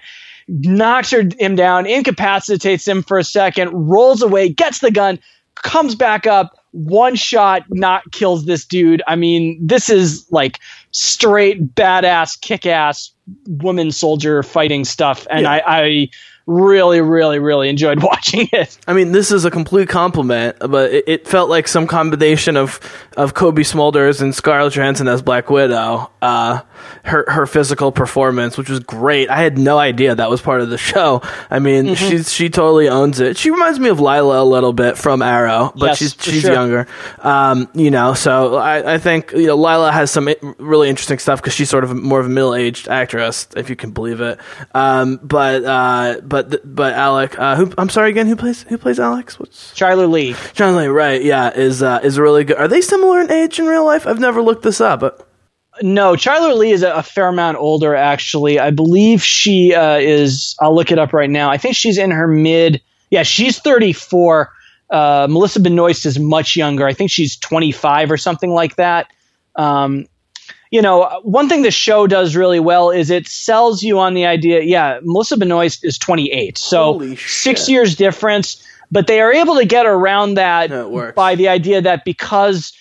Knocks 0.48 1.10
her, 1.10 1.22
him 1.38 1.56
down, 1.56 1.86
incapacitates 1.86 2.86
him 2.86 3.02
for 3.02 3.18
a 3.18 3.24
second, 3.24 3.70
rolls 3.72 4.20
away, 4.20 4.50
gets 4.50 4.80
the 4.80 4.90
gun, 4.90 5.18
comes 5.54 5.94
back 5.94 6.26
up, 6.26 6.54
one 6.74 7.14
shot 7.14 7.64
not 7.70 8.10
kills 8.10 8.46
this 8.46 8.64
dude. 8.64 9.00
I 9.06 9.14
mean, 9.14 9.58
this 9.64 9.88
is 9.88 10.26
like 10.32 10.58
straight 10.90 11.74
badass, 11.74 12.40
kick 12.40 12.66
ass 12.66 13.12
woman 13.46 13.92
soldier 13.92 14.42
fighting 14.42 14.84
stuff. 14.84 15.24
And 15.30 15.42
yeah. 15.42 15.52
I, 15.52 15.62
I 15.66 16.08
really, 16.46 17.00
really, 17.00 17.38
really 17.38 17.68
enjoyed 17.68 18.02
watching 18.02 18.48
it. 18.52 18.76
I 18.86 18.92
mean, 18.92 19.12
this 19.12 19.30
is 19.30 19.44
a 19.44 19.50
complete 19.50 19.88
compliment, 19.88 20.56
but 20.60 20.92
it, 20.92 21.04
it 21.06 21.28
felt 21.28 21.50
like 21.50 21.68
some 21.68 21.86
combination 21.86 22.56
of, 22.56 22.80
of 23.16 23.34
Cobie 23.34 23.62
Smulders 23.62 24.20
and 24.20 24.34
Scarlett 24.34 24.74
Johansson 24.74 25.08
as 25.08 25.22
Black 25.22 25.50
Widow. 25.50 26.10
Uh, 26.20 26.60
her 27.04 27.24
her 27.28 27.46
physical 27.46 27.92
performance, 27.92 28.56
which 28.56 28.68
was 28.68 28.80
great. 28.80 29.28
I 29.30 29.36
had 29.36 29.58
no 29.58 29.78
idea 29.78 30.14
that 30.14 30.30
was 30.30 30.40
part 30.40 30.60
of 30.60 30.70
the 30.70 30.78
show. 30.78 31.22
I 31.50 31.58
mean, 31.58 31.86
mm-hmm. 31.86 31.94
she's 31.94 32.32
she 32.32 32.48
totally 32.48 32.88
owns 32.88 33.20
it. 33.20 33.36
She 33.36 33.50
reminds 33.50 33.78
me 33.78 33.88
of 33.88 34.00
Lyla 34.00 34.42
a 34.42 34.44
little 34.44 34.72
bit 34.72 34.96
from 34.96 35.22
Arrow, 35.22 35.72
but 35.76 35.86
yes, 35.86 35.98
she's 35.98 36.16
she's 36.18 36.42
sure. 36.42 36.52
younger. 36.52 36.86
Um, 37.18 37.68
you 37.74 37.90
know, 37.90 38.14
so 38.14 38.56
I, 38.56 38.94
I 38.94 38.98
think 38.98 39.32
you 39.32 39.46
know 39.46 39.56
Lyla 39.56 39.92
has 39.92 40.10
some 40.10 40.28
really 40.58 40.88
interesting 40.88 41.18
stuff 41.18 41.40
because 41.40 41.54
she's 41.54 41.70
sort 41.70 41.84
of 41.84 41.94
more 41.94 42.20
of 42.20 42.26
a 42.26 42.30
middle 42.30 42.54
aged 42.54 42.88
actress, 42.88 43.48
if 43.56 43.68
you 43.68 43.76
can 43.76 43.90
believe 43.90 44.20
it. 44.20 44.38
Um, 44.74 45.20
but 45.22 45.64
uh, 45.64 46.20
but 46.22 46.33
but 46.34 46.74
but 46.74 46.94
Alec, 46.94 47.38
uh, 47.38 47.54
who 47.54 47.72
I'm 47.78 47.88
sorry 47.88 48.10
again, 48.10 48.26
who 48.26 48.34
plays 48.34 48.64
who 48.64 48.76
plays 48.76 48.98
Alex? 48.98 49.38
What's 49.38 49.72
Chyler 49.72 50.10
Lee? 50.10 50.32
Chyler 50.32 50.78
Lee, 50.78 50.86
right? 50.88 51.22
Yeah, 51.22 51.52
is 51.54 51.80
uh, 51.80 52.00
is 52.02 52.18
really 52.18 52.42
good. 52.42 52.56
Are 52.56 52.66
they 52.66 52.80
similar 52.80 53.20
in 53.20 53.30
age 53.30 53.60
in 53.60 53.66
real 53.66 53.84
life? 53.84 54.04
I've 54.04 54.18
never 54.18 54.42
looked 54.42 54.64
this 54.64 54.80
up, 54.80 54.98
but. 54.98 55.28
No, 55.82 56.14
Chyler 56.14 56.56
Lee 56.56 56.70
is 56.70 56.84
a, 56.84 56.92
a, 56.92 57.02
fair 57.02 57.26
amount 57.26 57.56
older, 57.58 57.96
actually. 57.96 58.60
I 58.60 58.70
believe 58.70 59.22
she 59.22 59.74
uh, 59.74 59.96
is. 59.96 60.56
I'll 60.60 60.74
look 60.74 60.92
it 60.92 60.98
up 61.00 61.12
right 61.12 61.30
now. 61.30 61.50
I 61.50 61.56
think 61.56 61.76
she's 61.76 61.98
in 61.98 62.12
her 62.12 62.28
mid. 62.28 62.80
Yeah, 63.10 63.24
she's 63.24 63.58
34. 63.58 64.52
Uh, 64.90 65.26
Melissa 65.28 65.60
Benoist 65.60 66.06
is 66.06 66.18
much 66.18 66.54
younger. 66.56 66.86
I 66.86 66.94
think 66.94 67.10
she's 67.10 67.36
25 67.36 68.10
or 68.10 68.16
something 68.16 68.50
like 68.50 68.76
that. 68.76 69.08
Um, 69.56 70.06
you 70.74 70.82
know, 70.82 71.20
one 71.22 71.48
thing 71.48 71.62
the 71.62 71.70
show 71.70 72.08
does 72.08 72.34
really 72.34 72.58
well 72.58 72.90
is 72.90 73.08
it 73.08 73.28
sells 73.28 73.84
you 73.84 74.00
on 74.00 74.14
the 74.14 74.26
idea. 74.26 74.62
Yeah, 74.62 74.98
Melissa 75.04 75.36
Benoist 75.36 75.84
is 75.84 75.96
28, 75.96 76.58
so 76.58 77.14
six 77.14 77.68
years 77.68 77.94
difference. 77.94 78.60
But 78.90 79.06
they 79.06 79.20
are 79.20 79.32
able 79.32 79.54
to 79.54 79.64
get 79.64 79.86
around 79.86 80.34
that 80.34 80.70
by 81.14 81.36
the 81.36 81.46
idea 81.46 81.80
that 81.80 82.04
because 82.04 82.72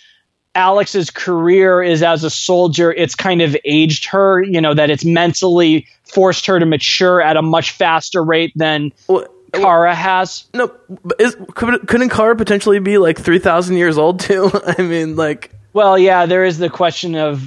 Alex's 0.56 1.12
career 1.12 1.84
is 1.84 2.02
as 2.02 2.24
a 2.24 2.32
soldier, 2.32 2.92
it's 2.92 3.14
kind 3.14 3.44
of 3.44 3.56
aged 3.64 4.06
her, 4.06 4.42
you 4.42 4.60
know, 4.60 4.74
that 4.74 4.90
it's 4.90 5.06
mentally 5.06 5.88
forced 6.04 6.48
her 6.48 6.58
to 6.58 6.66
mature 6.66 7.22
at 7.22 7.38
a 7.38 7.44
much 7.44 7.72
faster 7.74 8.24
rate 8.24 8.54
than 8.56 8.92
well, 9.08 9.28
Kara 9.54 9.94
has. 9.94 10.46
No, 10.56 10.74
is, 11.20 11.38
could, 11.54 11.88
couldn't 11.88 12.10
Kara 12.10 12.36
potentially 12.36 12.80
be 12.80 12.98
like 12.98 13.20
3,000 13.20 13.78
years 13.78 14.00
old 14.00 14.20
too? 14.20 14.50
I 14.66 14.82
mean, 14.82 15.16
like. 15.16 15.52
Well, 15.74 15.96
yeah, 16.00 16.26
there 16.26 16.44
is 16.44 16.58
the 16.58 16.72
question 16.72 17.14
of. 17.14 17.44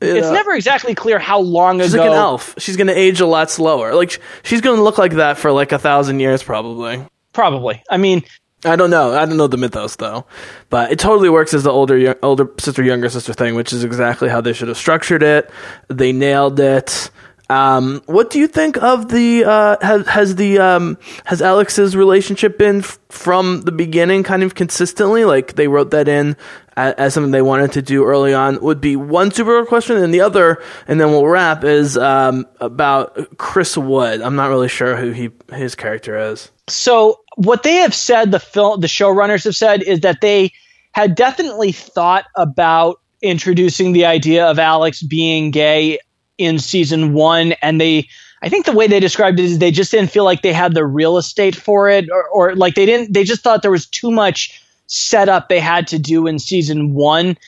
It's 0.00 0.30
never 0.30 0.52
exactly 0.52 0.94
clear 0.94 1.18
how 1.18 1.40
long 1.40 1.80
she's 1.80 1.94
ago. 1.94 2.02
She's 2.04 2.08
like 2.08 2.16
an 2.16 2.16
elf. 2.16 2.54
She's 2.58 2.76
going 2.76 2.86
to 2.86 2.98
age 2.98 3.20
a 3.20 3.26
lot 3.26 3.50
slower. 3.50 3.94
Like, 3.94 4.18
she's 4.42 4.60
going 4.60 4.76
to 4.76 4.82
look 4.82 4.98
like 4.98 5.12
that 5.12 5.38
for 5.38 5.52
like 5.52 5.72
a 5.72 5.78
thousand 5.78 6.20
years, 6.20 6.42
probably. 6.42 7.04
Probably. 7.32 7.82
I 7.90 7.96
mean, 7.96 8.22
I 8.64 8.76
don't 8.76 8.90
know. 8.90 9.12
I 9.14 9.24
don't 9.24 9.36
know 9.36 9.46
the 9.46 9.56
mythos 9.56 9.96
though, 9.96 10.26
but 10.68 10.92
it 10.92 10.98
totally 10.98 11.30
works 11.30 11.54
as 11.54 11.64
the 11.64 11.70
older 11.70 12.16
older 12.22 12.50
sister 12.58 12.82
younger 12.82 13.08
sister 13.08 13.32
thing, 13.32 13.54
which 13.54 13.72
is 13.72 13.84
exactly 13.84 14.28
how 14.28 14.40
they 14.40 14.52
should 14.52 14.68
have 14.68 14.76
structured 14.76 15.22
it. 15.22 15.50
They 15.88 16.12
nailed 16.12 16.60
it. 16.60 17.10
Um, 17.48 18.02
what 18.06 18.30
do 18.30 18.38
you 18.38 18.46
think 18.46 18.76
of 18.76 19.08
the 19.08 19.44
uh, 19.44 19.76
has 19.80 20.06
has 20.06 20.36
the 20.36 20.58
um, 20.58 20.98
has 21.24 21.40
Alex's 21.40 21.96
relationship 21.96 22.58
been 22.58 22.80
f- 22.80 22.98
from 23.08 23.62
the 23.62 23.72
beginning 23.72 24.22
kind 24.24 24.42
of 24.42 24.54
consistently? 24.54 25.24
Like 25.24 25.54
they 25.56 25.66
wrote 25.66 25.90
that 25.92 26.06
in 26.06 26.36
as, 26.80 27.14
something 27.14 27.30
they 27.30 27.42
wanted 27.42 27.72
to 27.72 27.82
do 27.82 28.04
early 28.04 28.34
on. 28.34 28.60
Would 28.60 28.80
be 28.80 28.96
one 28.96 29.30
super 29.30 29.64
question, 29.66 29.96
and 29.96 30.12
the 30.12 30.20
other, 30.20 30.62
and 30.86 31.00
then 31.00 31.10
we'll 31.10 31.26
wrap 31.26 31.64
is 31.64 31.96
um, 31.96 32.46
about 32.60 33.38
Chris 33.38 33.76
Wood. 33.76 34.20
I'm 34.22 34.36
not 34.36 34.48
really 34.48 34.68
sure 34.68 34.96
who 34.96 35.10
he 35.12 35.30
his 35.54 35.74
character 35.74 36.16
is. 36.16 36.50
So 36.68 37.20
what 37.36 37.62
they 37.62 37.76
have 37.76 37.94
said, 37.94 38.30
the 38.30 38.40
film, 38.40 38.80
the 38.80 38.86
showrunners 38.86 39.44
have 39.44 39.56
said, 39.56 39.82
is 39.82 40.00
that 40.00 40.20
they 40.20 40.52
had 40.92 41.14
definitely 41.14 41.72
thought 41.72 42.24
about 42.36 43.00
introducing 43.22 43.92
the 43.92 44.06
idea 44.06 44.46
of 44.46 44.58
Alex 44.58 45.02
being 45.02 45.50
gay 45.50 45.98
in 46.38 46.58
season 46.58 47.12
one, 47.12 47.52
and 47.62 47.80
they. 47.80 48.08
I 48.42 48.48
think 48.48 48.64
the 48.64 48.72
way 48.72 48.86
they 48.86 49.00
described 49.00 49.38
it 49.38 49.44
is 49.44 49.58
they 49.58 49.70
just 49.70 49.90
didn't 49.90 50.10
feel 50.10 50.24
like 50.24 50.40
they 50.40 50.54
had 50.54 50.72
the 50.72 50.86
real 50.86 51.18
estate 51.18 51.54
for 51.54 51.90
it, 51.90 52.08
or, 52.10 52.26
or 52.28 52.56
like 52.56 52.74
they 52.74 52.86
didn't. 52.86 53.12
They 53.12 53.22
just 53.22 53.42
thought 53.42 53.60
there 53.60 53.70
was 53.70 53.86
too 53.86 54.10
much 54.10 54.62
setup 54.90 55.48
they 55.48 55.60
had 55.60 55.86
to 55.88 55.98
do 55.98 56.26
in 56.26 56.38
season 56.38 56.92
one, 56.94 57.38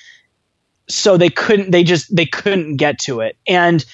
so 0.88 1.16
they 1.16 1.28
couldn't. 1.28 1.70
They 1.70 1.84
just 1.84 2.14
they 2.14 2.26
couldn't 2.26 2.76
get 2.76 2.98
to 3.00 3.20
it, 3.20 3.36
and 3.46 3.84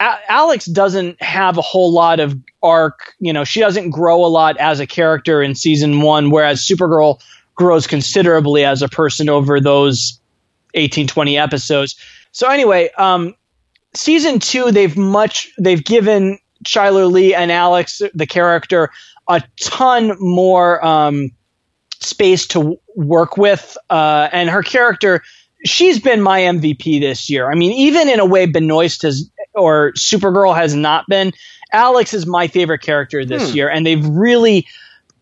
Alex 0.00 0.64
doesn't 0.64 1.22
have 1.22 1.58
a 1.58 1.62
whole 1.62 1.92
lot 1.92 2.20
of 2.20 2.36
arc. 2.62 3.14
You 3.20 3.32
know, 3.32 3.44
she 3.44 3.60
doesn't 3.60 3.90
grow 3.90 4.24
a 4.24 4.28
lot 4.28 4.56
as 4.56 4.80
a 4.80 4.86
character 4.86 5.42
in 5.42 5.54
season 5.54 6.00
one, 6.00 6.30
whereas 6.30 6.66
Supergirl 6.66 7.20
grows 7.54 7.86
considerably 7.86 8.64
as 8.64 8.80
a 8.80 8.88
person 8.88 9.28
over 9.28 9.60
those 9.60 10.18
18, 10.74 11.06
20 11.06 11.36
episodes. 11.36 11.96
So 12.32 12.48
anyway, 12.48 12.90
um, 12.96 13.34
season 13.94 14.38
two, 14.38 14.72
they've 14.72 14.96
much 14.96 15.52
they've 15.58 15.84
given 15.84 16.38
Chyler 16.64 17.10
Lee 17.10 17.34
and 17.34 17.52
Alex, 17.52 18.00
the 18.14 18.26
character, 18.26 18.90
a 19.28 19.42
ton 19.60 20.16
more 20.18 20.84
um, 20.84 21.30
space 22.00 22.46
to 22.48 22.78
work 22.96 23.36
with, 23.36 23.76
uh, 23.90 24.28
and 24.32 24.50
her 24.50 24.62
character 24.62 25.22
she's 25.64 26.00
been 26.00 26.22
my 26.22 26.40
MVP 26.40 27.00
this 27.00 27.28
year. 27.28 27.50
I 27.50 27.54
mean, 27.54 27.72
even 27.72 28.08
in 28.08 28.18
a 28.18 28.24
way 28.24 28.46
Benoist 28.46 29.02
has 29.02 29.30
or 29.54 29.92
Supergirl 29.92 30.54
has 30.54 30.74
not 30.74 31.06
been. 31.08 31.32
Alex 31.72 32.14
is 32.14 32.26
my 32.26 32.48
favorite 32.48 32.80
character 32.80 33.24
this 33.24 33.50
hmm. 33.50 33.56
year, 33.56 33.68
and 33.68 33.86
they've 33.86 34.06
really 34.06 34.66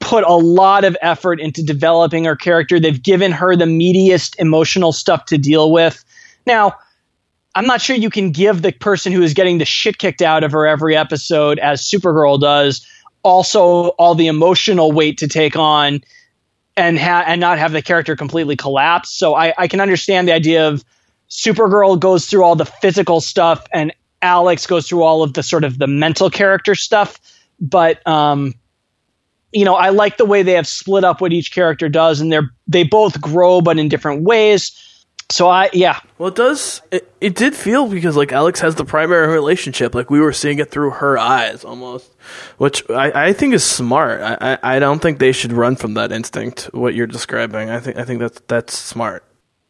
put 0.00 0.24
a 0.24 0.34
lot 0.34 0.84
of 0.84 0.96
effort 1.02 1.40
into 1.40 1.62
developing 1.62 2.24
her 2.24 2.36
character. 2.36 2.78
They've 2.78 3.02
given 3.02 3.32
her 3.32 3.56
the 3.56 3.64
meatiest 3.64 4.36
emotional 4.38 4.92
stuff 4.92 5.26
to 5.26 5.38
deal 5.38 5.72
with. 5.72 6.04
Now, 6.46 6.74
I'm 7.54 7.66
not 7.66 7.80
sure 7.80 7.96
you 7.96 8.10
can 8.10 8.30
give 8.30 8.62
the 8.62 8.72
person 8.72 9.12
who 9.12 9.22
is 9.22 9.34
getting 9.34 9.58
the 9.58 9.64
shit 9.64 9.98
kicked 9.98 10.22
out 10.22 10.44
of 10.44 10.52
her 10.52 10.66
every 10.66 10.96
episode, 10.96 11.58
as 11.58 11.82
Supergirl 11.82 12.40
does, 12.40 12.86
also 13.24 13.88
all 13.98 14.14
the 14.14 14.28
emotional 14.28 14.92
weight 14.92 15.18
to 15.18 15.28
take 15.28 15.56
on 15.56 16.00
and 16.78 16.98
ha- 16.98 17.24
and 17.26 17.40
not 17.40 17.58
have 17.58 17.72
the 17.72 17.82
character 17.82 18.16
completely 18.16 18.56
collapse. 18.56 19.10
So 19.10 19.34
I, 19.34 19.52
I 19.58 19.68
can 19.68 19.80
understand 19.80 20.28
the 20.28 20.32
idea 20.32 20.68
of 20.68 20.84
Supergirl 21.28 21.98
goes 21.98 22.26
through 22.26 22.44
all 22.44 22.56
the 22.56 22.64
physical 22.64 23.20
stuff 23.20 23.66
and 23.72 23.92
Alex 24.22 24.66
goes 24.66 24.88
through 24.88 25.02
all 25.02 25.22
of 25.22 25.34
the 25.34 25.42
sort 25.42 25.64
of 25.64 25.78
the 25.78 25.86
mental 25.86 26.30
character 26.30 26.74
stuff. 26.74 27.18
But 27.60 28.06
um, 28.06 28.54
you 29.52 29.64
know, 29.64 29.74
I 29.74 29.90
like 29.90 30.16
the 30.16 30.24
way 30.24 30.42
they 30.42 30.52
have 30.52 30.66
split 30.66 31.04
up 31.04 31.20
what 31.20 31.32
each 31.32 31.52
character 31.52 31.88
does, 31.88 32.20
and 32.20 32.32
they're 32.32 32.50
they 32.66 32.84
both 32.84 33.20
grow, 33.20 33.60
but 33.60 33.78
in 33.78 33.88
different 33.88 34.22
ways. 34.22 34.72
So 35.30 35.48
I, 35.48 35.68
yeah. 35.74 36.00
Well, 36.16 36.28
it 36.28 36.36
does. 36.36 36.80
It, 36.90 37.12
it 37.20 37.34
did 37.34 37.54
feel 37.54 37.86
because 37.86 38.16
like 38.16 38.32
Alex 38.32 38.60
has 38.60 38.76
the 38.76 38.84
primary 38.84 39.28
relationship, 39.28 39.94
like 39.94 40.08
we 40.08 40.20
were 40.20 40.32
seeing 40.32 40.58
it 40.58 40.70
through 40.70 40.90
her 40.90 41.18
eyes 41.18 41.64
almost, 41.64 42.10
which 42.56 42.88
I, 42.88 43.28
I 43.28 43.32
think 43.34 43.52
is 43.52 43.62
smart. 43.62 44.22
I, 44.22 44.36
I, 44.40 44.76
I 44.76 44.78
don't 44.78 45.02
think 45.02 45.18
they 45.18 45.32
should 45.32 45.52
run 45.52 45.76
from 45.76 45.94
that 45.94 46.12
instinct. 46.12 46.70
What 46.72 46.94
you're 46.94 47.06
describing, 47.06 47.68
I 47.68 47.78
think 47.78 47.98
I 47.98 48.04
think 48.04 48.20
that's 48.20 48.40
that's 48.48 48.76
smart. 48.76 49.22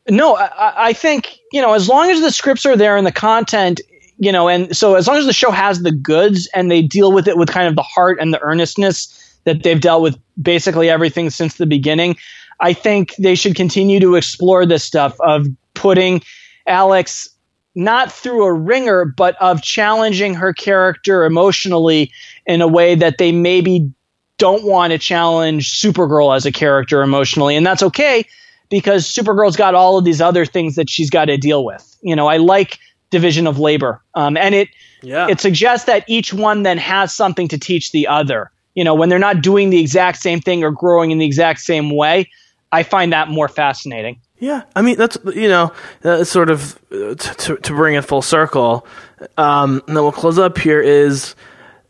No, 0.09 0.37
I, 0.37 0.89
I 0.89 0.93
think 0.93 1.39
you 1.53 1.61
know 1.61 1.75
as 1.75 1.89
long 1.89 2.09
as 2.09 2.21
the 2.21 2.31
scripts 2.31 2.65
are 2.65 2.77
there 2.77 2.97
and 2.97 3.05
the 3.05 3.13
content, 3.13 3.81
you 4.19 4.31
know, 4.31 4.49
and 4.49 4.77
so 4.77 4.95
as 4.95 5.09
long 5.09 5.17
as 5.17 5.27
the 5.27 5.33
show 5.33 5.51
has 5.51 5.83
the 5.83 5.93
goods 5.93 6.49
and 6.55 6.71
they 6.71 6.83
deal 6.83 7.11
with 7.13 7.27
it 7.27 7.37
with 7.37 7.49
kind 7.49 7.67
of 7.67 7.75
the 7.75 7.83
heart 7.83 8.19
and 8.21 8.33
the 8.33 8.41
earnestness 8.43 9.13
that 9.43 9.65
they've 9.65 9.81
dealt 9.81 10.03
with 10.03 10.17
basically 10.41 10.89
everything 10.89 11.31
since 11.31 11.57
the 11.57 11.67
beginning. 11.67 12.17
I 12.61 12.73
think 12.73 13.15
they 13.17 13.35
should 13.35 13.55
continue 13.55 14.01
to 14.01 14.17
explore 14.17 14.67
this 14.67 14.85
stuff 14.85 15.19
of 15.21 15.47
putting 15.75 16.23
Alex 16.67 17.31
not 17.75 18.11
through 18.11 18.45
a 18.45 18.53
ringer, 18.53 19.05
but 19.05 19.37
of 19.41 19.63
challenging 19.63 20.35
her 20.35 20.53
character 20.53 21.25
emotionally 21.25 22.11
in 22.47 22.61
a 22.61 22.67
way 22.67 22.97
that 22.97 23.19
they 23.19 23.31
maybe 23.31 23.93
don't 24.39 24.65
want 24.65 24.93
to 24.93 24.99
challenge 24.99 25.81
Supergirl 25.81 26.35
as 26.35 26.47
a 26.47 26.53
character 26.53 27.03
emotionally. 27.03 27.57
And 27.57 27.67
that's 27.67 27.83
okay 27.83 28.25
because 28.69 29.07
Supergirl's 29.07 29.57
got 29.57 29.75
all 29.75 29.99
of 29.99 30.05
these 30.05 30.21
other 30.21 30.45
things 30.45 30.75
that 30.77 30.91
she's 30.91 31.11
got 31.11 31.27
to 31.27 31.37
deal 31.37 31.65
with. 31.65 31.97
You 32.03 32.17
know, 32.17 32.27
I 32.27 32.39
like 32.39 32.79
division 33.11 33.47
of 33.47 33.59
labor. 33.59 34.03
Um, 34.15 34.37
and 34.37 34.55
it, 34.55 34.69
yeah. 35.03 35.29
it 35.29 35.41
suggests 35.41 35.87
that 35.87 36.05
each 36.09 36.33
one 36.33 36.63
then 36.63 36.79
has 36.79 37.15
something 37.15 37.49
to 37.49 37.59
teach 37.59 37.93
the 37.93 38.07
other. 38.07 38.51
You 38.75 38.85
know, 38.85 38.95
when 38.95 39.09
they're 39.09 39.19
not 39.19 39.41
doing 39.41 39.71
the 39.71 39.81
exact 39.81 40.19
same 40.19 40.41
thing 40.41 40.63
or 40.63 40.71
growing 40.71 41.11
in 41.11 41.19
the 41.19 41.27
exact 41.27 41.61
same 41.61 41.91
way, 41.91 42.31
I 42.71 42.83
find 42.83 43.13
that 43.13 43.29
more 43.29 43.49
fascinating. 43.49 44.21
Yeah, 44.39 44.63
I 44.77 44.83
mean 44.83 44.97
that's 44.97 45.19
you 45.35 45.49
know 45.49 45.73
uh, 46.05 46.25
sort 46.25 46.51
of 46.51 46.79
uh, 46.93 47.15
to 47.15 47.57
to 47.57 47.73
bring 47.75 47.95
it 47.95 48.05
full 48.05 48.23
circle. 48.23 48.87
Um, 49.37 49.83
and 49.87 49.97
then 49.97 50.03
we'll 50.05 50.13
close 50.13 50.39
up 50.39 50.59
here 50.59 50.81
is 50.81 51.35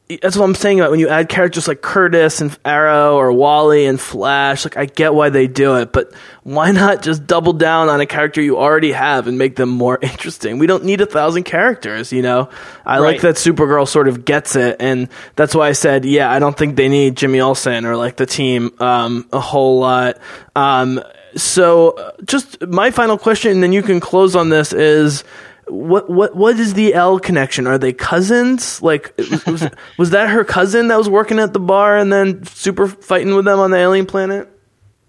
that's 0.08 0.36
what 0.36 0.44
I'm 0.44 0.54
saying 0.54 0.80
about 0.80 0.90
when 0.90 1.00
you 1.00 1.08
add 1.08 1.28
characters 1.28 1.68
like 1.68 1.82
Curtis 1.82 2.40
and 2.40 2.56
Arrow 2.64 3.16
or 3.16 3.30
Wally 3.30 3.84
and 3.84 4.00
Flash. 4.00 4.64
Like 4.64 4.78
I 4.78 4.86
get 4.86 5.12
why 5.12 5.28
they 5.28 5.46
do 5.46 5.76
it, 5.76 5.92
but 5.92 6.14
why 6.44 6.70
not 6.72 7.02
just 7.02 7.26
double 7.26 7.52
down 7.52 7.90
on 7.90 8.00
a 8.00 8.06
character 8.06 8.40
you 8.40 8.56
already 8.56 8.92
have 8.92 9.26
and 9.26 9.36
make 9.36 9.56
them 9.56 9.68
more 9.68 9.98
interesting? 10.02 10.58
We 10.58 10.66
don't 10.66 10.84
need 10.84 11.02
a 11.02 11.06
thousand 11.06 11.44
characters, 11.44 12.10
you 12.10 12.22
know. 12.22 12.48
I 12.86 13.00
right. 13.00 13.12
like 13.12 13.20
that 13.20 13.34
Supergirl 13.34 13.86
sort 13.86 14.08
of 14.08 14.24
gets 14.24 14.56
it, 14.56 14.76
and 14.80 15.08
that's 15.36 15.54
why 15.54 15.68
I 15.68 15.72
said, 15.72 16.06
yeah, 16.06 16.30
I 16.30 16.38
don't 16.38 16.56
think 16.56 16.76
they 16.76 16.88
need 16.88 17.16
Jimmy 17.16 17.40
Olsen 17.40 17.84
or 17.84 17.96
like 17.96 18.16
the 18.16 18.26
team 18.26 18.72
um, 18.80 19.28
a 19.30 19.40
whole 19.40 19.80
lot. 19.80 20.18
Um, 20.56 21.02
so, 21.36 21.90
uh, 21.90 22.12
just 22.24 22.66
my 22.66 22.90
final 22.90 23.18
question, 23.18 23.52
and 23.52 23.62
then 23.62 23.72
you 23.72 23.82
can 23.82 24.00
close 24.00 24.34
on 24.34 24.48
this 24.48 24.72
is 24.72 25.22
what 25.70 26.08
what 26.10 26.34
what 26.36 26.58
is 26.58 26.74
the 26.74 26.94
El 26.94 27.18
connection? 27.18 27.66
Are 27.66 27.78
they 27.78 27.92
cousins? 27.92 28.82
Like 28.82 29.14
was, 29.18 29.68
was, 29.98 30.10
that 30.10 30.30
her 30.30 30.44
cousin 30.44 30.88
that 30.88 30.98
was 30.98 31.08
working 31.08 31.38
at 31.38 31.52
the 31.52 31.60
bar 31.60 31.96
and 31.96 32.12
then 32.12 32.44
super 32.44 32.88
fighting 32.88 33.34
with 33.34 33.44
them 33.44 33.58
on 33.58 33.70
the 33.70 33.76
alien 33.76 34.06
planet? 34.06 34.48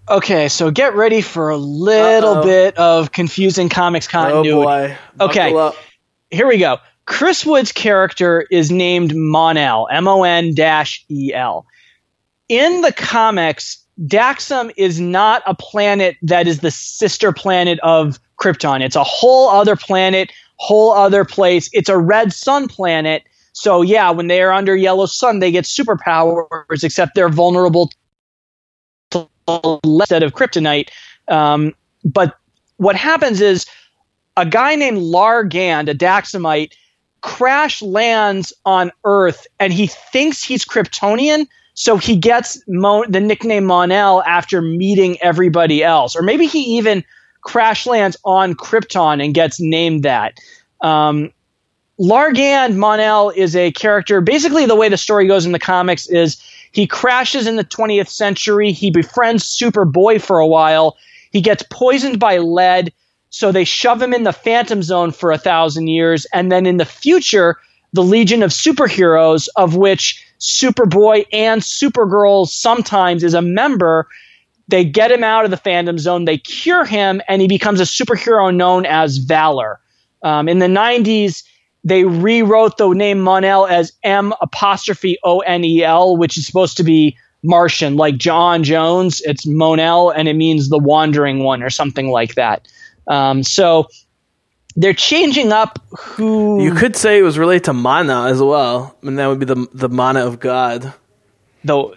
Okay, 0.08 0.48
so 0.48 0.70
get 0.70 0.94
ready 0.94 1.20
for 1.20 1.50
a 1.50 1.56
little 1.56 2.38
Uh-oh. 2.38 2.42
bit 2.42 2.76
of 2.76 3.12
confusing 3.12 3.68
comics 3.68 4.08
continuity. 4.08 4.50
Oh 4.50 4.62
boy. 4.62 4.96
okay. 5.20 5.72
Here 6.30 6.46
we 6.46 6.58
go. 6.58 6.78
Chris 7.06 7.44
Wood's 7.44 7.72
character 7.72 8.46
is 8.50 8.70
named 8.70 9.14
Mon-El, 9.14 9.88
M 9.90 10.06
O 10.08 10.22
N 10.22 10.54
E 11.08 11.32
L. 11.34 11.66
In 12.48 12.80
the 12.82 12.92
comics, 12.92 13.84
Daxam 14.06 14.72
is 14.76 15.00
not 15.00 15.42
a 15.46 15.54
planet 15.54 16.16
that 16.22 16.46
is 16.46 16.60
the 16.60 16.70
sister 16.70 17.32
planet 17.32 17.78
of 17.80 18.18
Krypton. 18.40 18.80
It's 18.80 18.96
a 18.96 19.04
whole 19.04 19.48
other 19.48 19.76
planet 19.76 20.32
whole 20.60 20.92
other 20.92 21.24
place. 21.24 21.70
It's 21.72 21.88
a 21.88 21.98
red 21.98 22.32
sun 22.32 22.68
planet. 22.68 23.22
So 23.52 23.80
yeah, 23.82 24.10
when 24.10 24.28
they 24.28 24.42
are 24.42 24.52
under 24.52 24.76
yellow 24.76 25.06
sun, 25.06 25.38
they 25.38 25.50
get 25.50 25.64
superpowers, 25.64 26.84
except 26.84 27.14
they're 27.14 27.30
vulnerable 27.30 27.90
to 29.10 29.28
instead 29.82 30.22
of 30.22 30.34
kryptonite. 30.34 30.90
Um, 31.28 31.74
but 32.04 32.36
what 32.76 32.94
happens 32.94 33.40
is 33.40 33.66
a 34.36 34.44
guy 34.46 34.74
named 34.74 34.98
Lar 34.98 35.44
Gand, 35.44 35.88
a 35.88 35.94
Daxamite, 35.94 36.72
crash 37.22 37.80
lands 37.80 38.52
on 38.64 38.92
Earth, 39.04 39.46
and 39.58 39.72
he 39.72 39.86
thinks 39.86 40.42
he's 40.42 40.64
Kryptonian. 40.64 41.46
So 41.74 41.96
he 41.96 42.16
gets 42.16 42.62
Mo- 42.68 43.06
the 43.08 43.20
nickname 43.20 43.64
Mon-El 43.64 44.22
after 44.24 44.60
meeting 44.60 45.16
everybody 45.22 45.82
else, 45.82 46.14
or 46.14 46.22
maybe 46.22 46.46
he 46.46 46.60
even 46.76 47.02
crash 47.42 47.86
lands 47.86 48.16
on 48.24 48.54
Krypton 48.54 49.24
and 49.24 49.34
gets 49.34 49.60
named 49.60 50.02
that. 50.04 50.38
Um, 50.80 51.32
Lar 51.98 52.32
Gand 52.32 52.78
Mon-El 52.78 53.30
is 53.30 53.54
a 53.54 53.72
character. 53.72 54.20
Basically, 54.22 54.64
the 54.64 54.74
way 54.74 54.88
the 54.88 54.96
story 54.96 55.26
goes 55.26 55.44
in 55.44 55.52
the 55.52 55.58
comics 55.58 56.06
is 56.06 56.42
he 56.72 56.86
crashes 56.86 57.46
in 57.46 57.56
the 57.56 57.64
20th 57.64 58.08
century. 58.08 58.72
He 58.72 58.90
befriends 58.90 59.44
Superboy 59.44 60.22
for 60.22 60.38
a 60.38 60.46
while. 60.46 60.96
He 61.30 61.40
gets 61.40 61.62
poisoned 61.70 62.18
by 62.18 62.38
lead, 62.38 62.92
so 63.28 63.52
they 63.52 63.64
shove 63.64 64.00
him 64.00 64.14
in 64.14 64.22
the 64.22 64.32
Phantom 64.32 64.82
Zone 64.82 65.12
for 65.12 65.30
a 65.30 65.38
thousand 65.38 65.88
years. 65.88 66.26
And 66.32 66.50
then 66.50 66.64
in 66.64 66.78
the 66.78 66.84
future, 66.84 67.58
the 67.92 68.02
Legion 68.02 68.42
of 68.42 68.50
Superheroes, 68.50 69.48
of 69.56 69.76
which 69.76 70.24
Superboy 70.38 71.26
and 71.32 71.60
Supergirl 71.60 72.48
sometimes 72.48 73.22
is 73.22 73.34
a 73.34 73.42
member, 73.42 74.08
they 74.70 74.84
get 74.84 75.10
him 75.10 75.24
out 75.24 75.44
of 75.44 75.50
the 75.50 75.56
Phantom 75.56 75.98
Zone, 75.98 76.24
they 76.24 76.38
cure 76.38 76.84
him, 76.84 77.20
and 77.28 77.42
he 77.42 77.48
becomes 77.48 77.80
a 77.80 77.84
superhero 77.84 78.54
known 78.54 78.86
as 78.86 79.18
Valor. 79.18 79.80
Um, 80.22 80.48
in 80.48 80.58
the 80.58 80.66
90s, 80.66 81.42
they 81.82 82.04
rewrote 82.04 82.76
the 82.76 82.92
name 82.92 83.20
Mon-El 83.20 83.66
as 83.66 83.92
M 84.02 84.34
apostrophe 84.40 85.18
O 85.24 85.40
N 85.40 85.64
E 85.64 85.82
L, 85.82 86.16
which 86.16 86.36
is 86.36 86.46
supposed 86.46 86.76
to 86.76 86.84
be 86.84 87.16
Martian, 87.42 87.96
like 87.96 88.16
J'onn 88.16 88.62
J'onzz. 88.62 89.22
It's 89.24 89.46
Mon-El, 89.46 90.10
and 90.10 90.28
it 90.28 90.34
means 90.34 90.68
the 90.68 90.78
wandering 90.78 91.42
one 91.42 91.62
or 91.62 91.70
something 91.70 92.08
like 92.08 92.34
that. 92.34 92.68
Um, 93.06 93.42
so 93.42 93.88
they're 94.76 94.92
changing 94.92 95.52
up 95.52 95.78
who. 95.98 96.62
You 96.62 96.74
could 96.74 96.96
say 96.96 97.18
it 97.18 97.22
was 97.22 97.38
related 97.38 97.64
to 97.64 97.72
Mana 97.72 98.26
as 98.26 98.42
well, 98.42 98.96
and 99.02 99.18
that 99.18 99.26
would 99.26 99.38
be 99.38 99.46
the 99.46 99.66
the 99.72 99.88
Mana 99.88 100.26
of 100.26 100.38
God. 100.38 100.92
Though 101.64 101.94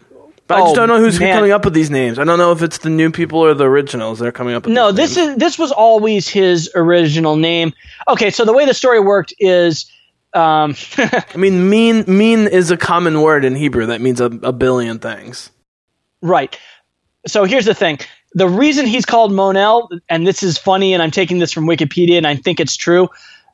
but 0.53 0.61
I 0.61 0.65
just 0.65 0.75
don't 0.75 0.87
know 0.87 0.99
who's 0.99 1.19
man. 1.19 1.35
coming 1.35 1.51
up 1.51 1.65
with 1.65 1.73
these 1.73 1.89
names. 1.89 2.19
I 2.19 2.23
don't 2.23 2.37
know 2.37 2.51
if 2.51 2.61
it's 2.61 2.79
the 2.79 2.89
new 2.89 3.11
people 3.11 3.39
or 3.39 3.53
the 3.53 3.65
originals 3.65 4.19
that 4.19 4.27
are 4.27 4.31
coming 4.31 4.55
up 4.55 4.65
with 4.65 4.73
No, 4.73 4.91
this 4.91 5.15
names. 5.15 5.29
is 5.31 5.37
this 5.37 5.59
was 5.59 5.71
always 5.71 6.27
his 6.27 6.69
original 6.75 7.35
name. 7.35 7.73
Okay, 8.07 8.29
so 8.29 8.45
the 8.45 8.53
way 8.53 8.65
the 8.65 8.73
story 8.73 8.99
worked 8.99 9.33
is 9.39 9.91
um, 10.33 10.75
I 10.97 11.37
mean 11.37 11.69
mean 11.69 12.05
mean 12.07 12.47
is 12.47 12.71
a 12.71 12.77
common 12.77 13.21
word 13.21 13.45
in 13.45 13.55
Hebrew 13.55 13.87
that 13.87 14.01
means 14.01 14.19
a, 14.21 14.25
a 14.25 14.51
billion 14.53 14.99
things. 14.99 15.51
Right. 16.21 16.57
So 17.27 17.45
here's 17.45 17.65
the 17.65 17.73
thing. 17.73 17.99
The 18.33 18.49
reason 18.49 18.85
he's 18.87 19.05
called 19.05 19.31
Mon-El, 19.31 19.89
and 20.09 20.25
this 20.25 20.41
is 20.41 20.57
funny, 20.57 20.93
and 20.93 21.03
I'm 21.03 21.11
taking 21.11 21.37
this 21.39 21.51
from 21.51 21.65
Wikipedia, 21.65 22.17
and 22.17 22.25
I 22.25 22.35
think 22.35 22.59
it's 22.59 22.75
true. 22.75 23.09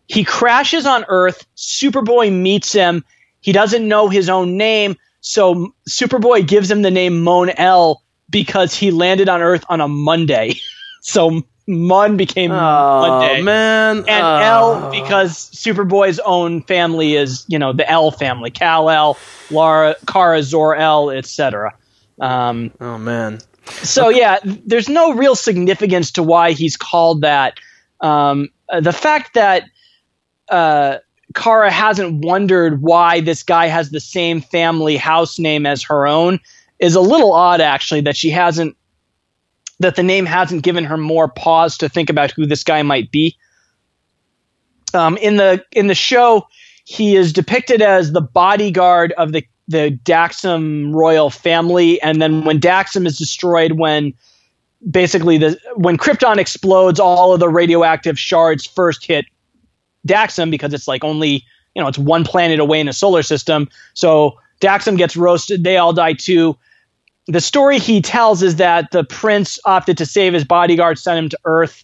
He 0.07 0.23
crashes 0.23 0.85
on 0.85 1.05
Earth. 1.09 1.45
Superboy 1.57 2.31
meets 2.31 2.71
him. 2.71 3.03
He 3.41 3.51
doesn't 3.51 3.87
know 3.87 4.07
his 4.09 4.29
own 4.29 4.57
name, 4.57 4.95
so 5.21 5.73
Superboy 5.89 6.47
gives 6.47 6.69
him 6.69 6.81
the 6.81 6.91
name 6.91 7.23
Mon-El 7.23 8.01
because 8.29 8.75
he 8.75 8.91
landed 8.91 9.29
on 9.29 9.41
Earth 9.41 9.63
on 9.69 9.81
a 9.81 9.87
Monday. 9.87 10.55
so 11.01 11.43
Mon 11.67 12.17
became 12.17 12.51
oh, 12.51 12.55
Monday. 12.55 13.41
man. 13.41 13.97
And 14.07 14.25
oh. 14.25 14.89
El 14.89 14.91
because 14.91 15.51
Superboy's 15.51 16.19
own 16.19 16.63
family 16.63 17.15
is, 17.15 17.45
you 17.47 17.59
know, 17.59 17.73
the 17.73 17.89
El 17.89 18.11
family. 18.11 18.49
Kal-El, 18.49 19.17
Lara, 19.51 19.95
Kara, 20.07 20.41
Zor-El, 20.41 21.11
etc. 21.11 21.75
Um, 22.19 22.71
oh, 22.81 22.97
man. 22.97 23.39
So, 23.65 24.09
yeah, 24.09 24.39
there's 24.43 24.89
no 24.89 25.13
real 25.13 25.35
significance 25.35 26.11
to 26.13 26.23
why 26.23 26.51
he's 26.51 26.75
called 26.75 27.21
that. 27.21 27.59
Um, 28.01 28.49
uh, 28.67 28.79
the 28.79 28.93
fact 28.93 29.35
that 29.35 29.65
uh, 30.49 30.97
Kara 31.35 31.71
hasn't 31.71 32.25
wondered 32.25 32.81
why 32.81 33.21
this 33.21 33.43
guy 33.43 33.67
has 33.67 33.91
the 33.91 33.99
same 33.99 34.41
family 34.41 34.97
house 34.97 35.37
name 35.37 35.65
as 35.65 35.83
her 35.83 36.07
own 36.07 36.39
is 36.79 36.95
a 36.95 37.01
little 37.01 37.33
odd, 37.33 37.61
actually, 37.61 38.01
that 38.01 38.17
she 38.17 38.29
hasn't, 38.29 38.75
that 39.79 39.95
the 39.95 40.03
name 40.03 40.25
hasn't 40.25 40.63
given 40.63 40.85
her 40.85 40.97
more 40.97 41.27
pause 41.27 41.77
to 41.77 41.89
think 41.89 42.09
about 42.09 42.31
who 42.31 42.45
this 42.45 42.63
guy 42.63 42.81
might 42.81 43.11
be. 43.11 43.37
Um, 44.93 45.17
in 45.17 45.37
the 45.37 45.63
in 45.71 45.87
the 45.87 45.95
show, 45.95 46.47
he 46.83 47.15
is 47.15 47.31
depicted 47.31 47.81
as 47.81 48.11
the 48.11 48.21
bodyguard 48.21 49.11
of 49.13 49.31
the 49.31 49.45
the 49.67 49.99
Daxam 50.03 50.95
royal 50.95 51.29
family, 51.29 52.01
and 52.01 52.19
then 52.19 52.43
when 52.43 52.59
Daxam 52.59 53.05
is 53.05 53.17
destroyed, 53.17 53.73
when 53.73 54.13
basically 54.89 55.37
the 55.37 55.59
when 55.75 55.97
Krypton 55.97 56.37
explodes, 56.37 56.99
all 56.99 57.33
of 57.33 57.39
the 57.39 57.49
radioactive 57.49 58.17
shards 58.17 58.65
first 58.65 59.05
hit 59.05 59.25
Daxam 60.07 60.51
because 60.51 60.73
it's 60.73 60.87
like 60.87 61.03
only 61.03 61.43
you 61.75 61.81
know 61.81 61.87
it's 61.87 61.97
one 61.97 62.23
planet 62.23 62.59
away 62.59 62.79
in 62.79 62.87
a 62.87 62.93
solar 62.93 63.23
system. 63.23 63.69
So 63.93 64.37
Daxam 64.61 64.97
gets 64.97 65.15
roasted; 65.15 65.63
they 65.63 65.77
all 65.77 65.93
die 65.93 66.13
too. 66.13 66.57
The 67.27 67.41
story 67.41 67.77
he 67.77 68.01
tells 68.01 68.41
is 68.41 68.55
that 68.55 68.91
the 68.91 69.03
prince 69.03 69.59
opted 69.65 69.97
to 69.99 70.05
save 70.05 70.33
his 70.33 70.43
bodyguard, 70.43 70.97
sent 70.97 71.19
him 71.19 71.29
to 71.29 71.39
Earth. 71.45 71.83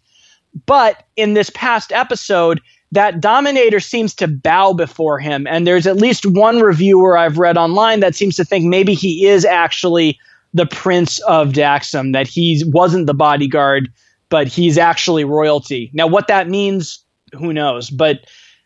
But 0.66 1.04
in 1.16 1.34
this 1.34 1.52
past 1.52 1.92
episode, 1.92 2.62
that 2.92 3.20
Dominator 3.20 3.80
seems 3.80 4.16
to 4.16 4.28
bow 4.28 4.74
before 4.74 5.20
him. 5.20 5.46
And 5.48 5.68
there's 5.68 5.86
at 5.86 5.98
least 5.98 6.26
one 6.26 6.62
reviewer 6.62 7.18
I've 7.18 7.38
read 7.38 7.58
online 7.58 8.00
that 8.00 8.16
seems 8.16 8.36
to 8.38 8.46
think 8.46 8.66
maybe 8.66 8.94
he 8.94 9.28
is 9.28 9.46
actually 9.46 10.18
the 10.54 10.66
Prince 10.66 11.20
of 11.20 11.50
Daxam, 11.50 12.14
that 12.14 12.28
he 12.28 12.64
wasn't 12.68 13.08
the 13.08 13.14
bodyguard, 13.14 13.92
but 14.30 14.48
he's 14.48 14.78
actually 14.78 15.26
royalty. 15.26 15.92
Now, 15.94 16.08
what 16.08 16.28
that 16.28 16.48
means, 16.48 17.04
who 17.34 17.54
knows? 17.54 17.90
But, 17.90 18.26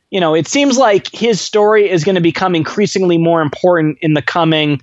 you 0.10 0.20
know, 0.20 0.34
it 0.36 0.48
seems 0.48 0.78
like 0.78 1.08
his 1.14 1.40
story 1.42 1.90
is 1.90 2.04
going 2.04 2.16
to 2.16 2.22
become 2.22 2.56
increasingly 2.56 3.18
more 3.18 3.42
important 3.42 3.98
in 4.02 4.14
the 4.14 4.22
coming 4.22 4.82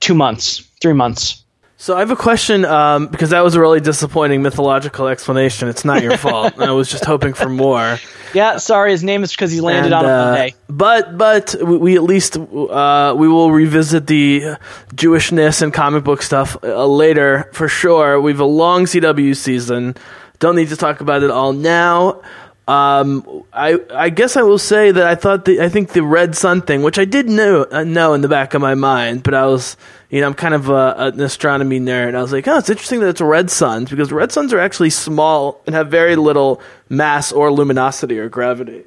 two 0.00 0.14
months, 0.14 0.58
three 0.80 0.94
months. 0.94 1.44
So 1.80 1.96
I 1.96 2.00
have 2.00 2.10
a 2.10 2.16
question 2.16 2.66
um, 2.66 3.06
because 3.06 3.30
that 3.30 3.40
was 3.40 3.54
a 3.54 3.60
really 3.60 3.80
disappointing 3.80 4.42
mythological 4.42 5.08
explanation. 5.08 5.66
It's 5.66 5.82
not 5.82 6.02
your 6.02 6.18
fault. 6.18 6.52
I 6.60 6.72
was 6.72 6.90
just 6.90 7.06
hoping 7.06 7.32
for 7.32 7.48
more. 7.48 7.98
Yeah, 8.34 8.58
sorry. 8.58 8.90
His 8.90 9.02
name 9.02 9.22
is 9.22 9.30
because 9.30 9.50
he 9.50 9.62
landed 9.62 9.92
and, 9.92 9.94
on 9.94 10.04
a 10.04 10.08
uh, 10.08 10.24
Monday. 10.26 10.54
But 10.68 11.16
but 11.16 11.54
we, 11.62 11.78
we 11.78 11.96
at 11.96 12.02
least 12.02 12.36
uh, 12.36 13.14
we 13.16 13.28
will 13.28 13.50
revisit 13.50 14.08
the 14.08 14.56
Jewishness 14.94 15.62
and 15.62 15.72
comic 15.72 16.04
book 16.04 16.20
stuff 16.20 16.54
uh, 16.62 16.84
later 16.84 17.48
for 17.54 17.66
sure. 17.66 18.20
We 18.20 18.32
have 18.32 18.40
a 18.40 18.44
long 18.44 18.84
CW 18.84 19.34
season. 19.34 19.96
Don't 20.38 20.56
need 20.56 20.68
to 20.68 20.76
talk 20.76 21.00
about 21.00 21.22
it 21.22 21.30
all 21.30 21.54
now. 21.54 22.20
Um, 22.68 23.44
I 23.52 23.80
I 23.90 24.10
guess 24.10 24.36
I 24.36 24.42
will 24.42 24.58
say 24.58 24.92
that 24.92 25.06
I 25.06 25.14
thought 25.16 25.44
the 25.44 25.60
I 25.60 25.68
think 25.68 25.92
the 25.92 26.02
Red 26.02 26.36
Sun 26.36 26.62
thing, 26.62 26.82
which 26.82 26.98
I 26.98 27.04
did 27.04 27.28
know 27.28 27.66
uh, 27.70 27.84
know 27.84 28.14
in 28.14 28.20
the 28.20 28.28
back 28.28 28.54
of 28.54 28.60
my 28.60 28.74
mind, 28.74 29.22
but 29.22 29.34
I 29.34 29.46
was 29.46 29.76
you 30.10 30.20
know, 30.20 30.26
I'm 30.26 30.34
kind 30.34 30.54
of 30.54 30.68
a, 30.68 30.94
an 30.98 31.20
astronomy 31.20 31.78
nerd. 31.78 32.16
I 32.16 32.22
was 32.22 32.32
like, 32.32 32.46
oh, 32.48 32.58
it's 32.58 32.68
interesting 32.68 33.00
that 33.00 33.08
it's 33.08 33.20
red 33.20 33.48
suns 33.50 33.90
because 33.90 34.10
red 34.10 34.32
suns 34.32 34.52
are 34.52 34.58
actually 34.58 34.90
small 34.90 35.62
and 35.66 35.74
have 35.74 35.88
very 35.88 36.16
little 36.16 36.60
mass 36.88 37.30
or 37.30 37.52
luminosity 37.52 38.18
or 38.18 38.28
gravity. 38.28 38.84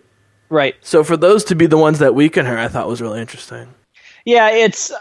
Right. 0.49 0.75
So 0.81 1.03
for 1.03 1.15
those 1.15 1.45
to 1.45 1.55
be 1.55 1.65
the 1.65 1.77
ones 1.77 1.99
that 1.99 2.13
weaken 2.13 2.45
her, 2.45 2.57
I 2.57 2.67
thought 2.67 2.87
was 2.87 3.01
really 3.01 3.21
interesting. 3.21 3.73
Yeah, 4.25 4.49
it's. 4.51 4.91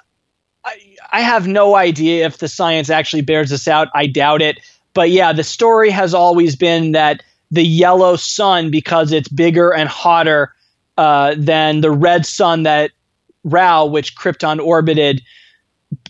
I, 0.65 0.97
I 1.13 1.21
have 1.21 1.49
no 1.49 1.75
idea 1.75 2.25
if 2.25 2.39
the 2.39 2.49
science 2.49 2.89
actually 2.89 3.23
bears 3.23 3.51
this 3.51 3.67
out. 3.67 3.89
I 3.95 4.07
doubt 4.07 4.43
it. 4.43 4.61
But 4.95 5.11
yeah, 5.11 5.33
the 5.33 5.45
story 5.45 5.91
has 5.91 6.15
always 6.15 6.55
been 6.55 6.93
that 6.93 7.25
the 7.53 7.63
yellow 7.63 8.17
sun, 8.17 8.71
because 8.71 9.13
it's 9.13 9.29
bigger 9.29 9.73
and 9.73 9.89
hotter 9.89 10.55
uh, 10.99 11.35
than 11.37 11.83
the 11.83 11.91
red 11.91 12.27
sun 12.27 12.65
that 12.65 12.91
Rao, 13.45 13.87
which 13.87 14.17
Krypton 14.17 14.59
orbited, 14.59 15.23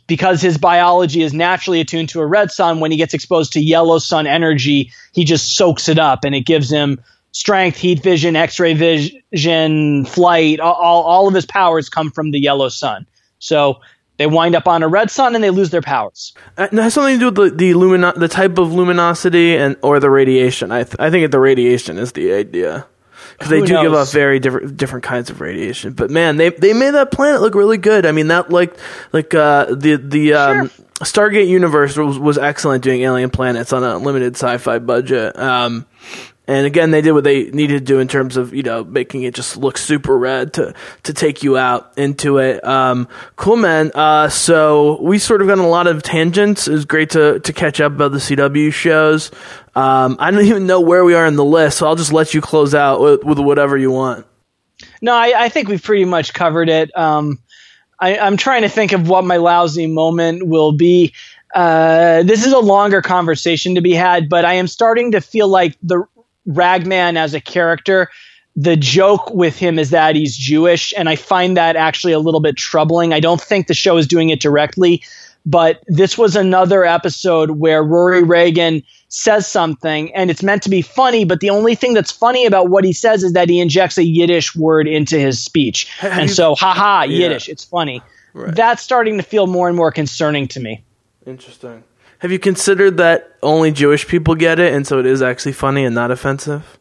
because 0.07 0.41
his 0.41 0.57
biology 0.57 1.23
is 1.23 1.35
naturally 1.35 1.81
attuned 1.81 2.09
to 2.11 2.21
a 2.21 2.27
red 2.27 2.53
sun, 2.53 2.79
when 2.79 2.93
he 2.93 2.97
gets 2.97 3.13
exposed 3.13 3.53
to 3.55 3.61
yellow 3.61 3.99
sun 3.99 4.27
energy, 4.27 4.93
he 5.13 5.25
just 5.25 5.57
soaks 5.57 5.89
it 5.89 5.99
up 5.99 6.25
and 6.25 6.35
it 6.35 6.47
gives 6.47 6.71
him 6.71 7.03
strength, 7.33 7.77
heat 7.77 8.03
vision, 8.03 8.37
x 8.37 8.61
ray 8.61 8.75
vision, 8.75 10.05
flight. 10.05 10.61
All, 10.61 11.03
all 11.03 11.27
of 11.27 11.35
his 11.35 11.47
powers 11.47 11.89
come 11.89 12.11
from 12.11 12.31
the 12.31 12.39
yellow 12.39 12.69
sun. 12.69 13.07
So 13.39 13.81
they 14.23 14.27
wind 14.27 14.55
up 14.55 14.69
on 14.69 14.85
a 14.85 14.89
red 14.89 15.11
sun 15.11 15.35
and 15.35 15.43
they 15.43 15.51
lose 15.51 15.71
their 15.71 15.83
powers. 15.83 16.33
Uh, 16.57 16.69
it 16.71 16.79
has 16.79 16.95
something 16.95 17.19
to 17.19 17.31
do 17.33 17.43
with 17.43 17.57
the 17.59 17.73
the, 17.73 17.73
lumino- 17.73 18.15
the 18.15 18.29
type 18.29 18.57
of 18.57 18.73
luminosity 18.73 19.57
and 19.57 19.77
or 19.83 19.99
the 19.99 20.11
radiation. 20.11 20.71
I 20.71 20.85
th- 20.85 20.97
I 21.01 21.11
think 21.11 21.29
the 21.33 21.41
radiation 21.41 21.99
is 21.99 22.13
the 22.13 22.33
idea 22.33 22.87
because 23.33 23.51
they 23.51 23.61
do 23.63 23.73
knows? 23.73 23.83
give 23.83 23.95
off 23.95 24.13
very 24.13 24.39
different 24.39 24.77
different 24.77 25.05
kinds 25.05 25.29
of 25.29 25.41
radiation. 25.41 25.93
But 25.93 26.11
man, 26.11 26.37
they 26.37 26.51
they 26.51 26.73
made 26.73 26.95
that 26.95 27.11
planet 27.11 27.41
look 27.41 27.57
really 27.57 27.79
good. 27.79 28.07
I 28.07 28.13
mean, 28.13 28.29
that 28.29 28.51
like 28.51 28.77
like 29.13 29.35
uh, 29.35 29.75
the 29.75 29.97
the 29.97 30.35
um, 30.35 30.69
sure. 30.69 30.87
Stargate 31.03 31.49
universe 31.49 31.97
was, 31.97 32.17
was 32.17 32.39
excellent 32.39 32.85
doing 32.85 33.03
alien 33.03 33.31
planets 33.31 33.73
on 33.73 33.83
a 33.83 33.99
limited 33.99 34.37
sci-fi 34.37 34.79
budget. 34.79 35.37
Um, 35.37 35.85
and 36.49 36.67
again, 36.67 36.91
they 36.91 37.01
did 37.01 37.13
what 37.13 37.23
they 37.23 37.45
needed 37.51 37.79
to 37.79 37.85
do 37.85 38.01
in 38.01 38.09
terms 38.09 38.37
of 38.37 38.53
you 38.53 38.63
know 38.63 38.83
making 38.83 39.23
it 39.23 39.35
just 39.35 39.57
look 39.57 39.79
super 39.79 40.19
red 40.19 40.55
to 40.55 40.75
to 41.05 41.15
take 41.15 41.43
you 41.43 41.57
out 41.57 41.93
into 41.97 42.39
it. 42.39 42.65
Um, 42.65 43.09
cool, 43.37 43.57
man. 43.57 43.93
Uh, 43.95 44.29
so 44.29 45.01
we 45.01 45.19
sort 45.19 45.41
of 45.41 45.49
got 45.49 45.59
a 45.59 45.67
lot 45.67 45.87
of 45.87 46.03
tangents. 46.03 46.67
It 46.67 46.73
was 46.73 46.85
great 46.85 47.11
to 47.11 47.39
to 47.39 47.53
catch 47.53 47.81
up 47.81 47.93
about 47.93 48.13
the 48.13 48.19
CW 48.19 48.73
shows. 48.73 49.31
Um, 49.75 50.17
I 50.19 50.31
don't 50.31 50.45
even 50.45 50.67
know 50.67 50.81
where 50.81 51.05
we 51.05 51.15
are 51.15 51.27
in 51.27 51.37
the 51.37 51.45
list, 51.45 51.79
so 51.79 51.87
I'll 51.87 51.97
just 51.97 52.13
let 52.13 52.35
you 52.35 52.41
close 52.41 52.75
out 52.75 53.01
with, 53.01 53.25
with 53.25 53.39
whatever 53.39 53.79
you 53.79 53.91
want. 53.91 54.27
No, 55.01 55.15
I, 55.15 55.45
I, 55.45 55.49
think 55.49 55.69
we've 55.69 55.83
pretty 55.83 56.05
much 56.05 56.35
covered 56.35 56.69
it. 56.69 56.95
Um, 56.97 57.39
I, 57.99 58.17
am 58.17 58.37
trying 58.37 58.63
to 58.63 58.69
think 58.69 58.93
of 58.93 59.09
what 59.09 59.25
my 59.25 59.39
lousy 59.39 59.87
moment 59.87 60.47
will 60.47 60.73
be. 60.73 61.15
Uh, 61.55 62.23
this 62.23 62.45
is 62.45 62.53
a 62.53 62.59
longer 62.59 63.01
conversation 63.01 63.75
to 63.77 63.81
be 63.81 63.93
had, 63.93 64.29
but 64.29 64.45
I 64.45 64.55
am 64.55 64.67
starting 64.67 65.13
to 65.13 65.21
feel 65.21 65.49
like 65.49 65.77
the 65.83 66.05
Ragman 66.47 67.17
as 67.17 67.35
a 67.35 67.41
character, 67.41 68.09
the 68.57 68.77
joke 68.77 69.31
with 69.31 69.57
him 69.57 69.79
is 69.79 69.91
that 69.91 70.15
he's 70.15 70.37
Jewish, 70.37 70.93
and 70.97 71.09
I 71.09 71.17
find 71.17 71.57
that 71.57 71.77
actually 71.77 72.13
a 72.13 72.19
little 72.19 72.41
bit 72.41 72.57
troubling. 72.57 73.13
I 73.13 73.21
don't 73.21 73.41
think 73.41 73.67
the 73.67 73.75
show 73.75 73.97
is 73.97 74.07
doing 74.07 74.31
it 74.31 74.41
directly, 74.41 75.03
but 75.47 75.83
this 75.87 76.19
was 76.19 76.37
another 76.37 76.85
episode 76.85 77.53
where 77.53 77.83
Rory 77.83 78.23
Regan 78.23 78.83
says 79.09 79.47
something 79.47 80.15
and 80.15 80.31
it's 80.31 80.43
meant 80.43 80.63
to 80.63 80.71
be 80.71 80.83
funny, 80.83 81.25
but 81.25 81.41
the 81.41 81.51
only 81.51 81.75
thing 81.75 81.95
that's 81.95 82.11
funny 82.11 82.47
about 82.47 82.71
what 82.71 82.85
he 82.85 82.93
says 82.93 83.23
is 83.23 83.33
that 83.33 83.49
he 83.49 83.61
injects 83.61 83.99
a 83.99 84.05
Yiddish 84.05 84.55
word 84.55 84.87
into 84.87 85.19
his 85.19 85.43
speech. 85.43 85.91
and 86.03 86.31
so, 86.31 86.55
haha, 86.55 87.03
yeah. 87.03 87.19
Yiddish, 87.19 87.49
it's 87.49 87.65
funny. 87.65 88.03
Right. 88.35 88.55
That's 88.55 88.83
starting 88.83 89.19
to 89.19 89.23
feel 89.23 89.47
more 89.47 89.69
and 89.69 89.77
more 89.77 89.93
concerning 89.93 90.49
to 90.49 90.61
me. 90.61 90.83
Interesting. 91.27 91.85
Have 92.23 92.31
you 92.31 92.39
considered 92.39 92.99
that 92.99 93.37
only 93.43 93.73
Jewish 93.73 94.07
people 94.07 94.37
get 94.37 94.61
it, 94.61 94.73
and 94.73 94.87
so 94.87 95.01
it 95.01 95.07
is 95.07 95.23
actually 95.23 95.55
funny 95.55 95.85
and 95.85 95.93
not 95.93 96.13
offensive? 96.13 96.79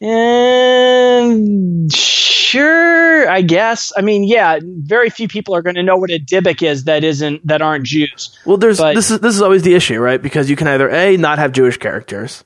And 0.00 1.92
sure, 1.92 3.28
I 3.28 3.42
guess. 3.42 3.92
I 3.94 4.00
mean, 4.00 4.24
yeah, 4.24 4.58
very 4.62 5.10
few 5.10 5.28
people 5.28 5.54
are 5.54 5.60
going 5.60 5.76
to 5.76 5.82
know 5.82 5.98
what 5.98 6.08
a 6.08 6.18
Dybbuk 6.18 6.66
is 6.66 6.84
that 6.84 7.04
isn't 7.04 7.46
that 7.46 7.60
aren't 7.60 7.84
Jews. 7.84 8.38
Well, 8.46 8.56
there's 8.56 8.78
but, 8.78 8.94
this 8.94 9.10
is 9.10 9.20
this 9.20 9.34
is 9.34 9.42
always 9.42 9.64
the 9.64 9.74
issue, 9.74 10.00
right? 10.00 10.22
Because 10.22 10.48
you 10.48 10.56
can 10.56 10.66
either 10.66 10.88
a 10.88 11.18
not 11.18 11.38
have 11.38 11.52
Jewish 11.52 11.76
characters, 11.76 12.42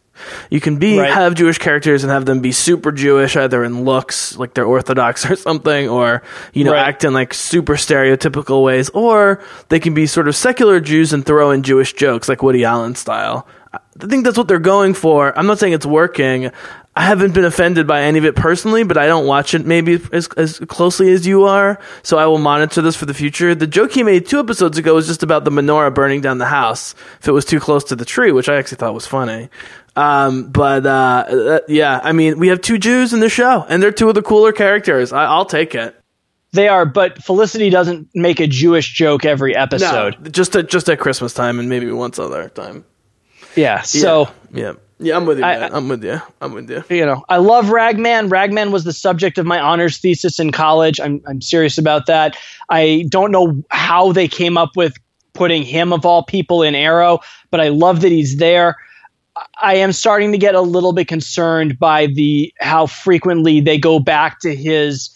you 0.51 0.61
can 0.61 0.79
be 0.79 0.99
right. 0.99 1.13
have 1.13 1.35
Jewish 1.35 1.59
characters 1.59 2.05
and 2.05 2.11
have 2.11 2.25
them 2.25 2.41
be 2.41 2.53
super 2.53 2.93
Jewish, 2.93 3.37
either 3.37 3.65
in 3.65 3.85
looks, 3.85 4.37
like 4.37 4.55
they're 4.55 4.65
Orthodox 4.65 5.25
or 5.31 5.37
something, 5.37 5.89
or 5.89 6.23
you 6.53 6.65
know, 6.65 6.73
right. 6.73 6.89
act 6.89 7.05
in 7.05 7.13
like 7.13 7.35
super 7.35 7.75
stereotypical 7.75 8.63
ways, 8.65 8.89
or 8.91 9.43
they 9.69 9.81
can 9.81 9.95
be 9.95 10.07
sort 10.07 10.29
of 10.29 10.37
secular 10.37 10.81
Jews 10.81 11.13
and 11.13 11.25
throw 11.25 11.51
in 11.51 11.63
Jewish 11.63 11.93
jokes, 11.93 12.29
like 12.29 12.43
Woody 12.43 12.65
Allen 12.65 12.95
style. 12.95 13.47
I 13.73 14.07
think 14.07 14.25
that's 14.25 14.37
what 14.37 14.49
they're 14.49 14.59
going 14.59 14.95
for. 14.95 15.37
I'm 15.39 15.47
not 15.47 15.59
saying 15.59 15.73
it's 15.73 15.87
working. 15.87 16.51
I 16.95 17.03
haven't 17.03 17.33
been 17.33 17.47
offended 17.47 17.87
by 17.87 18.03
any 18.03 18.19
of 18.19 18.27
it 18.27 18.37
personally, 18.37 18.85
but 18.85 18.99
I 18.99 19.07
don't 19.07 19.27
watch 19.27 19.55
it 19.55 19.65
maybe 19.65 19.99
as, 20.13 20.29
as 20.37 20.59
closely 20.59 21.11
as 21.11 21.27
you 21.27 21.45
are. 21.45 21.81
So 22.03 22.19
I 22.19 22.27
will 22.27 22.39
monitor 22.39 22.83
this 22.83 22.97
for 22.97 23.07
the 23.07 23.15
future. 23.15 23.55
The 23.55 23.67
joke 23.67 23.93
he 23.93 24.03
made 24.03 24.27
two 24.27 24.39
episodes 24.39 24.77
ago 24.77 24.95
was 24.95 25.07
just 25.07 25.23
about 25.23 25.45
the 25.45 25.51
menorah 25.51 25.95
burning 25.95 26.21
down 26.21 26.37
the 26.37 26.47
house 26.47 26.95
if 27.21 27.29
it 27.29 27.33
was 27.33 27.47
too 27.47 27.61
close 27.61 27.85
to 27.85 27.97
the 27.97 28.05
tree, 28.05 28.31
which 28.31 28.51
I 28.51 28.57
actually 28.57 28.77
thought 28.77 28.93
was 28.93 29.07
funny. 29.07 29.49
Um, 29.97 30.51
but 30.51 30.85
uh, 30.85 31.25
uh, 31.29 31.61
yeah, 31.67 31.99
I 32.03 32.13
mean, 32.13 32.39
we 32.39 32.49
have 32.49 32.61
two 32.61 32.77
Jews 32.77 33.15
in 33.15 33.21
the 33.21 33.29
show, 33.31 33.65
and 33.67 33.83
they're 33.83 33.93
two 33.93 34.09
of 34.11 34.15
the 34.15 34.23
cooler 34.23 34.53
characters. 34.53 35.13
I, 35.13 35.37
will 35.37 35.47
take 35.47 35.75
it. 35.75 35.97
They 36.53 36.69
are, 36.69 36.85
but 36.85 37.23
Felicity 37.23 37.71
doesn't 37.71 38.11
make 38.15 38.39
a 38.41 38.47
Jewish 38.47 38.93
joke 38.93 39.25
every 39.25 39.57
episode. 39.57 40.21
No, 40.21 40.29
just 40.29 40.55
at 40.57 40.69
just 40.69 40.91
at 40.91 40.99
Christmas 40.99 41.33
time 41.33 41.59
and 41.59 41.71
maybe 41.71 41.91
once 41.91 42.19
other 42.19 42.51
time. 42.51 42.85
Yeah. 43.57 43.81
So 43.83 44.29
yeah. 44.53 44.63
yeah. 44.63 44.73
Yeah, 45.03 45.17
I'm 45.17 45.27
with 45.27 45.39
you. 45.39 45.45
I, 45.45 45.77
am 45.77 45.89
with 45.89 46.05
you. 46.05 46.21
I'm 46.41 46.53
with 46.53 46.71
you. 46.71 46.83
You 46.89 47.05
know, 47.05 47.25
I 47.29 47.39
love 47.39 47.71
Ragman. 47.71 48.29
Ragman 48.29 48.71
was 48.71 48.85
the 48.85 48.93
subject 48.93 49.37
of 49.37 49.47
my 49.47 49.59
honors 49.59 49.99
thesis 49.99 50.39
in 50.39 50.53
college. 50.53 51.01
I'm 51.01 51.21
I'm 51.27 51.41
serious 51.41 51.77
about 51.77 52.07
that. 52.07 52.37
I 52.71 53.07
don't 53.09 53.31
know 53.33 53.63
how 53.71 54.13
they 54.13 54.29
came 54.29 54.57
up 54.57 54.77
with 54.77 54.95
putting 55.33 55.63
him 55.63 55.93
of 55.93 56.07
all 56.07 56.23
people 56.23 56.63
in 56.63 56.75
Arrow, 56.75 57.19
but 57.51 57.61
I 57.61 57.69
love 57.69 58.01
that 58.03 58.13
he's 58.13 58.37
there. 58.37 58.77
I 59.63 59.77
am 59.77 59.93
starting 59.93 60.31
to 60.33 60.39
get 60.39 60.55
a 60.55 60.61
little 60.61 60.93
bit 60.93 61.09
concerned 61.09 61.79
by 61.79 62.07
the 62.07 62.53
how 62.61 62.87
frequently 62.87 63.61
they 63.61 63.79
go 63.79 63.99
back 63.99 64.41
to 64.41 64.55
his 64.55 65.11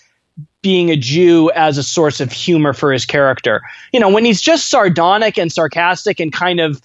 being 0.63 0.91
a 0.91 0.97
Jew 0.97 1.51
as 1.55 1.79
a 1.79 1.83
source 1.83 2.21
of 2.21 2.33
humor 2.33 2.73
for 2.73 2.93
his 2.93 3.05
character. 3.05 3.63
You 3.93 4.01
know, 4.01 4.09
when 4.09 4.25
he's 4.25 4.41
just 4.41 4.69
sardonic 4.69 5.39
and 5.39 5.53
sarcastic 5.53 6.19
and 6.19 6.33
kind 6.33 6.61
of 6.61 6.81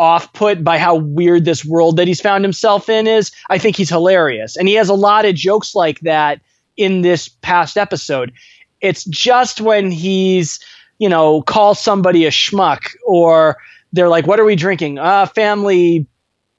off 0.00 0.32
put 0.32 0.64
by 0.64 0.78
how 0.78 0.94
weird 0.94 1.44
this 1.44 1.62
world 1.62 1.98
that 1.98 2.08
he's 2.08 2.22
found 2.22 2.42
himself 2.42 2.88
in 2.88 3.06
is, 3.06 3.30
I 3.50 3.58
think 3.58 3.76
he's 3.76 3.90
hilarious. 3.90 4.56
And 4.56 4.66
he 4.66 4.74
has 4.74 4.88
a 4.88 4.94
lot 4.94 5.26
of 5.26 5.34
jokes 5.34 5.74
like 5.74 6.00
that 6.00 6.40
in 6.78 7.02
this 7.02 7.28
past 7.28 7.76
episode. 7.76 8.32
It's 8.80 9.04
just 9.04 9.60
when 9.60 9.90
he's, 9.90 10.58
you 10.98 11.08
know, 11.08 11.42
calls 11.42 11.78
somebody 11.78 12.24
a 12.24 12.30
schmuck 12.30 12.80
or 13.06 13.58
they're 13.92 14.08
like, 14.08 14.26
what 14.26 14.40
are 14.40 14.44
we 14.46 14.56
drinking? 14.56 14.98
Uh, 14.98 15.26
family 15.26 16.06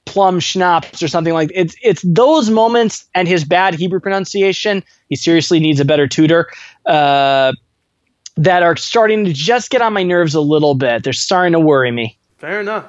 plum 0.04 0.38
schnapps 0.38 1.02
or 1.02 1.08
something 1.08 1.32
like 1.32 1.50
it's 1.54 1.76
it's 1.82 2.02
those 2.04 2.50
moments 2.50 3.06
and 3.14 3.26
his 3.26 3.44
bad 3.44 3.74
Hebrew 3.74 3.98
pronunciation. 4.00 4.84
He 5.08 5.16
seriously 5.16 5.58
needs 5.58 5.80
a 5.80 5.84
better 5.84 6.06
tutor. 6.06 6.48
Uh, 6.86 7.52
that 8.36 8.62
are 8.62 8.76
starting 8.76 9.24
to 9.24 9.32
just 9.32 9.70
get 9.70 9.82
on 9.82 9.92
my 9.92 10.02
nerves 10.02 10.34
a 10.34 10.40
little 10.40 10.74
bit. 10.74 11.04
They're 11.04 11.12
starting 11.12 11.52
to 11.52 11.60
worry 11.60 11.90
me. 11.90 12.16
Fair 12.38 12.60
enough. 12.60 12.86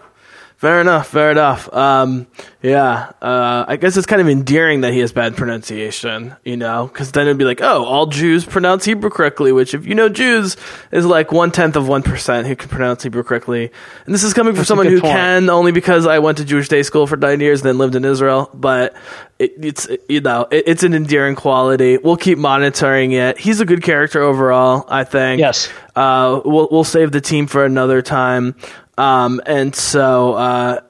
Fair 0.63 0.79
enough. 0.79 1.09
Fair 1.09 1.29
enough. 1.29 1.73
Um, 1.73 2.25
yeah. 2.61 3.11
Uh, 3.21 3.65
I 3.67 3.75
guess 3.75 3.97
it's 3.97 4.07
kind 4.07 4.21
of 4.21 4.29
endearing 4.29 4.79
that 4.79 4.93
he 4.93 4.99
has 4.99 5.11
bad 5.11 5.35
pronunciation, 5.35 6.37
you 6.45 6.55
know, 6.55 6.87
because 6.87 7.11
then 7.11 7.27
it'd 7.27 7.37
be 7.37 7.43
like, 7.43 7.59
oh, 7.61 7.83
all 7.83 8.05
Jews 8.05 8.45
pronounce 8.45 8.85
Hebrew 8.85 9.09
correctly, 9.09 9.51
which, 9.51 9.73
if 9.73 9.85
you 9.85 9.93
know 9.93 10.07
Jews, 10.07 10.55
is 10.93 11.05
like 11.05 11.33
one 11.33 11.51
tenth 11.51 11.75
of 11.75 11.89
one 11.89 12.01
percent 12.01 12.47
who 12.47 12.55
can 12.55 12.69
pronounce 12.69 13.03
Hebrew 13.03 13.23
correctly. 13.23 13.71
And 14.05 14.15
this 14.15 14.23
is 14.23 14.33
coming 14.33 14.53
from 14.53 14.59
That's 14.59 14.69
someone 14.69 14.87
who 14.87 15.01
point. 15.01 15.11
can, 15.11 15.49
only 15.49 15.73
because 15.73 16.07
I 16.07 16.19
went 16.19 16.37
to 16.37 16.45
Jewish 16.45 16.69
day 16.69 16.83
school 16.83 17.07
for 17.07 17.17
nine 17.17 17.41
years, 17.41 17.59
and 17.59 17.67
then 17.67 17.77
lived 17.77 17.95
in 17.95 18.05
Israel. 18.05 18.49
But 18.53 18.95
it, 19.39 19.55
it's 19.61 19.89
you 20.07 20.21
know, 20.21 20.47
it, 20.49 20.63
it's 20.65 20.83
an 20.83 20.93
endearing 20.93 21.35
quality. 21.35 21.97
We'll 21.97 22.15
keep 22.15 22.37
monitoring 22.37 23.11
it. 23.11 23.37
He's 23.37 23.59
a 23.59 23.65
good 23.65 23.83
character 23.83 24.21
overall. 24.21 24.85
I 24.87 25.03
think. 25.03 25.41
Yes. 25.41 25.69
Uh, 25.93 26.39
we'll 26.45 26.69
we'll 26.71 26.85
save 26.85 27.11
the 27.11 27.19
team 27.19 27.47
for 27.47 27.65
another 27.65 28.01
time. 28.01 28.55
Um, 28.97 29.41
and 29.45 29.75
so 29.75 30.33
uh, 30.33 30.81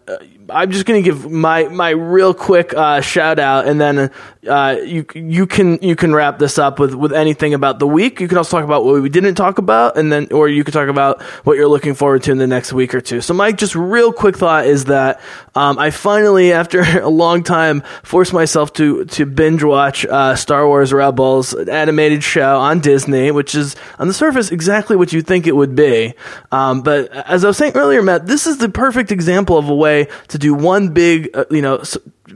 I'm 0.50 0.72
just 0.72 0.86
going 0.86 1.02
to 1.02 1.10
give 1.10 1.30
my 1.30 1.64
my 1.66 1.90
real 1.92 2.34
quick 2.34 2.74
uh, 2.74 3.02
shout 3.02 3.40
out, 3.40 3.68
and 3.68 3.80
then 3.80 4.12
uh, 4.48 4.78
you 4.84 5.06
you 5.14 5.48
can 5.48 5.80
you 5.82 5.96
can 5.96 6.14
wrap 6.14 6.40
this 6.40 6.58
up 6.58 6.80
with 6.80 6.94
with 6.94 7.14
anything 7.14 7.54
about 7.54 7.80
the 7.80 7.88
week. 7.88 8.20
You 8.20 8.28
can 8.28 8.38
also 8.38 8.58
talk 8.58 8.66
about 8.66 8.84
what 8.84 9.02
we 9.02 9.10
didn't 9.10 9.36
talk 9.36 9.58
about, 9.58 9.98
and 9.98 10.12
then 10.12 10.28
or 10.32 10.50
you 10.50 10.64
can 10.64 10.74
talk 10.74 10.90
about 10.90 11.22
what 11.44 11.56
you're 11.56 11.68
looking 11.68 11.94
forward 11.94 12.24
to 12.24 12.32
in 12.32 12.38
the 12.38 12.48
next 12.48 12.74
week 12.74 12.94
or 12.94 13.02
two. 13.02 13.22
So 13.22 13.34
my 13.34 13.52
just 13.52 13.76
real 13.76 14.12
quick 14.12 14.38
thought 14.38 14.66
is 14.66 14.86
that 14.86 15.22
um, 15.56 15.78
I 15.80 15.92
finally, 15.92 16.52
after 16.64 16.82
a 16.82 17.10
long 17.10 17.44
time, 17.44 17.82
forced 18.04 18.34
myself 18.34 18.74
to 18.74 19.06
to 19.06 19.26
binge 19.26 19.64
watch 19.64 20.06
uh, 20.06 20.36
Star 20.36 20.68
Wars 20.68 20.92
Rebels, 20.92 21.54
an 21.54 21.70
animated 21.70 22.24
show 22.24 22.60
on 22.60 22.80
Disney, 22.80 23.32
which 23.32 23.56
is 23.56 23.76
on 24.00 24.08
the 24.08 24.14
surface 24.14 24.52
exactly 24.52 24.96
what 24.96 25.14
you 25.14 25.22
think 25.22 25.48
it 25.48 25.56
would 25.56 25.76
be. 25.76 26.16
Um, 26.52 26.82
but 26.82 27.12
as 27.12 27.46
I 27.46 27.48
was 27.48 27.58
saying 27.58 27.74
earlier, 27.76 28.02
Matt, 28.02 28.26
this 28.26 28.48
is 28.48 28.58
the 28.58 28.70
perfect 28.70 29.12
example 29.12 29.58
of 29.58 29.70
a 29.70 29.76
way 29.76 30.08
to 30.30 30.33
do 30.38 30.54
one 30.54 30.90
big, 30.90 31.30
uh, 31.34 31.46
you 31.52 31.62
know, 31.62 31.84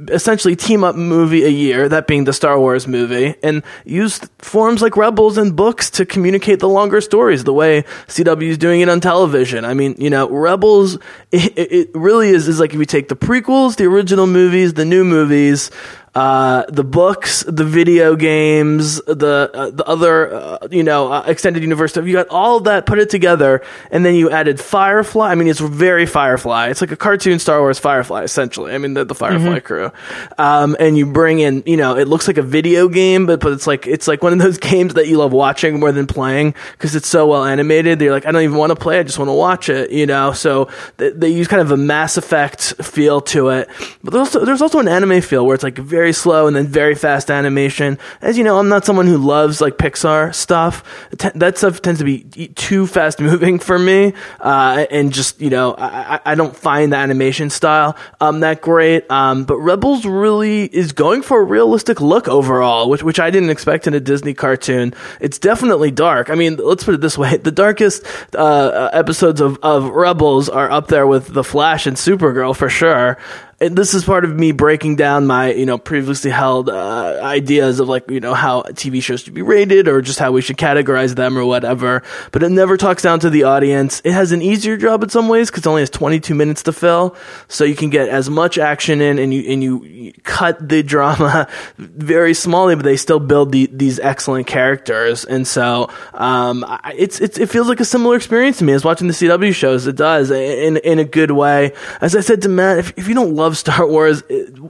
essentially 0.10 0.56
team 0.56 0.84
up 0.84 0.96
movie 0.96 1.44
a 1.44 1.50
year, 1.50 1.90
that 1.90 2.08
being 2.08 2.26
the 2.26 2.34
Star 2.34 2.60
Wars 2.60 2.88
movie, 2.88 3.36
and 3.42 3.64
use 3.86 4.20
forms 4.40 4.82
like 4.82 4.98
Rebels 4.98 5.38
and 5.38 5.56
books 5.56 5.90
to 5.92 6.06
communicate 6.06 6.60
the 6.60 6.70
longer 6.70 7.02
stories 7.02 7.44
the 7.44 7.54
way 7.54 7.84
CW 8.08 8.50
is 8.50 8.58
doing 8.58 8.82
it 8.82 8.90
on 8.90 9.00
television. 9.00 9.66
I 9.66 9.74
mean, 9.74 9.96
you 9.98 10.10
know, 10.10 10.30
Rebels, 10.30 10.96
it, 11.32 11.54
it 11.58 11.90
really 11.94 12.30
is, 12.30 12.48
is 12.48 12.60
like 12.60 12.74
if 12.74 12.80
you 12.80 12.86
take 12.86 13.10
the 13.10 13.16
prequels, 13.16 13.78
the 13.78 13.86
original 13.86 14.28
movies, 14.28 14.74
the 14.74 14.86
new 14.86 15.04
movies, 15.04 15.72
uh, 16.18 16.66
the 16.68 16.84
books, 16.84 17.44
the 17.48 17.64
video 17.64 18.16
games, 18.16 18.96
the 19.02 19.52
uh, 19.54 19.70
the 19.70 19.86
other 19.86 20.34
uh, 20.34 20.68
you 20.72 20.82
know 20.82 21.14
uh, 21.14 21.24
extended 21.28 21.62
universe 21.62 21.92
stuff. 21.92 22.08
You 22.08 22.14
got 22.14 22.28
all 22.30 22.60
that, 22.62 22.88
put 22.88 22.98
it 22.98 23.12
together, 23.12 23.62
and 23.92 24.04
then 24.04 24.16
you 24.16 24.32
added 24.32 24.60
Firefly. 24.60 25.30
I 25.30 25.36
mean, 25.36 25.48
it's 25.48 25.60
very 25.60 26.08
Firefly. 26.08 26.70
It's 26.70 26.82
like 26.82 26.92
a 26.92 26.96
cartoon 26.96 27.38
Star 27.38 27.60
Wars 27.60 27.78
Firefly, 27.78 28.24
essentially. 28.24 28.74
I 28.74 28.80
mean, 28.80 28.96
the, 28.96 29.06
the 29.06 29.14
Firefly 29.14 29.60
crew. 29.60 29.92
Um, 30.40 30.76
and 30.80 30.98
you 30.98 31.06
bring 31.06 31.38
in, 31.38 31.62
you 31.68 31.78
know, 31.78 31.96
it 31.96 32.08
looks 32.08 32.28
like 32.28 32.40
a 32.40 32.42
video 32.42 32.88
game, 32.88 33.28
but 33.28 33.40
but 33.40 33.54
it's 33.54 33.68
like 33.68 33.86
it's 33.86 34.08
like 34.08 34.24
one 34.24 34.34
of 34.34 34.40
those 34.40 34.58
games 34.72 34.96
that 34.96 35.08
you 35.08 35.18
love 35.18 35.34
watching 35.34 35.80
more 35.80 35.92
than 35.92 36.08
playing 36.08 36.56
because 36.72 36.96
it's 36.96 37.08
so 37.08 37.28
well 37.28 37.46
animated. 37.46 38.02
You're 38.02 38.12
like, 38.12 38.26
I 38.26 38.32
don't 38.32 38.42
even 38.42 38.58
want 38.58 38.72
to 38.72 38.76
play. 38.76 38.98
I 39.00 39.04
just 39.04 39.20
want 39.20 39.30
to 39.30 39.34
watch 39.34 39.70
it. 39.70 39.92
You 39.92 40.08
know, 40.08 40.34
so 40.34 40.68
they, 40.98 41.12
they 41.12 41.30
use 41.30 41.48
kind 41.48 41.62
of 41.62 41.70
a 41.70 41.78
Mass 41.78 42.18
Effect 42.18 42.74
feel 42.84 43.22
to 43.22 43.50
it, 43.50 43.70
but 44.04 44.14
there's 44.14 44.28
also 44.30 44.46
there's 44.46 44.64
also 44.64 44.80
an 44.80 44.88
anime 44.88 45.22
feel 45.22 45.46
where 45.46 45.54
it's 45.54 45.64
like 45.64 45.78
very 45.78 46.07
slow 46.14 46.48
and 46.48 46.56
then 46.56 46.68
very 46.68 46.96
fast 46.96 47.30
animation. 47.32 47.98
As 48.22 48.38
you 48.38 48.44
know, 48.44 48.60
I'm 48.60 48.70
not 48.70 48.86
someone 48.86 49.08
who 49.08 49.18
loves 49.18 49.62
like 49.62 49.78
Pixar 49.78 50.34
stuff. 50.34 50.84
T- 51.18 51.30
that 51.36 51.58
stuff 51.58 51.82
tends 51.82 52.00
to 52.00 52.06
be 52.06 52.48
too 52.50 52.88
fast 52.88 53.20
moving 53.20 53.60
for 53.60 53.78
me, 53.78 54.14
uh, 54.40 54.86
and 54.92 55.14
just 55.14 55.42
you 55.42 55.50
know, 55.50 55.76
I, 55.78 56.20
I 56.26 56.36
don't 56.36 56.56
find 56.56 56.94
the 56.94 56.98
animation 56.98 57.50
style 57.50 57.96
um, 58.22 58.42
that 58.42 58.62
great. 58.62 59.10
Um, 59.12 59.46
but 59.46 59.58
Rebels 59.58 60.06
really 60.06 60.66
is 60.66 60.92
going 60.94 61.22
for 61.22 61.42
a 61.42 61.44
realistic 61.44 62.02
look 62.02 62.28
overall, 62.28 62.90
which 62.90 63.04
which 63.04 63.20
I 63.20 63.30
didn't 63.30 63.50
expect 63.50 63.88
in 63.88 63.94
a 63.94 64.00
Disney 64.00 64.34
cartoon. 64.34 64.94
It's 65.20 65.40
definitely 65.40 65.92
dark. 65.92 66.30
I 66.30 66.36
mean, 66.36 66.58
let's 66.58 66.84
put 66.84 66.94
it 66.94 67.02
this 67.02 67.18
way: 67.18 67.38
the 67.48 67.52
darkest 67.52 68.06
uh, 68.36 68.90
episodes 68.94 69.42
of 69.42 69.58
of 69.64 69.90
Rebels 69.90 70.50
are 70.50 70.70
up 70.70 70.88
there 70.88 71.08
with 71.08 71.34
the 71.34 71.44
Flash 71.44 71.88
and 71.88 71.98
Supergirl 71.98 72.56
for 72.56 72.70
sure 72.70 73.18
and 73.60 73.76
this 73.76 73.96
is 73.96 74.06
part 74.06 74.24
of 74.24 74.38
me 74.38 74.52
breaking 74.52 74.98
down 74.98 75.26
my 75.26 75.52
you 75.52 75.66
know 75.66 75.80
previously 75.80 76.30
held 76.30 76.70
uh, 76.70 77.20
ideas 77.24 77.80
of 77.80 77.90
like 77.90 78.10
you 78.10 78.20
know 78.20 78.36
how 78.36 78.62
TV 78.62 79.02
shows 79.02 79.22
should 79.22 79.34
be 79.34 79.42
rated 79.42 79.88
or 79.88 80.02
just 80.02 80.20
how 80.20 80.32
we 80.32 80.42
should 80.42 80.58
categorize 80.58 81.16
them 81.16 81.38
or 81.38 81.44
whatever. 81.44 82.04
But 82.32 82.44
it 82.44 82.50
never 82.50 82.78
talks 82.78 83.02
down 83.02 83.20
to 83.22 83.32
the 83.32 83.44
audience. 83.44 84.02
It 84.06 84.12
has 84.12 84.32
an 84.32 84.44
easier 84.44 84.78
job 84.78 85.02
in 85.02 85.10
some 85.10 85.28
ways 85.28 85.50
because 85.50 85.66
it 85.66 85.70
only 85.70 85.82
has 85.82 85.90
22 85.90 86.36
minutes 86.36 86.64
to 86.64 86.74
fill, 86.74 87.16
so 87.48 87.64
you 87.64 87.76
can 87.76 87.90
get 87.90 88.10
as 88.10 88.30
much 88.30 88.60
action 88.60 89.02
in 89.02 89.18
and 89.18 89.34
you 89.34 89.52
and 89.52 89.64
you 89.64 90.14
cut 90.24 90.70
the 90.70 90.84
drama 90.84 91.48
very 91.78 92.34
smallly, 92.34 92.76
but 92.76 92.84
they 92.84 92.98
still 92.98 93.20
build 93.20 93.52
the, 93.52 93.68
these 93.74 94.00
excellent 94.00 94.46
characters. 94.46 95.26
And 95.26 95.48
so 95.48 95.90
um, 96.14 96.64
it's, 96.94 97.20
it's 97.20 97.40
it 97.40 97.50
feels 97.50 97.68
like 97.68 97.80
a 97.80 97.86
similar 97.86 98.16
experience 98.16 98.60
to 98.60 98.66
me 98.66 98.74
as 98.74 98.86
watching 98.86 99.08
the 99.08 99.14
CW 99.14 99.54
shows. 99.56 99.88
It 99.88 99.96
does 99.96 100.30
in 100.30 100.78
in 100.78 101.00
a 101.00 101.06
good 101.06 101.32
way. 101.32 101.74
As 102.02 102.16
I 102.16 102.20
said 102.20 102.44
to 102.44 102.50
Matt, 102.50 102.78
if, 102.78 102.94
if 102.98 103.08
you 103.08 103.16
don't 103.16 103.34
love 103.34 103.47
Star 103.56 103.88
Wars, 103.88 104.24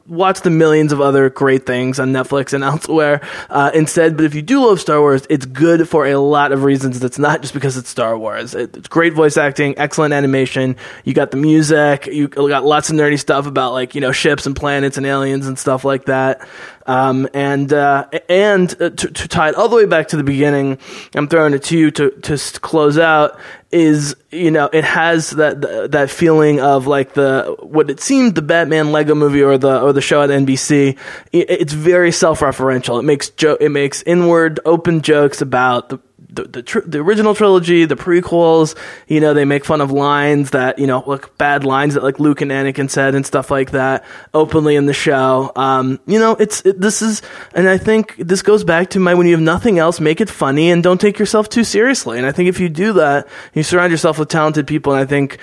watch 0.06 0.42
the 0.42 0.50
millions 0.50 0.92
of 0.92 1.00
other 1.00 1.30
great 1.30 1.66
things 1.66 2.00
on 2.00 2.12
Netflix 2.12 2.54
and 2.54 2.64
elsewhere 2.64 3.22
uh, 3.50 3.72
instead. 3.74 4.18
But 4.18 4.26
if 4.26 4.36
you 4.36 4.42
do 4.42 4.66
love 4.66 4.82
Star 4.82 5.00
Wars, 5.00 5.26
it's 5.30 5.46
good 5.46 5.88
for 5.88 6.06
a 6.06 6.18
lot 6.18 6.52
of 6.52 6.64
reasons. 6.64 7.00
That's 7.00 7.18
not 7.18 7.42
just 7.42 7.54
because 7.54 7.78
it's 7.78 7.90
Star 7.90 8.18
Wars. 8.18 8.54
It's 8.54 8.88
great 8.90 9.14
voice 9.14 9.38
acting, 9.38 9.78
excellent 9.78 10.14
animation. 10.14 10.76
You 11.06 11.14
got 11.14 11.32
the 11.32 11.38
music. 11.38 12.08
You 12.08 12.28
got 12.28 12.66
lots 12.66 12.90
of 12.90 12.98
nerdy 12.98 13.20
stuff 13.20 13.48
about 13.48 13.72
like 13.72 13.96
you 13.96 14.02
know 14.02 14.12
ships 14.12 14.46
and 14.46 14.56
planets 14.56 14.98
and 14.98 15.06
aliens 15.06 15.48
and 15.48 15.58
stuff 15.58 15.86
like 15.86 16.06
that. 16.06 16.48
Um, 16.88 17.28
and 17.34 17.72
uh, 17.74 18.08
and 18.30 18.72
uh, 18.82 18.92
to, 18.92 19.12
to, 19.12 19.28
tie 19.28 19.50
it 19.50 19.56
all 19.56 19.68
the 19.68 19.76
way 19.76 19.86
back 19.86 20.08
to 20.10 20.18
the 20.18 20.24
beginning, 20.24 20.78
I'm 21.16 21.28
throwing 21.28 21.54
it 21.54 21.64
to 21.64 21.78
you 21.78 21.92
to 21.92 22.12
to 22.12 22.38
close 22.62 22.98
out. 22.98 23.38
Is 23.70 24.16
you 24.32 24.50
know 24.52 24.70
it 24.72 24.86
has 24.86 25.32
that 25.32 25.60
that 25.92 26.10
feeling 26.10 26.62
of 26.62 26.88
like 26.88 27.14
the 27.14 27.58
what 27.60 27.90
it 27.90 28.00
seemed 28.00 28.36
the 28.36 28.42
Batman 28.42 28.94
Lego 28.94 29.16
movie 29.16 29.44
or 29.44 29.58
the 29.58 29.82
or 29.82 29.92
the 29.92 30.00
show 30.00 30.22
at 30.22 30.30
NBC. 30.30 30.98
It's 31.34 31.74
very 31.74 32.14
self 32.14 32.40
referential. 32.40 32.98
It 32.98 33.04
makes 33.04 33.30
jo- 33.32 33.58
it 33.60 33.70
makes 33.70 34.02
inward 34.04 34.62
open 34.64 35.02
jokes 35.02 35.42
about 35.42 35.90
the 35.90 36.00
the 36.38 36.44
the, 36.44 36.64
tr- 36.64 36.80
the, 36.86 37.00
original 37.00 37.36
trilogy, 37.36 37.86
the 37.86 37.96
prequels, 37.96 38.76
you 39.08 39.20
know, 39.20 39.34
they 39.34 39.46
make 39.46 39.66
fun 39.66 39.82
of 39.82 39.92
lines 39.92 40.52
that 40.52 40.80
you 40.80 40.88
know, 40.88 41.04
like 41.06 41.38
bad 41.38 41.66
lines 41.66 41.96
that 41.96 42.04
like 42.04 42.20
Luke 42.20 42.42
and 42.42 42.52
Anakin 42.52 42.90
said 42.90 43.16
and 43.16 43.26
stuff 43.26 43.52
like 43.52 43.72
that 43.72 44.06
openly 44.34 44.76
in 44.76 44.86
the 44.86 44.94
show. 44.94 45.52
Um, 45.56 46.00
you 46.06 46.20
know, 46.20 46.34
it's 46.34 46.66
it, 46.66 46.80
this 46.80 47.02
is, 47.02 47.22
and 47.54 47.68
I 47.68 47.78
think 47.78 48.16
this 48.18 48.42
goes 48.42 48.64
back 48.64 48.92
to 48.92 49.00
my 49.00 49.14
when 49.14 49.28
you 49.28 49.34
have 49.34 49.42
nothing 49.42 49.80
else, 49.80 50.00
make 50.00 50.22
it 50.22 50.30
funny 50.30 50.72
and 50.72 50.82
don't 50.82 51.02
take 51.02 51.20
yourself 51.20 51.50
too 51.50 51.64
seriously. 51.64 52.18
And 52.18 52.28
I 52.28 52.32
think 52.32 52.48
if 52.48 52.60
you 52.60 52.70
do 52.70 52.94
that, 52.94 53.28
you 53.54 53.64
surround 53.64 53.92
yourself 53.92 54.20
with 54.20 54.30
talented 54.30 54.68
people, 54.68 54.94
and 54.94 55.02
I 55.02 55.06
think 55.06 55.40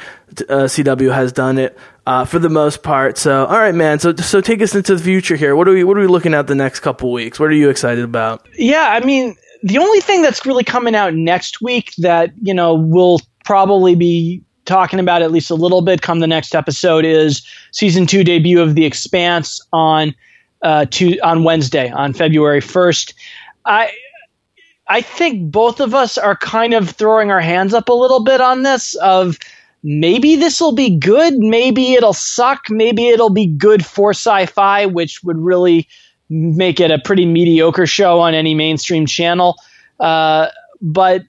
uh, 0.48 0.64
CW 0.64 1.12
has 1.12 1.32
done 1.32 1.58
it. 1.58 1.76
Uh, 2.06 2.26
for 2.26 2.38
the 2.38 2.50
most 2.50 2.82
part, 2.82 3.16
so 3.16 3.46
all 3.46 3.56
right, 3.56 3.74
man. 3.74 3.98
So, 3.98 4.14
so 4.14 4.42
take 4.42 4.60
us 4.60 4.74
into 4.74 4.94
the 4.94 5.02
future 5.02 5.36
here. 5.36 5.56
What 5.56 5.66
are 5.68 5.72
we, 5.72 5.84
what 5.84 5.96
are 5.96 6.02
we 6.02 6.06
looking 6.06 6.34
at 6.34 6.46
the 6.46 6.54
next 6.54 6.80
couple 6.80 7.10
weeks? 7.10 7.40
What 7.40 7.48
are 7.48 7.54
you 7.54 7.70
excited 7.70 8.04
about? 8.04 8.46
Yeah, 8.58 8.90
I 8.90 9.02
mean, 9.02 9.36
the 9.64 9.78
only 9.78 10.00
thing 10.00 10.20
that's 10.20 10.44
really 10.44 10.62
coming 10.62 10.94
out 10.94 11.14
next 11.14 11.62
week 11.62 11.94
that 11.98 12.32
you 12.42 12.54
know 12.54 12.74
we'll 12.74 13.20
probably 13.44 13.94
be 13.94 14.42
talking 14.66 15.00
about 15.00 15.22
at 15.22 15.32
least 15.32 15.50
a 15.50 15.54
little 15.54 15.82
bit 15.82 16.02
come 16.02 16.20
the 16.20 16.26
next 16.26 16.54
episode 16.54 17.04
is 17.04 17.46
season 17.72 18.06
two 18.06 18.22
debut 18.22 18.60
of 18.60 18.74
The 18.74 18.84
Expanse 18.84 19.60
on 19.72 20.14
uh, 20.62 20.86
to, 20.90 21.18
on 21.20 21.44
Wednesday 21.44 21.90
on 21.90 22.12
February 22.12 22.60
first. 22.60 23.14
I 23.64 23.90
I 24.86 25.00
think 25.00 25.50
both 25.50 25.80
of 25.80 25.94
us 25.94 26.18
are 26.18 26.36
kind 26.36 26.74
of 26.74 26.90
throwing 26.90 27.30
our 27.30 27.40
hands 27.40 27.72
up 27.72 27.88
a 27.88 27.94
little 27.94 28.22
bit 28.22 28.42
on 28.42 28.62
this 28.62 28.94
of 28.96 29.38
maybe 29.82 30.36
this 30.36 30.60
will 30.60 30.74
be 30.74 30.90
good, 30.98 31.38
maybe 31.38 31.94
it'll 31.94 32.12
suck, 32.12 32.66
maybe 32.68 33.08
it'll 33.08 33.30
be 33.30 33.46
good 33.46 33.84
for 33.84 34.12
Syfy, 34.12 34.92
which 34.92 35.22
would 35.24 35.38
really 35.38 35.88
make 36.34 36.80
it 36.80 36.90
a 36.90 36.98
pretty 36.98 37.26
mediocre 37.26 37.86
show 37.86 38.20
on 38.20 38.34
any 38.34 38.54
mainstream 38.54 39.06
channel. 39.06 39.56
Uh, 40.00 40.48
but 40.80 41.22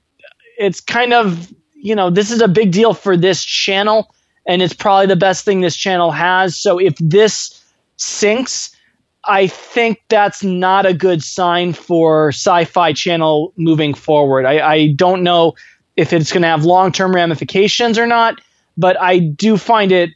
it's 0.58 0.82
kind 0.82 1.14
of 1.14 1.54
you 1.76 1.96
know 1.96 2.10
this 2.10 2.32
is 2.32 2.42
a 2.42 2.48
big 2.48 2.72
deal 2.72 2.94
for 2.94 3.16
this 3.16 3.44
channel, 3.44 4.14
and 4.48 4.62
it's 4.62 4.74
probably 4.74 5.08
the 5.08 5.16
best 5.16 5.46
thing 5.46 5.62
this 5.62 5.76
channel 5.76 6.12
has. 6.12 6.56
So 6.56 6.80
if 6.80 6.96
this 7.00 7.62
sinks. 7.98 8.72
I 9.28 9.48
think 9.48 10.02
that's 10.08 10.44
not 10.44 10.86
a 10.86 10.94
good 10.94 11.24
sign 11.24 11.74
for 11.74 12.30
Syfy 12.30 12.96
Channel 12.96 13.54
moving 13.58 13.94
forward. 13.94 14.46
I, 14.46 14.74
I 14.74 14.88
don't 14.92 15.24
know 15.24 15.56
if 15.96 16.14
it's 16.14 16.32
going 16.32 16.44
to 16.44 16.48
have 16.48 16.64
long-term 16.64 17.16
ramifications 17.16 17.98
or 17.98 18.06
not, 18.06 18.40
but 18.78 19.02
I 19.02 19.20
do 19.20 19.58
find 19.58 19.92
it. 19.92 20.12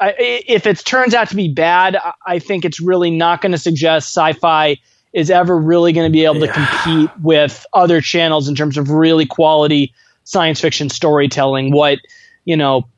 I, 0.00 0.14
if 0.18 0.66
it 0.66 0.78
turns 0.78 1.14
out 1.14 1.28
to 1.30 1.36
be 1.36 1.48
bad, 1.48 1.98
I 2.26 2.38
think 2.38 2.64
it's 2.64 2.80
really 2.80 3.10
not 3.10 3.40
going 3.40 3.52
to 3.52 3.58
suggest 3.58 4.14
Syfy 4.16 4.78
is 5.12 5.30
ever 5.30 5.58
really 5.58 5.92
going 5.92 6.06
to 6.06 6.12
be 6.12 6.24
able 6.24 6.38
yeah. 6.38 6.46
to 6.46 6.52
compete 6.52 7.10
with 7.20 7.66
other 7.74 8.00
channels 8.00 8.48
in 8.48 8.54
terms 8.54 8.78
of 8.78 8.90
really 8.90 9.26
quality 9.26 9.92
science 10.24 10.60
fiction 10.60 10.88
storytelling. 10.88 11.72
What 11.72 11.98
you 12.44 12.56
know, 12.56 12.88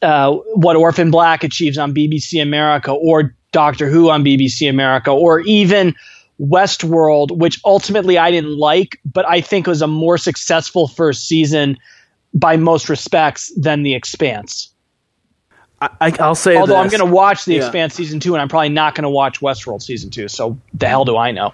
uh, 0.00 0.32
what 0.54 0.76
Orphan 0.76 1.10
Black 1.10 1.44
achieves 1.44 1.78
on 1.78 1.94
BBC 1.94 2.40
America, 2.42 2.92
or 2.92 3.34
Doctor 3.52 3.88
Who 3.88 4.10
on 4.10 4.24
BBC 4.24 4.68
America, 4.68 5.10
or 5.10 5.40
even 5.40 5.94
Westworld, 6.40 7.36
which 7.36 7.60
ultimately 7.64 8.18
I 8.18 8.30
didn't 8.30 8.56
like, 8.56 8.98
but 9.04 9.28
I 9.28 9.40
think 9.40 9.66
was 9.66 9.82
a 9.82 9.86
more 9.86 10.18
successful 10.18 10.88
first 10.88 11.28
season 11.28 11.78
by 12.34 12.56
most 12.56 12.88
respects 12.88 13.52
than 13.56 13.82
The 13.82 13.94
Expanse. 13.94 14.71
I, 16.00 16.14
will 16.20 16.34
say. 16.34 16.56
Although 16.56 16.74
this. 16.74 16.92
I'm 16.92 16.98
going 16.98 17.10
to 17.10 17.14
watch 17.14 17.44
The 17.44 17.54
yeah. 17.54 17.64
Expanse 17.64 17.94
season 17.94 18.20
two, 18.20 18.34
and 18.34 18.42
I'm 18.42 18.48
probably 18.48 18.68
not 18.68 18.94
going 18.94 19.04
to 19.04 19.10
watch 19.10 19.40
Westworld 19.40 19.82
season 19.82 20.10
two. 20.10 20.28
So 20.28 20.58
the 20.74 20.88
hell 20.88 21.04
do 21.04 21.16
I 21.16 21.32
know? 21.32 21.52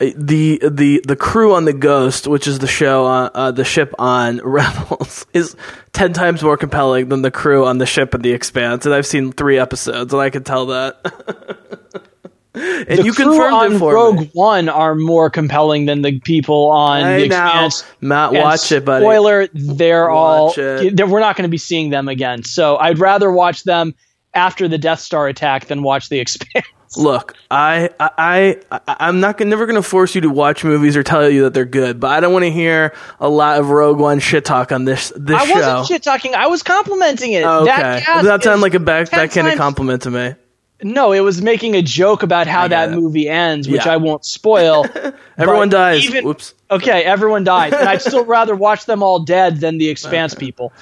Uh, 0.00 0.10
the 0.16 0.60
the 0.68 1.02
the 1.06 1.16
crew 1.16 1.54
on 1.54 1.64
the 1.64 1.72
Ghost, 1.72 2.26
which 2.26 2.48
is 2.48 2.58
the 2.58 2.66
show 2.66 3.04
on 3.04 3.30
uh, 3.34 3.50
the 3.52 3.64
ship 3.64 3.94
on 3.98 4.38
Rebels, 4.44 5.24
is 5.32 5.56
ten 5.92 6.12
times 6.12 6.42
more 6.42 6.56
compelling 6.56 7.08
than 7.08 7.22
the 7.22 7.30
crew 7.30 7.64
on 7.64 7.78
the 7.78 7.86
ship 7.86 8.14
in 8.14 8.22
The 8.22 8.32
Expanse, 8.32 8.86
and 8.86 8.94
I've 8.94 9.06
seen 9.06 9.32
three 9.32 9.58
episodes, 9.58 10.12
and 10.12 10.20
I 10.20 10.30
can 10.30 10.42
tell 10.42 10.66
that. 10.66 12.08
and 12.54 12.98
the 12.98 13.04
you 13.04 13.12
confirmed 13.12 13.54
on 13.54 13.72
it 13.72 13.78
for 13.78 13.94
Rogue 13.94 14.20
me. 14.20 14.30
One 14.32 14.68
are 14.68 14.94
more 14.94 15.28
compelling 15.28 15.86
than 15.86 16.02
the 16.02 16.20
people 16.20 16.70
on 16.70 17.02
I 17.02 17.18
the 17.18 17.24
Expanse. 17.24 17.84
Matt, 18.00 18.32
watch 18.32 18.70
it, 18.70 18.84
buddy. 18.84 19.04
Spoiler: 19.04 19.48
they're 19.52 20.10
watch 20.10 20.58
all. 20.58 20.82
We're 21.08 21.20
not 21.20 21.36
going 21.36 21.44
to 21.44 21.48
be 21.48 21.58
seeing 21.58 21.90
them 21.90 22.08
again. 22.08 22.44
So 22.44 22.76
I'd 22.76 22.98
rather 22.98 23.32
watch 23.32 23.64
them 23.64 23.94
after 24.34 24.68
the 24.68 24.78
Death 24.78 25.00
Star 25.00 25.28
attack 25.28 25.66
than 25.66 25.82
watch 25.82 26.08
the 26.08 26.20
Expanse. 26.20 26.66
Look, 26.96 27.34
I, 27.50 27.90
I, 27.98 28.60
I, 28.70 28.80
I'm 28.86 29.18
not 29.18 29.36
gonna, 29.36 29.50
never 29.50 29.66
going 29.66 29.74
to 29.74 29.82
force 29.82 30.14
you 30.14 30.20
to 30.20 30.30
watch 30.30 30.62
movies 30.62 30.96
or 30.96 31.02
tell 31.02 31.28
you 31.28 31.42
that 31.42 31.52
they're 31.52 31.64
good, 31.64 31.98
but 31.98 32.12
I 32.12 32.20
don't 32.20 32.32
want 32.32 32.44
to 32.44 32.52
hear 32.52 32.94
a 33.18 33.28
lot 33.28 33.58
of 33.58 33.70
Rogue 33.70 33.98
One 33.98 34.20
shit 34.20 34.44
talk 34.44 34.70
on 34.70 34.84
this 34.84 35.12
this 35.16 35.40
I 35.40 35.44
show. 35.44 35.54
I 35.54 35.74
wasn't 35.74 35.88
shit 35.88 36.02
talking. 36.04 36.36
I 36.36 36.46
was 36.46 36.62
complimenting 36.62 37.32
it. 37.32 37.44
Okay, 37.44 37.66
that, 37.66 38.22
that 38.22 38.42
sound 38.44 38.62
like 38.62 38.74
a 38.74 38.78
back, 38.78 39.10
that 39.10 39.32
kind 39.32 39.48
of 39.48 39.56
compliment 39.56 40.02
to 40.02 40.12
me. 40.12 40.34
No, 40.82 41.12
it 41.12 41.20
was 41.20 41.40
making 41.40 41.76
a 41.76 41.82
joke 41.82 42.22
about 42.22 42.46
how 42.46 42.68
that 42.68 42.90
it. 42.90 42.96
movie 42.96 43.28
ends, 43.28 43.68
which 43.68 43.86
yeah. 43.86 43.92
I 43.92 43.96
won't 43.96 44.24
spoil. 44.24 44.84
everyone 45.38 45.68
dies. 45.68 46.04
Even, 46.04 46.24
Whoops. 46.24 46.54
Okay, 46.70 47.04
everyone 47.04 47.44
dies, 47.44 47.72
and 47.72 47.88
I'd 47.88 48.02
still 48.02 48.24
rather 48.24 48.56
watch 48.56 48.86
them 48.86 49.02
all 49.02 49.20
dead 49.20 49.60
than 49.60 49.78
the 49.78 49.88
Expanse 49.88 50.34
people. 50.34 50.72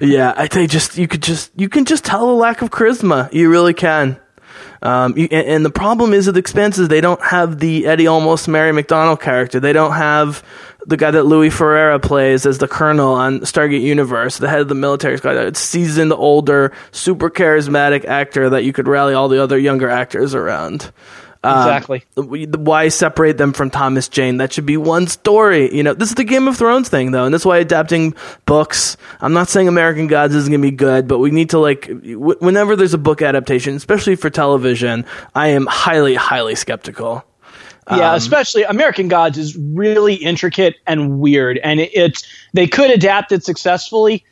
yeah, 0.00 0.34
I 0.36 0.46
think 0.46 0.70
just 0.70 0.98
you 0.98 1.08
could 1.08 1.22
just 1.22 1.50
you 1.56 1.68
can 1.68 1.84
just 1.84 2.04
tell 2.04 2.30
a 2.30 2.32
lack 2.32 2.62
of 2.62 2.70
charisma. 2.70 3.32
You 3.32 3.50
really 3.50 3.74
can. 3.74 4.20
Um, 4.84 5.16
you, 5.16 5.28
and, 5.30 5.46
and, 5.48 5.64
the 5.64 5.70
problem 5.70 6.12
is 6.12 6.26
with 6.26 6.36
Expanse, 6.36 6.76
they 6.76 7.00
don't 7.00 7.22
have 7.22 7.58
the 7.58 7.86
Eddie 7.86 8.04
Olmos 8.04 8.46
Mary 8.46 8.70
McDonnell 8.70 9.18
character. 9.18 9.58
They 9.58 9.72
don't 9.72 9.94
have 9.94 10.44
the 10.86 10.98
guy 10.98 11.10
that 11.10 11.24
Louis 11.24 11.48
Ferreira 11.48 11.98
plays 11.98 12.44
as 12.44 12.58
the 12.58 12.68
colonel 12.68 13.14
on 13.14 13.40
Stargate 13.40 13.80
Universe, 13.80 14.36
the 14.36 14.48
head 14.48 14.60
of 14.60 14.68
the 14.68 14.74
military 14.74 15.16
squad, 15.16 15.36
It's 15.36 15.58
seasoned, 15.60 16.12
older, 16.12 16.72
super 16.92 17.30
charismatic 17.30 18.04
actor 18.04 18.50
that 18.50 18.64
you 18.64 18.74
could 18.74 18.86
rally 18.86 19.14
all 19.14 19.28
the 19.28 19.42
other 19.42 19.58
younger 19.58 19.88
actors 19.88 20.34
around. 20.34 20.92
Um, 21.44 21.58
exactly. 21.58 22.04
why 22.16 22.88
separate 22.88 23.36
them 23.36 23.52
from 23.52 23.68
Thomas 23.68 24.08
Jane? 24.08 24.38
That 24.38 24.52
should 24.52 24.64
be 24.64 24.78
one 24.78 25.06
story. 25.06 25.74
You 25.74 25.82
know, 25.82 25.92
this 25.92 26.08
is 26.08 26.14
the 26.14 26.24
Game 26.24 26.48
of 26.48 26.56
Thrones 26.56 26.88
thing, 26.88 27.12
though, 27.12 27.26
and 27.26 27.34
that's 27.34 27.44
why 27.44 27.58
adapting 27.58 28.14
books. 28.46 28.96
I'm 29.20 29.34
not 29.34 29.48
saying 29.48 29.68
American 29.68 30.06
Gods 30.06 30.34
isn't 30.34 30.50
going 30.50 30.62
to 30.62 30.70
be 30.70 30.74
good, 30.74 31.06
but 31.06 31.18
we 31.18 31.30
need 31.30 31.50
to 31.50 31.58
like 31.58 31.86
w- 31.86 32.38
whenever 32.38 32.76
there's 32.76 32.94
a 32.94 32.98
book 32.98 33.20
adaptation, 33.20 33.76
especially 33.76 34.16
for 34.16 34.30
television, 34.30 35.04
I 35.34 35.48
am 35.48 35.66
highly, 35.66 36.14
highly 36.14 36.54
skeptical. 36.54 37.24
Yeah, 37.90 38.12
um, 38.12 38.16
especially 38.16 38.62
American 38.62 39.08
Gods 39.08 39.36
is 39.36 39.54
really 39.54 40.14
intricate 40.14 40.76
and 40.86 41.18
weird, 41.18 41.58
and 41.58 41.80
it, 41.80 41.90
it's 41.92 42.26
they 42.54 42.66
could 42.66 42.90
adapt 42.90 43.32
it 43.32 43.44
successfully, 43.44 44.24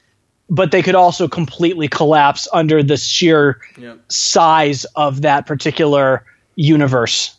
but 0.48 0.70
they 0.70 0.80
could 0.80 0.94
also 0.94 1.28
completely 1.28 1.88
collapse 1.88 2.48
under 2.54 2.82
the 2.82 2.96
sheer 2.96 3.60
yeah. 3.76 3.96
size 4.08 4.86
of 4.96 5.20
that 5.20 5.44
particular 5.44 6.24
universe. 6.54 7.36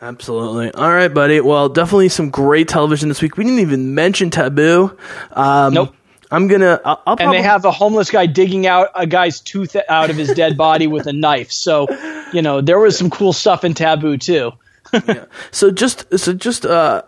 Absolutely. 0.00 0.70
All 0.72 0.90
right, 0.90 1.08
buddy. 1.08 1.40
Well, 1.40 1.68
definitely 1.68 2.10
some 2.10 2.30
great 2.30 2.68
television 2.68 3.08
this 3.08 3.22
week. 3.22 3.36
We 3.36 3.44
didn't 3.44 3.60
even 3.60 3.94
mention 3.94 4.30
Taboo. 4.30 4.96
Um, 5.32 5.74
nope. 5.74 5.94
I'm 6.30 6.48
gonna. 6.48 6.80
I'll, 6.84 7.02
I'll 7.06 7.16
and 7.20 7.32
they 7.32 7.42
have 7.42 7.64
a 7.64 7.70
homeless 7.70 8.10
guy 8.10 8.26
digging 8.26 8.66
out 8.66 8.88
a 8.94 9.06
guy's 9.06 9.40
tooth 9.40 9.76
out 9.88 10.10
of 10.10 10.16
his 10.16 10.32
dead 10.32 10.56
body 10.56 10.86
with 10.86 11.06
a 11.06 11.12
knife. 11.12 11.52
So, 11.52 11.86
you 12.32 12.42
know, 12.42 12.60
there 12.60 12.78
was 12.78 12.98
some 12.98 13.08
cool 13.08 13.32
stuff 13.32 13.62
in 13.62 13.74
Taboo 13.74 14.16
too 14.18 14.52
So 15.50 15.70
just 15.70 16.18
so 16.18 16.32
just 16.32 16.66
uh, 16.66 17.02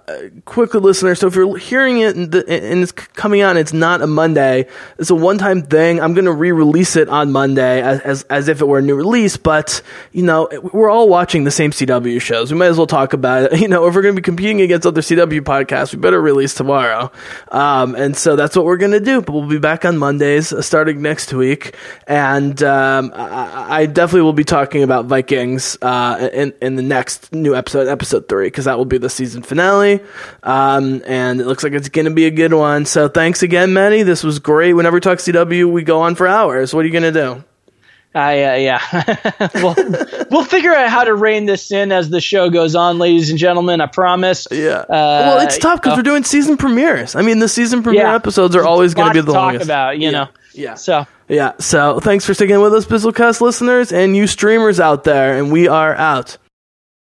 quickly, 0.44 0.80
listener. 0.80 1.14
So 1.14 1.26
if 1.26 1.34
you're 1.34 1.56
hearing 1.56 1.98
it 1.98 2.16
and, 2.16 2.30
the, 2.30 2.48
and, 2.48 2.82
it's 2.82 2.92
coming 2.92 3.40
out, 3.40 3.56
it's 3.56 3.72
not 3.72 4.02
a 4.02 4.06
Monday. 4.06 4.66
It's 4.98 5.10
a 5.10 5.14
one-time 5.14 5.62
thing. 5.62 6.00
I'm 6.00 6.14
going 6.14 6.26
to 6.26 6.32
re-release 6.32 6.96
it 6.96 7.08
on 7.08 7.32
Monday 7.32 7.82
as, 7.82 8.00
as, 8.00 8.22
as 8.24 8.48
if 8.48 8.60
it 8.60 8.66
were 8.66 8.78
a 8.78 8.82
new 8.82 8.94
release. 8.94 9.36
But 9.36 9.82
you 10.12 10.22
know, 10.22 10.48
we're 10.72 10.90
all 10.90 11.08
watching 11.08 11.44
the 11.44 11.50
same 11.50 11.70
CW 11.70 12.20
shows. 12.20 12.52
We 12.52 12.58
might 12.58 12.66
as 12.66 12.76
well 12.76 12.86
talk 12.86 13.12
about 13.12 13.52
it. 13.52 13.60
You 13.66 13.68
know, 13.68 13.88
if 13.88 13.96
we're 13.96 14.02
going 14.02 14.14
to 14.14 14.20
be 14.20 14.24
competing 14.24 14.60
against 14.60 14.86
other 14.86 15.00
CW 15.00 15.40
podcasts, 15.40 15.92
we 15.92 15.98
better 15.98 16.20
release 16.20 16.54
tomorrow. 16.54 17.10
Um, 17.48 17.96
and 17.96 18.16
so 18.16 18.36
that's 18.36 18.54
what 18.54 18.64
we're 18.64 18.76
going 18.76 18.92
to 18.92 19.00
do. 19.00 19.22
But 19.22 19.32
we'll 19.32 19.48
be 19.48 19.58
back 19.58 19.84
on 19.84 19.98
Mondays 19.98 20.52
uh, 20.52 20.62
starting 20.62 21.02
next 21.02 21.32
week, 21.32 21.74
and 22.06 22.62
um, 22.62 23.12
I, 23.14 23.80
I, 23.80 23.86
definitely 23.86 24.22
will 24.22 24.34
be 24.34 24.44
talking 24.44 24.84
about 24.84 25.06
Vikings 25.06 25.76
uh, 25.82 26.28
in 26.32 26.54
in 26.62 26.76
the 26.76 26.82
next 26.82 27.32
new 27.32 27.56
episode 27.56 27.75
episode, 27.76 27.90
episode 28.06 28.28
three, 28.28 28.46
because 28.46 28.64
that 28.64 28.78
will 28.78 28.84
be 28.84 28.98
the 28.98 29.10
season 29.10 29.42
finale. 29.42 30.00
Um, 30.42 31.02
and 31.06 31.40
it 31.40 31.46
looks 31.46 31.62
like 31.62 31.72
it's 31.72 31.88
going 31.88 32.06
to 32.06 32.10
be 32.10 32.26
a 32.26 32.30
good 32.30 32.54
one. 32.54 32.86
So 32.86 33.08
thanks 33.08 33.42
again, 33.42 33.72
Manny. 33.72 34.02
This 34.02 34.22
was 34.22 34.38
great. 34.38 34.74
Whenever 34.74 34.94
we 34.94 35.00
talk 35.00 35.18
CW, 35.18 35.70
we 35.70 35.82
go 35.82 36.00
on 36.00 36.14
for 36.14 36.26
hours. 36.26 36.74
What 36.74 36.84
are 36.84 36.88
you 36.88 36.92
going 36.92 37.12
to 37.14 37.20
do? 37.20 37.44
I 38.14 38.44
uh, 38.44 38.54
yeah, 38.54 39.48
we'll 39.56 39.74
we'll 40.30 40.44
figure 40.44 40.74
out 40.74 40.88
how 40.88 41.04
to 41.04 41.12
rein 41.12 41.44
this 41.44 41.70
in 41.70 41.92
as 41.92 42.08
the 42.08 42.22
show 42.22 42.48
goes 42.48 42.74
on, 42.74 42.96
ladies 42.96 43.28
and 43.28 43.38
gentlemen. 43.38 43.82
I 43.82 43.86
promise. 43.88 44.48
Yeah. 44.50 44.78
Uh, 44.78 44.86
well, 44.88 45.46
it's 45.46 45.58
tough 45.58 45.82
because 45.82 45.92
uh, 45.92 45.96
we're 45.96 46.02
doing 46.02 46.24
season 46.24 46.56
premieres. 46.56 47.14
I 47.14 47.20
mean, 47.20 47.40
the 47.40 47.48
season 47.48 47.82
premiere 47.82 48.04
yeah, 48.04 48.14
episodes 48.14 48.56
are 48.56 48.64
always 48.64 48.94
going 48.94 49.08
to 49.08 49.12
be 49.12 49.20
the 49.20 49.34
talk 49.34 49.42
longest. 49.42 49.66
about, 49.66 49.98
you 49.98 50.04
yeah. 50.04 50.10
know. 50.10 50.28
Yeah. 50.54 50.74
So 50.76 51.06
yeah. 51.28 51.52
So 51.58 52.00
thanks 52.00 52.24
for 52.24 52.32
sticking 52.32 52.58
with 52.58 52.72
us, 52.72 52.86
Bizzlecast 52.86 53.42
listeners, 53.42 53.92
and 53.92 54.16
you 54.16 54.26
streamers 54.26 54.80
out 54.80 55.04
there. 55.04 55.36
And 55.36 55.52
we 55.52 55.68
are 55.68 55.94
out. 55.94 56.38